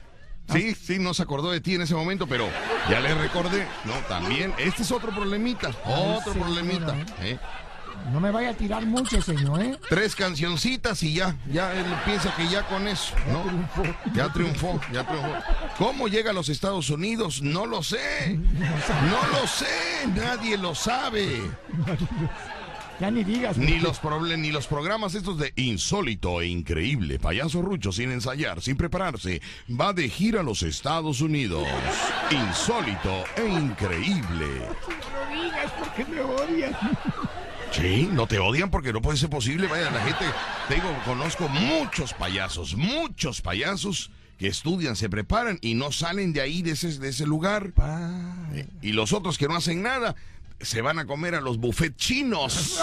Sí, 0.50 0.76
sí, 0.76 1.00
no 1.00 1.14
se 1.14 1.24
acordó 1.24 1.52
de 1.52 1.62
ti 1.62 1.76
en 1.76 1.82
ese 1.84 1.96
momento, 1.96 2.28
pero 2.28 2.48
ya 2.90 3.00
le 3.00 3.14
recordé. 3.16 3.66
No, 3.86 3.94
también, 4.10 4.54
este 4.58 4.84
es 4.84 4.92
otro 4.92 5.12
problemita, 5.12 5.70
otro 5.86 6.34
señora, 6.34 6.52
problemita. 6.52 6.96
¿eh? 7.22 7.40
No 8.12 8.20
me 8.20 8.32
vaya 8.32 8.50
a 8.50 8.54
tirar 8.54 8.86
mucho, 8.86 9.22
señor, 9.22 9.62
¿eh? 9.62 9.78
Tres 9.90 10.14
cancioncitas 10.16 11.02
y 11.04 11.14
ya, 11.14 11.36
ya 11.50 11.72
él 11.74 11.86
piensa 12.04 12.36
que 12.36 12.46
ya 12.50 12.64
con 12.68 12.86
eso, 12.88 13.14
¿no? 13.32 13.44
Ya 14.14 14.28
triunfó, 14.34 14.80
ya 14.92 15.06
triunfó. 15.08 15.34
¿Cómo 15.78 16.10
llega 16.10 16.32
a 16.32 16.34
los 16.34 16.50
Estados 16.50 16.90
Unidos? 16.90 17.42
No 17.42 17.66
lo 17.66 17.82
sé. 17.84 18.38
No 18.60 19.40
lo 19.40 19.48
sé, 19.48 20.08
nadie 20.14 20.58
lo 20.58 20.76
sabe. 20.76 21.42
Ya 23.00 23.12
ni 23.12 23.24
digas. 23.24 23.58
Ni 23.58 23.80
los, 23.80 24.00
ni 24.38 24.52
los 24.52 24.68
programas 24.68 25.16
estos 25.16 25.38
de 25.38 25.54
insólito 25.56 26.41
e 26.41 26.48
increíble. 26.48 27.20
Payaso 27.20 27.62
Rucho 27.62 27.91
sin 27.91 28.12
ensayar, 28.12 28.62
sin 28.62 28.78
prepararse, 28.78 29.41
va 29.70 29.94
de 29.94 30.10
gira 30.10 30.41
a 30.41 30.44
los 30.44 30.64
Estados 30.64 31.22
Unidos. 31.22 31.68
Insólito 32.32 33.24
e 33.36 33.48
increíble. 33.48 34.48
No 34.48 35.44
digas 35.44 35.72
porque 35.80 36.06
me 36.06 36.22
odian. 36.22 36.78
Sí, 37.72 38.08
no 38.12 38.28
te 38.28 38.38
odian 38.38 38.70
porque 38.70 38.94
no 38.94 39.02
puede 39.02 39.18
ser 39.18 39.30
posible. 39.30 39.68
Vaya, 39.68 39.89
la 39.89 40.02
gente, 40.02 40.26
te 40.68 40.76
digo, 40.76 40.96
conozco 41.06 41.50
muchos 41.50 42.14
payasos, 42.14 42.76
muchos 42.76 43.41
payasos 43.41 44.12
que 44.38 44.48
estudian, 44.48 44.96
se 44.96 45.10
preparan 45.10 45.58
y 45.62 45.74
no 45.74 45.91
salen 45.91 46.34
de 46.34 46.41
ahí, 46.41 46.62
de 46.62 46.72
ese, 46.72 47.00
de 47.00 47.10
ese 47.10 47.26
lugar. 47.26 47.74
Y 48.82 48.91
los 48.91 49.12
otros 49.12 49.39
que 49.39 49.48
no 49.48 49.56
hacen 49.56 49.82
nada, 49.82 50.16
se 50.64 50.82
van 50.82 50.99
a 50.99 51.05
comer 51.05 51.36
a 51.36 51.41
los 51.41 51.57
buffets 51.57 51.97
chinos. 51.97 52.80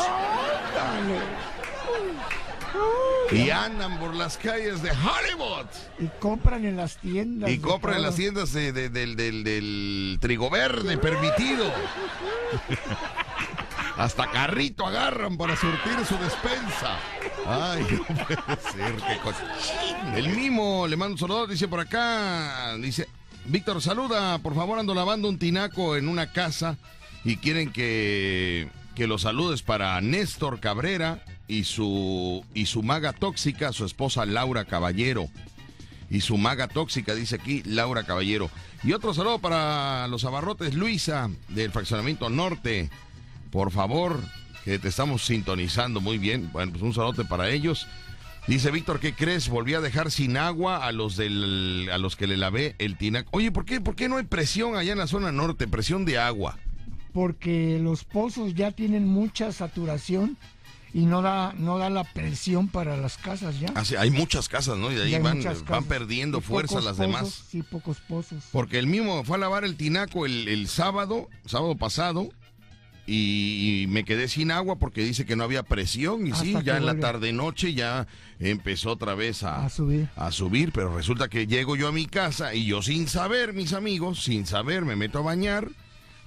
Y 3.32 3.50
andan 3.50 3.98
por 4.00 4.14
las 4.14 4.36
calles 4.36 4.82
de 4.82 4.90
Hollywood. 4.90 5.66
Y 6.00 6.06
compran 6.18 6.64
en 6.64 6.76
las 6.76 6.96
tiendas. 6.96 7.48
Y 7.50 7.58
compran 7.58 7.96
en 7.96 8.02
las 8.02 8.16
tiendas 8.16 8.52
de- 8.52 8.72
de- 8.72 8.88
del, 8.88 9.14
del- 9.14 9.44
del 9.44 10.18
trigo 10.20 10.50
verde 10.50 10.98
permitido. 10.98 11.64
Hasta 13.96 14.30
carrito 14.30 14.86
agarran 14.86 15.36
para 15.36 15.54
surtir 15.56 16.04
su 16.08 16.16
despensa. 16.18 16.96
Ay, 17.46 17.86
no 18.08 18.16
puede 18.24 18.36
ser, 18.72 18.96
qué 18.96 19.18
cosa. 19.22 19.44
El 20.16 20.30
mimo 20.30 20.86
le 20.88 20.96
mando 20.96 21.14
un 21.14 21.18
saludo, 21.18 21.46
dice 21.46 21.68
por 21.68 21.80
acá, 21.80 22.76
dice, 22.78 23.06
Víctor, 23.44 23.80
saluda, 23.82 24.38
por 24.38 24.54
favor, 24.54 24.78
ando 24.78 24.94
lavando 24.94 25.28
un 25.28 25.38
tinaco 25.38 25.96
en 25.96 26.08
una 26.08 26.32
casa 26.32 26.78
y 27.24 27.36
quieren 27.36 27.72
que, 27.72 28.68
que 28.94 29.06
los 29.06 29.22
saludes 29.22 29.62
para 29.62 30.00
Néstor 30.00 30.60
Cabrera 30.60 31.22
y 31.48 31.64
su, 31.64 32.44
y 32.54 32.66
su 32.66 32.82
maga 32.82 33.12
tóxica, 33.12 33.72
su 33.72 33.84
esposa 33.84 34.24
Laura 34.26 34.64
Caballero 34.64 35.28
y 36.10 36.22
su 36.22 36.36
maga 36.36 36.68
tóxica, 36.68 37.14
dice 37.14 37.36
aquí 37.36 37.62
Laura 37.64 38.02
Caballero. 38.02 38.50
Y 38.82 38.92
otro 38.92 39.14
saludo 39.14 39.38
para 39.38 40.08
los 40.08 40.24
abarrotes 40.24 40.74
Luisa 40.74 41.30
del 41.48 41.70
fraccionamiento 41.70 42.28
norte. 42.28 42.90
Por 43.50 43.70
favor, 43.70 44.20
que 44.64 44.78
te 44.78 44.88
estamos 44.88 45.24
sintonizando 45.24 46.00
muy 46.00 46.18
bien. 46.18 46.50
Bueno, 46.52 46.72
pues 46.72 46.82
un 46.82 46.94
saludo 46.94 47.26
para 47.28 47.50
ellos. 47.50 47.86
Dice 48.46 48.70
Víctor, 48.70 48.98
¿qué 48.98 49.12
crees? 49.14 49.48
Volví 49.48 49.74
a 49.74 49.80
dejar 49.80 50.10
sin 50.10 50.36
agua 50.36 50.84
a 50.84 50.92
los 50.92 51.16
del 51.16 51.88
a 51.92 51.98
los 51.98 52.16
que 52.16 52.26
le 52.26 52.36
lavé 52.36 52.74
el 52.78 52.96
tinaco. 52.96 53.28
Oye, 53.32 53.52
¿por 53.52 53.64
qué, 53.64 53.80
¿por 53.80 53.94
qué 53.94 54.08
no 54.08 54.16
hay 54.16 54.24
presión 54.24 54.76
allá 54.76 54.92
en 54.92 54.98
la 54.98 55.06
zona 55.06 55.30
norte? 55.30 55.68
Presión 55.68 56.04
de 56.04 56.18
agua. 56.18 56.58
Porque 57.12 57.78
los 57.82 58.04
pozos 58.04 58.54
ya 58.54 58.70
tienen 58.72 59.06
mucha 59.06 59.52
saturación 59.52 60.36
y 60.92 61.06
no 61.06 61.22
da 61.22 61.54
no 61.56 61.78
da 61.78 61.88
la 61.90 62.04
presión 62.04 62.68
para 62.68 62.96
las 62.96 63.16
casas 63.16 63.60
ya. 63.60 63.68
Así, 63.74 63.94
hay 63.96 64.10
muchas 64.10 64.48
casas, 64.48 64.76
¿no? 64.76 64.90
Y 64.90 64.96
de 64.96 65.02
ahí 65.04 65.18
van, 65.22 65.40
van 65.68 65.84
perdiendo 65.84 66.38
Y 66.38 66.40
fuerza 66.42 66.76
las 66.76 66.96
pozos, 66.96 66.98
demás. 66.98 67.44
Sí, 67.48 67.62
pocos 67.62 67.98
pozos. 68.00 68.44
Porque 68.52 68.78
el 68.78 68.86
mismo 68.86 69.22
fue 69.24 69.36
a 69.36 69.40
lavar 69.40 69.64
el 69.64 69.76
tinaco 69.76 70.26
el, 70.26 70.48
el 70.48 70.66
sábado, 70.68 71.28
sábado 71.46 71.76
pasado, 71.76 72.30
y, 73.06 73.82
y 73.82 73.86
me 73.88 74.04
quedé 74.04 74.28
sin 74.28 74.50
agua 74.52 74.76
porque 74.76 75.02
dice 75.02 75.24
que 75.26 75.34
no 75.36 75.42
había 75.44 75.62
presión. 75.64 76.26
Y 76.26 76.32
sí, 76.32 76.54
ya 76.64 76.76
en 76.76 76.86
la 76.86 76.98
tarde-noche 76.98 77.74
ya 77.74 78.06
empezó 78.38 78.90
otra 78.90 79.14
vez 79.14 79.42
a, 79.42 79.64
A 79.64 79.68
subir. 79.68 80.08
a 80.16 80.30
subir, 80.32 80.70
pero 80.72 80.94
resulta 80.96 81.28
que 81.28 81.46
llego 81.46 81.76
yo 81.76 81.88
a 81.88 81.92
mi 81.92 82.06
casa 82.06 82.54
y 82.54 82.66
yo 82.66 82.82
sin 82.82 83.08
saber, 83.08 83.52
mis 83.52 83.72
amigos, 83.72 84.22
sin 84.24 84.46
saber, 84.46 84.84
me 84.84 84.96
meto 84.96 85.18
a 85.18 85.22
bañar, 85.22 85.68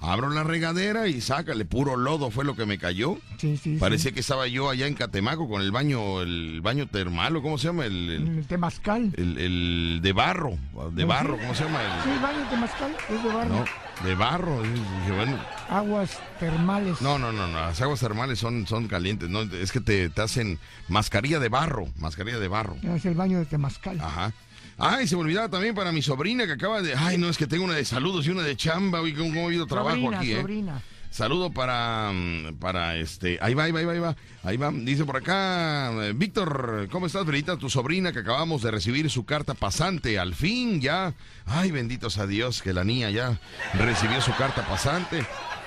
abro 0.04 0.30
la 0.30 0.44
regadera 0.44 1.08
y 1.08 1.20
sácale, 1.20 1.64
puro 1.64 1.96
lodo 1.96 2.30
fue 2.30 2.44
lo 2.44 2.54
que 2.56 2.66
me 2.66 2.78
cayó. 2.78 3.18
Sí, 3.38 3.56
sí. 3.56 3.76
Parecía 3.78 4.12
que 4.12 4.20
estaba 4.20 4.46
yo 4.46 4.70
allá 4.70 4.86
en 4.86 4.94
Catemaco 4.94 5.48
con 5.48 5.62
el 5.62 5.70
baño, 5.72 6.20
el 6.22 6.60
baño 6.62 6.86
termal, 6.86 7.36
o 7.36 7.42
cómo 7.42 7.58
se 7.58 7.68
llama, 7.68 7.86
el, 7.86 8.10
el, 8.10 8.28
El 8.38 8.46
temazcal. 8.46 9.12
el- 9.16 9.38
el 9.38 10.00
de 10.02 10.12
barro, 10.12 10.56
de 10.92 11.04
barro, 11.04 11.38
¿cómo 11.38 11.54
se 11.54 11.64
llama? 11.64 11.80
Sí, 12.04 12.10
El, 12.10 12.20
baño 12.20 12.48
temazcal, 12.50 12.96
es 13.10 13.22
de 13.22 13.28
barro. 13.28 13.48
no, 13.54 13.64
de 14.08 14.14
barro. 14.14 14.62
dije, 14.62 15.12
bueno, 15.16 15.38
Aguas 15.68 16.18
termales. 16.38 17.00
no, 17.00 17.18
no, 17.18 17.32
no, 17.32 17.46
no, 17.46 17.54
las 17.60 17.80
aguas 17.80 18.00
termales 18.00 18.38
son, 18.38 18.66
son 18.66 18.86
calientes, 18.88 19.28
no, 19.30 19.42
es 19.42 19.72
que 19.72 19.80
te, 19.80 20.08
te 20.10 20.22
hacen 20.22 20.58
mascarilla 20.88 21.38
de 21.40 21.48
barro, 21.48 21.88
mascarilla 21.98 22.38
de 22.38 22.48
barro. 22.48 22.76
Es 22.82 23.04
el 23.06 23.14
baño 23.14 23.38
de 23.38 23.46
temazcal. 23.46 24.00
Ajá. 24.00 24.32
Ay, 24.78 25.06
se 25.06 25.16
me 25.16 25.22
olvidaba 25.22 25.48
también 25.48 25.74
para 25.74 25.92
mi 25.92 26.02
sobrina 26.02 26.46
que 26.46 26.52
acaba 26.52 26.82
de. 26.82 26.94
Ay, 26.94 27.18
no, 27.18 27.28
es 27.28 27.38
que 27.38 27.46
tengo 27.46 27.64
una 27.64 27.74
de 27.74 27.84
saludos 27.84 28.26
y 28.26 28.30
una 28.30 28.42
de 28.42 28.56
chamba. 28.56 29.00
Uy, 29.00 29.14
cómo 29.14 29.42
ha 29.42 29.44
habido 29.46 29.66
trabajo 29.66 29.96
sobrina, 29.96 30.18
aquí, 30.18 30.32
¿eh? 30.32 30.40
sobrina. 30.40 30.82
Saludo 31.10 31.52
para, 31.52 32.10
mm, 32.12 32.56
para 32.56 32.96
este. 32.96 33.38
Ahí 33.40 33.54
va, 33.54 33.64
ahí 33.64 33.70
va, 33.70 33.80
ahí 33.80 33.98
va, 34.00 34.16
ahí 34.42 34.56
va. 34.56 34.72
Dice 34.72 35.04
por 35.04 35.16
acá, 35.16 35.92
eh, 36.02 36.12
Víctor, 36.12 36.88
¿cómo 36.90 37.06
estás? 37.06 37.24
Felicita 37.24 37.52
a 37.52 37.56
tu 37.56 37.70
sobrina 37.70 38.12
que 38.12 38.18
acabamos 38.18 38.62
de 38.62 38.72
recibir 38.72 39.08
su 39.08 39.24
carta 39.24 39.54
pasante. 39.54 40.18
Al 40.18 40.34
fin, 40.34 40.80
ya. 40.80 41.14
Ay, 41.46 41.70
benditos 41.70 42.18
a 42.18 42.26
Dios 42.26 42.62
que 42.62 42.72
la 42.72 42.82
niña 42.82 43.10
ya 43.10 43.38
recibió 43.74 44.20
su 44.20 44.34
carta 44.34 44.66
pasante. 44.66 45.24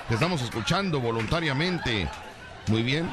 Te 0.08 0.14
estamos 0.14 0.42
escuchando 0.42 1.00
voluntariamente. 1.00 2.08
Muy 2.66 2.82
bien. 2.82 3.08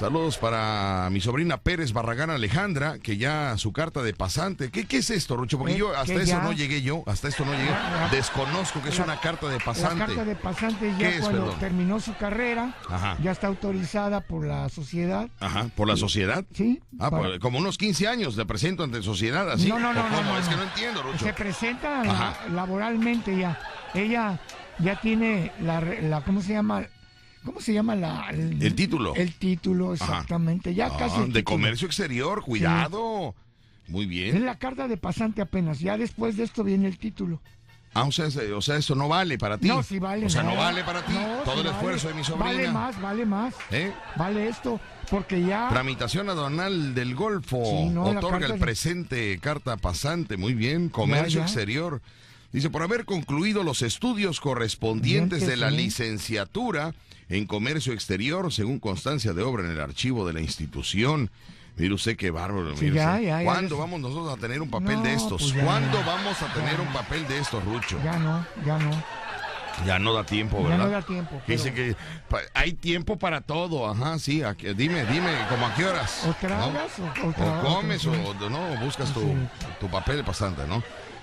Saludos 0.00 0.38
para 0.38 1.08
mi 1.10 1.20
sobrina 1.20 1.58
Pérez 1.58 1.92
Barragán 1.92 2.30
Alejandra, 2.30 2.98
que 3.00 3.18
ya 3.18 3.58
su 3.58 3.70
carta 3.74 4.00
de 4.02 4.14
pasante. 4.14 4.70
¿Qué, 4.70 4.86
qué 4.86 4.96
es 4.96 5.10
esto, 5.10 5.36
Rucho? 5.36 5.58
Porque 5.58 5.74
Eh, 5.74 5.76
yo 5.76 5.94
hasta 5.94 6.14
eso 6.14 6.24
ya- 6.24 6.40
no 6.40 6.52
llegué 6.52 6.80
yo, 6.80 7.02
hasta 7.06 7.28
esto 7.28 7.44
no 7.44 7.52
llegué. 7.52 7.66
Ya. 7.68 8.08
Desconozco 8.10 8.80
que 8.82 8.88
es 8.88 8.96
La- 8.98 9.04
una 9.04 9.20
carta 9.20 9.48
de 9.48 9.58
La 9.58 9.64
pasante. 9.66 10.06
carta 10.06 10.24
de 10.24 10.36
pasante 10.36 10.94
¿Qué 10.96 11.02
ya 11.02 11.08
es, 11.10 11.20
cuando 11.20 11.40
perdón? 11.42 11.60
terminó 11.60 12.00
su 12.00 12.16
carrera, 12.16 12.74
Ajá. 12.88 13.18
ya 13.22 13.30
está 13.30 13.48
autorizada 13.48 14.22
por 14.22 14.46
la 14.46 14.70
sociedad. 14.70 15.28
Ajá, 15.38 15.66
por 15.76 15.86
la 15.86 15.98
sociedad. 15.98 16.46
Sí. 16.54 16.80
Ah, 16.98 17.10
para- 17.10 17.24
pues, 17.24 17.38
como 17.40 17.58
unos 17.58 17.76
15 17.76 18.08
años 18.08 18.38
le 18.38 18.46
presento 18.46 18.82
ante 18.84 19.02
sociedad, 19.02 19.50
así. 19.50 19.68
No, 19.68 19.78
no, 19.78 19.92
no, 19.92 20.00
¿O 20.00 20.08
no, 20.22 20.38
Es 20.38 20.46
no. 20.46 20.50
que 20.50 20.56
no 20.56 20.62
entiendo, 20.62 21.02
Rucho. 21.02 21.26
Se 21.26 21.34
presenta 21.34 22.00
Ajá. 22.00 22.38
la- 22.48 22.54
laboralmente 22.54 23.36
ya. 23.36 23.60
Ella 23.92 24.40
ya 24.78 24.98
tiene 24.98 25.52
la, 25.60 25.82
la 25.82 26.22
¿cómo 26.22 26.40
se 26.40 26.54
llama? 26.54 26.86
¿Cómo 27.44 27.60
se 27.60 27.72
llama 27.72 27.94
la 27.96 28.28
El 28.30 28.74
título. 28.74 29.14
El 29.14 29.32
título, 29.34 29.94
exactamente. 29.94 30.74
Ya 30.74 30.86
Ah, 30.86 30.96
casi. 30.98 31.16
el 31.16 31.32
de 31.32 31.40
título. 31.40 31.44
comercio 31.44 31.86
exterior, 31.86 32.42
cuidado. 32.42 33.34
Muy 33.88 34.04
Es 34.04 34.08
bien. 34.10 34.44
la 34.46 34.58
carta 34.58 34.86
de 34.88 34.96
pasante 34.96 35.40
apenas. 35.42 35.80
Ya 35.80 35.96
después 35.96 36.36
de 36.36 36.44
esto 36.44 36.62
viene 36.64 36.86
el 36.86 36.98
título. 36.98 37.40
Ah, 37.92 38.04
o 38.04 38.12
sea, 38.12 38.26
es- 38.26 38.36
o 38.36 38.60
sea, 38.60 38.76
eso 38.76 38.94
no 38.94 39.08
vale 39.08 39.36
para 39.36 39.58
ti. 39.58 39.66
No, 39.66 39.82
sí 39.82 39.98
vale. 39.98 40.26
O 40.26 40.30
sea, 40.30 40.44
no, 40.44 40.54
vale 40.54 40.84
para 40.84 41.04
ti. 41.04 41.12
No, 41.12 41.38
Todo 41.44 41.54
sí 41.54 41.60
el 41.60 41.66
vale. 41.66 41.76
esfuerzo 41.76 42.08
de 42.08 42.14
mi 42.14 42.22
sobrina. 42.22 42.44
Vale 42.46 42.70
más, 42.70 43.00
vale 43.02 43.26
más. 43.26 43.54
¿Eh? 43.72 43.92
Vale 44.16 44.48
esto. 44.48 44.78
Porque 45.10 45.42
ya. 45.44 45.68
Tramitación 45.70 46.28
aduanal 46.30 46.94
del 46.94 47.16
Golfo. 47.16 47.64
Sí, 47.64 47.86
no, 47.88 48.12
la 48.12 48.20
Otorga 48.20 48.46
el 48.46 48.52
de- 48.52 48.58
presente 48.58 49.38
carta 49.40 49.76
pasante. 49.76 50.36
Muy 50.36 50.54
bien. 50.54 50.88
Comercio 50.88 51.40
ya. 51.40 51.46
exterior. 51.46 52.00
Dice, 52.52 52.70
por 52.70 52.82
haber 52.82 53.04
concluido 53.06 53.64
los 53.64 53.82
estudios 53.82 54.38
correspondientes 54.40 55.44
de 55.46 55.56
la 55.56 55.70
Sí. 55.70 55.76
licenciatura 55.78 56.94
en 57.30 57.46
comercio 57.46 57.92
exterior, 57.94 58.52
según 58.52 58.78
constancia 58.78 59.32
de 59.32 59.42
obra 59.42 59.64
en 59.64 59.70
el 59.70 59.80
archivo 59.80 60.26
de 60.26 60.34
la 60.34 60.40
institución. 60.40 61.30
Mire 61.76 61.94
usted 61.94 62.16
qué 62.16 62.30
bárbaro. 62.30 62.76
Sí, 62.76 62.90
ya, 62.90 63.18
ya, 63.20 63.38
ya 63.38 63.44
¿Cuándo 63.44 63.78
vamos 63.78 64.00
nosotros 64.00 64.36
a 64.36 64.36
tener 64.36 64.60
un 64.60 64.68
papel 64.68 65.02
de 65.02 65.14
estos? 65.14 65.40
pues 65.40 65.54
ya. 65.54 65.64
¿Cuándo 65.64 66.02
vamos 66.04 66.42
a 66.42 66.52
tener 66.52 66.78
un 66.80 66.92
papel 66.92 67.26
de 67.28 67.38
estos, 67.38 67.64
Rucho? 67.64 67.98
Ya 68.04 68.18
no, 68.18 68.44
ya 68.66 68.78
no. 68.78 69.04
Ya 69.86 69.98
no 69.98 70.12
da 70.12 70.24
tiempo, 70.24 70.60
Ya 70.62 70.68
¿verdad? 70.70 70.84
no 70.84 70.90
da 70.90 71.02
tiempo. 71.02 71.40
Dice 71.46 71.72
que 71.72 71.96
hay 72.52 72.74
tiempo 72.74 73.18
para 73.18 73.40
todo, 73.40 73.88
ajá, 73.88 74.18
sí. 74.18 74.42
dime, 74.76 75.06
dime, 75.06 75.30
¿cómo 75.48 75.66
a 75.68 75.74
qué 75.74 75.86
horas? 75.86 76.26
O 76.28 76.34
tragas 76.34 76.98
¿No? 76.98 77.06
o, 77.24 77.30
o 77.30 77.62
comes 77.76 78.04
o, 78.04 78.12
no, 78.50 78.76
buscas 78.84 79.14
tu, 79.14 79.20
Sí. 79.20 79.26
tu 79.78 79.88
papel 79.88 80.22
pasante, 80.24 80.66
¿no? 80.66 80.82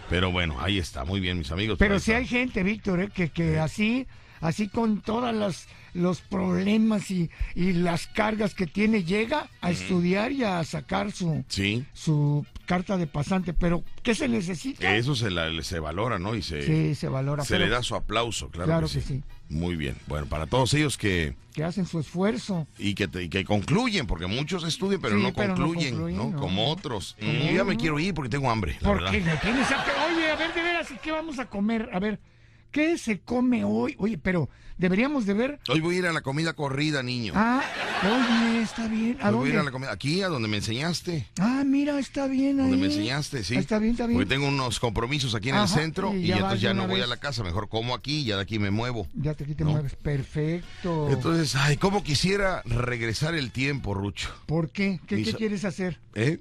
Pero 0.10 0.32
bueno, 0.32 0.56
ahí 0.60 0.80
está, 0.80 1.04
muy 1.06 1.20
bien, 1.20 1.38
mis 1.38 1.52
amigos. 1.52 1.78
Pero 1.78 1.98
está. 1.98 2.16
hay 2.18 2.26
gente, 2.26 2.64
Víctor, 2.64 3.02
eh, 3.02 3.10
que, 3.14 3.30
que 3.30 3.60
así, 3.60 4.08
así 4.42 4.68
con 4.68 5.02
todas 5.02 5.34
las 5.36 5.68
los 5.94 6.22
problemas 6.22 7.10
y, 7.10 7.32
y 7.56 7.74
las 7.74 8.06
cargas 8.06 8.54
que 8.54 8.68
tiene, 8.68 9.04
llega 9.04 9.48
a 9.62 9.72
estudiar 9.72 10.32
y 10.32 10.44
a 10.44 10.64
sacar 10.64 11.12
su, 11.12 11.44
Sí, 11.48 11.86
su 11.94 12.46
carta 12.68 12.98
de 12.98 13.08
pasante. 13.08 13.52
Pero, 13.54 13.84
¿qué 14.04 14.14
se 14.14 14.28
necesita? 14.28 14.96
eso 14.96 15.16
se, 15.16 15.32
la- 15.32 15.50
se 15.64 15.80
valora, 15.80 16.20
¿no? 16.20 16.36
Y 16.36 16.44
se, 16.44 16.62
Sí, 16.62 16.94
se 16.94 17.08
valora. 17.08 17.44
se 17.44 17.56
pero 17.56 17.66
le 17.66 17.72
da 17.72 17.82
su 17.82 17.96
aplauso, 17.96 18.50
claro, 18.50 18.68
Claro 18.68 18.88
que, 18.88 18.94
que 18.94 19.02
sí. 19.02 19.08
sí. 19.08 19.24
Muy 19.50 19.76
bien. 19.76 19.96
Bueno, 20.06 20.28
para 20.28 20.46
todos 20.46 20.72
ellos 20.76 20.98
que 21.00 21.36
Que 21.56 21.64
hacen 21.64 21.88
su 21.88 22.00
esfuerzo. 22.00 22.68
y 22.78 22.94
que, 22.94 23.08
te- 23.08 23.24
y 23.24 23.30
que 23.30 23.44
concluyen, 23.44 24.06
porque 24.06 24.28
muchos 24.28 24.66
estudian, 24.66 25.02
pero, 25.02 25.18
Sí, 25.18 25.24
no, 25.24 25.34
pero 25.34 25.56
concluyen, 25.56 25.96
¿no? 25.96 26.02
concluyen, 26.04 26.32
no. 26.34 26.40
Como 26.40 26.70
otros. 26.70 27.16
Yo 27.20 27.52
ya 27.56 27.64
me 27.64 27.76
quiero 27.76 27.98
ir 28.00 28.14
porque 28.14 28.30
tengo 28.30 28.52
hambre, 28.52 28.78
la 28.82 28.88
Porque 28.90 29.20
verdad. 29.20 29.42
a... 29.48 30.06
Oye, 30.14 30.30
a 30.30 30.36
ver, 30.36 30.54
de 30.54 30.62
veras, 30.62 30.88
¿qué 31.02 31.12
vamos 31.12 31.40
a 31.40 31.48
comer? 31.50 31.90
A 31.92 31.98
ver, 32.00 32.20
¿qué 32.72 32.98
se 32.98 33.20
come 33.20 33.64
hoy? 33.64 33.96
Oye, 34.00 34.18
pero 34.18 34.50
deberíamos 34.78 35.26
de 35.26 35.34
ver... 35.34 35.60
Hoy 35.70 35.80
voy 35.80 35.96
a 35.96 36.00
ir 36.00 36.06
a 36.08 36.14
la 36.14 36.22
comida 36.22 36.54
corrida, 36.54 37.02
niño. 37.04 37.34
Ah, 37.36 37.64
oye, 38.04 38.62
está 38.62 38.88
bien. 38.88 39.18
¿A 39.22 39.30
Hoy 39.30 39.36
voy 39.36 39.50
a 39.50 39.54
ir 39.54 39.54
a 39.54 39.58
la 39.58 39.64
dónde? 39.64 39.72
comida. 39.72 39.92
Aquí, 39.92 40.22
a 40.22 40.28
donde 40.28 40.48
me 40.48 40.58
enseñaste. 40.58 41.28
Ah, 41.40 41.64
mira, 41.66 41.98
está 42.00 42.28
bien 42.28 42.60
ahí. 42.60 42.70
Donde 42.70 42.78
me 42.78 42.86
enseñaste, 42.94 43.44
sí. 43.44 43.56
Está 43.56 43.80
bien, 43.80 43.92
está 43.94 44.06
bien. 44.08 44.18
Porque 44.20 44.30
tengo 44.34 44.48
unos 44.48 44.80
compromisos 44.80 45.34
aquí 45.36 45.50
en 45.50 45.56
el 45.56 45.68
centro 45.68 46.14
y 46.14 46.28
ya 46.28 46.36
entonces 46.36 46.62
ya 46.62 46.74
no 46.74 46.88
voy 46.88 47.02
a 47.02 47.08
la 47.08 47.18
casa. 47.18 47.44
Mejor 47.44 47.70
como 47.70 47.96
aquí 47.96 48.20
y 48.20 48.26
ya 48.26 48.36
de 48.36 48.44
aquí 48.44 48.60
me 48.60 48.70
muevo. 48.72 49.08
Ya 49.16 49.34
te, 49.34 49.44
aquí 49.46 49.56
te 49.56 49.64
No. 49.64 49.72
mueves. 49.72 49.96
Perfecto. 49.96 51.10
Entonces, 51.10 51.56
ay, 51.56 51.78
cómo 51.78 52.04
quisiera 52.04 52.62
regresar 52.66 53.34
el 53.36 53.52
tiempo, 53.52 53.94
Rucho. 53.94 54.30
¿Por 54.46 54.70
qué? 54.72 55.00
¿Qué, 55.08 55.16
Mis- 55.18 55.28
qué 55.30 55.34
quieres 55.34 55.66
hacer? 55.66 56.00
¿Eh? 56.16 56.40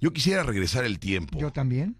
Yo 0.00 0.12
quisiera 0.12 0.42
regresar 0.42 0.84
el 0.84 0.98
tiempo. 0.98 1.38
Yo 1.38 1.50
también. 1.52 1.96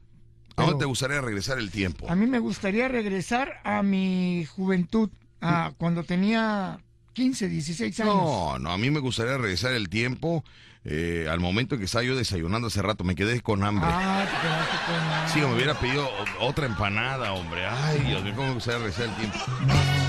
¿A 0.57 0.62
dónde 0.62 0.78
te 0.80 0.84
gustaría 0.84 1.20
regresar 1.20 1.59
el 1.59 1.70
tiempo? 1.70 2.07
A 2.09 2.14
mí 2.14 2.26
me 2.26 2.38
gustaría 2.38 2.88
regresar 2.88 3.61
a 3.64 3.82
mi 3.82 4.44
juventud, 4.44 5.11
a 5.40 5.72
cuando 5.78 6.05
tenía 6.05 6.80
15, 7.12 7.48
16 7.48 8.01
años. 8.01 8.14
No, 8.14 8.59
no, 8.59 8.70
a 8.70 8.78
mí 8.78 8.90
me 8.90 9.01
gustaría 9.01 9.36
regresar 9.38 9.72
el 9.72 9.88
tiempo 9.88 10.44
eh, 10.82 11.26
al 11.30 11.40
momento 11.40 11.74
en 11.74 11.80
que 11.80 11.84
estaba 11.84 12.03
yo 12.03 12.16
desayunando 12.16 12.68
hace 12.68 12.80
rato. 12.80 13.05
Me 13.05 13.14
quedé 13.14 13.40
con 13.40 13.62
hambre. 13.64 13.88
Ah, 13.90 14.24
te 14.24 14.46
quedaste 14.46 14.76
con... 14.86 15.28
Sí, 15.28 15.46
me 15.46 15.55
hubiera 15.55 15.78
pedido 15.78 16.09
otra 16.40 16.66
empanada, 16.66 17.32
hombre. 17.32 17.66
Ay, 17.66 18.01
Dios 18.01 18.22
mío, 18.22 18.32
cómo 18.34 18.48
me 18.48 18.55
gustaría 18.55 18.78
regresar 18.78 19.09
el 19.09 19.16
tiempo. 19.16 19.38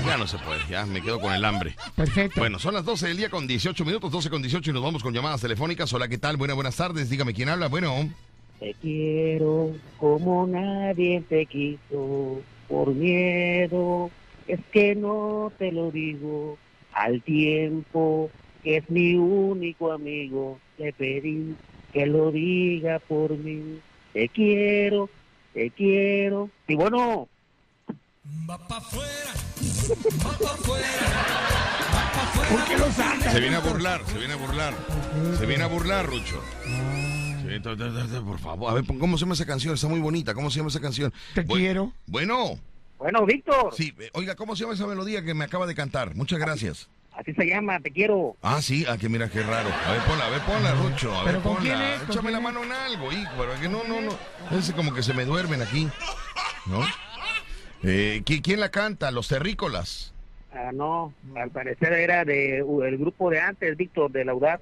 Ya 0.06 0.16
no 0.16 0.26
se 0.26 0.38
puede, 0.38 0.60
ya 0.68 0.86
me 0.86 1.02
quedo 1.02 1.20
con 1.20 1.32
el 1.32 1.44
hambre. 1.44 1.76
Perfecto. 1.94 2.40
Bueno, 2.40 2.58
son 2.58 2.74
las 2.74 2.84
12 2.84 3.08
del 3.08 3.16
día 3.16 3.30
con 3.30 3.46
18 3.46 3.84
minutos, 3.84 4.10
12 4.10 4.30
con 4.30 4.42
18 4.42 4.70
y 4.70 4.72
nos 4.72 4.82
vamos 4.82 5.02
con 5.02 5.12
llamadas 5.12 5.40
telefónicas. 5.40 5.92
Hola, 5.92 6.08
¿qué 6.08 6.18
tal? 6.18 6.36
Buenas, 6.36 6.54
buenas 6.54 6.76
tardes. 6.76 7.10
Dígame 7.10 7.34
quién 7.34 7.48
habla. 7.48 7.68
Bueno, 7.68 8.10
Te 8.62 8.74
quiero 8.74 9.72
como 9.98 10.46
nadie 10.46 11.20
te 11.28 11.46
quiso, 11.46 12.40
por 12.68 12.94
miedo, 12.94 14.08
es 14.46 14.60
que 14.70 14.94
no 14.94 15.50
te 15.58 15.72
lo 15.72 15.90
digo, 15.90 16.58
al 16.92 17.20
tiempo 17.22 18.30
que 18.62 18.76
es 18.76 18.88
mi 18.88 19.16
único 19.16 19.90
amigo, 19.90 20.60
te 20.78 20.92
pedí 20.92 21.56
que 21.92 22.06
lo 22.06 22.30
diga 22.30 23.00
por 23.00 23.36
mí, 23.36 23.80
te 24.12 24.28
quiero, 24.28 25.10
te 25.54 25.70
quiero, 25.70 26.48
y 26.68 26.76
bueno, 26.76 27.26
¿Por 32.48 32.64
qué 32.68 32.78
lo 32.78 32.86
se 33.32 33.40
viene 33.40 33.56
a 33.56 33.60
burlar, 33.60 34.02
se 34.06 34.18
viene 34.18 34.34
a 34.34 34.36
burlar. 34.36 34.74
Se 35.36 35.46
viene 35.46 35.64
a 35.64 35.66
burlar, 35.66 36.06
Rucho. 36.06 36.40
To- 37.60 38.24
por 38.24 38.38
favor, 38.38 38.70
a 38.70 38.74
ver, 38.74 38.84
¿cómo 38.98 39.16
se 39.16 39.22
llama 39.24 39.34
esa 39.34 39.46
canción? 39.46 39.74
Está 39.74 39.88
muy 39.88 40.00
bonita. 40.00 40.34
¿Cómo 40.34 40.50
se 40.50 40.58
llama 40.58 40.68
esa 40.70 40.80
canción? 40.80 41.12
Te 41.34 41.44
Bu- 41.44 41.56
quiero. 41.56 41.92
Bueno, 42.06 42.58
bueno, 42.98 43.26
Víctor, 43.26 43.74
sí, 43.76 43.92
eh, 43.98 44.10
oiga, 44.14 44.34
¿cómo 44.36 44.54
se 44.56 44.62
llama 44.62 44.74
esa 44.74 44.86
melodía 44.86 45.22
que 45.24 45.34
me 45.34 45.44
acaba 45.44 45.66
de 45.66 45.74
cantar? 45.74 46.14
Muchas 46.14 46.38
gracias. 46.38 46.88
así 47.14 47.34
se 47.34 47.44
llama, 47.46 47.78
te 47.80 47.90
quiero. 47.90 48.36
Ah, 48.42 48.62
sí, 48.62 48.86
ah, 48.88 48.96
que 48.96 49.08
mira 49.08 49.28
qué 49.28 49.42
raro. 49.42 49.68
A 49.86 49.92
ver, 49.92 50.00
ponla, 50.02 50.26
a 50.26 50.30
ver, 50.30 50.40
ponla, 50.42 50.72
Rucho. 50.72 51.12
A 51.14 51.24
ver, 51.24 51.32
¿Pero 51.34 51.42
con 51.42 51.56
ponla. 51.56 51.74
quién 51.76 51.82
es? 51.82 52.00
¿Con 52.00 52.10
Échame 52.10 52.30
la 52.30 52.38
es? 52.38 52.44
mano 52.44 52.64
en 52.64 52.72
algo, 52.72 53.12
hijo, 53.12 53.30
pero 53.36 53.60
que 53.60 53.68
no, 53.68 53.82
no, 53.84 54.00
no. 54.00 54.56
Es 54.58 54.72
como 54.72 54.94
que 54.94 55.02
se 55.02 55.12
me 55.12 55.24
duermen 55.26 55.60
aquí. 55.62 55.88
¿No? 56.66 56.80
Eh, 57.82 58.22
¿qui- 58.24 58.40
¿Quién 58.42 58.60
la 58.60 58.70
canta? 58.70 59.10
Los 59.10 59.28
terrícolas. 59.28 60.14
Ah, 60.54 60.70
no, 60.72 61.12
al 61.34 61.50
parecer 61.50 61.92
era 61.92 62.24
de 62.24 62.58
el 62.58 62.98
grupo 62.98 63.30
de 63.30 63.40
antes, 63.40 63.76
Víctor, 63.76 64.10
de 64.12 64.24
Laudar. 64.24 64.60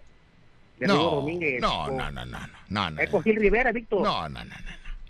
De 0.81 0.87
Rigo 0.87 0.99
No, 0.99 1.11
Domínguez. 1.17 1.61
no, 1.61 1.91
no, 1.91 2.11
no, 2.11 2.25
no, 2.27 2.39
no, 2.69 2.91
no. 2.91 3.01
Es 3.01 3.11
con 3.11 3.23
Gil 3.23 3.37
Rivera, 3.37 3.71
Víctor. 3.73 4.03
No, 4.03 4.29
no, 4.29 4.45
no, 4.45 4.45
no, 4.45 4.57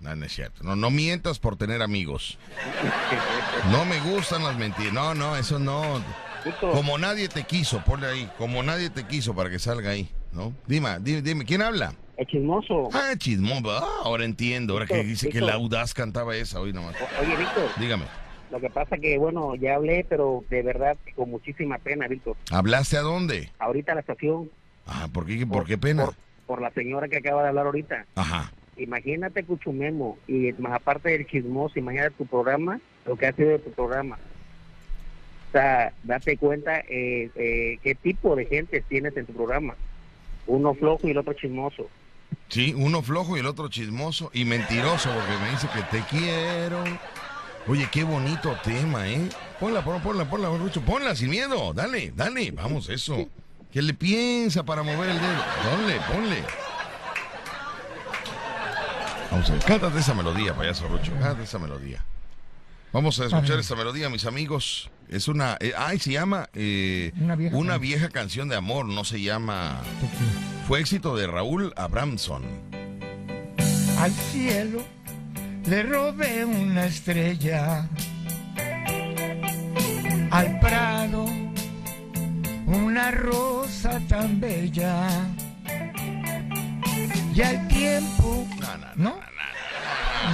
no, 0.00 0.10
no, 0.10 0.16
no 0.16 0.24
es 0.26 0.32
cierto. 0.32 0.62
No, 0.64 0.76
no 0.76 0.90
mientas 0.90 1.38
por 1.38 1.56
tener 1.56 1.80
amigos. 1.82 2.38
No 3.70 3.84
me 3.84 4.00
gustan 4.00 4.42
las 4.44 4.56
mentiras. 4.56 4.92
No, 4.92 5.14
no, 5.14 5.36
eso 5.36 5.58
no. 5.58 6.02
Víctor, 6.44 6.72
Como 6.72 6.96
nadie 6.98 7.28
te 7.28 7.44
quiso, 7.44 7.82
ponle 7.84 8.06
ahí. 8.06 8.30
Como 8.38 8.62
nadie 8.62 8.90
te 8.90 9.06
quiso 9.06 9.34
para 9.34 9.50
que 9.50 9.58
salga 9.58 9.90
ahí, 9.90 10.08
¿no? 10.32 10.52
Dime, 10.66 10.98
dime, 11.00 11.22
dime, 11.22 11.44
¿quién 11.44 11.62
habla? 11.62 11.94
el 12.16 12.26
chismoso. 12.26 12.88
Ah, 12.92 13.12
chismón. 13.16 13.62
Ah, 13.66 13.82
ahora 14.04 14.24
entiendo. 14.26 14.74
Ahora 14.74 14.86
que 14.86 14.92
Víctor, 14.94 15.08
dice 15.08 15.28
que 15.30 15.40
la 15.40 15.54
audaz 15.54 15.94
cantaba 15.94 16.36
esa 16.36 16.60
hoy 16.60 16.72
nomás. 16.72 16.94
O- 17.00 17.22
Oye, 17.22 17.34
Víctor, 17.36 17.68
Dígame. 17.78 18.04
lo 18.50 18.60
que 18.60 18.68
pasa 18.68 18.98
que, 18.98 19.16
bueno, 19.16 19.54
ya 19.54 19.76
hablé, 19.76 20.04
pero 20.06 20.44
de 20.50 20.62
verdad 20.62 20.98
con 21.16 21.30
muchísima 21.30 21.78
pena, 21.78 22.08
Víctor. 22.08 22.36
¿Hablaste 22.50 22.98
a 22.98 23.00
dónde? 23.02 23.50
Ahorita 23.58 23.92
a 23.92 23.94
la 23.94 24.00
estación, 24.02 24.50
Ah, 24.90 25.08
¿por 25.12 25.24
qué, 25.24 25.46
por 25.46 25.64
qué 25.64 25.78
pena? 25.78 26.06
por, 26.06 26.14
por 26.46 26.60
la 26.60 26.70
señora 26.72 27.08
que 27.08 27.18
acaba 27.18 27.42
de 27.42 27.48
hablar 27.48 27.66
ahorita. 27.66 28.06
Ajá. 28.16 28.52
Imagínate 28.76 29.44
Cuchumemo 29.44 30.18
y 30.26 30.52
más 30.54 30.72
aparte 30.72 31.10
del 31.10 31.26
chismoso, 31.26 31.78
imagínate 31.78 32.16
tu 32.16 32.26
programa, 32.26 32.80
lo 33.06 33.16
que 33.16 33.26
ha 33.26 33.32
sido 33.32 33.50
de 33.50 33.58
tu 33.60 33.70
programa. 33.70 34.18
O 35.48 35.52
sea, 35.52 35.92
date 36.02 36.36
cuenta 36.36 36.80
eh, 36.88 37.30
eh, 37.34 37.78
qué 37.82 37.94
tipo 37.94 38.34
de 38.34 38.46
gente 38.46 38.82
tienes 38.88 39.16
en 39.16 39.26
tu 39.26 39.32
programa. 39.32 39.74
Uno 40.46 40.74
flojo 40.74 41.06
y 41.06 41.10
el 41.10 41.18
otro 41.18 41.34
chismoso. 41.34 41.88
Sí, 42.48 42.74
uno 42.76 43.02
flojo 43.02 43.36
y 43.36 43.40
el 43.40 43.46
otro 43.46 43.68
chismoso 43.68 44.30
y 44.32 44.44
mentiroso 44.44 45.08
porque 45.12 45.42
me 45.42 45.50
dice 45.50 45.68
que 45.72 45.82
te 45.98 46.04
quiero. 46.04 46.82
Oye, 47.68 47.88
qué 47.92 48.02
bonito 48.02 48.56
tema, 48.64 49.08
¿eh? 49.08 49.28
Ponla, 49.60 49.84
ponla, 49.84 50.02
ponla, 50.02 50.24
ponla, 50.28 50.48
Rucho, 50.56 50.80
ponla 50.80 51.14
sin 51.14 51.30
miedo. 51.30 51.72
Dale, 51.74 52.12
dale, 52.16 52.50
vamos, 52.50 52.88
eso. 52.88 53.28
¿Qué 53.72 53.82
le 53.82 53.94
piensa 53.94 54.64
para 54.64 54.82
mover 54.82 55.10
el 55.10 55.20
dedo? 55.20 55.44
Ponle, 55.70 56.00
ponle. 56.12 56.44
Vamos 59.30 59.48
a 59.48 59.52
ver, 59.52 59.62
cántate 59.62 59.98
esa 60.00 60.14
melodía, 60.14 60.54
payaso 60.54 60.88
Rucho, 60.88 61.12
cántate 61.12 61.44
esa 61.44 61.58
melodía. 61.58 62.04
Vamos 62.92 63.20
a 63.20 63.26
escuchar 63.26 63.60
esa 63.60 63.76
melodía, 63.76 64.08
mis 64.10 64.24
amigos. 64.24 64.90
Es 65.08 65.28
una, 65.28 65.56
eh, 65.60 65.72
ay, 65.78 66.00
se 66.00 66.10
llama 66.12 66.48
eh, 66.54 67.12
Una 67.20 67.36
vieja 67.36 67.56
una 67.56 67.74
canción. 67.74 67.80
vieja 67.80 68.08
canción 68.08 68.48
de 68.48 68.56
amor, 68.56 68.86
no 68.86 69.04
se 69.04 69.20
llama... 69.20 69.80
Fue 70.66 70.80
éxito 70.80 71.16
de 71.16 71.28
Raúl 71.28 71.72
Abramson. 71.76 72.42
Al 74.00 74.10
cielo 74.10 74.82
le 75.66 75.82
robé 75.84 76.44
una 76.44 76.86
estrella. 76.86 77.88
Al 80.32 80.58
prado 80.58 81.26
una 82.70 83.10
rosa 83.10 84.00
tan 84.08 84.40
bella. 84.40 85.08
Y 87.34 87.42
al 87.42 87.68
tiempo. 87.68 88.46
No, 88.60 88.76
no, 88.76 88.86
¿No? 88.96 89.20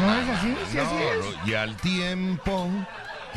¿No 0.01 0.15
es 0.21 0.29
así? 0.39 0.55
Sí, 0.71 0.79
así 0.79 0.95
es. 0.97 1.25
No, 1.25 1.47
y 1.51 1.55
al 1.55 1.77
tiempo, 1.77 2.69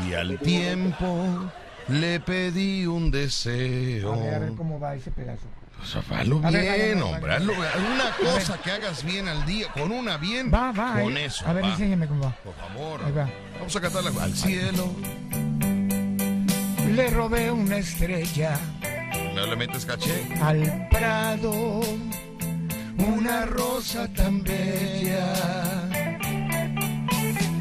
y 0.08 0.14
al 0.14 0.40
tiempo, 0.40 1.52
le 1.88 2.20
pedí 2.20 2.86
un 2.88 3.12
deseo. 3.12 4.14
A 4.14 4.18
ver, 4.18 4.34
a 4.34 4.40
ver 4.40 4.54
cómo 4.56 4.80
va 4.80 4.96
ese 4.96 5.12
pedazo. 5.12 5.46
O 5.82 5.86
sea, 5.86 6.02
hazlo 6.20 6.42
A 6.44 6.52
ver, 6.52 6.62
bien, 6.64 7.00
vale, 7.00 7.04
vale, 7.04 7.04
hombre. 7.04 7.34
hazlo. 7.34 7.54
Una 7.94 8.12
cosa 8.34 8.58
que 8.62 8.72
hagas 8.72 9.04
bien 9.04 9.28
al 9.30 9.46
día, 9.46 9.68
con 9.72 9.92
una 9.92 10.18
bien, 10.18 10.52
Va, 10.54 10.72
va. 10.74 11.00
con 11.02 11.16
eh. 11.16 11.26
eso. 11.26 11.48
A 11.48 11.54
ver, 11.54 11.64
va. 11.64 11.70
enséñame 11.70 12.08
cómo 12.08 12.24
va. 12.26 12.32
Por 12.44 12.54
favor. 12.56 13.02
Ahí 13.06 13.12
va. 13.14 13.30
Vamos 13.60 13.76
a 13.76 13.82
cantarla 13.82 14.24
al 14.24 14.34
cielo. 14.34 14.94
Le 16.92 17.10
robé 17.12 17.52
una 17.52 17.78
estrella. 17.78 18.60
No 19.40 19.46
le 19.46 19.56
metes 19.56 19.86
caché. 19.86 20.28
al 20.42 20.88
prado 20.90 21.80
una 22.98 23.46
rosa 23.46 24.06
tan 24.10 24.44
bella. 24.44 25.34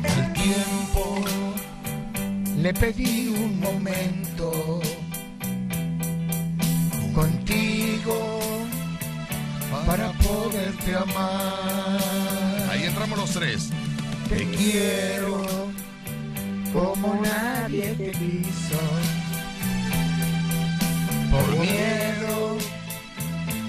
Al 0.02 0.32
tiempo 0.32 1.24
le 2.56 2.74
pedí 2.74 3.28
un 3.28 3.60
momento 3.60 4.80
contigo 7.14 8.40
para 9.86 10.10
poderte 10.14 10.96
amar. 10.96 12.70
Ahí 12.72 12.82
entramos 12.86 13.18
los 13.18 13.30
tres. 13.30 13.70
Te 14.28 14.44
quiero 14.50 15.46
como 16.72 17.20
nadie 17.22 17.94
te 17.94 18.10
quiso. 18.10 19.27
Por 21.38 21.56
miedo 21.56 22.58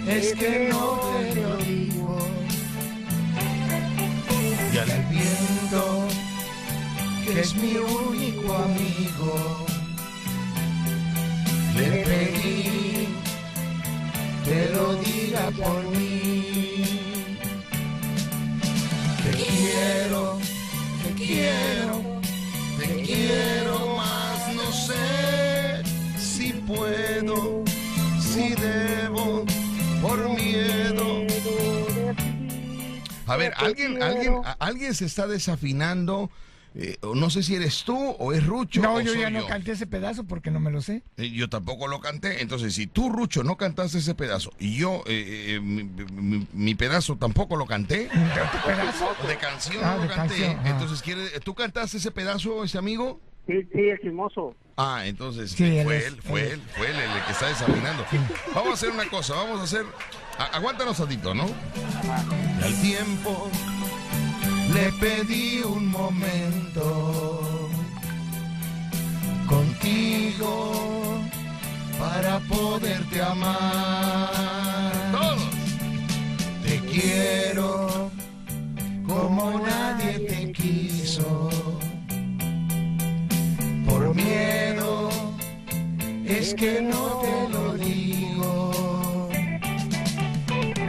es 0.08 0.34
que 0.34 0.70
no 0.72 1.00
te 1.34 1.36
lo 1.36 1.58
digo. 1.58 2.18
Y 4.74 4.78
al 4.78 5.06
viento 5.10 6.08
que 7.24 7.42
es 7.42 7.56
mi 7.56 7.76
único 7.78 8.56
amigo, 8.56 9.66
le 11.76 11.90
pedí 12.06 13.08
que 14.46 14.70
lo 14.74 14.96
diga 14.96 15.52
por 15.52 15.84
mí. 15.92 17.38
Te 19.24 19.32
quiero, 19.32 20.40
te 21.04 21.24
quiero, 21.24 22.20
Te 22.80 23.04
quiero 23.04 23.96
más, 23.96 24.56
no 24.56 24.72
sé 24.72 25.84
si 26.18 26.54
puedo, 26.54 27.59
por 30.10 30.30
miedo. 30.30 31.26
A 33.28 33.36
ver, 33.38 33.54
alguien, 33.58 34.02
alguien, 34.02 34.34
a- 34.44 34.56
alguien 34.60 34.94
se 34.96 35.06
está 35.06 35.28
desafinando. 35.28 36.30
eh, 36.76 36.98
no 37.16 37.32
sé 37.32 37.42
si 37.42 37.56
eres 37.56 37.84
tú 37.84 37.98
o 37.98 38.32
es 38.32 38.46
Rucho. 38.46 38.80
No, 38.82 38.94
o 38.96 39.02
yo 39.02 39.12
soy 39.14 39.22
ya 39.22 39.32
no 39.32 39.46
canté 39.48 39.72
ese 39.72 39.88
pedazo 39.88 40.24
porque 40.26 40.52
no 40.52 40.60
me 40.60 40.70
lo 40.70 40.82
sé. 40.82 41.02
Eh, 41.18 41.30
Yo 41.32 41.50
tampoco 41.50 41.88
lo 41.88 42.00
canté. 42.00 42.42
Entonces, 42.44 42.76
si 42.76 42.86
tú, 42.86 43.10
Rucho, 43.10 43.44
no 43.44 43.58
cantaste 43.58 43.98
ese 43.98 44.14
pedazo 44.14 44.52
y 44.60 44.78
yo, 44.78 45.04
eh, 45.08 45.56
eh, 45.56 45.60
mi, 45.60 45.84
mi- 45.84 46.48
mi 46.54 46.76
pedazo 46.76 47.18
tampoco 47.18 47.56
lo 47.56 47.66
canté. 47.66 48.08
De 49.28 49.38
canción 49.40 49.84
Ah, 49.84 49.92
no 49.96 49.96
lo 49.98 50.02
de 50.04 50.08
canté. 50.16 50.36
canción, 50.42 50.60
ah. 50.64 50.70
Entonces, 50.70 51.02
¿quiere, 51.02 51.40
¿tú 51.44 51.56
cantaste 51.56 51.98
ese 51.98 52.12
pedazo, 52.12 52.64
ese 52.64 52.78
amigo? 52.78 53.20
Sí, 53.48 53.56
sí, 53.74 53.80
el 53.90 54.00
chismoso. 54.00 54.56
Ah, 54.82 55.02
entonces 55.06 55.52
Sí, 55.52 55.82
fue 55.84 56.06
él, 56.06 56.22
fue 56.26 56.42
él 56.42 56.48
él, 56.54 56.62
fue 56.78 56.90
él 56.90 56.96
el 56.96 57.24
que 57.26 57.32
está 57.34 57.48
desafinando. 57.48 58.06
Vamos 58.56 58.70
a 58.70 58.74
hacer 58.76 58.90
una 58.92 59.06
cosa, 59.10 59.34
vamos 59.36 59.60
a 59.60 59.64
hacer. 59.64 59.86
a- 60.38 60.56
aguántanos 60.56 60.96
tantito, 60.96 61.36
¿no? 61.36 61.48
Y 61.48 62.64
al 62.64 62.82
tiempo 62.82 63.52
Le 64.74 64.92
pedí 64.94 65.60
un 65.66 65.88
momento 65.88 67.42
contigo 69.48 71.20
para 72.00 72.40
poderte 72.42 73.22
amar. 73.22 74.32
todos. 75.12 75.42
Te 76.64 76.80
quiero 76.92 78.12
como 79.08 79.60
nadie 79.66 80.20
te 80.20 80.52
quiso. 80.54 81.50
Miedo 84.14 85.10
es 86.26 86.54
que 86.56 86.82
no 86.82 87.22
te 87.22 87.50
lo 87.54 87.74
digo. 87.74 89.30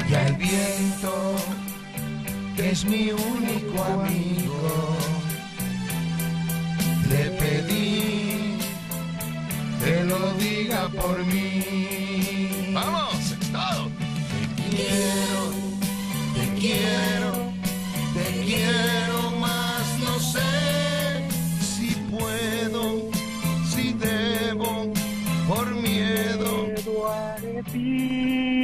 Y 0.08 0.14
al 0.14 0.34
viento 0.36 1.12
que 2.56 2.70
es 2.70 2.84
mi 2.84 3.12
único 3.12 3.84
amigo, 3.84 4.96
le 7.10 7.24
pedí 7.40 8.56
que 9.84 10.04
lo 10.04 10.32
diga 10.34 10.88
por 10.88 11.24
mí. 11.26 12.70
Vamos, 12.72 13.34
todos. 13.52 13.90
Te 14.56 14.76
quiero, 14.76 15.40
te 16.34 16.44
quiero, 16.60 17.19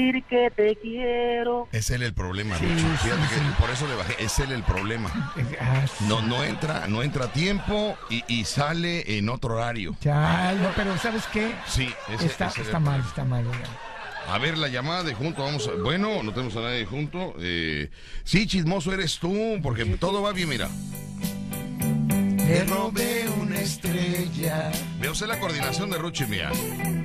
decir 0.07 0.25
que 0.29 0.51
te 0.55 0.77
quiero. 0.77 1.69
Es 1.73 1.91
él 1.91 2.03
el 2.03 2.15
problema, 2.15 2.57
Sí, 2.59 2.65
sí, 2.67 2.85
Fíjate 3.03 3.29
que 3.29 3.35
sí. 3.35 3.41
por 3.59 3.71
eso 3.71 3.87
le 3.87 3.95
bajé. 3.95 4.23
Es 4.25 4.39
él 4.39 4.53
el 4.53 4.63
problema. 4.63 5.33
No, 6.09 6.23
no 6.23 6.45
entra, 6.45 6.87
no 6.89 7.03
entra 7.03 7.27
a 7.27 7.33
tiempo 7.33 7.97
y, 8.11 8.25
y 8.29 8.45
sale 8.45 9.19
en 9.19 9.29
otro 9.29 9.55
horario. 9.57 9.97
Ya, 10.01 10.53
no, 10.61 10.71
pero 10.77 10.97
¿sabes 10.99 11.25
qué? 11.33 11.55
Sí, 11.67 11.89
ese, 12.13 12.27
está 12.27 12.47
ese 12.49 12.63
está 12.63 12.79
mal, 12.79 13.01
está 13.01 13.25
mal. 13.25 13.45
ya. 13.45 14.33
A 14.33 14.39
ver, 14.39 14.59
la 14.59 14.67
llamada 14.69 15.05
de 15.05 15.15
junto, 15.15 15.45
vamos 15.45 15.69
a... 15.69 15.81
Bueno, 15.83 16.23
no 16.25 16.33
tenemos 16.33 16.57
a 16.57 16.61
nadie 16.61 16.85
junto. 16.85 17.35
Eh, 17.39 17.91
sí, 18.25 18.47
chismoso 18.49 18.93
eres 18.93 19.19
tú, 19.21 19.61
porque 19.63 19.85
todo 19.85 20.21
va 20.23 20.33
bien, 20.33 20.49
mira. 20.49 20.69
Le 22.47 22.65
robé 22.65 23.29
una 23.41 23.59
estrella 23.61 24.71
Veo 25.01 25.15
sé 25.17 25.27
la 25.27 25.39
coordinación 25.41 25.91
de 25.91 25.99
Ruchi 25.99 26.27
mía. 26.27 26.51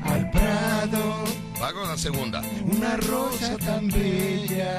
al 0.03 0.29
prado, 0.31 1.23
Va 1.61 1.71
la 1.71 1.95
segunda. 1.95 2.41
Una 2.65 2.97
rosa 2.97 3.55
tan 3.57 3.87
bella. 3.87 4.75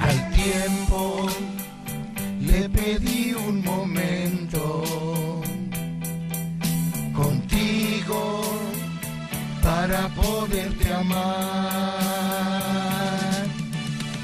Al 0.00 0.30
tiempo 0.32 1.28
le 2.40 2.68
pedí 2.68 3.34
un 3.34 3.62
momento 3.62 4.82
contigo 7.14 8.42
para 9.62 10.08
poderte 10.08 10.92
amar. 10.92 12.02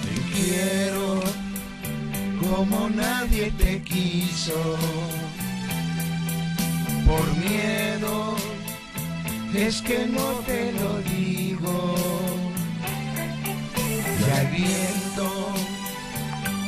Te 0.03 0.15
quiero 0.35 1.23
como 2.43 2.91
nadie 2.91 3.53
te 3.53 3.81
quiso. 3.83 4.77
Por 7.07 7.37
miedo 7.37 8.34
es 9.57 9.83
que 9.83 10.07
no 10.07 10.41
te 10.47 10.73
lo 10.73 10.99
digo. 11.03 11.95
Ya 14.27 14.51
viento, 14.51 15.31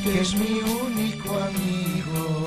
que 0.05 0.21
es 0.21 0.35
mi 0.35 0.61
único 0.61 1.39
amigo, 1.39 2.45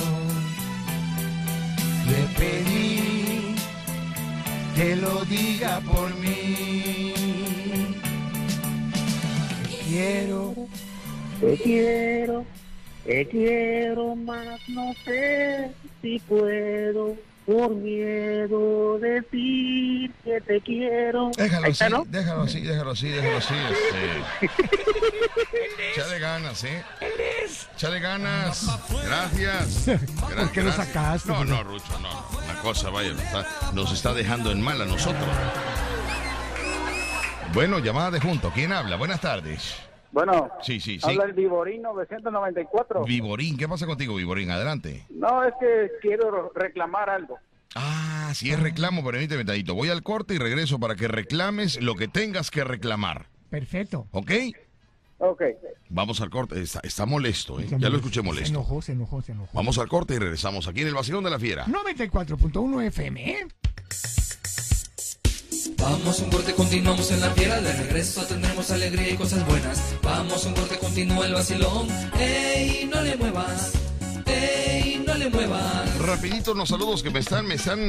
le 2.08 2.22
pedí 2.38 3.56
que 4.76 4.96
lo 4.96 5.26
diga 5.26 5.82
por 5.82 6.14
mí. 6.16 7.14
Te 9.68 9.78
quiero, 9.88 10.56
Te 11.42 11.58
quiero, 11.58 12.46
te 13.06 13.28
quiero 13.28 14.16
más, 14.16 14.60
no 14.70 14.94
sé 15.04 15.72
si 16.02 16.20
puedo, 16.20 17.16
por 17.50 17.72
miedo 17.72 19.00
decir 19.00 20.12
que 20.24 20.40
te 20.46 20.62
quiero. 20.62 21.32
Déjalo 21.36 21.68
así, 21.68 21.84
déjalo 22.08 22.42
así, 22.44 22.62
déjalo 22.62 22.92
así, 22.92 23.10
déjalo 23.10 23.38
así. 23.38 23.54
Este. 24.42 25.92
Échale 25.92 26.20
ganas, 26.20 26.64
¿eh? 26.64 26.84
Échale 27.76 28.00
ganas. 28.00 28.68
Gracias. 29.04 29.88
Gra- 29.88 30.00
¿Por 30.36 30.52
qué 30.52 30.62
lo 30.62 30.72
sacaste? 30.72 31.30
No, 31.32 31.44
no, 31.44 31.64
Rucho, 31.64 31.98
no. 32.00 32.10
Una 32.44 32.62
cosa, 32.62 32.92
vaya, 32.92 33.14
nos 33.14 33.24
está, 33.24 33.46
nos 33.74 33.92
está 33.94 34.14
dejando 34.14 34.52
en 34.52 34.62
mal 34.62 34.80
a 34.82 34.86
nosotros. 34.86 35.26
Bueno, 37.54 37.80
llamada 37.80 38.12
de 38.12 38.20
junto. 38.20 38.52
¿Quién 38.52 38.74
habla? 38.74 38.96
Buenas 38.96 39.22
tardes. 39.22 39.74
Bueno, 40.12 40.50
Sí, 40.62 40.80
sí, 40.80 41.00
sí. 41.00 41.10
habla 41.10 41.26
el 41.26 41.34
Viborín 41.34 41.82
994. 41.84 43.04
Viborín, 43.06 43.58
¿qué 43.58 43.68
pasa 43.68 43.86
contigo, 43.86 44.16
Viborín? 44.16 44.50
Adelante. 44.52 45.06
No, 45.10 45.44
es 45.44 45.54
que 45.60 45.92
quiero 46.02 46.52
reclamar 46.56 47.10
algo. 47.10 47.38
Ah, 47.76 48.32
si 48.34 48.50
es 48.52 48.60
reclamo, 48.60 49.04
permíteme 49.04 49.46
tantito. 49.46 49.76
Voy 49.76 49.90
al 49.90 50.02
corte 50.02 50.34
y 50.34 50.38
regreso 50.40 50.80
para 50.80 50.96
que 50.96 51.08
reclames 51.08 51.80
lo 51.82 51.96
que 51.96 52.08
tengas 52.08 52.50
que 52.50 52.64
reclamar. 52.64 53.28
Perfecto. 53.50 54.08
¿Ok? 54.12 54.32
Ok. 55.20 55.44
Vamos 55.90 56.22
al 56.22 56.30
corte. 56.30 56.60
Está, 56.62 56.80
está 56.82 57.06
molesto, 57.06 57.60
¿eh? 57.60 57.68
Se 57.68 57.78
Ya 57.78 57.90
lo 57.90 57.98
escuché 57.98 58.22
Se 58.22 58.26
molesto. 58.26 58.50
enojó, 58.50 58.82
se 58.82 58.94
enojó, 58.94 59.22
se 59.22 59.34
enojó. 59.34 59.50
Vamos 59.54 59.78
al 59.78 59.88
corte 59.88 60.16
y 60.16 60.18
regresamos 60.18 60.68
aquí 60.68 60.82
en 60.82 60.88
el 60.88 60.96
Vacilón 60.96 61.24
de 61.24 61.30
la 61.30 61.38
Fiera. 61.40 61.66
94.1 61.68 62.84
FM, 62.88 63.32
¿eh? 63.32 63.48
Vamos 65.78 66.20
un 66.20 66.30
corte, 66.30 66.54
continuamos 66.54 67.12
en 67.12 67.22
la 67.22 67.30
fiera. 67.32 67.62
De 67.62 67.74
regreso 67.74 68.26
tendremos 68.26 68.72
alegría 68.72 69.10
y 69.12 69.16
cosas 69.16 69.46
buenas. 69.46 69.96
Vamos 70.04 70.46
un 70.46 70.54
corte, 70.54 70.78
continúa 70.78 71.26
el 71.26 71.34
vacilón. 71.34 71.88
¡Ey, 72.20 72.90
no 72.92 73.02
le 73.02 73.16
muevas! 73.18 73.74
¡Ey, 74.26 75.04
no 75.06 75.16
le 75.16 75.30
muevas! 75.30 76.00
Rapidito 76.00 76.54
unos 76.54 76.70
saludos 76.70 77.04
que 77.04 77.10
me 77.10 77.20
están, 77.20 77.46
me 77.46 77.56
están, 77.56 77.80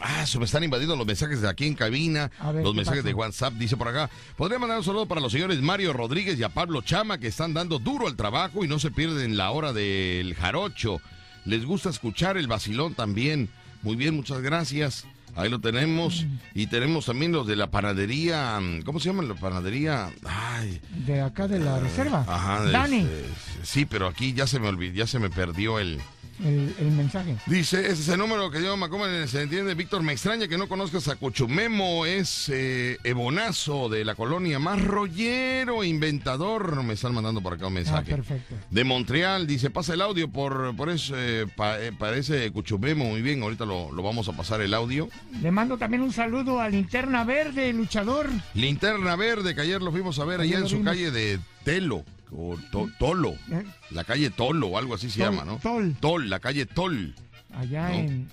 ah, 0.00 0.26
se 0.26 0.38
me 0.38 0.44
están 0.44 0.64
invadiendo 0.64 0.96
los 0.96 1.06
mensajes 1.06 1.40
de 1.40 1.48
aquí 1.48 1.66
en 1.66 1.74
cabina, 1.74 2.30
ver, 2.52 2.62
los 2.62 2.72
¿qué 2.72 2.76
mensajes 2.76 3.04
de 3.04 3.14
WhatsApp, 3.14 3.54
dice 3.54 3.76
por 3.76 3.88
acá. 3.88 4.10
Podría 4.36 4.58
mandar 4.58 4.78
un 4.78 4.84
saludo 4.84 5.06
para 5.06 5.20
los 5.20 5.32
señores 5.32 5.60
Mario 5.60 5.92
Rodríguez 5.92 6.38
y 6.38 6.42
a 6.42 6.50
Pablo 6.50 6.82
Chama 6.82 7.18
que 7.18 7.26
están 7.26 7.54
dando 7.54 7.78
duro 7.78 8.06
al 8.06 8.16
trabajo 8.16 8.64
y 8.64 8.68
no 8.68 8.78
se 8.78 8.90
pierden 8.90 9.36
la 9.36 9.50
hora 9.50 9.72
del 9.72 10.34
jarocho. 10.34 11.00
Les 11.44 11.64
gusta 11.64 11.90
escuchar 11.90 12.36
el 12.36 12.46
vacilón 12.46 12.94
también. 12.94 13.48
Muy 13.82 13.96
bien, 13.96 14.14
muchas 14.14 14.40
gracias. 14.40 15.06
Ahí 15.38 15.48
lo 15.48 15.60
tenemos. 15.60 16.24
Mm. 16.24 16.38
Y 16.54 16.66
tenemos 16.66 17.06
también 17.06 17.32
los 17.32 17.46
de 17.46 17.56
la 17.56 17.70
panadería. 17.70 18.58
¿Cómo 18.84 18.98
se 19.00 19.08
llama 19.10 19.22
la 19.22 19.34
panadería? 19.34 20.10
Ay, 20.24 20.80
De 21.06 21.20
acá 21.20 21.46
de 21.48 21.60
la 21.60 21.78
reserva. 21.78 22.24
ajá. 22.28 22.64
Dani, 22.64 23.04
de- 23.04 23.24
sí, 23.62 23.84
pero 23.86 24.08
aquí 24.08 24.32
ya 24.34 24.46
se 24.46 24.58
me 24.58 24.68
olvidó, 24.68 24.94
ya 24.94 25.06
se 25.06 25.18
me 25.18 25.30
perdió 25.30 25.78
el. 25.78 26.00
El, 26.44 26.74
el 26.78 26.90
mensaje. 26.92 27.36
Dice, 27.46 27.80
ese 27.80 28.02
es 28.02 28.08
el 28.08 28.18
número 28.18 28.50
que 28.50 28.58
dio 28.60 28.76
Macoman, 28.76 29.26
se 29.28 29.42
entiende. 29.42 29.74
Víctor, 29.74 30.02
me 30.02 30.12
extraña 30.12 30.48
que 30.48 30.58
no 30.58 30.68
conozcas 30.68 31.08
a 31.08 31.16
Cuchumemo, 31.16 32.06
es 32.06 32.48
eh, 32.52 32.98
Ebonazo 33.04 33.88
de 33.88 34.04
la 34.04 34.14
colonia 34.14 34.58
más 34.58 34.82
rollero, 34.84 35.84
inventador. 35.84 36.82
Me 36.82 36.94
están 36.94 37.14
mandando 37.14 37.40
por 37.40 37.54
acá 37.54 37.66
un 37.66 37.72
Ah, 37.72 37.74
mensaje. 37.74 38.10
perfecto. 38.10 38.54
de 38.70 38.84
Montreal, 38.84 39.46
dice, 39.46 39.70
pasa 39.70 39.94
el 39.94 40.00
audio 40.02 40.28
por, 40.30 40.74
por 40.76 40.90
eso, 40.90 41.14
eh, 41.16 41.46
pa- 41.56 41.80
eh, 41.80 41.92
parece 41.96 42.50
Cuchumemo, 42.52 43.04
muy 43.04 43.22
bien, 43.22 43.42
ahorita 43.42 43.64
lo, 43.64 43.92
lo 43.92 44.02
vamos 44.02 44.28
a 44.28 44.32
pasar 44.36 44.60
el 44.60 44.74
audio. 44.74 45.08
Le 45.42 45.50
mando 45.50 45.76
también 45.78 46.02
un 46.02 46.12
saludo 46.12 46.60
a 46.60 46.68
Linterna 46.68 47.24
Verde, 47.24 47.72
luchador. 47.72 48.28
Linterna 48.54 49.16
Verde, 49.16 49.54
que 49.54 49.60
ayer 49.62 49.82
lo 49.82 49.90
fuimos 49.92 50.18
a 50.18 50.24
ver 50.24 50.40
allá 50.40 50.58
en 50.58 50.68
su 50.68 50.76
vimos. 50.78 50.92
calle 50.92 51.10
de 51.10 51.38
Telo, 51.64 52.04
o 52.32 52.56
To- 52.70 52.90
Tolo, 52.98 53.32
¿eh? 53.50 53.64
la 53.90 54.04
calle 54.04 54.30
Tolo, 54.30 54.68
o 54.68 54.78
algo 54.78 54.94
así 54.94 55.10
se 55.10 55.20
Tol- 55.20 55.24
llama, 55.30 55.44
¿no? 55.44 55.58
Tol. 55.58 55.96
Tol, 56.00 56.28
la 56.30 56.40
calle 56.40 56.66
Tol. 56.66 57.14
Allá 57.54 57.88
No. 57.88 57.94
en 57.94 58.30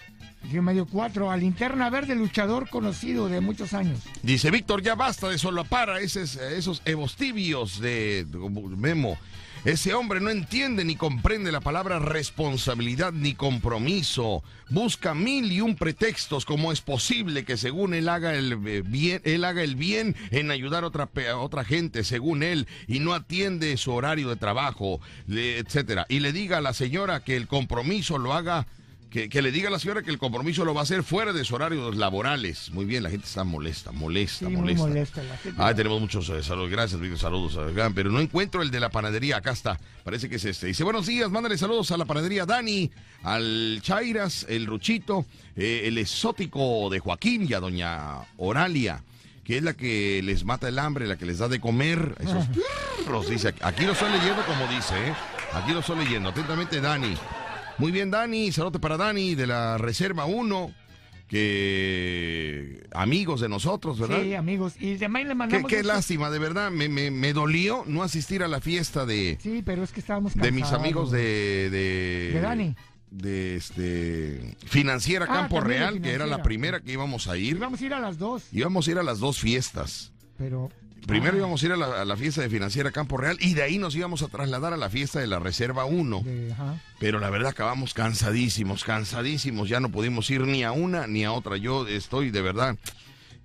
Río 0.51 0.61
Medio 0.61 0.85
4, 0.85 1.31
a 1.31 1.37
Linterna 1.37 1.89
Verde, 1.89 2.13
luchador 2.15 2.69
conocido 2.69 3.27
de 3.29 3.41
muchos 3.41 3.73
años. 3.73 3.99
Dice 4.21 4.51
Víctor, 4.51 4.81
ya 4.83 4.93
basta 4.95 5.27
de 5.29 5.37
solapar 5.39 5.89
a 5.89 5.99
esos, 6.01 6.35
esos 6.35 6.81
evostibios 6.85 7.79
de 7.79 8.27
Memo. 8.77 9.17
Ese 9.65 9.95
hombre 9.95 10.21
no 10.21 10.29
entiende 10.29 10.85
ni 10.85 10.95
comprende 10.95 11.51
la 11.51 11.59
palabra 11.59 11.97
responsabilidad 11.97 13.13
ni 13.13 13.33
compromiso. 13.33 14.43
Busca 14.69 15.15
mil 15.15 15.51
y 15.51 15.59
un 15.59 15.75
pretextos 15.75 16.45
como 16.45 16.71
es 16.71 16.81
posible 16.81 17.45
que 17.45 17.57
según 17.57 17.95
él 17.95 18.07
haga 18.07 18.35
el 18.35 18.59
eh, 18.67 18.83
bien, 18.85 19.23
él 19.25 19.43
haga 19.43 19.63
el 19.63 19.75
bien 19.75 20.15
en 20.29 20.51
ayudar 20.51 20.83
a 20.83 20.87
otra, 20.87 21.09
otra 21.37 21.63
gente, 21.63 22.03
según 22.03 22.43
él, 22.43 22.67
y 22.87 22.99
no 22.99 23.15
atiende 23.15 23.75
su 23.77 23.91
horario 23.91 24.29
de 24.29 24.35
trabajo, 24.35 25.01
etcétera. 25.27 26.05
Y 26.09 26.19
le 26.19 26.31
diga 26.31 26.59
a 26.59 26.61
la 26.61 26.73
señora 26.73 27.23
que 27.23 27.35
el 27.35 27.47
compromiso 27.47 28.19
lo 28.19 28.35
haga 28.35 28.67
que, 29.09 29.29
que 29.29 29.41
le 29.41 29.51
diga 29.51 29.69
a 29.69 29.71
la 29.71 29.79
señora 29.79 30.01
que 30.01 30.11
el 30.11 30.17
compromiso 30.17 30.65
lo 30.65 30.73
va 30.73 30.81
a 30.81 30.83
hacer 30.83 31.03
fuera 31.03 31.31
de 31.33 31.39
sus 31.39 31.53
horarios 31.53 31.95
laborales. 31.95 32.71
Muy 32.71 32.85
bien, 32.85 33.03
la 33.03 33.09
gente 33.09 33.25
está 33.27 33.43
molesta, 33.43 33.91
molesta, 33.91 34.39
Sí, 34.47 34.51
muy 34.51 34.75
molesta. 34.75 34.87
molesta 34.87 35.23
la 35.23 35.37
gente. 35.37 35.61
Ah, 35.61 35.73
tenemos 35.73 36.01
muchos 36.01 36.29
eh, 36.29 36.43
saludos. 36.43 36.69
Gracias, 36.71 36.99
Víctor. 36.99 37.19
Saludos. 37.19 37.57
acá, 37.57 37.91
Pero 37.93 38.09
no 38.11 38.19
encuentro 38.19 38.61
el 38.61 38.71
de 38.71 38.79
la 38.79 38.89
panadería. 38.89 39.37
Acá 39.37 39.51
está. 39.51 39.79
Parece 40.03 40.29
que 40.29 40.35
es 40.35 40.45
este. 40.45 40.67
Dice, 40.67 40.83
buenos 40.83 41.05
días. 41.05 41.29
Mándale 41.31 41.57
saludos 41.57 41.91
a 41.91 41.97
la 41.97 42.05
panadería 42.05 42.45
Dani, 42.45 42.91
al 43.23 43.79
Chairas, 43.81 44.45
el 44.49 44.65
Ruchito, 44.65 45.25
eh, 45.55 45.83
el 45.85 45.97
exótico 45.97 46.89
de 46.89 46.99
Joaquín 46.99 47.47
y 47.49 47.53
a 47.53 47.59
doña 47.59 48.21
Oralia 48.37 49.03
que 49.43 49.57
es 49.57 49.63
la 49.63 49.73
que 49.75 50.21
les 50.23 50.43
mata 50.43 50.67
el 50.67 50.79
hambre, 50.79 51.05
la 51.05 51.17
que 51.17 51.25
les 51.27 51.37
da 51.37 51.47
de 51.47 51.59
comer. 51.59 52.15
Esos 52.19 52.47
perros, 53.05 53.29
dice. 53.29 53.53
Aquí 53.61 53.85
lo 53.85 53.91
estoy 53.91 54.11
leyendo 54.11 54.43
como 54.43 54.65
dice, 54.67 54.95
¿eh? 54.95 55.13
Aquí 55.53 55.71
lo 55.71 55.81
estoy 55.81 55.99
leyendo. 55.99 56.29
Atentamente, 56.29 56.81
Dani. 56.81 57.15
Muy 57.77 57.91
bien, 57.91 58.09
Dani. 58.11 58.51
Saludos 58.51 58.81
para 58.81 58.97
Dani 58.97 59.35
de 59.35 59.47
la 59.47 59.77
Reserva 59.77 60.25
1. 60.25 60.73
Que 61.27 62.87
amigos 62.93 63.41
de 63.41 63.49
nosotros, 63.49 63.99
¿verdad? 63.99 64.21
Sí, 64.21 64.35
amigos. 64.35 64.75
Y 64.79 64.95
también 64.97 65.27
le 65.27 65.33
mandamos. 65.35 65.67
qué 65.69 65.83
lástima, 65.83 66.29
de 66.29 66.37
verdad. 66.39 66.69
Me, 66.71 66.87
me, 66.87 67.09
me 67.11 67.33
dolió 67.33 67.83
no 67.87 68.03
asistir 68.03 68.43
a 68.43 68.47
la 68.47 68.61
fiesta 68.61 69.05
de, 69.07 69.37
Sí, 69.41 69.63
pero 69.65 69.83
es 69.83 69.91
que 69.91 69.99
estábamos 70.01 70.35
de 70.35 70.51
mis 70.51 70.61
cansados. 70.61 70.83
amigos 70.83 71.11
de, 71.11 71.69
de. 71.71 72.31
De 72.33 72.39
Dani. 72.41 72.75
De 73.09 73.55
este. 73.55 74.55
Financiera 74.65 75.25
Ah, 75.27 75.33
Campo 75.33 75.55
de 75.61 75.67
Real, 75.67 75.99
que 76.01 76.11
era 76.13 76.25
la 76.27 76.43
primera 76.43 76.79
que 76.79 76.91
íbamos 76.93 77.27
a 77.27 77.37
ir. 77.37 77.55
Íbamos 77.57 77.81
a 77.81 77.85
ir 77.85 77.93
a 77.93 77.99
las 77.99 78.17
dos, 78.19 78.43
Íbamos 78.51 78.87
a 78.87 78.91
ir 78.91 78.97
a 78.99 79.03
las 79.03 79.19
dos 79.19 79.39
fiestas. 79.39 80.13
pero. 80.37 80.69
Primero 81.07 81.33
Ah, 81.35 81.37
íbamos 81.39 81.61
a 81.61 81.65
ir 81.65 81.71
a 81.71 81.77
la, 81.77 82.01
a 82.01 82.05
la 82.05 82.17
fiesta 82.17 82.41
de 82.41 82.49
Financiera 82.49 82.91
Campo 82.91 83.17
Real 83.17 83.37
y 83.39 83.53
de 83.53 83.63
ahí 83.63 83.77
nos 83.77 83.95
íbamos 83.95 84.21
a 84.23 84.27
trasladar 84.27 84.73
a 84.73 84.77
la 84.77 84.89
fiesta 84.89 85.19
de 85.19 85.27
la 85.27 85.39
Reserva 85.39 85.85
1. 85.85 86.21
de- 86.23 86.51
ajá. 86.51 86.81
Pero 86.99 87.19
la 87.19 87.29
verdad 87.29 87.49
acabamos 87.51 87.93
cansadísimos, 87.93 88.83
cansadísimos. 88.83 89.69
Ya 89.69 89.79
no 89.79 89.89
pudimos 89.89 90.29
ir 90.31 90.41
ni 90.41 90.63
a 90.63 90.71
una 90.71 91.05
ni 91.07 91.23
a 91.23 91.31
otra. 91.31 91.57
Yo 91.57 91.87
estoy 91.87 92.31
de 92.31 92.41
verdad. 92.41 92.75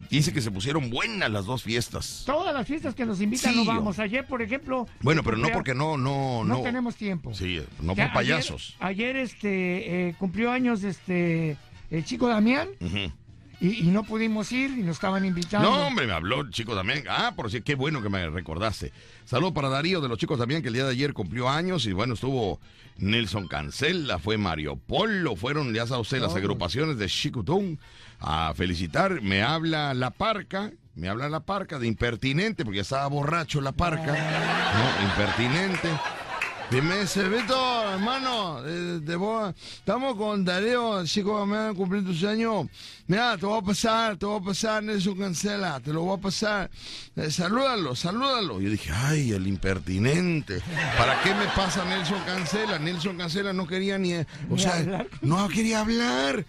Dice 0.08 0.32
que 0.32 0.40
se 0.40 0.50
pusieron 0.50 0.88
buenas 0.90 1.30
las 1.30 1.44
dos 1.44 1.62
fiestas. 1.62 2.22
Todas 2.24 2.54
las 2.54 2.66
fiestas 2.66 2.94
que 2.94 3.04
nos 3.04 3.20
invitan 3.20 3.52
Sí, 3.52 3.58
no 3.58 3.64
vamos. 3.66 3.98
Ayer, 3.98 4.26
por 4.26 4.40
ejemplo. 4.40 4.88
Bueno, 5.02 5.22
pero 5.22 5.36
no 5.36 5.50
porque 5.52 5.74
no, 5.74 5.98
no, 5.98 6.42
no, 6.42 6.56
no. 6.56 6.62
tenemos 6.62 6.96
tiempo. 6.96 7.34
Sí, 7.34 7.62
no 7.80 7.94
Ya 7.94 8.06
por 8.06 8.14
payasos. 8.14 8.76
Ayer, 8.80 9.10
ayer, 9.10 9.16
este, 9.16 10.08
eh, 10.08 10.14
cumplió 10.18 10.50
años 10.50 10.82
este, 10.82 11.56
el 11.90 12.04
chico 12.04 12.26
Damián 12.28 12.68
Ujú. 12.80 13.12
Y, 13.60 13.80
y 13.80 13.90
no 13.90 14.04
pudimos 14.04 14.50
ir 14.52 14.70
y 14.70 14.82
nos 14.82 14.96
estaban 14.96 15.24
invitando. 15.24 15.70
No, 15.70 15.86
hombre, 15.86 16.06
me 16.06 16.12
habló 16.12 16.40
el 16.40 16.50
chico 16.50 16.74
también. 16.74 17.04
Ah, 17.08 17.32
por 17.36 17.50
si 17.50 17.60
qué 17.60 17.74
bueno 17.74 18.02
que 18.02 18.08
me 18.08 18.28
recordaste. 18.30 18.92
Saludo 19.24 19.52
para 19.54 19.68
Darío 19.68 20.00
de 20.00 20.08
los 20.08 20.18
chicos 20.18 20.38
también, 20.38 20.62
que 20.62 20.68
el 20.68 20.74
día 20.74 20.84
de 20.84 20.90
ayer 20.90 21.12
cumplió 21.12 21.48
años 21.48 21.86
y 21.86 21.92
bueno, 21.92 22.14
estuvo 22.14 22.58
Nelson 22.96 23.48
Cancela, 23.48 24.18
fue 24.18 24.36
Mario 24.38 24.76
Polo, 24.76 25.36
fueron, 25.36 25.72
ya 25.72 25.86
sabe 25.86 26.00
usted, 26.02 26.20
las 26.20 26.34
agrupaciones 26.34 26.98
de 26.98 27.06
Chicutún 27.06 27.78
a 28.18 28.52
felicitar. 28.54 29.22
Me 29.22 29.42
habla 29.42 29.94
La 29.94 30.10
Parca, 30.10 30.72
Me 30.94 31.08
habla 31.08 31.28
la 31.28 31.40
parca 31.40 31.78
de 31.78 31.86
impertinente, 31.86 32.64
porque 32.64 32.76
ya 32.78 32.82
estaba 32.82 33.06
borracho 33.06 33.60
la 33.60 33.72
parca. 33.72 34.12
¿no? 34.12 35.06
Impertinente. 35.06 35.88
Y 36.72 36.80
me 36.82 37.01
dice, 37.01 37.28
Víctor, 37.28 37.94
hermano, 37.94 38.62
eh, 38.64 39.01
te 39.05 39.16
voy 39.16 39.52
estamos 39.78 40.14
con 40.14 40.44
Darío, 40.44 41.05
chicos, 41.05 41.44
me 41.44 41.56
van 41.56 41.70
a 41.70 41.74
cumplir 41.74 42.05
tus 42.05 42.22
años. 42.22 42.66
Mira, 43.09 43.36
te 43.36 43.44
voy 43.44 43.59
a 43.59 43.62
pasar, 43.62 44.16
te 44.16 44.24
voy 44.24 44.40
a 44.40 44.44
pasar, 44.44 44.80
Nelson 44.80 45.18
Cancela, 45.18 45.80
te 45.80 45.92
lo 45.92 46.02
voy 46.02 46.16
a 46.16 46.20
pasar. 46.20 46.70
Eh, 47.16 47.28
salúdalo, 47.28 47.97
salúdalo. 47.97 48.60
Yo 48.60 48.70
dije, 48.70 48.92
ay, 48.94 49.32
el 49.32 49.48
impertinente. 49.48 50.62
¿Para 50.97 51.20
qué 51.22 51.34
me 51.34 51.47
pasa 51.56 51.84
Nelson 51.84 52.22
Cancela? 52.24 52.78
Nelson 52.78 53.16
Cancela 53.16 53.52
no 53.52 53.66
quería 53.66 53.98
ni, 53.98 54.14
o 54.14 54.56
sea, 54.56 55.06
no 55.22 55.48
quería 55.48 55.80
hablar. 55.80 56.47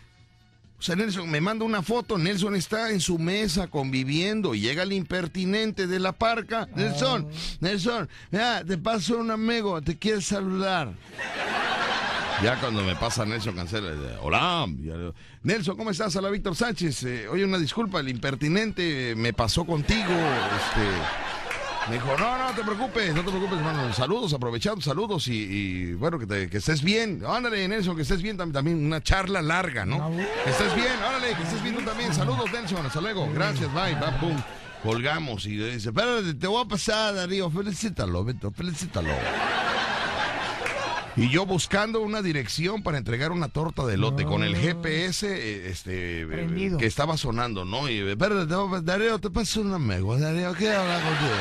O 0.82 0.84
sea, 0.84 0.96
Nelson 0.96 1.30
me 1.30 1.42
manda 1.42 1.64
una 1.64 1.84
foto, 1.84 2.18
Nelson 2.18 2.56
está 2.56 2.90
en 2.90 3.02
su 3.02 3.20
mesa 3.20 3.68
conviviendo 3.68 4.56
y 4.56 4.62
llega 4.62 4.82
el 4.82 4.94
impertinente 4.94 5.86
de 5.86 6.00
la 6.00 6.12
parca. 6.12 6.68
Nelson, 6.76 7.28
Nelson, 7.60 8.10
mira, 8.32 8.64
te 8.66 8.80
paso 8.80 9.20
un 9.20 9.30
amigo, 9.30 9.80
te 9.84 10.00
quiere 10.00 10.22
saludar. 10.22 10.92
Ya 12.42 12.60
cuando 12.60 12.82
me 12.82 12.96
pasa 12.96 13.28
Nelson 13.28 13.54
Cancela, 13.54 13.92
hola, 14.24 14.66
Nelson, 15.44 15.78
¿cómo 15.78 15.92
estás? 15.92 16.16
Hola, 16.16 16.32
Víctor 16.32 16.56
Sánchez. 16.56 17.04
Eh, 17.04 17.28
oye, 17.28 17.46
una 17.46 17.60
disculpa, 17.60 18.00
el 18.00 18.10
impertinente 18.10 19.14
me 19.16 19.34
pasó 19.34 19.66
contigo. 19.66 20.10
Este, 20.10 21.41
me 21.90 21.96
dijo, 21.96 22.16
no, 22.18 22.38
no 22.38 22.54
te 22.54 22.64
preocupes, 22.64 23.14
no 23.16 23.24
te 23.24 23.30
preocupes, 23.32 23.58
hermano. 23.58 23.94
Saludos, 23.94 24.34
aprovechando, 24.34 24.82
saludos 24.82 25.28
y, 25.28 25.34
y, 25.34 25.94
bueno, 25.94 26.20
que, 26.20 26.26
te- 26.28 26.50
que 26.50 26.58
estés 26.58 26.82
bien. 26.84 27.24
Ándale, 27.28 27.68
Nelson, 27.68 27.96
que 27.96 28.04
estés 28.04 28.22
bien 28.22 28.38
también, 28.38 28.54
también 28.54 28.86
una 28.86 29.02
charla 29.02 29.42
larga, 29.42 29.86
¿no? 29.86 30.12
Que 30.44 30.50
estés 30.52 30.76
bien, 30.76 30.94
órale, 31.08 31.36
que 31.36 31.44
estés 31.44 31.62
bien 31.64 31.76
tú 31.76 31.82
también. 31.82 32.14
Saludos, 32.14 32.52
Nelson, 32.52 32.86
hasta 32.86 33.02
luego. 33.02 33.28
Gracias, 33.34 33.74
bye, 33.74 33.96
bye, 33.96 34.12
pum. 34.20 34.36
Colgamos 34.84 35.46
y 35.46 35.58
dice, 35.58 35.90
espérate, 35.90 36.34
te 36.36 36.48
voy 36.48 36.64
a 36.64 36.68
pasar, 36.68 37.14
Darío, 37.16 37.50
felicítalo, 37.52 38.24
Beto, 38.24 38.52
felicítalo. 38.52 39.10
Y 41.18 41.30
yo 41.30 41.46
buscando 41.46 42.00
una 42.02 42.22
dirección 42.22 42.84
para 42.84 42.98
entregar 42.98 43.32
una 43.32 43.50
torta 43.50 43.86
de 43.86 43.98
lote 43.98 44.24
con 44.24 44.44
el 44.44 44.56
GPS 44.56 45.28
eh, 45.28 45.70
este, 45.70 46.22
eh, 46.22 46.26
Prendido. 46.26 46.78
que 46.78 46.86
estaba 46.86 47.18
sonando, 47.18 47.66
¿no? 47.66 47.90
Y, 47.90 48.00
espérate, 48.00 48.46
Darío, 48.84 49.20
te 49.20 49.30
paso 49.30 49.60
un 49.62 49.74
amigo, 49.74 50.18
Darío, 50.18 50.54
¿qué 50.54 50.72
habla 50.72 50.96
contigo? 51.02 51.36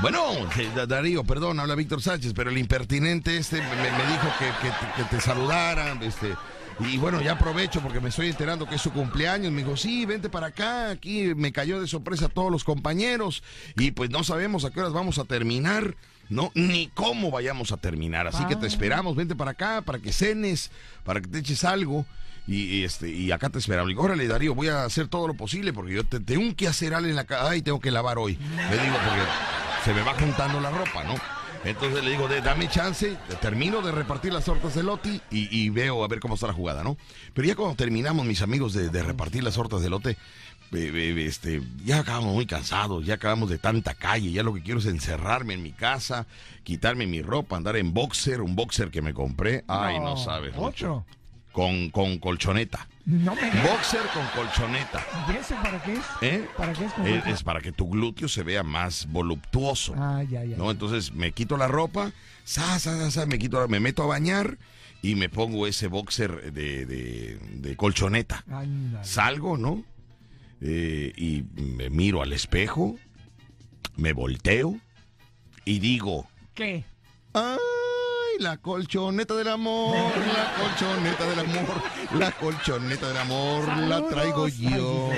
Bueno, 0.00 0.20
eh, 0.58 0.70
Da- 0.76 0.86
Darío, 0.86 1.24
perdón, 1.24 1.58
habla 1.58 1.74
Víctor 1.74 2.02
Sánchez, 2.02 2.32
pero 2.34 2.50
el 2.50 2.58
impertinente 2.58 3.36
este 3.36 3.56
me, 3.60 3.66
me 3.68 4.12
dijo 4.12 4.28
que, 4.38 4.46
que 4.62 4.68
te- 4.72 5.02
que 5.02 5.16
te 5.16 5.20
saludara, 5.20 5.96
este, 6.02 6.34
y 6.80 6.98
bueno, 6.98 7.20
ya 7.22 7.32
aprovecho 7.32 7.80
porque 7.80 8.00
me 8.00 8.10
estoy 8.10 8.28
enterando 8.28 8.68
que 8.68 8.74
es 8.74 8.82
su 8.82 8.92
cumpleaños. 8.92 9.50
Me 9.52 9.62
dijo, 9.64 9.76
sí, 9.76 10.04
vente 10.04 10.28
para 10.28 10.48
acá, 10.48 10.90
aquí 10.90 11.34
me 11.34 11.50
cayó 11.50 11.80
de 11.80 11.86
sorpresa 11.88 12.26
a 12.26 12.28
todos 12.28 12.52
los 12.52 12.62
compañeros, 12.62 13.42
y 13.76 13.90
pues 13.92 14.10
no 14.10 14.22
sabemos 14.22 14.64
a 14.66 14.70
qué 14.70 14.80
horas 14.80 14.92
vamos 14.92 15.18
a 15.18 15.24
terminar, 15.24 15.96
no, 16.28 16.50
ni 16.54 16.88
cómo 16.94 17.30
vayamos 17.30 17.72
a 17.72 17.76
terminar, 17.76 18.26
así 18.26 18.44
que 18.46 18.56
te 18.56 18.66
esperamos, 18.66 19.14
vente 19.16 19.34
para 19.36 19.52
acá, 19.52 19.82
para 19.82 19.98
que 19.98 20.12
cenes, 20.12 20.70
para 21.04 21.20
que 21.20 21.28
te 21.28 21.38
eches 21.38 21.64
algo. 21.64 22.04
Y, 22.48 22.62
y, 22.76 22.84
este, 22.84 23.10
y 23.10 23.32
acá 23.32 23.48
te 23.50 23.58
esperamos. 23.58 23.88
Le 23.88 23.94
digo, 23.94 24.04
órale, 24.04 24.28
Darío, 24.28 24.54
voy 24.54 24.68
a 24.68 24.84
hacer 24.84 25.08
todo 25.08 25.26
lo 25.26 25.34
posible 25.34 25.72
porque 25.72 25.94
yo 25.94 26.04
te- 26.04 26.20
tengo 26.20 26.54
que 26.54 26.68
hacer 26.68 26.94
algo 26.94 27.08
en 27.08 27.16
la 27.16 27.24
casa. 27.24 27.50
Ay, 27.50 27.60
tengo 27.62 27.80
que 27.80 27.90
lavar 27.90 28.18
hoy. 28.18 28.34
Le 28.36 28.82
digo, 28.82 28.94
porque 29.04 29.22
se 29.84 29.92
me 29.92 30.02
va 30.02 30.14
juntando 30.14 30.60
la 30.60 30.70
ropa, 30.70 31.02
¿no? 31.02 31.14
Entonces 31.64 32.04
le 32.04 32.12
digo, 32.12 32.28
de- 32.28 32.42
dame 32.42 32.68
chance, 32.68 33.16
termino 33.40 33.82
de 33.82 33.90
repartir 33.90 34.32
las 34.32 34.44
tortas 34.44 34.76
de 34.76 34.84
lote 34.84 35.20
y, 35.32 35.48
y 35.58 35.70
veo 35.70 36.04
a 36.04 36.08
ver 36.08 36.20
cómo 36.20 36.34
está 36.34 36.46
la 36.46 36.52
jugada, 36.52 36.84
¿no? 36.84 36.96
Pero 37.34 37.48
ya 37.48 37.56
cuando 37.56 37.74
terminamos, 37.74 38.24
mis 38.24 38.40
amigos, 38.42 38.72
de, 38.74 38.90
de 38.90 39.02
repartir 39.02 39.42
las 39.42 39.54
tortas 39.54 39.82
de 39.82 39.90
lote, 39.90 40.16
este, 40.72 41.62
ya 41.84 42.00
acabamos 42.00 42.34
muy 42.34 42.46
cansados, 42.46 43.04
ya 43.06 43.14
acabamos 43.14 43.48
de 43.50 43.58
tanta 43.58 43.94
calle, 43.94 44.30
ya 44.32 44.42
lo 44.42 44.52
que 44.54 44.62
quiero 44.62 44.80
es 44.80 44.86
encerrarme 44.86 45.54
en 45.54 45.62
mi 45.62 45.72
casa, 45.72 46.26
quitarme 46.64 47.06
mi 47.06 47.22
ropa, 47.22 47.56
andar 47.56 47.76
en 47.76 47.92
boxer, 47.94 48.40
un 48.40 48.56
boxer 48.56 48.90
que 48.90 49.02
me 49.02 49.14
compré. 49.14 49.64
Ay, 49.68 49.98
no, 49.98 50.10
No, 50.10 50.16
sabes. 50.16 50.52
Otro. 50.56 51.04
Con, 51.52 51.88
con 51.88 52.18
colchoneta. 52.18 52.86
No 53.06 53.34
me 53.34 53.50
Boxer 53.62 54.02
con 54.12 54.26
colchoneta. 54.34 55.02
¿Y 55.32 55.36
ese 55.36 55.54
para 55.54 55.82
qué 55.82 55.94
es? 55.94 56.04
¿Eh? 56.20 56.48
¿Para 56.56 56.72
qué 56.74 56.84
es? 56.84 56.92
Es, 57.04 57.26
es 57.26 57.42
para 57.42 57.60
que 57.62 57.72
tu 57.72 57.88
glúteo 57.88 58.28
se 58.28 58.42
vea 58.42 58.62
más 58.62 59.06
voluptuoso. 59.06 59.94
Ah, 59.96 60.22
ya, 60.28 60.44
ya. 60.44 60.56
¿no? 60.58 60.70
Entonces 60.70 61.14
me 61.14 61.32
quito 61.32 61.56
la 61.56 61.66
ropa, 61.68 62.12
sa, 62.44 62.78
sa, 62.78 62.98
sa, 62.98 63.10
sa, 63.10 63.24
me 63.26 63.38
quito, 63.38 63.66
me 63.68 63.80
meto 63.80 64.02
a 64.02 64.06
bañar 64.06 64.58
y 65.00 65.14
me 65.14 65.28
pongo 65.30 65.66
ese 65.66 65.86
boxer 65.86 66.52
de, 66.52 66.84
de- 66.84 67.38
de 67.52 67.76
colchoneta. 67.76 68.44
Salgo, 69.02 69.56
¿no? 69.56 69.82
Eh, 70.60 71.12
y 71.16 71.44
me 71.60 71.90
miro 71.90 72.22
al 72.22 72.32
espejo, 72.32 72.96
me 73.96 74.12
volteo 74.12 74.78
y 75.64 75.78
digo, 75.80 76.26
¿Qué? 76.54 76.84
¡ay, 77.34 78.38
la 78.38 78.56
colchoneta 78.56 79.34
del 79.34 79.48
amor! 79.48 79.94
La 79.94 80.54
colchoneta 80.56 81.28
del 81.28 81.38
amor, 81.40 81.82
la 82.18 82.32
colchoneta 82.32 83.08
del 83.08 83.16
amor, 83.18 83.76
la 83.78 84.08
traigo 84.08 84.48
yo. 84.48 85.10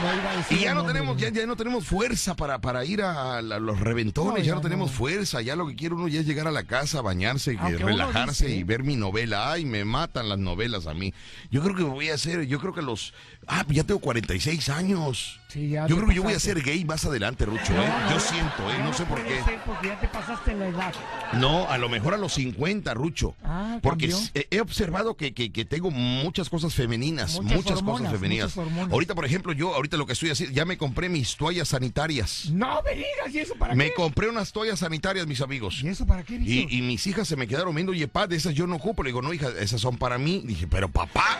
No 0.00 0.56
Y 0.56 0.60
ya 0.60 0.74
no 0.74 0.84
tenemos, 0.84 1.16
ya, 1.16 1.30
ya 1.30 1.46
no 1.46 1.56
tenemos 1.56 1.84
fuerza 1.84 2.36
para, 2.36 2.60
para 2.60 2.84
ir 2.84 3.02
a, 3.02 3.42
los 3.42 3.80
reventones, 3.80 4.32
No, 4.32 4.38
ya, 4.38 4.44
ya 4.44 4.54
no 4.54 4.60
tenemos 4.60 4.90
fuerza, 4.90 5.42
ya 5.42 5.56
lo 5.56 5.66
que 5.66 5.74
quiere 5.74 5.94
uno 5.94 6.08
ya 6.08 6.20
es 6.20 6.26
llegar 6.26 6.46
a 6.46 6.52
la 6.52 6.64
casa, 6.64 7.00
bañarse, 7.00 7.56
uno 7.56 7.68
relajarse 7.78 8.46
dice- 8.46 8.56
y 8.58 8.62
ver 8.62 8.82
mi 8.84 8.96
novela. 8.96 9.52
Ay, 9.52 9.64
me 9.64 9.84
matan 9.84 10.28
las 10.28 10.38
novelas 10.38 10.86
a 10.86 10.94
mí. 10.94 11.12
Yo 11.50 11.62
creo 11.62 11.74
que 11.74 11.82
voy 11.82 12.10
a 12.10 12.14
hacer, 12.14 12.46
yo 12.46 12.60
creo 12.60 12.72
que 12.72 12.82
los, 12.82 13.12
ah, 13.46 13.64
ya 13.68 13.84
tengo 13.84 14.00
46 14.00 14.68
años. 14.68 15.40
Sí, 15.48 15.70
Yo 15.70 15.86
creo 15.96 16.06
que 16.06 16.14
yo 16.14 16.22
voy 16.22 16.34
a 16.34 16.38
ser 16.40 16.60
gay 16.62 16.84
más 16.84 17.06
adelante, 17.06 17.46
Rucho, 17.46 17.72
No, 17.72 17.82
¿eh? 17.82 17.88
no, 18.04 18.10
Yo 18.10 18.20
siento, 18.20 18.70
¿eh? 18.70 18.78
No 18.84 18.92
sé 18.92 19.06
por 19.06 19.24
qué. 19.24 19.42
ser 19.44 19.58
porque 19.64 19.88
ya 19.88 19.98
te 19.98 20.06
pasaste 20.08 20.54
la 20.54 20.68
edad. 20.68 20.92
No, 21.32 21.66
a 21.70 21.78
lo 21.78 21.88
mejor 21.88 22.12
a 22.12 22.18
los 22.18 22.34
50, 22.34 22.92
Rucho. 22.92 23.34
Ah, 23.42 23.78
Porque 23.82 24.08
cambió. 24.10 24.28
he 24.50 24.60
observado 24.60 25.14
que, 25.16 25.32
que- 25.32 25.50
que 25.50 25.64
tengo 25.64 25.90
muchas 25.90 26.50
cosas 26.50 26.74
femeninas, 26.74 27.40
Muchas 27.40 27.56
muchas, 27.56 27.78
hormonas, 27.78 28.00
cosas 28.02 28.12
femeninas. 28.20 28.56
muchas. 28.56 28.92
Ahorita, 28.92 29.14
por 29.14 29.24
ejemplo, 29.24 29.52
yo 29.54 29.74
ahorita 29.74 29.96
lo 29.96 30.04
que 30.04 30.12
estoy 30.12 30.28
haciendo, 30.30 30.54
ya 30.54 30.66
me 30.66 30.76
compré 30.76 31.08
mis 31.08 31.34
toallas 31.36 31.68
sanitarias. 31.68 32.50
No 32.50 32.82
me 32.82 32.90
digas, 32.94 33.32
¿y 33.34 33.38
eso 33.38 33.54
para 33.54 33.74
Me 33.74 33.86
qué? 33.88 33.94
compré 33.94 34.28
unas 34.28 34.52
toallas 34.52 34.80
sanitarias, 34.80 35.26
mis 35.26 35.40
amigos. 35.40 35.80
¿Y 35.82 35.88
eso 35.88 36.06
para 36.06 36.24
qué? 36.24 36.34
Y, 36.34 36.66
y 36.68 36.82
mis 36.82 37.06
hijas 37.06 37.26
se 37.26 37.36
me 37.36 37.46
quedaron 37.48 37.74
viendo, 37.74 37.92
oye, 37.92 38.06
pa, 38.06 38.26
de 38.26 38.36
esas 38.36 38.52
yo 38.54 38.66
no 38.66 38.76
ocupo. 38.76 39.02
Le 39.02 39.08
digo, 39.08 39.22
no, 39.22 39.32
hija, 39.32 39.48
esas 39.58 39.80
son 39.80 39.96
para 39.96 40.18
mí. 40.18 40.42
Dije, 40.44 40.66
pero 40.66 40.88
papá. 40.90 41.38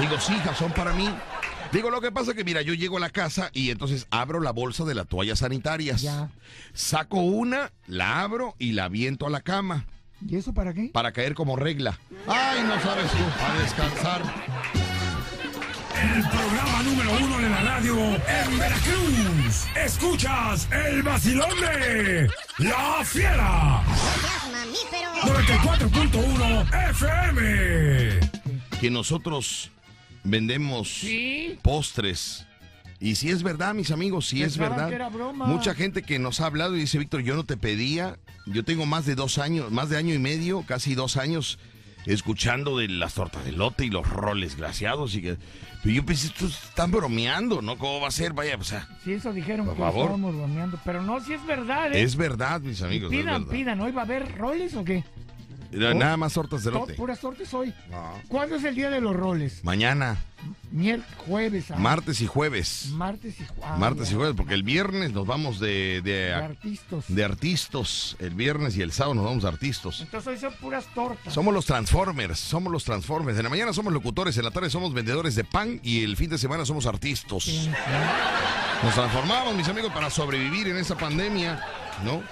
Digo, 0.00 0.18
sí, 0.18 0.32
hija, 0.34 0.54
son 0.56 0.72
para 0.72 0.92
mí. 0.92 1.08
Digo, 1.72 1.90
lo 1.90 2.00
que 2.00 2.10
pasa 2.10 2.30
es 2.30 2.36
que, 2.36 2.44
mira, 2.44 2.62
yo 2.62 2.72
llego 2.72 2.96
a 2.96 3.00
la 3.00 3.10
casa 3.10 3.50
y 3.52 3.70
entonces 3.70 4.06
abro 4.10 4.40
la 4.40 4.52
bolsa 4.52 4.84
de 4.84 4.94
las 4.94 5.06
toallas 5.06 5.40
sanitarias. 5.40 6.00
Ya. 6.00 6.30
Saco 6.72 7.18
una, 7.20 7.72
la 7.86 8.22
abro 8.22 8.54
y 8.58 8.72
la 8.72 8.84
aviento 8.84 9.26
a 9.26 9.30
la 9.30 9.42
cama 9.42 9.84
¿Y 10.26 10.36
eso 10.36 10.52
para 10.54 10.72
qué? 10.72 10.90
para 10.92 11.12
caer 11.12 11.34
como 11.34 11.56
regla. 11.56 11.98
Ay, 12.26 12.62
no 12.64 12.80
sabes 12.80 13.10
tú, 13.10 13.18
a 13.18 13.62
descansar. 13.62 14.22
El 16.00 16.22
programa 16.28 16.82
número 16.84 17.10
uno 17.24 17.38
de 17.38 17.48
la 17.50 17.60
radio 17.62 17.96
en 18.14 18.58
Veracruz. 18.58 19.66
Escuchas 19.76 20.68
el 20.72 21.02
vacilón 21.02 21.50
de 21.60 22.30
La 22.58 23.04
Fiera. 23.04 23.82
94.1 25.22 26.90
FM. 26.90 28.20
Que 28.80 28.90
nosotros 28.90 29.70
vendemos 30.24 30.88
Sí. 31.00 31.58
postres. 31.62 32.44
Y 33.00 33.14
si 33.14 33.30
es 33.30 33.42
verdad, 33.44 33.74
mis 33.74 33.92
amigos, 33.92 34.26
si 34.26 34.42
es 34.42 34.58
verdad. 34.58 34.88
que 34.88 34.96
era 34.96 35.08
broma. 35.08 35.46
Mucha 35.46 35.74
gente 35.74 36.02
que 36.02 36.18
nos 36.18 36.40
ha 36.40 36.46
hablado 36.46 36.76
y 36.76 36.80
dice, 36.80 36.98
Víctor, 36.98 37.22
yo 37.22 37.36
no 37.36 37.44
te 37.44 37.56
pedía. 37.56 38.18
Yo 38.46 38.64
tengo 38.64 38.86
más 38.86 39.06
de 39.06 39.14
dos 39.14 39.38
años, 39.38 39.70
más 39.70 39.88
de 39.88 39.96
año 39.98 40.14
y 40.14 40.18
medio, 40.18 40.62
casi 40.62 40.94
dos 40.96 41.16
años, 41.16 41.58
escuchando 42.06 42.78
de 42.78 42.88
las 42.88 43.14
tortas 43.14 43.44
de 43.44 43.52
lote 43.52 43.84
y 43.84 43.90
los 43.90 44.08
roles 44.08 44.56
glaciados. 44.56 45.14
Y 45.14 45.22
que, 45.22 45.36
pero 45.82 45.94
yo 45.94 46.04
pensé, 46.04 46.26
estos 46.28 46.60
están 46.64 46.90
bromeando, 46.90 47.62
¿no? 47.62 47.78
¿Cómo 47.78 48.00
va 48.00 48.08
a 48.08 48.10
ser? 48.10 48.32
Vaya, 48.32 48.56
o 48.58 48.64
sea, 48.64 48.88
Sí, 49.04 49.12
eso 49.12 49.32
dijeron 49.32 49.66
Por 49.66 49.76
que 49.76 49.80
favor. 49.82 50.00
estábamos 50.02 50.34
bromeando. 50.34 50.80
Pero 50.84 51.00
no, 51.02 51.20
si 51.20 51.34
es 51.34 51.46
verdad, 51.46 51.94
¿eh? 51.94 52.02
es 52.02 52.16
verdad, 52.16 52.60
mis 52.62 52.82
amigos. 52.82 53.10
pidan, 53.10 53.46
pidan. 53.46 53.80
¿Hoy 53.80 53.92
va 53.92 54.02
a 54.02 54.04
haber 54.04 54.36
roles 54.36 54.74
o 54.74 54.82
qué? 54.84 55.04
Era 55.72 55.92
Nada 55.94 56.16
más 56.16 56.32
tortas 56.32 56.64
de 56.64 56.70
lote. 56.70 56.94
Puras 56.94 57.20
tortas 57.20 57.52
hoy. 57.54 57.74
No. 57.90 58.14
¿Cuándo 58.28 58.56
es 58.56 58.64
el 58.64 58.74
día 58.74 58.88
de 58.90 59.00
los 59.00 59.14
roles? 59.14 59.62
Mañana, 59.64 60.16
jueves. 61.26 61.70
ah, 61.70 61.76
martes 61.76 62.20
y 62.20 62.26
jueves. 62.26 62.88
Martes 62.92 63.34
y 63.40 63.44
jueves. 63.46 63.78
martes 63.78 64.10
y 64.10 64.14
jueves, 64.14 64.34
porque 64.36 64.54
el 64.54 64.62
viernes 64.62 65.12
nos 65.12 65.26
vamos 65.26 65.60
de, 65.60 66.00
de, 66.02 66.10
De 66.12 66.34
artistas. 66.34 67.04
de 67.08 67.24
artistas. 67.24 68.16
El 68.18 68.34
viernes 68.34 68.76
y 68.76 68.82
el 68.82 68.92
sábado 68.92 69.14
nos 69.14 69.24
vamos 69.24 69.42
de 69.42 69.48
artistas. 69.48 70.00
Entonces 70.00 70.28
hoy 70.28 70.38
son 70.38 70.54
puras 70.60 70.86
tortas. 70.94 71.32
Somos 71.34 71.52
los 71.52 71.66
Transformers, 71.66 72.38
somos 72.38 72.72
los 72.72 72.84
Transformers. 72.84 73.36
En 73.36 73.44
la 73.44 73.50
mañana 73.50 73.72
somos 73.72 73.92
locutores, 73.92 74.36
en 74.38 74.44
la 74.44 74.50
tarde 74.50 74.70
somos 74.70 74.92
vendedores 74.94 75.34
de 75.34 75.44
pan 75.44 75.80
y 75.82 76.02
el 76.04 76.16
fin 76.16 76.30
de 76.30 76.38
semana 76.38 76.64
somos 76.64 76.86
artistas. 76.86 77.42
Sí, 77.44 77.58
sí. 77.62 77.70
Nos 78.82 78.94
transformamos, 78.94 79.54
mis 79.56 79.68
amigos, 79.68 79.92
para 79.92 80.08
sobrevivir 80.08 80.68
en 80.68 80.76
esa 80.76 80.96
pandemia, 80.96 81.60
¿no? 82.04 82.22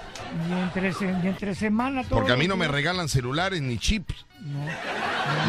Y 0.49 0.51
entre, 0.53 0.89
y 1.23 1.27
entre 1.27 1.55
semana 1.55 2.03
todo. 2.03 2.19
Porque 2.19 2.33
a 2.33 2.37
mí 2.37 2.47
no 2.47 2.57
me 2.57 2.67
regalan 2.67 3.07
celulares 3.09 3.61
ni 3.61 3.77
chips, 3.77 4.25
No. 4.41 4.65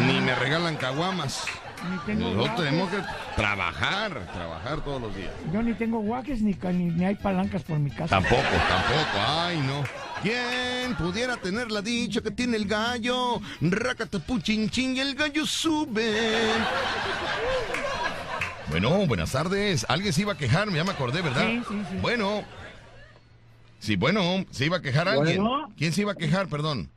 ni 0.05 0.19
me 0.21 0.33
regalan 0.35 0.75
caguamas. 0.77 1.43
Ni 1.89 1.97
tengo 1.99 2.29
Nosotros 2.33 2.65
tenemos 2.65 2.89
que 2.89 2.97
trabajar, 3.37 4.11
trabajar 4.33 4.81
todos 4.81 5.01
los 5.01 5.15
días. 5.15 5.31
Yo 5.53 5.63
ni 5.63 5.73
tengo 5.73 5.99
guaques 5.99 6.41
ni, 6.41 6.53
ni, 6.53 6.85
ni 6.85 7.05
hay 7.05 7.15
palancas 7.15 7.63
por 7.63 7.79
mi 7.79 7.89
casa. 7.89 8.07
Tampoco, 8.07 8.41
tampoco, 8.41 9.17
ay 9.27 9.57
no. 9.59 9.83
¿Quién 10.21 10.95
pudiera 10.97 11.37
tener 11.37 11.71
la 11.71 11.81
dicha 11.81 12.19
que 12.19 12.31
tiene 12.31 12.57
el 12.57 12.65
gallo? 12.65 13.39
Racatapu 13.61 14.39
chin 14.39 14.69
chin 14.69 14.97
y 14.97 14.99
el 14.99 15.15
gallo 15.15 15.45
sube. 15.45 16.51
Bueno, 18.69 18.89
buenas 19.07 19.31
tardes. 19.31 19.85
Alguien 19.89 20.13
se 20.13 20.21
iba 20.21 20.33
a 20.33 20.37
quejar, 20.37 20.69
ya 20.69 20.83
me 20.83 20.91
acordé, 20.91 21.21
¿verdad? 21.21 21.45
Sí, 21.47 21.61
sí, 21.67 21.81
sí. 21.91 21.97
Bueno. 22.01 22.43
Sí, 23.79 23.95
bueno, 23.95 24.45
se 24.51 24.65
iba 24.65 24.77
a 24.77 24.81
quejar 24.81 25.07
alguien. 25.07 25.43
Bueno. 25.43 25.73
¿Quién 25.77 25.93
se 25.93 26.01
iba 26.01 26.11
a 26.11 26.15
quejar, 26.15 26.47
perdón? 26.47 26.89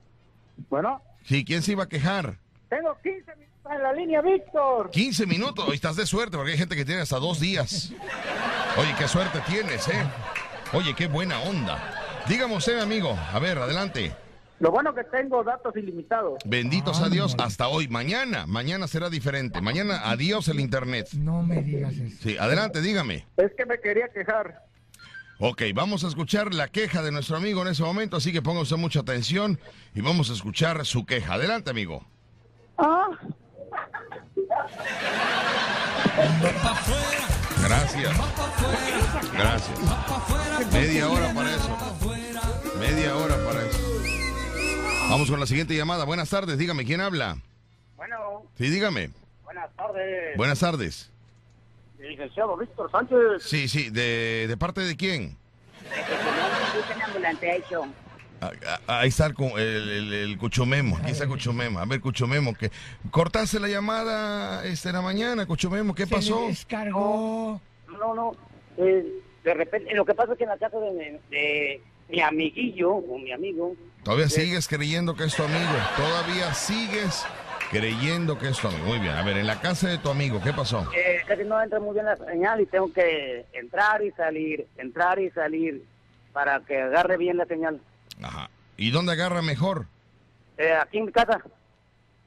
Bueno, 0.68 1.00
Sí, 1.24 1.44
¿quién 1.44 1.62
se 1.62 1.72
iba 1.72 1.84
a 1.84 1.88
quejar? 1.88 2.38
tengo 2.68 2.96
15 3.02 3.36
minutos 3.36 3.72
en 3.72 3.82
la 3.82 3.92
línea, 3.92 4.20
Víctor. 4.22 4.90
15 4.90 5.26
minutos. 5.26 5.68
Hoy 5.68 5.74
estás 5.76 5.94
de 5.96 6.06
suerte 6.06 6.36
porque 6.36 6.52
hay 6.52 6.58
gente 6.58 6.74
que 6.74 6.84
tiene 6.84 7.02
hasta 7.02 7.18
dos 7.18 7.38
días. 7.38 7.92
Oye, 8.78 8.94
qué 8.98 9.06
suerte 9.06 9.40
tienes, 9.46 9.86
¿eh? 9.88 10.02
Oye, 10.72 10.94
qué 10.94 11.06
buena 11.06 11.38
onda. 11.40 11.78
Dígame 12.28 12.56
usted, 12.56 12.78
amigo. 12.80 13.16
A 13.32 13.38
ver, 13.38 13.58
adelante. 13.58 14.14
Lo 14.58 14.70
bueno 14.70 14.94
que 14.94 15.04
tengo 15.04 15.42
datos 15.44 15.76
ilimitados. 15.76 16.38
Benditos 16.46 17.00
a 17.02 17.08
Dios 17.08 17.34
hasta 17.38 17.68
hoy. 17.68 17.88
Mañana, 17.88 18.46
mañana 18.46 18.86
será 18.88 19.10
diferente. 19.10 19.60
Mañana, 19.60 20.08
adiós 20.08 20.48
el 20.48 20.60
internet. 20.60 21.08
No 21.14 21.42
me 21.42 21.62
digas 21.62 21.92
eso. 21.94 22.16
Sí, 22.22 22.36
adelante, 22.38 22.80
dígame. 22.80 23.26
Es 23.36 23.52
que 23.56 23.66
me 23.66 23.78
quería 23.80 24.08
quejar. 24.08 24.64
Ok, 25.44 25.60
vamos 25.74 26.04
a 26.04 26.06
escuchar 26.08 26.54
la 26.54 26.68
queja 26.68 27.02
de 27.02 27.10
nuestro 27.10 27.36
amigo 27.36 27.62
en 27.62 27.68
ese 27.68 27.82
momento, 27.82 28.16
así 28.16 28.30
que 28.32 28.42
ponga 28.42 28.60
usted 28.60 28.76
mucha 28.76 29.00
atención 29.00 29.58
y 29.92 30.00
vamos 30.00 30.30
a 30.30 30.34
escuchar 30.34 30.86
su 30.86 31.04
queja. 31.04 31.34
Adelante, 31.34 31.68
amigo. 31.68 32.06
Ah, 32.78 33.08
Gracias. 37.60 38.16
Gracias. 39.32 39.78
Media 40.72 41.08
hora 41.08 41.34
para 41.34 41.50
eso. 41.56 41.76
Media 42.78 43.16
hora 43.16 43.34
para 43.44 43.66
eso. 43.66 43.78
Vamos 45.10 45.28
con 45.28 45.40
la 45.40 45.46
siguiente 45.46 45.74
llamada. 45.76 46.04
Buenas 46.04 46.30
tardes, 46.30 46.56
dígame, 46.56 46.84
¿quién 46.84 47.00
habla? 47.00 47.38
Bueno, 47.96 48.44
Sí, 48.56 48.68
dígame. 48.68 49.10
buenas 49.42 49.74
tardes. 49.74 50.36
Buenas 50.36 50.60
tardes. 50.60 51.11
Licenciado 52.10 52.56
Víctor 52.56 52.90
Sánchez. 52.90 53.18
Sí, 53.42 53.68
sí, 53.68 53.90
¿de, 53.90 54.46
de 54.48 54.56
parte 54.56 54.80
de 54.82 54.96
quién? 54.96 55.36
Ah, 58.40 58.50
ah, 58.88 58.98
Ahí 59.00 59.08
está 59.08 59.26
el, 59.26 59.34
el, 59.56 59.88
el- 59.88 60.12
el 60.12 60.38
Cuchumemo, 60.38 60.96
aquí 60.96 61.12
está 61.12 61.26
Cuchumemo. 61.28 61.78
A 61.78 61.84
ver, 61.84 62.00
Cuchumemo, 62.00 62.54
que 62.54 62.70
cortaste 63.10 63.60
la 63.60 63.68
llamada 63.68 64.64
este, 64.64 64.88
en 64.88 64.96
la 64.96 65.02
mañana, 65.02 65.46
Cuchumemo, 65.46 65.94
¿qué 65.94 66.06
Se 66.06 66.14
pasó? 66.14 66.46
descargó. 66.48 67.60
No, 67.98 68.14
no. 68.14 68.32
eh, 68.78 69.06
de 69.44 69.54
repente, 69.54 69.94
lo 69.94 70.04
que 70.04 70.14
pasa 70.14 70.32
es 70.32 70.38
que 70.38 70.44
en 70.44 70.50
la 70.50 70.58
casa 70.58 70.78
de, 70.78 70.90
mi- 70.90 71.18
de 71.36 71.80
mi 72.08 72.20
amiguillo, 72.20 72.90
o 72.94 73.18
mi 73.18 73.32
amigo, 73.32 73.74
Todavía 74.02 74.28
sigues 74.28 74.66
creyendo 74.66 75.14
que 75.14 75.22
es 75.24 75.36
tu 75.36 75.44
amigo, 75.44 75.70
todavía 75.96 76.52
sigues 76.54 77.24
creyendo 77.72 78.38
que 78.38 78.48
es 78.48 78.58
tu 78.58 78.68
amigo. 78.68 78.84
Muy 78.84 78.98
bien, 79.00 79.14
a 79.14 79.22
ver, 79.22 79.38
en 79.38 79.46
la 79.46 79.60
casa 79.60 79.88
de 79.88 79.98
tu 79.98 80.10
amigo, 80.10 80.40
¿qué 80.42 80.52
pasó? 80.52 80.86
eh, 80.94 81.20
casi 81.26 81.42
no 81.44 81.60
entra 81.60 81.80
muy 81.80 81.94
bien 81.94 82.04
la 82.04 82.16
señal 82.16 82.60
y 82.60 82.66
tengo 82.66 82.92
que 82.92 83.46
entrar 83.54 84.04
y 84.04 84.10
salir, 84.12 84.68
entrar 84.76 85.18
y 85.18 85.30
salir 85.30 85.82
para 86.32 86.60
que 86.60 86.80
agarre 86.80 87.16
bien 87.16 87.38
la 87.38 87.46
señal. 87.46 87.80
Ajá. 88.22 88.50
¿Y 88.76 88.90
dónde 88.90 89.12
agarra 89.12 89.42
mejor? 89.42 89.86
Eh, 90.58 90.72
aquí 90.74 90.98
en 90.98 91.06
mi 91.06 91.12
casa, 91.12 91.40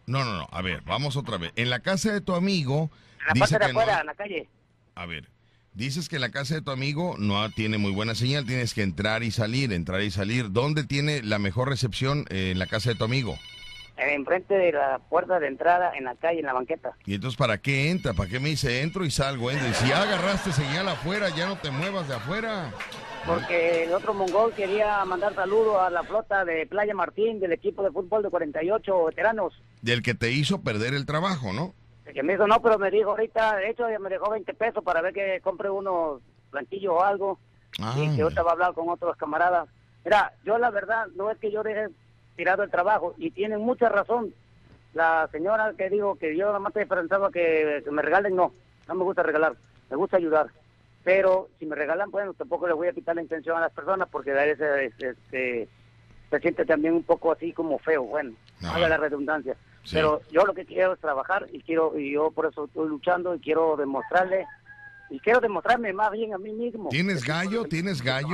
No, 0.08 0.24
no, 0.26 0.34
no, 0.38 0.48
a 0.52 0.62
ver, 0.62 0.82
vamos 0.86 1.16
otra 1.16 1.38
vez. 1.38 1.52
En 1.56 1.70
la 1.70 1.80
casa 1.80 2.12
de 2.12 2.22
tu 2.22 2.36
amigo, 2.36 2.90
en 3.22 3.28
la 3.28 3.34
dice 3.34 3.40
parte 3.40 3.54
de 3.60 3.68
que 3.68 3.74
no- 3.74 3.80
afuera, 3.80 4.00
en 4.02 4.06
la 4.08 4.14
calle. 4.16 4.50
A 4.96 5.06
ver, 5.06 5.30
dices 5.74 6.10
que 6.10 6.20
la 6.20 6.30
casa 6.32 6.56
de 6.56 6.62
tu 6.62 6.72
amigo 6.72 7.16
no 7.20 7.50
tiene 7.52 7.78
muy 7.78 7.92
buena 7.92 8.14
señal, 8.16 8.46
tienes 8.46 8.74
que 8.74 8.82
entrar 8.84 9.24
y 9.24 9.32
salir, 9.32 9.72
entrar 9.74 10.02
y 10.02 10.12
salir. 10.12 10.52
¿Dónde 10.52 10.84
tiene 10.84 11.22
la 11.24 11.40
mejor 11.40 11.70
recepción 11.70 12.26
eh, 12.30 12.52
en 12.52 12.60
la 12.60 12.66
casa 12.68 12.90
de 12.90 12.96
tu 12.96 13.04
amigo? 13.06 13.38
Enfrente 13.98 14.54
de 14.54 14.72
la 14.72 15.00
puerta 15.10 15.40
de 15.40 15.48
entrada, 15.48 15.94
en 15.96 16.06
la 16.06 16.16
calle, 16.16 16.40
en 16.40 16.46
la 16.46 16.54
banqueta. 16.54 16.94
Y 17.06 17.16
entonces, 17.16 17.38
¿para 17.38 17.58
qué 17.58 17.90
entra? 17.90 18.14
¿Para 18.14 18.30
qué 18.30 18.40
me 18.40 18.50
dice 18.50 18.82
entro 18.82 19.06
y 19.06 19.12
salgo? 19.12 19.52
Y 19.52 19.56
si 19.56 19.90
ya 19.90 20.02
agarraste 20.02 20.52
señal 20.52 20.88
afuera, 20.88 21.30
ya 21.30 21.48
no 21.48 21.58
te 21.58 21.72
muevas 21.72 22.08
de 22.08 22.16
afuera. 22.16 22.72
Porque 23.26 23.86
el 23.86 23.94
otro 23.94 24.14
mongol 24.14 24.54
quería 24.54 25.04
mandar 25.06 25.34
saludos 25.34 25.78
a 25.80 25.90
la 25.90 26.04
flota 26.04 26.46
de 26.46 26.68
Playa 26.68 26.94
Martín 26.94 27.40
del 27.40 27.54
equipo 27.54 27.82
de 27.82 27.92
fútbol 27.92 28.22
de 28.22 28.30
48 28.30 29.06
veteranos. 29.06 29.54
Del 29.82 30.04
que 30.04 30.14
te 30.14 30.32
hizo 30.32 30.62
perder 30.62 30.94
el 30.94 31.06
trabajo, 31.06 31.52
¿no? 31.52 31.74
El 32.06 32.14
que 32.14 32.22
me 32.22 32.34
dijo 32.34 32.46
no, 32.46 32.62
pero 32.62 32.78
me 32.78 32.92
dijo 32.92 33.12
ahorita, 33.12 33.56
de 33.56 33.72
hecho, 33.72 33.90
ya 33.90 33.98
me 33.98 34.10
dejó 34.10 34.30
20 34.30 34.54
pesos 34.54 34.84
para 34.84 35.02
ver 35.02 35.14
que 35.14 35.42
compre 35.42 35.72
unos 35.72 36.22
plantillos 36.52 36.94
o 36.94 37.04
algo. 37.04 37.40
Ah, 37.82 37.96
y 37.98 38.16
que 38.16 38.22
ahorita 38.22 38.44
va 38.44 38.52
a 38.52 38.54
hablar 38.54 38.74
con 38.74 38.90
otros 38.90 39.18
camaradas. 39.18 39.68
Mira, 40.06 40.34
yo 40.46 40.58
la 40.60 40.70
verdad, 40.70 41.08
no 41.16 41.32
es 41.32 41.38
que 41.40 41.52
yo 41.52 41.64
deje 41.64 41.88
tirado 42.36 42.64
el 42.64 42.72
trabajo, 42.72 43.14
y 43.18 43.32
tienen 43.32 43.62
mucha 43.62 43.90
razón. 43.90 44.34
La 44.94 45.28
señora 45.32 45.74
que 45.78 45.90
dijo 45.90 46.16
que 46.16 46.36
yo 46.38 46.46
nada 46.48 46.60
más 46.60 46.74
te 46.74 46.86
pensaba 46.86 47.30
que, 47.32 47.82
que 47.84 47.92
me 47.92 48.02
regalen, 48.02 48.36
no, 48.36 48.54
no 48.88 48.96
me 48.96 49.04
gusta 49.04 49.24
regalar, 49.24 49.56
me 49.90 49.98
gusta 49.98 50.18
ayudar. 50.18 50.48
Pero 51.04 51.50
si 51.60 51.66
me 51.66 51.76
regalan, 51.76 52.10
bueno, 52.12 52.34
tampoco 52.34 52.68
les 52.68 52.76
voy 52.76 52.88
a 52.88 52.94
quitar 52.94 53.16
la 53.16 53.22
intención 53.22 53.58
a 53.58 53.62
las 53.62 53.72
personas 53.74 54.08
porque 54.10 54.32
dar 54.32 54.48
ese, 54.48 54.86
ese- 54.86 55.68
se 56.30 56.40
siente 56.40 56.66
también 56.66 56.94
un 56.96 57.04
poco 57.04 57.32
así 57.32 57.54
como 57.54 57.78
feo, 57.80 58.04
bueno, 58.04 58.34
haga 58.64 58.90
la 58.90 58.98
redundancia. 58.98 59.56
Sí. 59.84 59.96
Pero 59.96 60.22
yo 60.32 60.46
lo 60.46 60.54
que 60.56 60.66
quiero 60.66 60.94
es 60.94 61.00
trabajar 61.00 61.46
y 61.52 61.62
quiero 61.62 61.98
y 62.00 62.12
yo 62.14 62.32
por 62.32 62.48
eso 62.48 62.66
estoy 62.66 62.90
luchando 62.90 63.36
y 63.36 63.40
quiero 63.40 63.76
demostrarle 63.78 64.48
y 65.12 65.20
quiero 65.20 65.40
demostrarme 65.40 65.94
más 65.94 66.12
bien 66.12 66.34
a 66.34 66.40
mí 66.40 66.52
mismo. 66.52 66.90
¿Tienes 66.90 67.24
gallo? 67.24 67.66
¿Tienes 67.66 68.02
gallo? 68.02 68.28